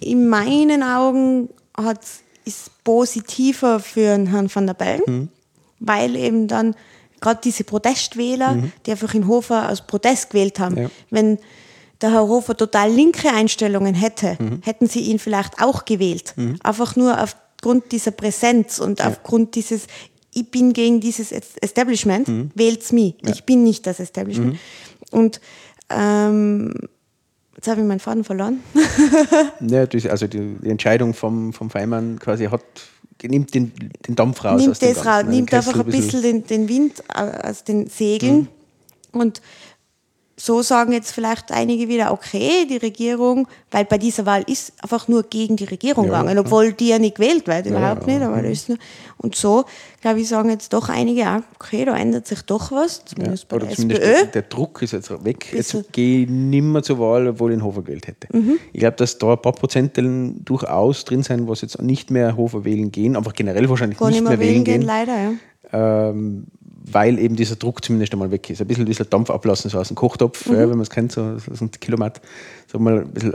in 0.00 0.28
meinen 0.28 0.82
Augen 0.82 1.48
hat, 1.76 2.00
ist 2.44 2.70
positiver 2.84 3.80
für 3.80 4.16
den 4.16 4.28
Herrn 4.28 4.50
van 4.52 4.66
der 4.66 4.74
Bellen, 4.74 5.02
mhm. 5.06 5.28
weil 5.80 6.16
eben 6.16 6.48
dann 6.48 6.74
gerade 7.20 7.40
diese 7.42 7.64
Protestwähler, 7.64 8.54
mhm. 8.54 8.72
die 8.86 8.92
einfach 8.92 9.14
in 9.14 9.26
Hofer 9.26 9.70
aus 9.70 9.86
Protest 9.86 10.30
gewählt 10.30 10.58
haben, 10.58 10.76
ja. 10.76 10.90
wenn 11.10 11.38
der 12.00 12.12
Herr 12.12 12.28
Hofer 12.28 12.56
total 12.56 12.90
linke 12.92 13.28
Einstellungen 13.30 13.94
hätte, 13.94 14.36
mhm. 14.38 14.60
hätten 14.62 14.86
sie 14.86 15.00
ihn 15.00 15.18
vielleicht 15.18 15.60
auch 15.60 15.84
gewählt. 15.84 16.34
Mhm. 16.36 16.58
Einfach 16.62 16.96
nur 16.96 17.20
aufgrund 17.20 17.90
dieser 17.92 18.12
Präsenz 18.12 18.78
und 18.78 19.00
ja. 19.00 19.08
aufgrund 19.08 19.54
dieses, 19.56 19.86
ich 20.32 20.50
bin 20.50 20.72
gegen 20.72 21.00
dieses 21.00 21.32
Establishment, 21.32 22.28
mhm. 22.28 22.50
wählt's 22.54 22.92
mich. 22.92 23.14
Ja. 23.22 23.32
Ich 23.32 23.44
bin 23.44 23.62
nicht 23.62 23.86
das 23.86 24.00
Establishment. 24.00 24.54
Mhm. 24.54 24.58
Und 25.18 25.40
ähm, 25.90 26.74
Jetzt 27.58 27.66
habe 27.66 27.80
ich 27.80 27.86
meinen 27.88 27.98
Faden 27.98 28.22
verloren. 28.22 28.62
ja, 29.68 29.80
also 29.80 30.28
die, 30.28 30.54
die 30.62 30.70
Entscheidung 30.70 31.12
vom, 31.12 31.52
vom 31.52 31.70
Feimann 31.70 32.16
quasi 32.20 32.44
hat 32.44 32.62
nimmt 33.20 33.52
den, 33.52 33.72
den 34.06 34.14
Dampf 34.14 34.44
raus. 34.44 34.62
Nimmt 34.62 34.80
das 34.80 35.04
raus, 35.04 35.24
nimmt 35.24 35.52
einfach 35.52 35.80
ein 35.80 35.86
bisschen 35.86 36.22
den, 36.22 36.46
den 36.46 36.68
Wind 36.68 37.02
aus 37.12 37.64
den 37.64 37.88
Segeln. 37.88 38.48
Mhm. 39.12 39.20
Und 39.20 39.42
so 40.40 40.62
sagen 40.62 40.92
jetzt 40.92 41.10
vielleicht 41.10 41.50
einige 41.50 41.88
wieder, 41.88 42.12
okay, 42.12 42.64
die 42.68 42.76
Regierung, 42.76 43.48
weil 43.72 43.84
bei 43.84 43.98
dieser 43.98 44.24
Wahl 44.24 44.44
ist 44.46 44.72
einfach 44.82 45.08
nur 45.08 45.24
gegen 45.24 45.56
die 45.56 45.64
Regierung 45.64 46.06
ja, 46.06 46.22
gegangen, 46.22 46.38
obwohl 46.38 46.72
die 46.72 46.88
ja 46.88 46.98
nicht 46.98 47.16
gewählt 47.16 47.46
wird, 47.48 47.66
überhaupt 47.66 48.06
ja, 48.06 48.14
nicht. 48.14 48.22
Aber 48.22 48.40
das 48.40 48.52
ist 48.52 48.68
nur, 48.68 48.78
und 49.18 49.34
so, 49.34 49.64
glaube 50.00 50.20
ich, 50.20 50.28
sagen 50.28 50.50
jetzt 50.50 50.72
doch 50.72 50.88
einige 50.88 51.28
auch, 51.28 51.40
okay, 51.56 51.84
da 51.84 51.96
ändert 51.96 52.28
sich 52.28 52.42
doch 52.42 52.70
was, 52.70 53.04
zumindest 53.04 53.48
bei 53.48 53.58
der 53.58 53.70
zumindest 53.70 54.00
SPÖ. 54.00 54.14
Der, 54.14 54.26
der, 54.26 54.42
Druck 54.42 54.80
ist 54.82 54.92
jetzt 54.92 55.24
weg, 55.24 55.52
jetzt 55.52 55.92
gehe 55.92 56.22
ich 56.22 56.30
nicht 56.30 56.62
mehr 56.62 56.84
zur 56.84 57.00
Wahl, 57.00 57.26
obwohl 57.26 57.50
ich 57.50 57.58
den 57.58 57.64
Hofer 57.64 57.82
gewählt 57.82 58.06
hätte. 58.06 58.28
Mhm. 58.30 58.58
Ich 58.72 58.78
glaube, 58.78 58.96
dass 58.96 59.18
da 59.18 59.32
ein 59.32 59.42
paar 59.42 59.52
Prozentellen 59.52 60.44
durchaus 60.44 61.04
drin 61.04 61.24
sein, 61.24 61.48
was 61.48 61.62
jetzt 61.62 61.82
nicht 61.82 62.12
mehr 62.12 62.36
Hofer 62.36 62.64
wählen 62.64 62.92
gehen, 62.92 63.16
aber 63.16 63.32
generell 63.32 63.68
wahrscheinlich 63.68 63.98
nicht, 63.98 64.10
nicht 64.10 64.22
mehr, 64.22 64.38
wählen 64.38 64.62
gehen. 64.62 64.80
gehen 64.80 64.82
leider, 64.82 65.16
ja. 65.20 65.32
Ähm, 65.72 66.46
weil 66.92 67.18
eben 67.18 67.36
dieser 67.36 67.56
Druck 67.56 67.84
zumindest 67.84 68.12
einmal 68.12 68.30
weg 68.30 68.48
ist. 68.50 68.60
Ein 68.60 68.66
bisschen 68.66 68.86
dieser 68.86 69.04
Dampf 69.04 69.30
ablassen, 69.30 69.70
so 69.70 69.78
aus 69.78 69.88
dem 69.88 69.96
Kochtopf, 69.96 70.46
mhm. 70.46 70.54
ja, 70.54 70.60
wenn 70.60 70.70
man 70.70 70.80
es 70.80 70.90
kennt, 70.90 71.12
so, 71.12 71.38
so 71.38 71.64
ein 71.64 71.70
Kilometer, 71.70 72.20
so 72.70 72.78
mal 72.78 73.00
ein 73.00 73.10
bisschen 73.10 73.34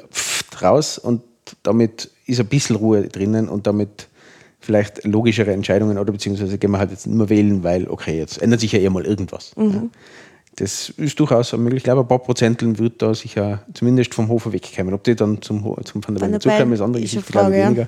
raus 0.61 0.97
und 0.97 1.21
damit 1.63 2.09
ist 2.25 2.39
ein 2.39 2.47
bisschen 2.47 2.75
Ruhe 2.75 3.07
drinnen 3.07 3.49
und 3.49 3.67
damit 3.67 4.07
vielleicht 4.59 5.03
logischere 5.03 5.51
Entscheidungen 5.51 5.97
oder 5.97 6.11
beziehungsweise 6.11 6.57
gehen 6.57 6.71
wir 6.71 6.79
halt 6.79 6.91
jetzt 6.91 7.05
nicht 7.05 7.17
mehr 7.17 7.29
wählen, 7.29 7.63
weil, 7.63 7.87
okay, 7.89 8.17
jetzt 8.17 8.41
ändert 8.41 8.61
sich 8.61 8.71
ja 8.71 8.79
eher 8.79 8.91
mal 8.91 9.05
irgendwas. 9.05 9.51
Mhm. 9.57 9.71
Ja. 9.71 9.83
Das 10.57 10.89
ist 10.89 11.19
durchaus 11.19 11.51
möglich. 11.53 11.77
Ich 11.77 11.83
glaube, 11.83 12.01
ein 12.01 12.07
paar 12.07 12.19
Prozenteln 12.19 12.77
wird 12.77 13.01
da 13.01 13.15
sicher 13.15 13.63
zumindest 13.73 14.13
vom 14.13 14.29
Hofer 14.29 14.53
wegkommen. 14.53 14.93
Ob 14.93 15.03
die 15.03 15.15
dann 15.15 15.41
zum, 15.41 15.75
zum 15.83 16.07
Van 16.07 16.15
der 16.15 16.29
Leyen 16.29 16.39
zukommen, 16.39 16.73
ist 16.73 16.81
andere 16.81 17.01
Geschichte, 17.01 17.31
glaube 17.31 17.57
ich, 17.57 17.65
weniger. 17.65 17.81
Ja 17.81 17.87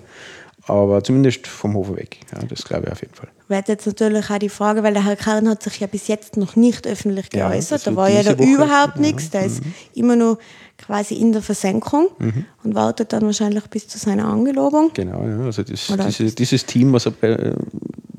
aber 0.67 1.03
zumindest 1.03 1.47
vom 1.47 1.75
Hofe 1.75 1.95
weg. 1.95 2.17
Ja, 2.31 2.39
das 2.47 2.63
glaube 2.63 2.85
ich 2.85 2.91
auf 2.91 3.01
jeden 3.01 3.13
Fall. 3.13 3.29
Wäre 3.47 3.63
jetzt 3.67 3.85
natürlich 3.85 4.29
auch 4.29 4.37
die 4.39 4.49
Frage, 4.49 4.81
weil 4.81 4.93
der 4.93 5.05
Herr 5.05 5.15
Kern 5.15 5.47
hat 5.47 5.61
sich 5.61 5.79
ja 5.79 5.87
bis 5.87 6.07
jetzt 6.07 6.37
noch 6.37 6.55
nicht 6.55 6.87
öffentlich 6.87 7.29
geäußert. 7.29 7.85
Ja, 7.85 7.91
da 7.91 7.97
war 7.97 8.09
ja 8.09 8.23
da 8.23 8.37
Woche. 8.37 8.47
überhaupt 8.47 8.97
nichts. 8.97 9.29
Der 9.29 9.41
mhm. 9.41 9.47
ist 9.47 9.61
immer 9.93 10.15
nur 10.15 10.39
quasi 10.77 11.15
in 11.15 11.31
der 11.31 11.41
Versenkung 11.41 12.07
mhm. 12.17 12.45
und 12.63 12.75
wartet 12.75 13.13
dann 13.13 13.23
wahrscheinlich 13.23 13.65
bis 13.67 13.87
zu 13.87 13.99
seiner 13.99 14.25
Angelobung. 14.25 14.91
Genau, 14.93 15.23
ja. 15.23 15.45
also 15.45 15.63
das, 15.63 15.93
diese, 16.07 16.35
dieses 16.35 16.65
Team, 16.65 16.91
was 16.93 17.05
er 17.05 17.55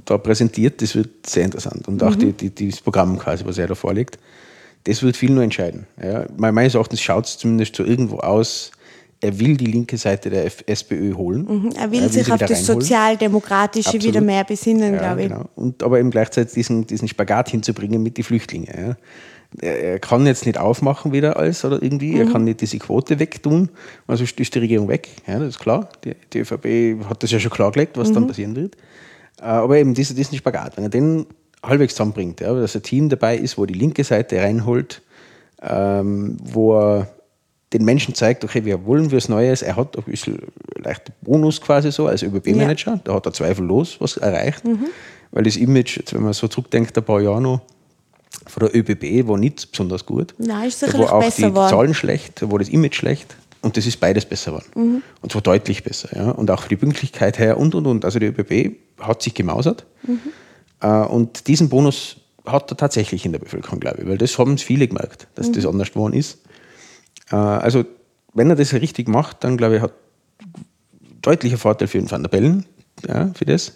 da 0.04 0.18
präsentiert, 0.18 0.80
das 0.80 0.94
wird 0.94 1.26
sehr 1.26 1.44
interessant. 1.44 1.88
Und 1.88 2.02
auch 2.02 2.14
mhm. 2.14 2.36
die, 2.36 2.50
die, 2.50 2.70
das 2.70 2.80
Programm 2.80 3.18
quasi, 3.18 3.44
was 3.44 3.58
er 3.58 3.66
da 3.66 3.74
vorlegt, 3.74 4.18
das 4.84 5.02
wird 5.02 5.16
viel 5.16 5.32
nur 5.32 5.42
entscheiden. 5.42 5.86
Ja. 6.00 6.26
Meines 6.36 6.74
Erachtens 6.74 7.00
schaut 7.00 7.26
es 7.26 7.38
zumindest 7.38 7.74
so 7.74 7.84
irgendwo 7.84 8.18
aus, 8.18 8.70
er 9.20 9.38
will 9.38 9.56
die 9.56 9.66
linke 9.66 9.96
Seite 9.96 10.30
der 10.30 10.50
SPÖ 10.68 11.14
holen. 11.14 11.42
Mhm, 11.42 11.72
er 11.76 11.90
will 11.90 12.00
er 12.00 12.04
will 12.04 12.12
sich 12.12 12.30
auf 12.30 12.38
das 12.38 12.66
Sozialdemokratische 12.66 13.88
Absolut. 13.88 14.06
wieder 14.06 14.20
mehr 14.20 14.44
besinnen, 14.44 14.94
ja, 14.94 14.98
glaube 14.98 15.22
ich. 15.22 15.28
Genau. 15.28 15.48
Und 15.54 15.82
aber 15.82 15.98
eben 15.98 16.10
gleichzeitig 16.10 16.54
diesen, 16.54 16.86
diesen 16.86 17.08
Spagat 17.08 17.48
hinzubringen 17.50 18.02
mit 18.02 18.18
den 18.18 18.24
Flüchtlingen. 18.24 18.68
Ja. 18.76 18.96
Er, 19.60 19.80
er, 19.80 19.98
kann 20.00 20.26
jetzt 20.26 20.44
nicht 20.44 20.58
aufmachen 20.58 21.12
wieder 21.12 21.36
alles 21.38 21.64
oder 21.64 21.82
irgendwie, 21.82 22.12
mhm. 22.12 22.20
er 22.20 22.32
kann 22.32 22.44
nicht 22.44 22.60
diese 22.60 22.78
Quote 22.78 23.18
wegtun, 23.18 23.70
also 24.06 24.24
ist 24.24 24.36
die 24.38 24.58
Regierung 24.58 24.88
weg, 24.88 25.08
ja, 25.26 25.38
das 25.38 25.50
ist 25.50 25.58
klar. 25.60 25.88
Die, 26.04 26.14
die 26.32 26.40
ÖVP 26.40 27.08
hat 27.08 27.22
das 27.22 27.30
ja 27.30 27.40
schon 27.40 27.52
klargelegt, 27.52 27.96
was 27.96 28.10
mhm. 28.10 28.14
dann 28.14 28.26
passieren 28.26 28.56
wird. 28.56 28.76
Äh, 29.40 29.44
aber 29.44 29.78
eben 29.78 29.94
dieser, 29.94 30.14
diesen 30.14 30.36
Spagat, 30.36 30.76
wenn 30.76 30.84
er 30.84 30.90
den 30.90 31.26
halbwegs 31.62 31.94
zusammenbringt, 31.94 32.40
ja, 32.40 32.52
dass 32.52 32.74
ein 32.76 32.82
Team 32.82 33.08
dabei 33.08 33.38
ist, 33.38 33.56
wo 33.56 33.64
die 33.64 33.74
linke 33.74 34.04
Seite 34.04 34.38
reinholt, 34.38 35.02
ähm, 35.62 36.36
wo 36.42 36.78
er 36.78 37.15
den 37.78 37.84
Menschen 37.84 38.14
zeigt, 38.14 38.44
okay, 38.44 38.64
wir 38.64 38.84
wollen 38.86 39.10
was 39.12 39.28
Neues. 39.28 39.62
Er 39.62 39.76
hat 39.76 39.96
ein 39.96 40.04
bisschen 40.04 40.38
leichten 40.82 41.12
Bonus 41.22 41.60
quasi 41.60 41.90
so 41.92 42.06
als 42.06 42.22
ÖBB-Manager. 42.22 42.92
Ja. 42.92 43.00
Da 43.04 43.14
hat 43.14 43.26
er 43.26 43.32
zweifellos 43.32 44.00
was 44.00 44.16
erreicht. 44.16 44.64
Mhm. 44.64 44.86
Weil 45.32 45.44
das 45.44 45.56
Image, 45.56 46.00
wenn 46.12 46.22
man 46.22 46.32
so 46.32 46.48
zurückdenkt, 46.48 46.96
ein 46.96 47.04
paar 47.04 47.20
Jahre 47.20 47.42
noch, 47.42 47.60
von 48.46 48.68
der 48.68 48.76
ÖBB 48.76 49.26
war 49.28 49.38
nicht 49.38 49.70
besonders 49.70 50.06
gut. 50.06 50.34
Nein, 50.38 50.68
ist 50.68 50.82
da 50.82 50.92
war 50.98 51.12
auch 51.12 51.30
die 51.30 51.42
worden. 51.54 51.70
Zahlen 51.70 51.94
schlecht, 51.94 52.42
da 52.42 52.50
war 52.50 52.58
das 52.58 52.68
Image 52.68 52.94
schlecht. 52.94 53.36
Und 53.62 53.76
das 53.76 53.86
ist 53.86 53.98
beides 53.98 54.24
besser 54.24 54.52
geworden. 54.52 54.66
Mhm. 54.74 55.02
Und 55.22 55.32
zwar 55.32 55.42
deutlich 55.42 55.82
besser. 55.82 56.08
Ja. 56.14 56.30
Und 56.30 56.50
auch 56.50 56.62
für 56.62 56.68
die 56.68 56.76
Pünktlichkeit 56.76 57.38
her 57.38 57.58
und, 57.58 57.74
und, 57.74 57.86
und. 57.86 58.04
Also 58.04 58.18
die 58.18 58.26
ÖBB 58.26 58.76
hat 59.00 59.22
sich 59.22 59.34
gemausert. 59.34 59.84
Mhm. 60.06 60.20
Äh, 60.80 60.86
und 60.86 61.48
diesen 61.48 61.68
Bonus 61.68 62.16
hat 62.44 62.70
er 62.70 62.76
tatsächlich 62.76 63.24
in 63.24 63.32
der 63.32 63.40
Bevölkerung, 63.40 63.80
glaube 63.80 64.02
ich. 64.02 64.08
Weil 64.08 64.18
das 64.18 64.38
haben 64.38 64.56
viele 64.58 64.86
gemerkt, 64.86 65.26
dass 65.34 65.48
mhm. 65.48 65.52
das 65.54 65.66
anders 65.66 65.92
geworden 65.92 66.12
ist. 66.12 66.38
Äh, 67.30 67.36
also, 67.36 67.84
wenn 68.34 68.50
er 68.50 68.56
das 68.56 68.72
richtig 68.72 69.08
macht, 69.08 69.44
dann 69.44 69.56
glaube 69.56 69.76
ich, 69.76 69.82
hat 69.82 69.92
deutlicher 71.22 71.58
Vorteil 71.58 71.88
für 71.88 71.98
den 71.98 72.10
Van 72.10 72.22
der 72.22 72.30
Bellen, 72.30 72.66
ja, 73.06 73.30
für 73.34 73.44
das. 73.44 73.72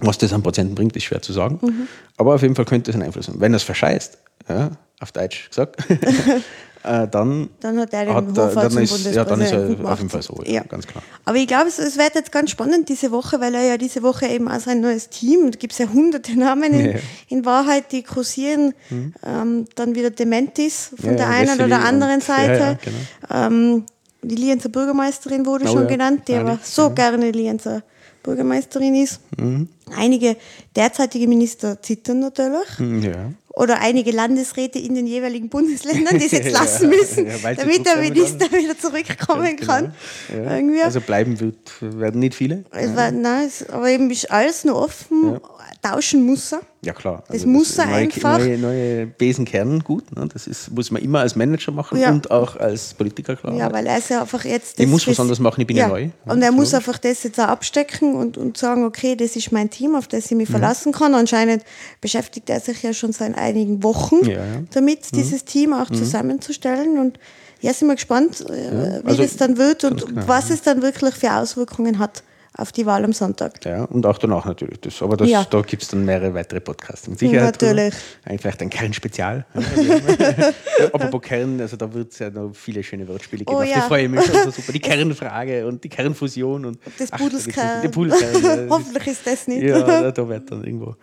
Was 0.00 0.18
das 0.18 0.32
an 0.32 0.42
Prozenten 0.42 0.74
bringt, 0.74 0.96
ist 0.96 1.04
schwer 1.04 1.20
zu 1.20 1.32
sagen. 1.32 1.58
Mhm. 1.62 1.88
Aber 2.16 2.34
auf 2.34 2.42
jeden 2.42 2.54
Fall 2.54 2.64
könnte 2.64 2.90
es 2.90 2.94
einen 2.94 3.04
Einfluss 3.04 3.28
haben. 3.28 3.40
Wenn 3.40 3.52
er 3.52 3.56
es 3.56 3.62
verscheißt, 3.62 4.18
ja, 4.48 4.70
auf 5.00 5.12
Deutsch 5.12 5.48
gesagt, 5.48 5.76
äh, 6.82 7.06
dann, 7.08 7.50
dann 7.60 7.78
hat 7.78 7.92
er 7.92 8.06
den 8.06 8.14
hat, 8.14 8.28
Hofer 8.28 8.68
dann 8.68 8.78
ist, 8.78 9.14
Ja, 9.14 9.24
dann 9.24 9.40
ist 9.40 9.52
er 9.52 9.68
auf 9.84 9.98
jeden 9.98 10.08
Fall 10.08 10.22
so, 10.22 10.42
ja. 10.46 10.62
ganz 10.62 10.86
klar. 10.86 11.02
Aber 11.26 11.36
ich 11.36 11.46
glaube, 11.46 11.68
es, 11.68 11.78
es, 11.78 11.98
wird 11.98 12.14
jetzt 12.14 12.32
ganz 12.32 12.50
spannend 12.50 12.88
diese 12.88 13.10
Woche, 13.10 13.38
weil 13.40 13.54
er 13.54 13.62
ja 13.62 13.76
diese 13.76 14.02
Woche 14.02 14.26
eben 14.26 14.48
auch 14.48 14.60
sein 14.60 14.80
neues 14.80 15.10
Team, 15.10 15.50
da 15.50 15.58
gibt 15.58 15.74
es 15.74 15.78
ja 15.78 15.88
hunderte 15.92 16.38
Namen 16.38 16.72
in, 16.72 16.86
ja. 16.92 16.98
in, 17.28 17.44
Wahrheit, 17.44 17.92
die 17.92 18.02
kursieren, 18.02 18.72
hm. 18.88 19.12
ähm, 19.26 19.64
dann 19.74 19.94
wieder 19.94 20.10
Dementis 20.10 20.92
von 20.98 21.10
ja, 21.10 21.16
der 21.16 21.28
einen 21.28 21.60
oder 21.60 21.84
anderen 21.84 22.20
Seite. 22.22 22.78
Genau. 22.82 23.46
Ähm, 23.46 23.84
die 24.22 24.36
Lienzer 24.36 24.68
Bürgermeisterin 24.68 25.44
wurde 25.46 25.66
oh, 25.66 25.72
schon 25.72 25.86
genannt, 25.86 26.22
die 26.28 26.34
aber 26.34 26.58
so 26.62 26.90
gerne 26.90 27.30
Lienzer 27.30 27.82
Bürgermeisterin 28.22 28.94
ist. 28.94 29.20
Mhm. 29.38 29.68
Einige 29.96 30.36
derzeitige 30.76 31.26
Minister 31.26 31.80
zittern 31.82 32.20
natürlich. 32.20 32.78
Hm, 32.78 33.02
ja 33.02 33.30
oder 33.54 33.80
einige 33.80 34.12
Landesräte 34.12 34.78
in 34.78 34.94
den 34.94 35.06
jeweiligen 35.06 35.48
Bundesländern, 35.48 36.18
die 36.18 36.26
es 36.26 36.32
jetzt 36.32 36.52
lassen 36.58 36.88
müssen, 36.88 37.26
ja, 37.26 37.54
damit 37.54 37.84
der 37.84 37.96
Minister 37.96 38.48
kann. 38.48 38.58
wieder 38.58 38.78
zurückkommen 38.78 39.56
genau. 39.56 39.72
kann. 39.72 39.94
Ja. 40.32 40.84
Also 40.84 41.00
bleiben 41.00 41.40
wird, 41.40 41.56
werden 41.80 42.20
nicht 42.20 42.34
viele. 42.34 42.64
Es 42.70 42.94
war, 42.94 43.10
nein, 43.10 43.50
aber 43.70 43.88
eben 43.88 44.10
ist 44.10 44.30
alles 44.30 44.64
noch 44.64 44.76
offen. 44.76 45.40
Tauschen 45.82 46.26
muss 46.26 46.52
er. 46.52 46.60
Ja 46.82 46.92
klar. 46.92 47.24
Also 47.28 47.32
das 47.32 47.46
muss 47.46 47.78
er 47.78 47.86
neue, 47.86 47.94
einfach. 47.96 48.38
Neue, 48.38 48.58
neue 48.58 49.06
Besenkernen, 49.06 49.82
gut. 49.82 50.14
Ne? 50.14 50.28
Das 50.30 50.46
ist, 50.46 50.70
muss 50.70 50.90
man 50.90 51.02
immer 51.02 51.20
als 51.20 51.36
Manager 51.36 51.72
machen 51.72 52.02
und 52.04 52.30
auch 52.30 52.56
als 52.56 52.92
Politiker, 52.92 53.36
klar. 53.36 53.54
Ja, 53.54 53.72
weil 53.72 53.86
er 53.86 53.96
ist 53.96 54.10
ja 54.10 54.20
einfach 54.20 54.44
jetzt... 54.44 54.78
Ich 54.78 54.86
muss 54.86 55.06
was 55.06 55.18
anderes 55.18 55.38
machen, 55.38 55.62
ich 55.62 55.66
bin 55.66 55.78
ja, 55.78 55.88
neu. 55.88 56.10
Und 56.26 56.42
er 56.42 56.52
muss 56.52 56.74
einfach 56.74 56.98
das 56.98 57.22
jetzt 57.22 57.40
auch 57.40 57.48
abstecken 57.48 58.14
und, 58.14 58.36
und 58.36 58.58
sagen, 58.58 58.84
okay, 58.84 59.16
das 59.16 59.36
ist 59.36 59.52
mein 59.52 59.70
Team 59.70 59.79
Team, 59.80 59.94
auf 59.94 60.08
das 60.08 60.26
ich 60.26 60.36
mich 60.36 60.48
verlassen 60.48 60.92
kann. 60.92 61.14
Anscheinend 61.14 61.64
beschäftigt 62.00 62.50
er 62.50 62.60
sich 62.60 62.82
ja 62.82 62.92
schon 62.92 63.12
seit 63.12 63.36
einigen 63.36 63.82
Wochen 63.82 64.24
Ja, 64.24 64.36
ja. 64.36 64.62
damit, 64.72 65.14
dieses 65.14 65.44
Team 65.44 65.72
auch 65.72 65.88
zusammenzustellen. 65.90 66.98
Und 66.98 67.18
ja, 67.62 67.72
sind 67.72 67.88
wir 67.88 67.94
gespannt, 67.94 68.42
äh, 68.42 69.00
wie 69.02 69.08
also 69.08 69.22
das 69.22 69.36
dann 69.36 69.56
wird 69.56 69.84
und 69.84 70.06
genau, 70.06 70.28
was 70.28 70.50
es 70.50 70.62
dann 70.62 70.82
wirklich 70.82 71.14
für 71.14 71.32
Auswirkungen 71.32 71.98
hat 71.98 72.22
auf 72.60 72.72
die 72.72 72.84
Wahl 72.86 73.04
am 73.04 73.12
Sonntag. 73.12 73.64
Ja, 73.64 73.84
und 73.84 74.04
auch 74.06 74.18
danach 74.18 74.44
natürlich. 74.44 74.80
Das, 74.80 75.00
aber 75.02 75.16
das, 75.16 75.28
Ja. 75.28 75.44
da 75.48 75.60
gibt 75.62 75.82
es 75.82 75.88
dann 75.88 76.04
mehrere 76.04 76.34
weitere 76.34 76.60
Podcasts. 76.60 77.08
Mit 77.08 77.18
Sicherheit. 77.18 77.60
Natürlich. 77.60 77.94
Eigentlich 78.24 78.40
vielleicht 78.42 78.62
ein 78.62 78.70
Kernspezial. 78.70 79.46
Apropos 80.92 81.22
Kern, 81.22 81.60
also 81.60 81.76
da 81.76 81.92
wird 81.92 82.12
es 82.12 82.18
ja 82.18 82.30
noch 82.30 82.52
viele 82.54 82.82
schöne 82.82 83.06
Wortspiele 83.08 83.44
geben. 83.44 83.58
Oh 83.58 83.62
ja. 83.62 83.80
freue 83.82 84.04
ich 84.04 84.08
mich 84.10 84.24
schon 84.24 84.34
so 84.44 84.50
super. 84.50 84.72
Die 84.72 84.80
Kernfrage 84.80 85.66
und 85.66 85.82
die 85.84 85.88
Kernfusion 85.88 86.64
und 86.66 86.78
Das 86.98 87.10
Pudelskern. 87.10 87.82
Das 87.90 88.60
Hoffentlich 88.70 89.06
ist 89.06 89.26
das 89.26 89.46
nicht. 89.48 89.62
ja, 89.62 90.10
da 90.10 90.28
wird 90.28 90.50
dann 90.50 90.64
irgendwo. 90.64 90.94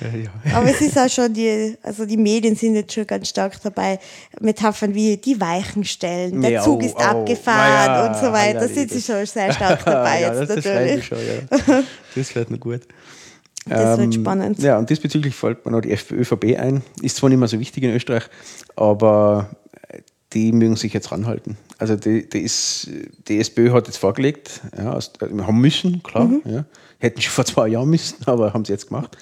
Äh, 0.00 0.24
ja. 0.24 0.56
Aber 0.56 0.70
es 0.70 0.80
ist 0.80 0.98
auch 0.98 1.08
schon 1.08 1.32
die, 1.32 1.76
also 1.82 2.04
die 2.04 2.16
Medien 2.16 2.56
sind 2.56 2.74
jetzt 2.74 2.92
schon 2.92 3.06
ganz 3.06 3.28
stark 3.28 3.60
dabei, 3.62 3.98
Metaphern 4.40 4.94
wie 4.94 5.16
die 5.16 5.40
Weichen 5.40 5.84
stellen, 5.84 6.40
der 6.40 6.50
Ja, 6.50 6.62
Zug 6.62 6.82
oh, 6.82 6.86
ist 6.86 6.96
oh, 6.96 7.00
abgefahren 7.00 7.72
na 7.74 7.86
ja, 7.86 8.06
und 8.06 8.16
so 8.16 8.32
weiter. 8.32 8.60
Da 8.60 8.68
sind 8.68 8.90
sie 8.90 9.00
schon 9.00 9.26
sehr 9.26 9.52
stark 9.52 9.82
dabei 9.84 10.22
jetzt 10.22 10.50
das, 10.50 10.56
natürlich. 10.56 11.06
schon. 11.06 11.18
Das 12.14 12.34
wird 12.34 12.50
noch 12.50 12.60
gut. 12.60 12.80
Das 13.66 13.98
wird 13.98 14.14
Ähm, 14.14 14.20
spannend. 14.20 14.58
Ja, 14.58 14.78
und 14.78 14.90
diesbezüglich 14.90 15.34
fällt 15.34 15.64
mir 15.64 15.72
noch 15.72 15.80
die 15.80 15.92
ÖVP 15.92 16.58
ein. 16.58 16.82
Ist 17.00 17.16
zwar 17.16 17.30
nicht 17.30 17.38
mehr 17.38 17.48
so 17.48 17.58
wichtig 17.58 17.84
in 17.84 17.94
Österreich, 17.94 18.24
aber 18.76 19.50
die 20.32 20.52
mögen 20.52 20.76
sich 20.76 20.92
jetzt 20.92 21.12
ranhalten. 21.12 21.56
Also 21.78 21.96
die, 21.96 22.28
die, 22.28 22.40
ist, 22.40 22.88
die 23.28 23.38
SPÖ 23.38 23.72
hat 23.72 23.86
jetzt 23.86 23.98
vorgelegt, 23.98 24.60
ja, 24.76 24.96
äh, 24.96 25.42
haben 25.42 25.60
müssen, 25.60 26.02
klar. 26.02 26.24
Mhm. 26.24 26.42
Ja. 26.44 26.64
Hätten 26.98 27.20
schon 27.20 27.32
vor 27.32 27.44
zwei 27.44 27.68
Jahren 27.68 27.90
müssen, 27.90 28.16
aber 28.26 28.54
haben 28.54 28.64
sie 28.64 28.72
jetzt 28.72 28.88
gemacht. 28.88 29.16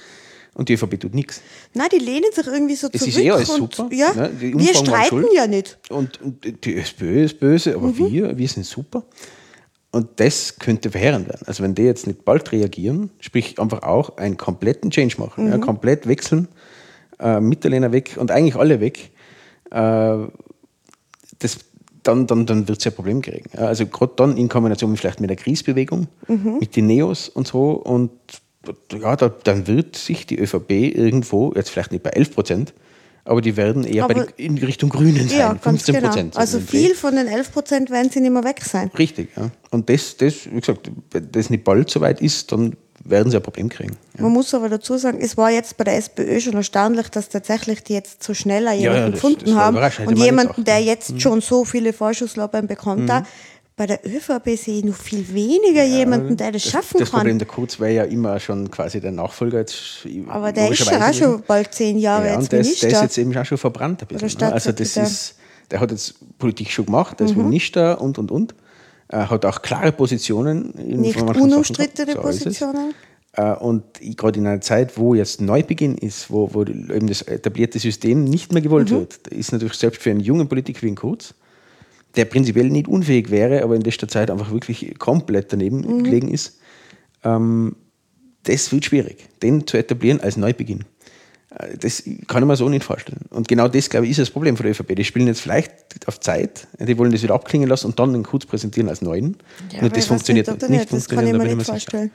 Und 0.55 0.69
die 0.69 0.75
ÖVP 0.75 0.99
tut 1.01 1.15
nichts. 1.15 1.41
Nein, 1.75 1.89
die 1.93 1.99
lehnen 1.99 2.31
sich 2.35 2.47
irgendwie 2.47 2.75
so 2.75 2.89
Es 2.93 3.01
zurück. 3.01 3.09
ist 3.15 3.19
eh 3.21 3.31
alles 3.31 3.51
und, 3.51 3.75
super, 3.75 3.95
Ja, 3.95 4.13
ne? 4.13 4.31
Wir 4.39 4.75
streiten 4.75 5.25
ja 5.35 5.47
nicht. 5.47 5.79
Und, 5.91 6.21
und 6.21 6.65
die 6.65 6.77
SPÖ 6.77 7.25
ist 7.25 7.39
böse, 7.41 7.75
aber 7.75 7.89
Mhm. 7.89 8.11
wir, 8.11 8.37
wir 8.39 8.49
sind 8.49 8.67
super. 8.67 9.05
Und 9.93 10.09
das 10.21 10.59
könnte 10.59 10.91
verheerend 10.91 11.29
werden. 11.29 11.43
Also 11.47 11.63
wenn 11.63 11.75
die 11.75 11.83
jetzt 11.83 12.07
nicht 12.07 12.25
bald 12.25 12.51
reagieren, 12.53 13.11
sprich 13.21 13.59
einfach 13.59 13.83
auch 13.83 14.17
einen 14.19 14.37
kompletten 14.37 14.91
Change 14.91 15.17
machen, 15.19 15.45
Mhm. 15.47 15.51
ja, 15.53 15.59
komplett 15.59 16.07
wechseln, 16.09 16.49
äh, 17.21 17.41
Mitterlehner 17.41 17.93
weg 17.93 18.17
und 18.19 18.31
eigentlich 18.31 18.57
alle 18.57 18.81
weg, 18.81 19.11
äh, 19.71 20.17
das, 21.39 21.59
dann, 22.03 22.27
dann, 22.27 22.47
dann 22.47 22.67
wird 22.69 22.79
es 22.79 22.85
ja 22.85 22.91
Problem 22.91 23.21
kriegen. 23.23 23.51
Also 23.57 23.87
gerade 23.87 24.13
dann 24.17 24.37
in 24.37 24.49
Kombination 24.49 24.97
vielleicht 24.97 25.21
mit 25.21 25.31
der 25.31 25.37
Kriegsbewegung, 25.37 26.09
Mhm. 26.29 26.59
mit 26.61 26.77
den 26.77 26.87
Neos 26.87 27.29
und 27.29 27.47
so 27.47 27.73
und 27.73 28.11
ja, 28.93 29.17
da, 29.17 29.29
dann 29.29 29.67
wird 29.67 29.97
sich 29.97 30.27
die 30.27 30.39
ÖVP 30.39 30.71
irgendwo, 30.71 31.53
jetzt 31.55 31.71
vielleicht 31.71 31.93
nicht 31.93 32.03
bei 32.03 32.11
11 32.11 32.35
Prozent, 32.35 32.75
aber 33.25 33.41
die 33.41 33.57
werden 33.57 33.85
eher 33.85 34.07
bei 34.09 34.15
Aber- 34.17 34.27
den, 34.27 34.57
in 34.57 34.59
Richtung 34.59 34.91
Grünen 34.91 35.29
sein, 35.29 35.39
Ja, 35.39 35.49
ganz 35.53 35.63
15 35.85 35.95
genau. 35.95 36.09
Prozent. 36.09 36.37
Also 36.37 36.59
viel 36.61 36.95
von 36.95 37.15
den 37.17 37.27
11 37.27 37.53
Prozent 37.53 37.91
werden 37.91 38.11
sie 38.11 38.21
nicht 38.21 38.33
mehr 38.33 38.45
weg 38.45 38.61
sein. 38.65 38.91
Richtig, 38.99 39.31
ja. 39.37 39.51
Und 39.71 39.89
das, 39.89 40.17
das, 40.17 40.47
wie 40.51 40.61
gesagt, 40.61 40.91
wenn 41.11 41.31
das 41.33 41.51
nicht 41.51 41.65
bald 41.65 41.91
soweit 41.91 42.21
ist, 42.21 42.51
dann 42.53 42.77
werden 43.05 43.31
sie 43.31 43.37
ein 43.39 43.43
Problem 43.43 43.69
kriegen. 43.71 43.97
Man 44.19 44.33
muss 44.33 44.53
aber 44.53 44.69
dazu 44.69 44.99
sagen, 44.99 45.19
es 45.23 45.37
war 45.39 45.51
jetzt 45.51 45.77
bei 45.79 45.85
der 45.85 45.97
SPÖ 45.97 46.39
schon 46.41 46.53
erstaunlich, 46.55 47.09
dass 47.09 47.31
tatsächlich 47.31 47.83
die 47.83 47.95
jetzt 47.95 48.23
so 48.23 48.35
schneller 48.35 48.73
ja, 48.73 48.93
jemanden 48.93 49.13
das- 49.13 49.21
gefunden 49.23 49.45
das 49.47 49.55
haben. 49.55 50.07
Und 50.07 50.19
jemanden, 50.19 50.65
der 50.65 50.79
ja. 50.81 50.87
jetzt 50.93 51.21
schon 51.21 51.41
so 51.41 51.65
viele 51.65 51.93
Vorschusslorbeeren 51.95 52.67
bekommt. 52.67 53.09
Da. 53.09 53.25
Bei 53.81 53.87
der 53.87 54.01
ÖVP 54.07 54.59
sehe 54.59 54.81
ich 54.81 54.85
noch 54.85 54.95
viel 54.95 55.27
weniger 55.33 55.83
jemanden, 55.83 56.37
der 56.37 56.53
das 56.53 56.63
schaffen 56.65 56.99
Das 56.99 57.11
kann. 57.11 57.21
Problem 57.21 57.39
der 57.39 57.49
Kurz 57.49 57.81
war 57.81 57.89
ja 57.89 58.05
immer 58.05 58.39
schon 58.39 58.71
quasi 58.71 59.01
der 59.01 59.11
Nachfolger. 59.11 59.61
Jetzt, 59.61 60.07
aber 60.29 60.53
der 60.53 60.71
ist 60.71 60.85
ja 60.85 61.09
auch 61.09 61.15
schon 61.15 61.43
bald 61.47 61.73
zehn 61.73 61.99
Jahre 61.99 62.27
Ja, 62.27 62.33
jetzt 62.33 62.43
und 62.43 62.53
der 62.53 62.61
ist, 62.61 62.67
Minister. 62.67 62.89
der 62.89 62.97
ist 62.99 63.03
jetzt 63.05 63.17
eben 63.19 63.39
auch 63.39 63.45
schon 63.47 63.57
verbrannt 63.57 64.03
ein 64.03 64.07
bisschen. 64.19 64.39
Ne? 64.39 64.53
Also 64.53 64.73
das 64.73 64.99
ist, 64.99 65.35
der 65.71 65.81
hat 65.81 65.91
jetzt 65.93 66.15
Politik 66.39 66.71
schon 66.71 66.85
gemacht, 66.85 67.19
der 67.21 67.27
ist 67.29 67.35
Mhm. 67.35 67.45
Minister 67.45 67.99
und 68.03 68.19
und 68.19 68.31
und. 68.31 68.55
Er 69.09 69.31
hat 69.31 69.47
auch 69.47 69.63
klare 69.63 69.93
Positionen. 69.93 70.75
In 70.75 71.01
Nicht 71.01 71.19
unumstrittene. 71.19 72.13
So. 72.13 72.21
Positionen. 72.21 72.93
Äh, 73.33 73.53
Und 73.55 73.83
gerade 74.15 74.39
in 74.41 74.47
einer 74.47 74.61
Zeit, 74.61 74.99
wo 74.99 75.15
jetzt 75.15 75.41
Neubeginn 75.41 75.97
ist, 75.97 76.31
wo, 76.31 76.53
wo 76.53 76.65
eben 76.65 77.07
das 77.07 77.23
etablierte 77.23 77.79
System 77.79 78.25
nicht 78.25 78.53
mehr 78.53 78.61
gewollt 78.61 78.91
Mhm. 78.91 78.97
wird, 78.97 79.27
ist 79.29 79.53
natürlich 79.53 79.73
selbst 79.79 80.03
für 80.03 80.11
einen 80.11 80.21
jungen 80.21 80.49
Politiker 80.49 80.83
wie 80.83 80.89
einen 80.89 80.97
Kurz, 80.97 81.33
der 82.17 82.25
prinzipiell 82.25 82.69
nicht 82.71 82.89
unfähig 82.89 83.31
wäre, 83.31 83.63
aber 83.63 83.77
in 83.77 83.83
letzter 83.83 84.09
Zeit 84.09 84.31
einfach 84.31 84.51
wirklich 84.51 84.99
komplett 84.99 85.53
daneben 85.53 85.81
Mhm. 85.81 86.05
gelegen 86.05 86.29
ist, 86.29 86.59
ähm, 87.25 87.77
das 88.45 88.73
wird 88.73 88.85
schwierig, 88.87 89.29
den 89.43 89.67
zu 89.67 89.77
etablieren 89.77 90.21
als 90.21 90.37
Neubeginn. 90.37 90.85
Äh, 91.55 91.77
Das 91.79 92.03
kann 92.27 92.43
ich 92.43 92.47
mir 92.47 92.57
so 92.57 92.69
nicht 92.69 92.85
vorstellen. 92.85 93.21
Und 93.31 93.49
genau 93.49 93.69
das, 93.69 93.91
glaube 93.91 94.07
ich, 94.07 94.13
ist 94.13 94.19
das 94.21 94.31
Problem 94.31 94.57
von 94.57 94.65
der 94.65 94.73
ÖVP. 94.73 94.95
Die 94.97 95.05
spielen 95.05 95.27
jetzt 95.27 95.41
vielleicht 95.41 95.73
auf 96.07 96.19
Zeit, 96.21 96.67
die 96.79 96.97
wollen 96.97 97.13
das 97.13 97.23
wieder 97.23 97.35
abklingen 97.35 97.69
lassen 97.69 97.87
und 97.89 97.99
dann 97.99 98.13
den 98.13 98.23
Kurz 98.23 98.47
präsentieren 98.47 98.89
als 98.89 99.03
Neuen. 99.03 99.37
Ja, 99.73 99.81
Nur 99.81 99.87
aber 99.91 99.97
das 99.97 100.07
funktioniert 100.07 100.47
nicht, 100.47 100.69
nicht. 100.69 100.93
Das 100.93 101.09
kann 101.09 101.19
funktionieren, 101.19 101.37
ich 101.37 101.43
mir 101.43 101.57
nicht 101.57 101.69
mir 101.69 101.79
sicher. 101.79 102.09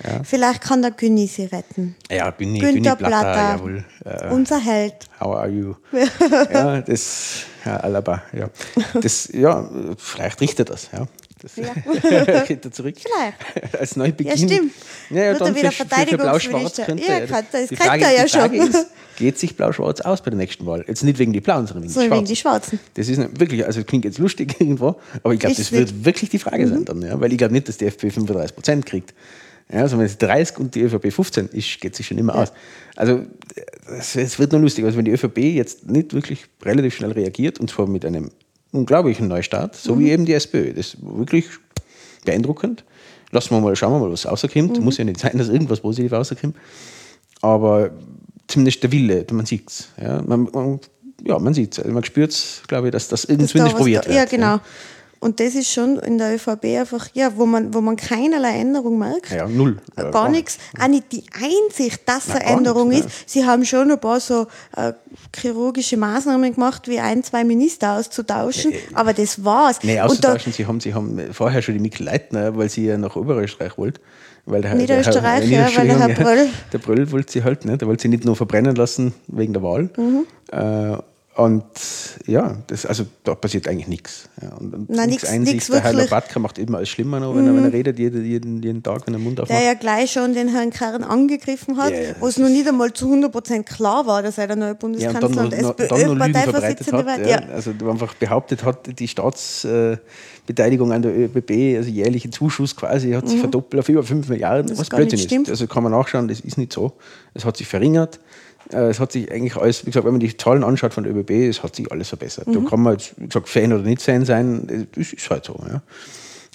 Vorstellen. 0.00 0.24
Vielleicht 0.24 0.60
kann 0.62 0.82
der 0.82 0.90
Günni 0.92 1.26
sie 1.26 1.44
retten. 1.44 1.96
Ja, 2.10 2.30
Günni, 2.30 2.58
Günther 2.58 2.72
Günni 2.96 2.96
Platter, 2.96 3.06
Platter, 3.06 3.52
jawohl. 3.56 3.84
Äh, 4.04 4.28
unser 4.30 4.58
Held. 4.60 4.94
How 5.20 5.36
are 5.36 5.48
you? 5.48 5.74
ja, 6.52 6.80
das, 6.80 7.42
ja, 7.64 7.76
Alaba, 7.78 8.22
ja. 8.32 8.48
Das, 9.00 9.28
ja, 9.32 9.68
vielleicht 9.98 10.40
richtet 10.40 10.70
das, 10.70 10.88
ja. 10.92 11.06
Das 11.40 11.56
Ja. 11.56 12.40
geht 12.46 12.64
er 12.64 12.70
zurück. 12.70 12.94
Vielleicht. 13.00 13.74
Als 13.80 13.96
Neubeginn. 13.96 14.30
Ja, 14.30 14.36
stimmt. 14.38 14.72
Ja, 15.10 15.22
ja, 15.24 15.30
Wird 15.32 15.40
dann 15.40 15.54
wieder 15.56 15.72
für, 15.72 15.84
für. 15.86 16.16
Blau-Schwarz 16.16 16.76
könnte 16.86 17.02
Ja, 17.04 17.18
er. 17.18 17.26
kann- 17.26 17.46
das 17.50 17.68
die 17.68 17.74
Frage, 17.76 18.04
er 18.04 18.12
ja 18.14 18.22
die 18.24 18.30
Frage 18.30 18.56
schon. 18.58 18.68
Ist, 18.68 18.86
geht 19.16 19.38
sich 19.40 19.56
Blau-Schwarz 19.56 20.00
aus 20.02 20.22
bei 20.22 20.30
der 20.30 20.38
nächsten 20.38 20.64
Wahl? 20.66 20.84
Jetzt 20.86 21.02
nicht 21.02 21.18
wegen 21.18 21.32
die 21.32 21.40
Blauen, 21.40 21.66
sondern 21.66 21.82
wegen 21.82 21.92
So 21.92 22.00
die 22.00 22.06
wegen 22.12 22.26
Schwarzen. 22.26 22.26
die 22.28 22.36
Schwarzen. 22.36 22.80
Das 22.94 23.08
ist 23.08 23.18
nicht 23.18 23.40
wirklich, 23.40 23.66
also 23.66 23.82
klingt 23.82 24.04
jetzt 24.04 24.18
lustig 24.18 24.54
irgendwo, 24.60 24.94
aber 25.24 25.34
ich 25.34 25.40
glaube, 25.40 25.56
das 25.56 25.72
wird 25.72 26.04
wirklich 26.04 26.30
die 26.30 26.38
Frage 26.38 26.64
Mhm. 26.64 26.70
sein 26.70 26.84
dann, 26.84 27.02
ja? 27.02 27.20
weil 27.20 27.32
ich 27.32 27.38
glaube 27.38 27.54
nicht, 27.54 27.68
dass 27.68 27.76
die 27.76 27.86
FPÖ 27.86 28.10
35 28.10 28.54
Prozent 28.54 28.86
kriegt. 28.86 29.12
Ja, 29.70 29.80
also 29.82 29.98
wenn 29.98 30.06
es 30.06 30.18
30 30.18 30.58
und 30.58 30.74
die 30.74 30.82
ÖVP 30.82 31.12
15 31.12 31.48
ist, 31.48 31.80
geht 31.80 31.96
sich 31.96 32.06
schon 32.06 32.18
immer 32.18 32.34
aus. 32.34 32.52
Also 32.96 33.20
es 33.86 34.38
wird 34.38 34.52
nur 34.52 34.60
lustig, 34.60 34.84
also 34.84 34.96
wenn 34.98 35.04
die 35.04 35.10
ÖVP 35.12 35.38
jetzt 35.38 35.88
nicht 35.90 36.12
wirklich 36.14 36.46
relativ 36.62 36.94
schnell 36.96 37.12
reagiert 37.12 37.58
und 37.58 37.70
zwar 37.70 37.86
mit 37.86 38.04
einem 38.04 38.30
unglaublichen 38.70 39.28
Neustart, 39.28 39.74
so 39.76 39.94
Mhm. 39.94 40.00
wie 40.00 40.10
eben 40.10 40.24
die 40.26 40.34
SPÖ, 40.34 40.72
das 40.74 40.94
ist 40.94 40.96
wirklich 41.00 41.46
beeindruckend. 42.24 42.84
Lassen 43.30 43.50
wir 43.54 43.60
mal, 43.60 43.74
schauen 43.76 43.92
wir 43.92 43.98
mal, 44.00 44.12
was 44.12 44.26
rauskommt. 44.26 44.78
Mhm. 44.78 44.84
Muss 44.84 44.98
ja 44.98 45.04
nicht 45.04 45.20
sein, 45.20 45.38
dass 45.38 45.48
irgendwas 45.48 45.80
positiv 45.80 46.12
rauskommt. 46.12 46.54
Aber 47.40 47.90
zumindest 48.46 48.82
der 48.82 48.92
Wille, 48.92 49.24
man 49.32 49.46
sieht 49.46 49.68
es. 49.70 49.88
Ja, 50.00 50.22
man, 50.22 50.48
man, 50.52 50.80
ja, 51.24 51.38
man 51.38 51.54
sieht 51.54 51.72
es. 51.72 51.78
Also 51.80 51.92
man 51.92 52.04
spürt 52.04 52.30
es, 52.30 52.62
glaube 52.68 52.88
ich, 52.88 52.92
dass 52.92 53.08
das 53.08 53.24
irgendwie 53.24 53.58
da 53.58 53.68
probiert 53.70 54.04
da, 54.04 54.10
wird. 54.10 54.18
Ja, 54.18 54.24
genau. 54.26 54.60
Und 55.22 55.38
das 55.40 55.54
ist 55.54 55.70
schon 55.72 55.98
in 56.00 56.18
der 56.18 56.34
ÖVP 56.34 56.64
einfach, 56.80 57.06
ja, 57.14 57.30
wo 57.36 57.46
man, 57.46 57.72
wo 57.72 57.80
man 57.80 57.94
keinerlei 57.96 58.58
Änderung 58.58 58.98
merkt. 58.98 59.30
Ja, 59.30 59.46
null. 59.46 59.78
Ja, 59.96 60.10
gar 60.10 60.28
nichts. 60.28 60.58
Auch 60.80 60.88
nicht 60.88 61.12
die 61.12 61.22
Einsicht, 61.32 62.00
dass 62.06 62.28
Nein, 62.28 62.38
eine 62.42 62.56
Änderung 62.58 62.88
nichts, 62.88 63.06
ist. 63.06 63.30
Sie 63.30 63.44
haben 63.46 63.64
schon 63.64 63.90
ein 63.90 64.00
paar 64.00 64.18
so 64.18 64.48
äh, 64.76 64.92
chirurgische 65.34 65.96
Maßnahmen 65.96 66.54
gemacht, 66.54 66.88
wie 66.88 66.98
ein, 66.98 67.22
zwei 67.22 67.44
Minister 67.44 67.96
auszutauschen, 67.98 68.72
aber 68.94 69.12
das 69.14 69.44
war's. 69.44 69.78
Nee, 69.82 69.92
Und 69.92 69.98
da, 69.98 70.04
auszutauschen, 70.06 70.52
sie 70.52 70.66
haben, 70.66 70.80
sie 70.80 70.92
haben 70.92 71.20
vorher 71.32 71.62
schon 71.62 71.74
die 71.74 71.80
Mikkel 71.80 72.04
Leitner, 72.06 72.56
weil 72.56 72.68
sie 72.68 72.86
ja 72.86 72.98
nach 72.98 73.14
Oberösterreich 73.16 73.78
wollte. 73.78 74.00
Weil 74.44 74.60
der, 74.62 74.72
Herr- 74.72 74.76
Niederösterreich, 74.78 75.48
der 75.48 75.60
Herr, 75.62 75.70
ja, 75.70 75.76
weil 75.78 75.86
der 75.86 75.98
Herr 76.00 76.08
Bröll- 76.24 76.48
Der 76.72 76.78
Bröll 76.78 77.12
wollte 77.12 77.30
sie 77.32 77.44
halt, 77.44 77.64
ne? 77.64 77.78
der 77.78 77.86
wollte 77.86 78.02
sie 78.02 78.08
nicht 78.08 78.24
nur 78.24 78.34
verbrennen 78.34 78.74
lassen 78.74 79.14
wegen 79.28 79.52
der 79.52 79.62
Wahl. 79.62 79.88
Mhm. 79.96 80.26
Äh, 80.50 80.96
und 81.34 81.64
ja, 82.26 82.58
das, 82.66 82.84
also 82.84 83.04
da 83.24 83.34
passiert 83.34 83.66
eigentlich 83.66 83.88
nichts. 83.88 84.28
Ja, 84.42 84.50
und, 84.56 84.74
und 84.74 84.90
nix 84.90 85.06
nix- 85.06 85.24
Einsicht. 85.24 85.72
der 85.72 85.82
Herr. 85.82 85.92
Mhm. 85.94 86.00
Lopatka 86.00 86.38
macht 86.38 86.58
immer 86.58 86.76
alles 86.78 86.90
schlimmer 86.90 87.20
noch, 87.20 87.34
wenn, 87.34 87.46
er, 87.46 87.54
wenn 87.56 87.64
er 87.64 87.72
redet, 87.72 87.98
jeden, 87.98 88.22
jeden, 88.24 88.62
jeden 88.62 88.82
Tag, 88.82 89.06
wenn 89.06 89.14
er 89.14 89.18
den 89.18 89.24
Mund 89.24 89.40
aufmacht. 89.40 89.58
der 89.58 89.66
ja 89.66 89.72
gleich 89.74 90.12
schon 90.12 90.34
den 90.34 90.48
Herrn 90.48 90.68
Kern 90.70 91.02
angegriffen 91.02 91.78
hat, 91.78 91.92
Ja, 91.92 91.98
ja, 92.00 92.14
wo 92.20 92.26
es 92.26 92.36
noch 92.36 92.50
nicht 92.50 92.68
einmal 92.68 92.92
zu 92.92 93.10
100% 93.10 93.62
klar 93.62 94.06
war, 94.06 94.22
dass 94.22 94.36
er 94.36 94.46
der 94.46 94.56
neue 94.56 94.66
Ja, 94.68 94.72
und 94.74 94.78
Bundeskanzler 94.80 95.20
dann 95.28 95.34
noch, 95.34 95.44
und 95.70 95.78
verbreitet 95.78 95.90
SPÖ-Parteivorsitzende 95.90 97.06
wird. 97.06 97.18
Ja. 97.20 97.40
Ja. 97.40 97.48
Also 97.48 97.70
einfach 97.88 98.12
behauptet 98.14 98.62
hat, 98.64 98.98
die 98.98 99.08
Staatsbeteiligung 99.08 100.92
an 100.92 101.02
der 101.02 101.16
ÖBB, 101.16 101.76
also 101.78 101.90
jährliche 101.90 102.30
Zuschuss 102.30 102.76
quasi, 102.76 103.12
hat 103.12 103.28
sich 103.28 103.40
verdoppelt 103.40 103.80
auf 103.80 103.88
über 103.88 104.02
5 104.02 104.28
Milliarden, 104.28 104.66
Mhm. 104.66 104.70
Das 104.70 104.78
was 104.80 104.88
Blödsinn 104.90 105.18
stimmt. 105.18 105.46
ist. 105.48 105.52
Also 105.52 105.66
kann 105.66 105.82
man 105.82 105.92
nachschauen, 105.92 106.28
das 106.28 106.40
ist 106.40 106.58
nicht 106.58 106.72
so. 106.72 106.92
Es 107.34 107.44
hat 107.44 107.56
sich 107.56 107.66
verringert. 107.66 108.20
Äh, 108.72 108.88
Es 108.90 109.00
hat 109.00 109.12
sich 109.12 109.30
eigentlich 109.30 109.56
alles, 109.56 109.82
wie 109.84 109.90
gesagt, 109.90 110.04
wenn 110.04 110.12
man 110.12 110.20
die 110.20 110.36
Zahlen 110.36 110.64
anschaut 110.64 110.94
von 110.94 111.04
der 111.04 111.14
ÖBB, 111.14 111.30
es 111.48 111.62
hat 111.62 111.74
sich 111.76 111.90
alles 111.90 112.08
verbessert. 112.08 112.46
Mhm. 112.48 112.64
Da 112.64 112.70
kann 112.70 112.80
man 112.82 112.92
jetzt, 112.94 113.14
wie 113.18 113.26
gesagt, 113.26 113.48
Fan 113.48 113.72
oder 113.72 113.82
nicht 113.82 114.02
Fan 114.02 114.24
sein, 114.24 114.88
das 114.94 115.12
ist 115.12 115.30
halt 115.30 115.44
so. 115.44 115.58
Ja. 115.68 115.82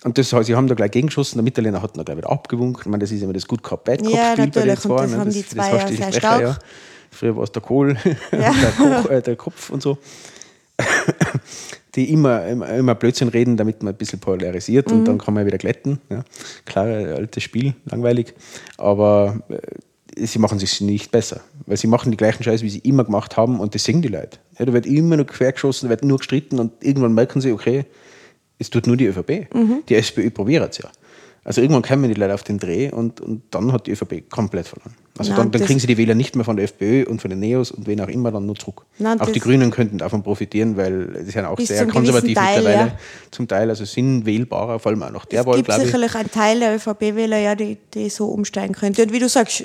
Und 0.04 0.18
das, 0.18 0.30
sie 0.30 0.56
haben 0.56 0.68
da 0.68 0.76
gleich 0.76 0.92
gegengeschossen, 0.92 1.38
der 1.38 1.44
Mitterlehner 1.44 1.82
hat 1.82 1.98
da 1.98 2.04
gleich 2.04 2.18
wieder 2.18 2.30
abgewunken. 2.32 2.82
Ich 2.82 2.88
meine, 2.88 3.02
das 3.02 3.12
ist 3.12 3.22
immer 3.24 3.34
das 3.34 3.48
Good 3.48 3.64
Cop, 3.64 3.84
Bad 3.84 4.04
Cop 4.04 4.14
Ja, 4.14 4.34
Spiel 4.34 4.48
bei 4.48 4.62
den 4.62 4.68
natürlich, 4.68 4.80
zwei. 4.80 4.96
das 5.02 5.12
ne? 5.12 5.18
hast 5.18 5.26
ja 5.72 5.84
du 5.84 5.90
die 5.92 5.96
sehr 5.98 6.14
Sprecher. 6.14 6.42
Ja. 6.42 6.58
Früher 7.12 7.36
war 7.36 7.44
es 7.44 7.52
der 7.52 7.62
Kohl, 7.62 7.98
Ja. 8.32 8.54
der, 8.54 8.72
Koch, 8.78 9.10
äh, 9.10 9.22
der 9.22 9.36
Kopf 9.36 9.70
und 9.72 9.82
so. 9.82 9.98
die 11.96 12.14
immer, 12.14 12.46
immer, 12.46 12.70
immer 12.70 12.94
Blödsinn 12.96 13.30
reden, 13.30 13.58
damit 13.58 13.82
man 13.82 13.94
ein 13.94 13.98
bisschen 13.98 14.20
polarisiert 14.20 14.92
und 14.92 15.06
dann 15.06 15.18
kann 15.18 15.34
man 15.34 15.46
wieder 15.48 15.58
glätten. 15.58 16.00
Ja. 16.10 16.24
Klar, 16.66 16.86
altes 16.86 17.42
Spiel, 17.42 17.74
langweilig, 17.86 18.36
aber 18.78 19.40
äh, 19.50 19.58
sie 20.26 20.40
machen 20.40 20.60
es 20.62 20.82
nicht 20.82 21.12
besser, 21.12 21.42
weil 21.66 21.78
sie 21.78 21.88
machen 21.88 22.12
die 22.12 22.18
gleichen 22.18 22.44
Scheiße, 22.44 22.64
wie 22.64 22.70
sie 22.70 22.80
immer 22.80 23.04
gemacht 23.04 23.38
haben 23.38 23.60
und 23.60 23.76
das 23.76 23.84
singen 23.84 24.02
die 24.02 24.08
Leute. 24.08 24.40
Ja, 24.58 24.66
da 24.66 24.74
wird 24.74 24.86
immer 24.86 25.16
nur 25.18 25.26
quergeschossen, 25.28 25.88
da 25.88 25.90
wird 25.92 26.04
nur 26.04 26.18
gestritten 26.18 26.60
und 26.60 26.72
irgendwann 26.82 27.14
merken 27.14 27.42
sie, 27.42 27.52
okay, 27.52 27.86
es 28.60 28.70
tut 28.70 28.88
nur 28.88 28.98
die 28.98 29.06
ÖVP. 29.06 29.48
Die 29.88 29.96
SPÖ 29.96 30.32
probiert 30.32 30.72
es 30.72 30.80
ja. 30.80 30.90
Also 31.44 31.62
irgendwann 31.62 31.84
kommen 31.84 32.10
die 32.10 32.20
Leute 32.20 32.34
auf 32.34 32.44
den 32.44 32.58
Dreh 32.60 32.90
und, 32.92 33.22
und 33.22 33.44
dann 33.52 33.72
hat 33.72 33.88
die 33.88 33.92
ÖVP 33.92 34.30
komplett 34.30 34.68
verloren. 34.68 34.94
Also 35.18 35.32
Nein, 35.32 35.38
dann, 35.44 35.52
dann 35.52 35.62
kriegen 35.66 35.80
sie 35.80 35.88
die 35.88 35.98
Wähler 35.98 36.14
nicht 36.14 36.36
mehr 36.36 36.44
von 36.44 36.58
der 36.58 36.66
FPÖ 36.66 37.06
und 37.06 37.22
von 37.22 37.30
den 37.30 37.40
Neos 37.40 37.72
und 37.72 37.88
wen 37.88 38.02
auch 38.02 38.10
immer 38.10 38.32
dann 38.32 38.46
nur 38.46 38.56
zurück. 38.56 38.86
Nein, 39.00 39.22
auch 39.22 39.30
die 39.30 39.40
Grünen 39.40 39.72
könnten 39.72 39.98
davon 39.98 40.24
profitieren, 40.24 40.76
weil 40.76 41.24
sie 41.24 41.32
sind 41.32 41.46
auch 41.46 41.58
sehr 41.58 41.88
konservativ 41.88 42.34
Teil, 42.36 42.58
mittlerweile. 42.58 42.88
ja. 42.90 42.98
Zum 43.32 43.48
Teil, 43.48 43.70
also 43.70 43.86
sind 43.86 44.26
wählbarer, 44.26 44.78
vor 44.80 44.92
allem 44.92 45.02
auch 45.04 45.12
nach 45.12 45.26
der 45.26 45.40
Es 45.42 45.46
Wahl, 45.46 45.56
gibt 45.56 45.68
glaube 45.70 45.82
ich. 45.84 45.88
sicherlich 45.88 46.16
einen 46.16 46.32
Teil 46.32 46.60
der 46.60 46.76
ÖVP-Wähler, 46.76 47.38
ja, 47.38 47.56
die, 47.56 47.78
die 47.94 48.10
so 48.10 48.28
umsteigen 48.28 48.76
könnte. 48.76 49.04
Und 49.04 49.14
wie 49.14 49.20
du 49.20 49.30
sagst, 49.30 49.64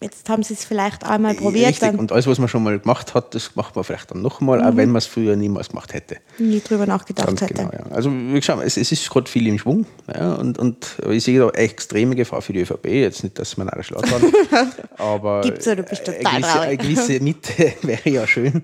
jetzt 0.00 0.28
haben 0.28 0.42
sie 0.42 0.54
es 0.54 0.64
vielleicht 0.64 1.04
einmal 1.04 1.34
probiert, 1.34 1.68
Richtig, 1.68 1.98
und 1.98 2.10
alles, 2.12 2.26
was 2.26 2.38
man 2.38 2.48
schon 2.48 2.62
mal 2.62 2.78
gemacht 2.78 3.14
hat, 3.14 3.34
das 3.34 3.54
macht 3.54 3.76
man 3.76 3.84
vielleicht 3.84 4.10
dann 4.10 4.22
nochmal, 4.22 4.62
auch 4.62 4.76
wenn 4.76 4.88
man 4.88 4.96
es 4.96 5.06
früher 5.06 5.36
niemals 5.36 5.68
gemacht 5.68 5.92
hätte. 5.92 6.16
nie 6.38 6.60
drüber 6.60 6.86
nachgedacht 6.86 7.26
Ganz 7.26 7.40
hätte. 7.42 7.54
genau, 7.54 7.70
ja. 7.72 7.84
Also 7.90 8.10
wie 8.10 8.40
gesagt, 8.40 8.62
es, 8.64 8.76
es 8.76 8.92
ist 8.92 9.08
gerade 9.10 9.30
viel 9.30 9.46
im 9.46 9.58
Schwung 9.58 9.86
ja, 10.12 10.34
und, 10.34 10.58
und 10.58 10.96
ich 11.10 11.24
sehe 11.24 11.38
da 11.38 11.48
eine 11.48 11.56
extreme 11.58 12.16
Gefahr 12.16 12.40
für 12.40 12.52
die 12.52 12.60
ÖVP. 12.60 12.86
Jetzt 12.86 13.22
nicht, 13.24 13.38
dass 13.38 13.56
man 13.56 13.68
alle 13.68 13.82
Schlag 13.82 14.10
waren, 14.10 14.32
aber 14.96 15.42
Gibt's 15.42 15.66
ja, 15.66 15.74
du 15.74 15.82
bist 15.82 16.08
eine 16.08 16.18
total 16.18 16.32
gewisse, 16.34 16.52
traurig. 16.52 16.68
eine 16.68 16.76
gewisse 16.76 17.20
Mitte 17.22 17.72
wäre 17.82 18.10
ja 18.10 18.26
schön. 18.26 18.62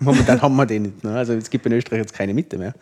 Momentan 0.00 0.42
haben 0.42 0.56
wir 0.56 0.66
die 0.66 0.80
nicht. 0.80 1.04
Ne? 1.04 1.16
Also 1.16 1.32
es 1.32 1.48
gibt 1.50 1.64
in 1.66 1.72
Österreich 1.72 2.00
jetzt 2.00 2.14
keine 2.14 2.34
Mitte 2.34 2.58
mehr. 2.58 2.74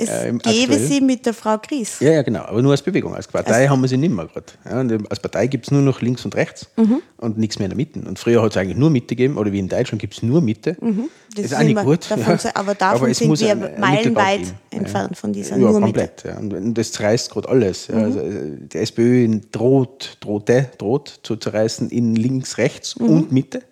Es 0.00 0.08
Äh, 0.08 0.28
im 0.28 0.38
gäbe 0.38 0.74
aktuell- 0.74 0.86
sie 0.88 1.00
mit 1.00 1.26
der 1.26 1.34
Frau 1.34 1.58
Gries. 1.58 1.98
Ja, 1.98 2.12
ja, 2.12 2.22
genau, 2.22 2.42
aber 2.44 2.62
nur 2.62 2.70
als 2.70 2.82
Bewegung. 2.82 3.14
Als 3.16 3.26
Partei 3.26 3.52
Also 3.62 3.70
haben 3.70 3.80
wir 3.80 3.88
sie 3.88 3.96
nicht 3.96 4.14
mehr 4.14 4.26
gerade. 4.26 4.46
Ja, 4.64 4.98
als 5.10 5.18
Partei 5.18 5.48
gibt 5.48 5.64
es 5.66 5.72
nur 5.72 5.82
noch 5.82 6.00
links 6.00 6.24
und 6.24 6.36
rechts 6.36 6.68
Mhm. 6.76 7.02
und 7.16 7.36
nichts 7.36 7.58
mehr 7.58 7.66
in 7.66 7.70
der 7.70 7.76
Mitte. 7.76 7.98
Und 8.08 8.16
früher 8.18 8.40
hat 8.42 8.52
es 8.52 8.56
eigentlich 8.56 8.76
nur 8.78 8.90
Mitte 8.90 9.16
gegeben, 9.16 9.36
oder 9.38 9.50
wie 9.50 9.58
in 9.58 9.68
Deutschland 9.68 10.00
gibt 10.00 10.14
es 10.14 10.22
nur 10.22 10.40
Mitte. 10.40 10.76
Mhm. 10.80 11.08
Das 11.34 11.46
ist 11.46 11.54
auch 11.54 11.62
nicht 11.62 11.82
gut. 11.82 12.08
Davon, 12.10 12.24
ja. 12.32 12.38
se- 12.38 12.54
aber 12.56 12.74
davon 12.76 13.10
es 13.10 13.18
sind 13.18 13.40
wir 13.40 13.56
meilenweit 13.78 14.54
entfernt 14.70 15.16
von 15.16 15.32
dieser 15.32 15.56
ja, 15.56 15.58
nur 15.58 15.80
Mitte. 15.80 15.82
komplett. 15.82 16.24
Ja. 16.24 16.38
Und- 16.38 16.74
das 16.74 16.92
zerreißt 16.92 17.30
gerade 17.32 17.48
alles. 17.48 17.88
Mhm. 17.88 17.96
Also, 17.98 18.20
äh, 18.20 18.32
die 18.72 18.78
SPÖ 18.78 19.40
droht, 19.50 20.16
drohte, 20.20 20.68
droht 20.78 21.20
zu 21.24 21.34
zerreißen 21.36 21.90
in 21.90 22.14
links, 22.14 22.56
rechts 22.58 22.96
Mhm. 22.98 23.08
und 23.08 23.32
Mitte. 23.32 23.62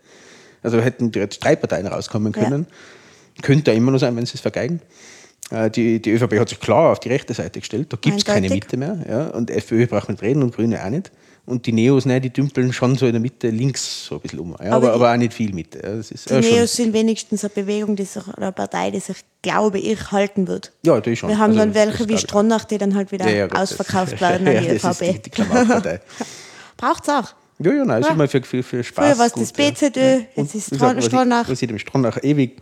Also 0.62 0.80
hätten 0.80 1.12
jetzt 1.14 1.38
drei 1.44 1.54
Parteien 1.54 1.86
rauskommen 1.86 2.32
können. 2.32 2.66
Könnte 3.42 3.70
ja 3.70 3.76
immer 3.76 3.92
noch 3.92 3.98
sein, 4.00 4.16
wenn 4.16 4.26
sie 4.26 4.34
es 4.34 4.40
vergeigen. 4.40 4.80
Äh, 5.50 5.70
Die, 5.70 6.00
die 6.02 6.10
ÖVP 6.12 6.38
hat 6.40 6.48
sich 6.48 6.58
klar 6.60 6.92
auf 6.92 7.00
die 7.00 7.08
rechte 7.08 7.32
Seite 7.34 7.60
gestellt. 7.60 7.92
Da 7.92 7.98
gibt 8.00 8.16
es 8.18 8.24
keine. 8.24 8.48
Mitte 8.48 8.76
mehr. 8.76 8.98
Ja. 9.08 9.26
Und 9.28 9.50
FPÖ 9.50 9.86
braucht 9.86 10.08
nicht 10.08 10.22
reden 10.22 10.42
und 10.42 10.54
Grüne 10.54 10.84
auch 10.84 10.90
nicht. 10.90 11.12
Und 11.44 11.64
die 11.66 11.72
Neos, 11.72 12.06
ne, 12.06 12.20
die 12.20 12.30
dümpeln 12.30 12.72
schon 12.72 12.96
so 12.96 13.06
in 13.06 13.12
der 13.12 13.20
Mitte 13.20 13.50
links 13.50 14.06
so 14.06 14.16
ein 14.16 14.20
bisschen 14.20 14.40
um. 14.40 14.56
Ja. 14.60 14.72
Aber 14.72 14.88
Aber, 14.88 14.92
aber, 14.94 15.06
die- 15.06 15.12
auch 15.14 15.16
nicht 15.18 15.32
viel 15.34 15.52
Mitte. 15.54 15.78
Ja. 15.80 15.94
Das 15.96 16.10
ist, 16.10 16.28
Die 16.28 16.34
ja, 16.34 16.42
schon- 16.42 16.50
Neos 16.52 16.74
sind 16.74 16.92
wenigstens 16.92 17.44
eine 17.44 17.50
Bewegung, 17.50 17.94
die 17.94 18.02
sich, 18.04 18.26
oder 18.26 18.38
eine 18.38 18.52
Partei, 18.52 18.90
die 18.90 18.98
sich, 18.98 19.18
glaube 19.42 19.78
ich, 19.78 20.10
halten 20.10 20.48
wird. 20.48 20.72
ja, 20.84 20.98
das 21.00 21.06
ist 21.12 21.20
schon. 21.20 21.28
Wir 21.28 21.38
haben 21.38 21.50
Also, 21.52 21.60
dann 21.60 21.74
welche 21.74 22.08
wie. 22.08 22.18
Stronach, 22.18 22.64
die 22.64 22.78
dann 22.78 22.96
halt 22.96 23.12
wieder 23.12 23.28
Ja, 23.30 23.46
ja, 23.46 23.48
ausverkauft 23.52 24.20
werden 24.20 24.48
an 24.48 24.54
ja, 24.54 24.60
die 24.62 24.68
ÖVP. 24.70 24.98
die, 25.12 25.18
die 25.22 25.30
Klamaukpartei. 25.30 26.00
Braucht 26.76 27.04
es 27.04 27.08
auch. 27.10 27.34
Ja, 27.58 27.72
ja, 27.72 27.84
nein, 27.86 28.00
ist 28.02 28.08
Ja. 28.08 28.12
immer 28.12 28.28
für, 28.28 28.42
für, 28.42 28.62
für 28.62 28.84
Spaß. 28.84 29.06
Früher 29.06 29.18
war 29.18 29.26
es 29.26 29.32
das 29.32 29.52
ja. 29.56 29.70
BZÖ, 29.70 30.16
Und 30.34 30.52
jetzt 30.52 30.54
ist 30.72 30.78
was 30.80 31.04
Stronach. 31.06 31.48
Was 31.48 31.62
ich 31.62 31.68
dem 31.68 31.78
Stronach 31.78 32.18
ewig 32.22 32.60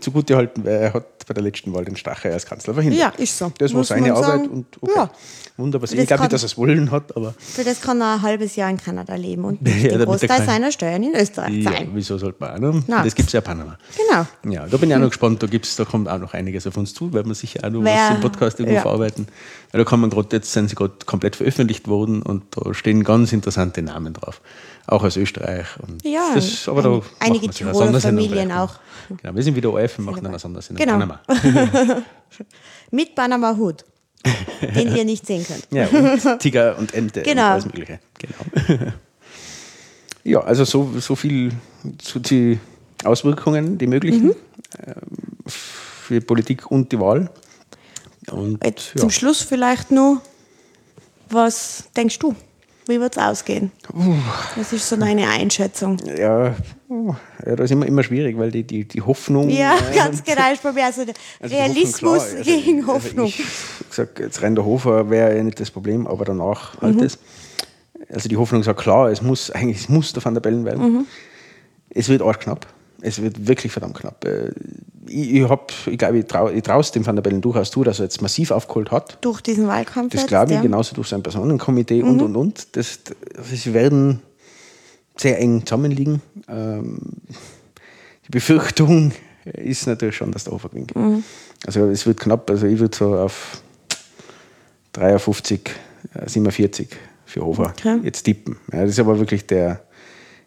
zugute 0.00 0.36
halten, 0.36 0.64
weil 0.64 0.74
er 0.74 0.92
hat 0.92 1.13
bei 1.26 1.34
der 1.34 1.42
letzten 1.42 1.72
Wahl 1.74 1.84
den 1.84 1.96
Strache 1.96 2.32
als 2.32 2.46
Kanzler 2.46 2.74
verhindert. 2.74 3.00
Ja, 3.00 3.08
ist 3.22 3.36
so. 3.38 3.52
Das 3.58 3.72
war 3.72 3.78
Muss 3.78 3.88
seine 3.88 4.08
man 4.08 4.10
Arbeit 4.12 4.26
sagen. 4.26 4.48
und 4.48 4.66
okay. 4.80 4.92
Ja. 4.96 5.10
Wunderbar. 5.56 5.88
Ich 5.92 6.06
glaube 6.08 6.22
nicht, 6.24 6.32
dass 6.32 6.42
er 6.42 6.46
es 6.46 6.58
wollen 6.58 6.90
hat, 6.90 7.16
aber 7.16 7.32
Für 7.38 7.62
das 7.62 7.80
kann 7.80 8.00
er 8.00 8.14
ein 8.14 8.22
halbes 8.22 8.56
Jahr 8.56 8.68
in 8.70 8.76
Kanada 8.76 9.14
leben 9.14 9.44
und 9.44 9.60
Ja, 9.68 9.96
den 9.96 10.04
Großteil 10.04 10.44
seiner 10.44 10.72
Steuern 10.72 11.02
in 11.04 11.14
Österreich 11.14 11.54
ja, 11.62 11.70
zahlen. 11.70 11.90
wieso 11.94 12.18
sollte 12.18 12.38
man 12.40 12.56
auch 12.64 12.88
noch? 12.88 13.04
Das 13.04 13.14
gibt 13.14 13.28
es 13.28 13.32
ja 13.34 13.38
in 13.38 13.44
Panama. 13.44 13.78
Genau. 13.96 14.26
Ja, 14.52 14.66
da 14.66 14.76
bin 14.78 14.90
ich 14.90 14.96
auch 14.96 15.00
noch 15.00 15.10
gespannt, 15.10 15.42
da, 15.44 15.46
gibt's, 15.46 15.76
da 15.76 15.84
kommt 15.84 16.08
auch 16.08 16.18
noch 16.18 16.34
einiges 16.34 16.66
auf 16.66 16.76
uns 16.76 16.92
zu, 16.92 17.12
weil 17.12 17.24
wir 17.24 17.34
sicher 17.36 17.60
auch 17.64 17.70
noch 17.70 17.84
Wer- 17.84 17.94
was 17.94 18.14
im 18.16 18.20
Podcast 18.20 18.58
irgendwo 18.58 18.80
verarbeiten. 18.80 19.28
Weil 19.70 19.84
da 19.84 19.88
kann 19.88 20.00
man 20.00 20.10
gerade, 20.10 20.28
jetzt 20.34 20.52
sind 20.52 20.70
sie 20.70 20.74
gerade 20.74 20.94
komplett 21.06 21.36
veröffentlicht 21.36 21.86
worden 21.86 22.22
und 22.22 22.42
da 22.56 22.74
stehen 22.74 23.04
ganz 23.04 23.32
interessante 23.32 23.80
Namen 23.82 24.12
drauf. 24.14 24.40
Auch 24.86 25.02
aus 25.02 25.16
Österreich. 25.16 25.66
Und 25.80 26.04
Ja, 26.04 26.32
das, 26.34 26.68
aber 26.68 26.82
da 26.82 26.88
ein- 26.90 26.96
machen 26.98 27.10
einige 27.20 27.48
Tiroler 27.48 28.00
Familien 28.00 28.52
auch. 28.52 28.74
Genau, 29.08 29.34
wir 29.34 29.42
sind 29.42 29.56
wieder 29.56 29.72
OF 29.72 29.98
und 29.98 30.04
machen 30.06 30.26
eine 30.26 30.38
Sondersendung. 30.38 30.84
Genau. 30.86 30.98
Panama. 30.98 31.20
Mit 32.90 33.14
Panama-Hut, 33.14 33.84
den 34.74 34.94
ihr 34.96 35.04
nicht 35.04 35.26
sehen 35.26 35.44
könnt. 35.46 35.66
Ja, 35.70 35.88
und 35.88 36.38
Tiger 36.40 36.76
und 36.78 36.92
Ente 36.94 37.20
und 37.20 37.24
Genau. 37.26 37.42
alles 37.52 37.64
Mögliche. 37.66 37.98
Genau. 38.18 38.92
ja, 40.24 40.40
also 40.40 40.64
so, 40.64 40.90
so 40.98 41.16
viel 41.16 41.52
zu 41.98 42.18
den 42.18 42.60
Auswirkungen, 43.04 43.76
die 43.78 43.86
möglichen 43.86 44.26
Mhm. 44.28 44.34
ähm, 44.86 44.94
für 45.46 46.20
Politik 46.20 46.70
und 46.70 46.90
die 46.92 46.98
Wahl. 47.00 47.30
Und 48.30 48.62
ja. 48.64 48.72
Zum 48.96 49.10
Schluss 49.10 49.42
vielleicht 49.42 49.90
noch, 49.90 50.20
was 51.28 51.84
denkst 51.96 52.18
du? 52.18 52.34
Wie 52.86 53.00
wird 53.00 53.16
es 53.16 53.22
ausgehen? 53.22 53.72
Was 54.56 54.72
ist 54.72 54.88
so 54.88 54.96
deine 54.96 55.28
Einschätzung? 55.28 55.96
Ja, 56.16 56.54
ja, 57.46 57.56
das 57.56 57.66
ist 57.66 57.70
immer, 57.70 57.86
immer 57.86 58.02
schwierig, 58.02 58.38
weil 58.38 58.50
die, 58.50 58.62
die, 58.64 58.86
die 58.86 59.00
Hoffnung. 59.00 59.48
Ja, 59.48 59.74
äh, 59.76 59.94
ganz 59.96 60.22
genau. 60.22 60.52
Ich 60.52 60.60
probiere 60.60 60.86
also 60.86 61.02
also 61.40 61.56
Realismus 61.56 62.20
Hoffnung, 62.20 62.42
klar, 62.42 62.44
gegen 62.44 62.78
also, 62.80 62.92
Hoffnung. 62.94 63.24
Also 63.26 63.42
ich 63.80 63.88
gesagt, 63.88 64.18
jetzt 64.20 64.42
rein 64.42 64.54
der 64.54 64.64
Hofer 64.64 65.08
wäre 65.10 65.36
ja 65.36 65.42
nicht 65.42 65.58
das 65.60 65.70
Problem, 65.70 66.06
aber 66.06 66.24
danach 66.24 66.80
halt 66.80 66.96
Mhm. 66.96 67.00
das. 67.00 67.18
Also 68.10 68.28
die 68.28 68.36
Hoffnung 68.36 68.62
sagt 68.62 68.80
klar, 68.80 69.08
es 69.10 69.22
muss 69.22 69.50
eigentlich 69.50 69.78
es 69.78 69.88
muss 69.88 70.12
der 70.12 70.24
Van 70.24 70.34
der 70.34 70.42
Bellen 70.42 70.64
werden. 70.64 70.92
Mhm. 70.92 71.06
Es 71.90 72.08
wird 72.08 72.20
arg 72.22 72.40
knapp. 72.40 72.66
Es 73.00 73.20
wird 73.22 73.46
wirklich 73.46 73.72
verdammt 73.72 73.94
knapp. 73.98 74.24
Äh, 75.06 75.10
Ich, 75.12 75.34
ich, 75.34 75.48
hab, 75.48 75.72
ich 75.86 75.98
glaube, 75.98 76.18
ich 76.18 76.62
traue 76.62 76.80
es 76.80 76.90
dem 76.92 77.04
Van 77.06 77.16
der 77.16 77.22
Bellen 77.22 77.40
durchaus 77.40 77.70
zu, 77.70 77.84
dass 77.84 77.98
er 78.00 78.04
jetzt 78.04 78.22
massiv 78.22 78.50
aufgeholt 78.50 78.90
hat. 78.90 79.18
Durch 79.20 79.40
diesen 79.40 79.66
Wahlkampf 79.66 80.12
Das 80.12 80.26
glaube 80.26 80.46
ich, 80.46 80.52
ja. 80.54 80.58
Mhm. 80.60 80.64
genauso 80.64 80.94
durch 80.94 81.08
sein 81.08 81.22
Personenkomitee 81.22 82.02
und 82.02 82.20
und 82.22 82.36
und. 82.36 82.76
Das, 82.76 83.00
das, 83.04 83.16
sie 83.62 83.74
werden 83.74 84.20
sehr 85.16 85.38
eng 85.40 85.64
zusammenliegen. 85.64 86.20
Ähm, 86.48 86.98
die 88.26 88.30
Befürchtung 88.30 89.12
ist 89.44 89.86
natürlich 89.86 90.16
schon, 90.16 90.32
dass 90.32 90.44
der 90.44 90.54
Hofer 90.54 90.70
gewinnt. 90.70 90.94
Mhm. 90.96 91.22
Also 91.66 91.86
es 91.86 92.06
wird 92.06 92.18
knapp, 92.20 92.48
also 92.50 92.66
ich 92.66 92.78
würde 92.78 92.96
so 92.96 93.14
auf 93.16 93.60
53, 94.92 95.60
äh, 96.14 96.28
47 96.28 96.88
für 97.26 97.44
Hofer 97.44 97.72
Okay. 97.78 97.98
jetzt 98.02 98.22
tippen. 98.22 98.56
Ja, 98.72 98.82
das 98.82 98.90
ist 98.90 98.98
aber 99.00 99.18
wirklich 99.18 99.46
der 99.46 99.82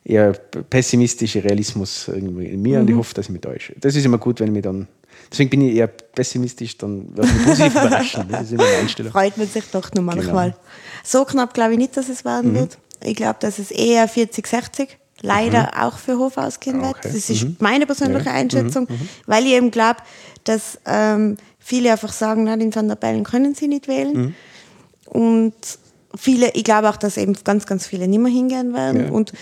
eher 0.08 0.32
pessimistische 0.70 1.44
Realismus 1.44 2.08
irgendwie 2.08 2.46
in 2.46 2.62
mir 2.62 2.76
Mhm. 2.78 2.82
und 2.82 2.90
ich 2.92 2.96
hoffe, 2.96 3.14
dass 3.14 3.26
ich 3.26 3.32
mich 3.32 3.42
täusche. 3.42 3.74
Das 3.80 3.96
ist 3.96 4.06
immer 4.06 4.18
gut, 4.18 4.40
wenn 4.40 4.48
ich 4.48 4.54
mich 4.54 4.64
dann, 4.64 4.88
deswegen 5.32 5.50
bin 5.50 5.62
ich 5.62 5.76
eher 5.76 5.88
pessimistisch, 5.88 6.78
dann 6.78 7.16
wird 7.18 7.28
mich 7.34 7.44
positiv 7.46 7.72
überraschen. 7.76 8.26
Das 8.30 8.44
ist 8.44 8.52
immer 8.54 8.64
eine 8.66 8.78
Einstellung. 8.78 9.12
Freut 9.12 9.38
man 9.38 9.48
sich 9.48 9.66
doch 9.72 9.84
noch 9.84 9.92
Genau. 9.92 10.04
manchmal. 10.04 10.56
So 11.04 11.26
knapp 11.26 11.54
glaube 11.54 11.74
ich 11.74 11.78
nicht, 11.80 11.98
dass 11.98 12.08
es 12.10 12.24
Mhm. 12.24 12.30
werden 12.30 12.56
wird. 12.56 12.78
Ich 13.04 13.16
glaube, 13.16 13.38
dass 13.42 13.60
es 13.60 13.70
eher 13.72 14.08
40-60 14.08 14.88
leider 15.22 15.72
auch 15.84 15.98
für 15.98 16.18
Hof 16.18 16.38
ausgehen 16.38 16.78
wird. 16.78 16.86
Mhm. 16.94 17.00
Okay. 17.00 17.10
Das 17.14 17.30
ist 17.30 17.44
Mhm. 17.44 17.58
meine 17.60 17.86
persönliche 17.86 18.26
Ja. 18.28 18.32
Einschätzung, 18.34 18.88
weil 19.26 19.46
ich 19.46 19.52
eben 19.54 19.72
glaube, 19.72 20.00
dass 20.46 20.80
ähm, 20.86 21.38
viele 21.60 21.92
einfach 21.92 22.14
sagen, 22.14 22.46
na, 22.46 22.56
den 22.56 22.74
Van 22.74 22.88
der 22.88 22.96
Bellen 22.96 23.24
können 23.26 23.56
sie 23.56 23.68
nicht 23.68 23.88
wählen. 23.90 24.14
Mhm. 24.18 24.34
Und 25.06 25.54
viele, 26.16 26.52
ich 26.54 26.64
glaube 26.64 26.90
auch, 26.90 26.98
dass 26.98 27.18
eben 27.18 27.34
ganz, 27.44 27.66
ganz 27.66 27.86
viele 27.88 28.08
nicht 28.08 28.20
mehr 28.20 28.32
hingehen 28.32 28.74
werden. 28.74 29.06
Ja. 29.08 29.12
Und 29.12 29.34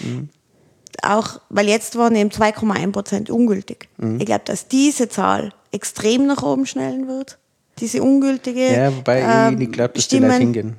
auch, 1.04 1.39
weil 1.50 1.68
jetzt 1.68 1.98
waren 1.98 2.16
eben 2.16 2.30
2,1 2.30 2.91
Prozent 2.91 3.30
ungültig. 3.30 3.88
Mhm. 3.98 4.20
Ich 4.20 4.26
glaube, 4.26 4.43
dass 4.46 4.68
diese 4.68 5.10
Zahl 5.10 5.52
extrem 5.72 6.26
nach 6.28 6.43
oben 6.43 6.66
schnellen 6.66 7.08
wird. 7.08 7.38
Diese 7.80 8.02
ungültige 8.02 8.74
Ja, 8.74 8.96
wobei 8.96 9.20
ähm, 9.22 9.54
ich 9.54 9.60
nicht 9.60 9.72
glaube, 9.74 9.93
dass 9.96 10.08
die 10.08 10.20
Leute 10.20 10.34
Stimmen 10.36 10.54
hingehen. 10.54 10.76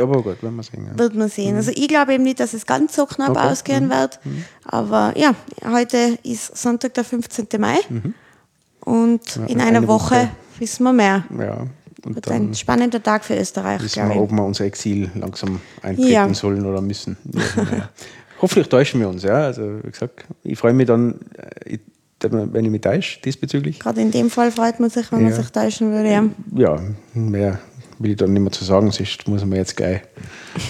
Aber 0.00 0.22
gut, 0.22 0.42
werden 0.42 0.54
wir 0.56 0.62
sehen. 0.62 0.86
Ja. 0.92 0.98
wird 0.98 1.14
man 1.14 1.28
sehen. 1.28 1.56
Also 1.56 1.72
ich 1.74 1.88
glaube 1.88 2.14
eben 2.14 2.22
nicht, 2.22 2.38
dass 2.38 2.52
es 2.54 2.66
ganz 2.66 2.94
so 2.94 3.06
knapp 3.06 3.30
Okay. 3.30 3.40
Mhm. 3.46 3.50
ausgehen 3.52 3.90
wird. 3.90 4.20
Aber 4.64 5.12
ja, 5.16 5.34
heute 5.64 6.18
ist 6.22 6.56
Sonntag, 6.56 6.94
der 6.94 7.04
15. 7.04 7.46
Mai. 7.58 7.78
Und 8.80 9.36
Ja, 9.36 9.46
in 9.46 9.60
einer 9.60 9.78
eine 9.78 9.88
Woche, 9.88 10.14
Woche. 10.14 10.28
wissen 10.58 10.84
wir 10.84 10.92
mehr. 10.92 11.24
ja. 11.38 11.66
Und 12.04 12.14
Wird 12.14 12.28
dann 12.28 12.50
ein 12.50 12.54
spannender 12.54 13.02
Tag 13.02 13.24
für 13.24 13.36
Österreich, 13.36 13.82
wissen 13.82 14.08
wir, 14.08 14.14
ob 14.20 14.30
wir 14.30 14.44
unser 14.44 14.64
Exil 14.64 15.10
langsam 15.16 15.60
eintreten 15.82 16.08
Ja. 16.08 16.32
sollen 16.34 16.64
oder 16.64 16.80
müssen. 16.80 17.16
Ja. 17.56 17.88
Hoffentlich 18.40 18.68
täuschen 18.68 19.00
wir 19.00 19.08
uns. 19.08 19.22
Ja. 19.22 19.44
Also, 19.44 19.78
wie 19.82 19.90
gesagt, 19.90 20.24
ich 20.44 20.58
freue 20.58 20.72
mich 20.72 20.86
dann, 20.86 21.14
äh, 21.36 21.74
ich- 21.74 21.80
wenn 22.20 22.64
ich 22.64 22.70
mich 22.70 22.80
täusche 22.80 23.20
diesbezüglich. 23.20 23.78
Gerade 23.78 24.00
in 24.00 24.10
dem 24.10 24.30
Fall 24.30 24.50
freut 24.50 24.80
man 24.80 24.88
sich, 24.90 25.10
wenn 25.12 25.22
man 25.22 25.30
Ja. 25.32 25.36
sich 25.36 25.50
täuschen 25.50 25.92
würde. 25.92 26.10
Ja. 26.10 26.24
Ja, 26.54 26.80
mehr 27.14 27.58
will 27.98 28.10
ich 28.10 28.16
dann 28.16 28.32
nicht 28.32 28.42
mehr 28.42 28.52
zu 28.52 28.64
sagen, 28.64 28.90
sonst 28.90 29.26
muss 29.28 29.42
man 29.44 29.56
jetzt 29.58 29.76
gleich 29.76 30.00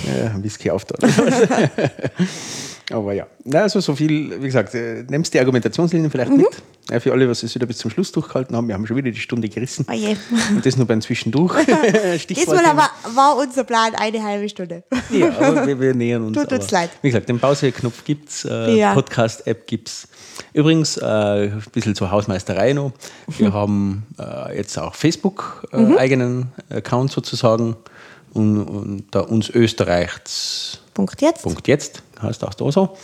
äh, 0.06 0.28
ein 0.34 0.42
Whisky 0.44 0.70
auftun. 0.70 0.98
Aber 2.92 3.12
ja, 3.12 3.26
Na, 3.44 3.62
also 3.62 3.80
so 3.80 3.96
viel, 3.96 4.40
wie 4.40 4.46
gesagt, 4.46 4.72
äh, 4.74 5.04
nimmst 5.08 5.34
die 5.34 5.40
Argumentationslinien 5.40 6.08
vielleicht 6.10 6.30
mit. 6.30 6.46
Ja, 6.88 7.00
für 7.00 7.10
alle, 7.12 7.28
was 7.28 7.42
es 7.42 7.52
wieder 7.52 7.66
bis 7.66 7.78
zum 7.78 7.90
Schluss 7.90 8.12
durchgehalten 8.12 8.54
haben, 8.54 8.68
wir 8.68 8.74
haben 8.76 8.86
schon 8.86 8.96
wieder 8.96 9.10
die 9.10 9.18
Stunde 9.18 9.48
gerissen. 9.48 9.84
Oh 9.90 9.92
je. 9.92 10.16
Und 10.54 10.64
das 10.64 10.76
nur 10.76 10.86
beim 10.86 11.00
Zwischendurch. 11.00 11.52
Diesmal 12.28 12.64
aber 12.64 12.88
war 13.12 13.36
unser 13.38 13.64
Plan 13.64 13.92
eine 13.96 14.22
halbe 14.22 14.48
Stunde. 14.48 14.84
Ja, 15.10 15.30
aber 15.36 15.66
wir, 15.66 15.80
wir 15.80 15.94
nähern 15.94 16.26
uns. 16.26 16.38
Tut 16.40 16.52
uns 16.52 16.70
leid. 16.70 16.90
Wie 17.02 17.08
gesagt, 17.08 17.28
den 17.28 17.40
Pause-Knopf 17.40 18.04
gibt 18.04 18.28
es, 18.28 18.44
äh, 18.44 18.76
Ja. 18.76 18.94
Podcast-App 18.94 19.66
gibt 19.66 19.88
es. 19.88 20.08
Übrigens, 20.52 20.96
äh, 20.96 21.04
ein 21.04 21.62
bisschen 21.72 21.96
zur 21.96 22.12
Hausmeisterei 22.12 22.72
noch. 22.72 22.92
Wir 23.36 23.52
haben 23.52 24.06
äh, 24.20 24.56
jetzt 24.56 24.78
auch 24.78 24.94
Facebook, 24.94 25.66
äh, 25.72 25.78
Mhm. 25.78 25.98
eigenen 25.98 26.52
Account 26.70 27.10
sozusagen. 27.10 27.74
Und, 28.32 28.64
und 28.64 29.04
da 29.12 29.20
uns 29.20 29.48
Österreichs 29.50 30.78
Punkt 30.94 31.20
jetzt. 31.22 31.42
Punkt 31.42 31.66
jetzt, 31.68 32.02
heißt 32.20 32.44
auch 32.44 32.54
da 32.54 32.70
so. 32.70 32.96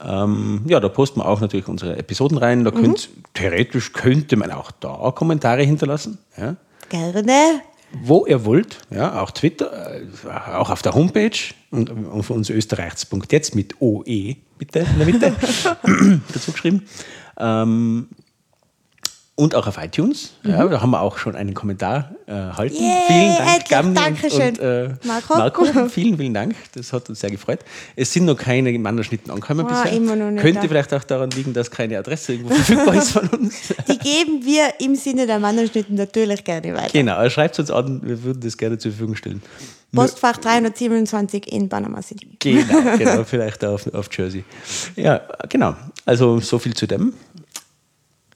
Ähm, 0.00 0.62
ja, 0.66 0.80
da 0.80 0.88
posten 0.88 1.20
wir 1.20 1.26
auch 1.26 1.40
natürlich 1.40 1.68
unsere 1.68 1.96
Episoden 1.96 2.38
rein. 2.38 2.64
Da 2.64 2.70
könnt, 2.70 3.08
theoretisch 3.34 3.92
könnte 3.92 4.36
man 4.36 4.50
auch 4.50 4.70
da 4.70 5.10
Kommentare 5.12 5.62
hinterlassen. 5.62 6.18
Ja 6.36 6.56
Gerne. 6.88 7.62
wo 8.02 8.26
ihr 8.26 8.44
wollt, 8.44 8.78
ja, 8.90 9.20
auch 9.20 9.30
Twitter, 9.30 9.96
äh, 9.96 10.04
auch 10.54 10.70
auf 10.70 10.82
der 10.82 10.94
Homepage 10.94 11.38
und 11.70 11.90
auf 12.10 12.30
uns 12.30 12.50
österreichs.jetzt 12.50 13.54
mit 13.54 13.80
OE 13.80 14.36
bitte 14.58 14.80
in 14.80 14.98
der 14.98 15.06
Mitte 15.06 15.32
dazu 16.32 16.52
geschrieben. 16.52 16.86
Ähm, 17.38 18.08
und 19.36 19.54
auch 19.54 19.66
auf 19.66 19.76
iTunes. 19.76 20.32
Ja, 20.44 20.66
da 20.66 20.80
haben 20.80 20.90
wir 20.90 21.00
auch 21.02 21.18
schon 21.18 21.36
einen 21.36 21.52
Kommentar 21.54 22.10
äh, 22.26 22.32
erhalten. 22.32 22.74
Yay, 22.76 23.02
vielen 23.06 23.36
Dank, 23.68 23.94
Dankeschön. 23.94 24.40
und, 24.48 24.58
und 24.58 24.64
äh, 24.64 24.94
Marco. 25.06 25.36
Marco. 25.36 25.64
Vielen, 25.88 26.16
vielen 26.16 26.32
Dank. 26.34 26.56
Das 26.74 26.92
hat 26.92 27.08
uns 27.10 27.20
sehr 27.20 27.30
gefreut. 27.30 27.60
Es 27.96 28.12
sind 28.12 28.24
noch 28.24 28.36
keine 28.36 28.76
Mannerschnitten 28.78 29.30
angekommen 29.30 29.66
Ah, 29.68 29.82
bisher. 29.82 29.96
immer 29.96 30.16
noch 30.16 30.30
nicht 30.30 30.40
Könnte 30.42 30.62
da. 30.62 30.68
vielleicht 30.68 30.92
auch 30.94 31.04
daran 31.04 31.30
liegen, 31.30 31.52
dass 31.52 31.70
keine 31.70 31.98
Adresse 31.98 32.32
irgendwo 32.32 32.54
verfügbar 32.54 32.94
ist 32.94 33.10
von 33.10 33.28
uns. 33.28 33.54
Die 33.88 33.98
geben 33.98 34.44
wir 34.44 34.72
im 34.80 34.96
Sinne 34.96 35.26
der 35.26 35.38
Mannerschnitten 35.38 35.94
natürlich 35.96 36.42
gerne 36.42 36.74
weiter. 36.74 36.90
Genau, 36.92 37.28
schreibt 37.28 37.58
uns 37.58 37.70
an, 37.70 38.00
wir 38.02 38.22
würden 38.24 38.40
das 38.40 38.56
gerne 38.56 38.78
zur 38.78 38.90
Verfügung 38.92 39.16
stellen. 39.16 39.42
Postfach 39.94 40.36
327 40.38 41.52
in 41.52 41.68
Panama 41.68 42.02
City. 42.02 42.28
Genau, 42.40 42.96
genau, 42.98 43.24
vielleicht 43.26 43.64
auf, 43.64 43.86
auf 43.94 44.08
Jersey. 44.16 44.44
Ja, 44.96 45.20
genau. 45.48 45.74
Also 46.04 46.40
so 46.40 46.58
viel 46.58 46.74
zu 46.74 46.86
dem. 46.86 47.12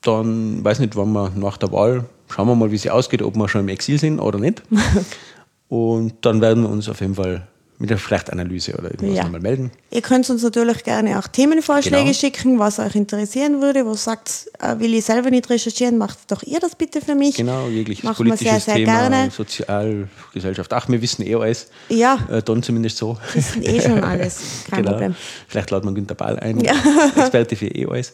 Dann 0.03 0.65
weiß 0.65 0.79
nicht, 0.79 0.97
wann 0.97 1.13
wir 1.13 1.31
nach 1.37 1.57
der 1.59 1.73
Wahl 1.73 2.05
schauen 2.29 2.47
wir 2.49 2.55
mal, 2.55 2.71
wie 2.71 2.79
sie 2.79 2.91
ausgeht, 2.91 3.23
ob 3.23 3.37
wir 3.37 3.49
schon 3.49 3.63
im 3.63 3.69
Exil 3.69 3.99
sind 3.99 4.19
oder 4.21 4.39
nicht. 4.39 4.63
Und 5.69 6.15
dann 6.23 6.41
werden 6.41 6.63
wir 6.65 6.71
uns 6.71 6.89
auf 6.89 7.01
jeden 7.01 7.15
Fall 7.15 7.47
mit 7.79 7.91
einer 7.91 7.99
vielleicht 7.99 8.31
Analyse 8.31 8.75
oder 8.75 8.91
irgendwas 8.91 9.17
Ja. 9.17 9.23
nochmal 9.25 9.41
melden. 9.41 9.71
Ihr 9.91 10.03
könnt 10.03 10.29
uns 10.29 10.43
natürlich 10.43 10.85
gerne 10.85 11.19
auch 11.19 11.27
Themenvorschläge 11.29 12.03
Genau. 12.03 12.13
schicken, 12.13 12.59
was 12.59 12.79
euch 12.79 12.95
interessieren 12.95 13.63
würde, 13.63 13.87
wo 13.87 13.95
sagt, 13.95 14.51
äh, 14.59 14.79
will 14.79 14.93
ich 14.93 15.07
selber 15.07 15.31
nicht 15.31 15.49
recherchieren, 15.49 15.97
macht 15.97 16.19
doch 16.31 16.43
ihr 16.43 16.61
das 16.61 16.75
bitte 16.77 17.01
für 17.01 17.15
mich. 17.15 17.37
Genau, 17.37 17.69
jegliches 17.69 18.05
Machen 18.05 18.27
wir 18.27 18.33
politisches 18.35 18.65
sehr, 18.67 18.75
sehr 18.77 18.85
Thema, 18.85 19.09
gerne. 19.09 19.31
Sozial, 19.31 20.09
Gesellschaft. 20.35 20.71
Ach, 20.75 20.89
wir 20.91 21.01
wissen 21.01 21.27
eh 21.27 21.35
alles. 21.37 21.69
Ja. 21.89 22.19
Äh, 22.31 22.43
dann 22.43 22.63
zumindest 22.63 22.99
so. 22.99 23.17
Das 23.35 23.53
sind 23.53 23.67
eh 23.67 23.81
schon 23.81 24.05
alles, 24.05 24.41
kein 24.71 24.81
genau. 24.83 24.91
Problem. 24.93 25.15
Vielleicht 25.49 25.71
laden 25.71 25.89
wir 25.89 25.95
Günter 25.95 26.15
Ball 26.15 26.39
ein, 26.39 26.61
Ja. 26.61 26.75
Experte 27.17 27.57
für 27.57 27.69
eh 27.69 27.87
alles. 27.87 28.13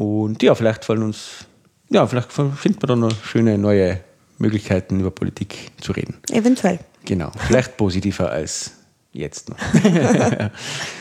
Und 0.00 0.42
ja, 0.42 0.54
vielleicht 0.54 0.86
fallen 0.86 1.02
uns, 1.02 1.44
ja, 1.90 2.06
vielleicht 2.06 2.32
finden 2.32 2.80
wir 2.80 2.86
da 2.86 2.96
noch 2.96 3.12
schöne 3.22 3.58
neue 3.58 4.00
Möglichkeiten, 4.38 4.98
über 4.98 5.10
Politik 5.10 5.72
zu 5.78 5.92
reden. 5.92 6.16
Eventuell. 6.30 6.78
Genau, 7.04 7.30
vielleicht 7.36 7.76
positiver 7.76 8.30
als 8.30 8.70
jetzt 9.12 9.50
noch. 9.50 9.58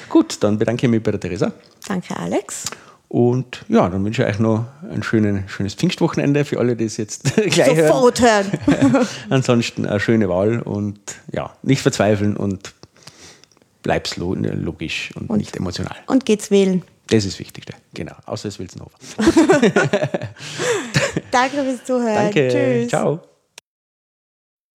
Gut, 0.10 0.44
dann 0.44 0.58
bedanke 0.58 0.86
ich 0.86 0.92
mich 0.92 1.02
bei 1.02 1.12
der 1.12 1.20
Theresa. 1.22 1.54
Danke, 1.88 2.18
Alex. 2.18 2.66
Und 3.08 3.64
ja, 3.70 3.88
dann 3.88 4.04
wünsche 4.04 4.24
ich 4.24 4.28
euch 4.28 4.40
noch 4.40 4.66
ein 4.92 5.02
schönen, 5.02 5.48
schönes 5.48 5.76
Pfingstwochenende 5.76 6.44
für 6.44 6.60
alle, 6.60 6.76
die 6.76 6.84
es 6.84 6.98
jetzt 6.98 7.36
gleich 7.36 7.78
hören. 7.78 7.88
Sofort 7.88 8.20
hören. 8.20 9.08
Ansonsten 9.30 9.86
eine 9.86 10.02
schöne 10.02 10.28
Wahl 10.28 10.60
und 10.60 11.00
ja, 11.32 11.54
nicht 11.64 11.82
verzweifeln 11.82 12.36
und 12.36 12.74
bleib's 13.82 14.18
lo 14.18 14.34
logisch 14.36 15.12
und, 15.16 15.30
nicht 15.38 15.56
emotional. 15.56 15.96
Und 16.06 16.26
geht's 16.26 16.52
wählen. 16.52 16.84
Das 17.10 17.26
ist 17.26 17.34
das 17.34 17.40
Wichtigste. 17.40 17.74
Genau. 17.94 18.14
Außer 18.26 18.50
es 18.50 18.60
Wilsonhofer. 18.60 18.98
Danke 21.32 21.64
fürs 21.64 21.84
Zuhören. 21.84 22.16
Danke. 22.16 22.50
Tschüss. 22.50 22.90
Ciao. 22.90 23.22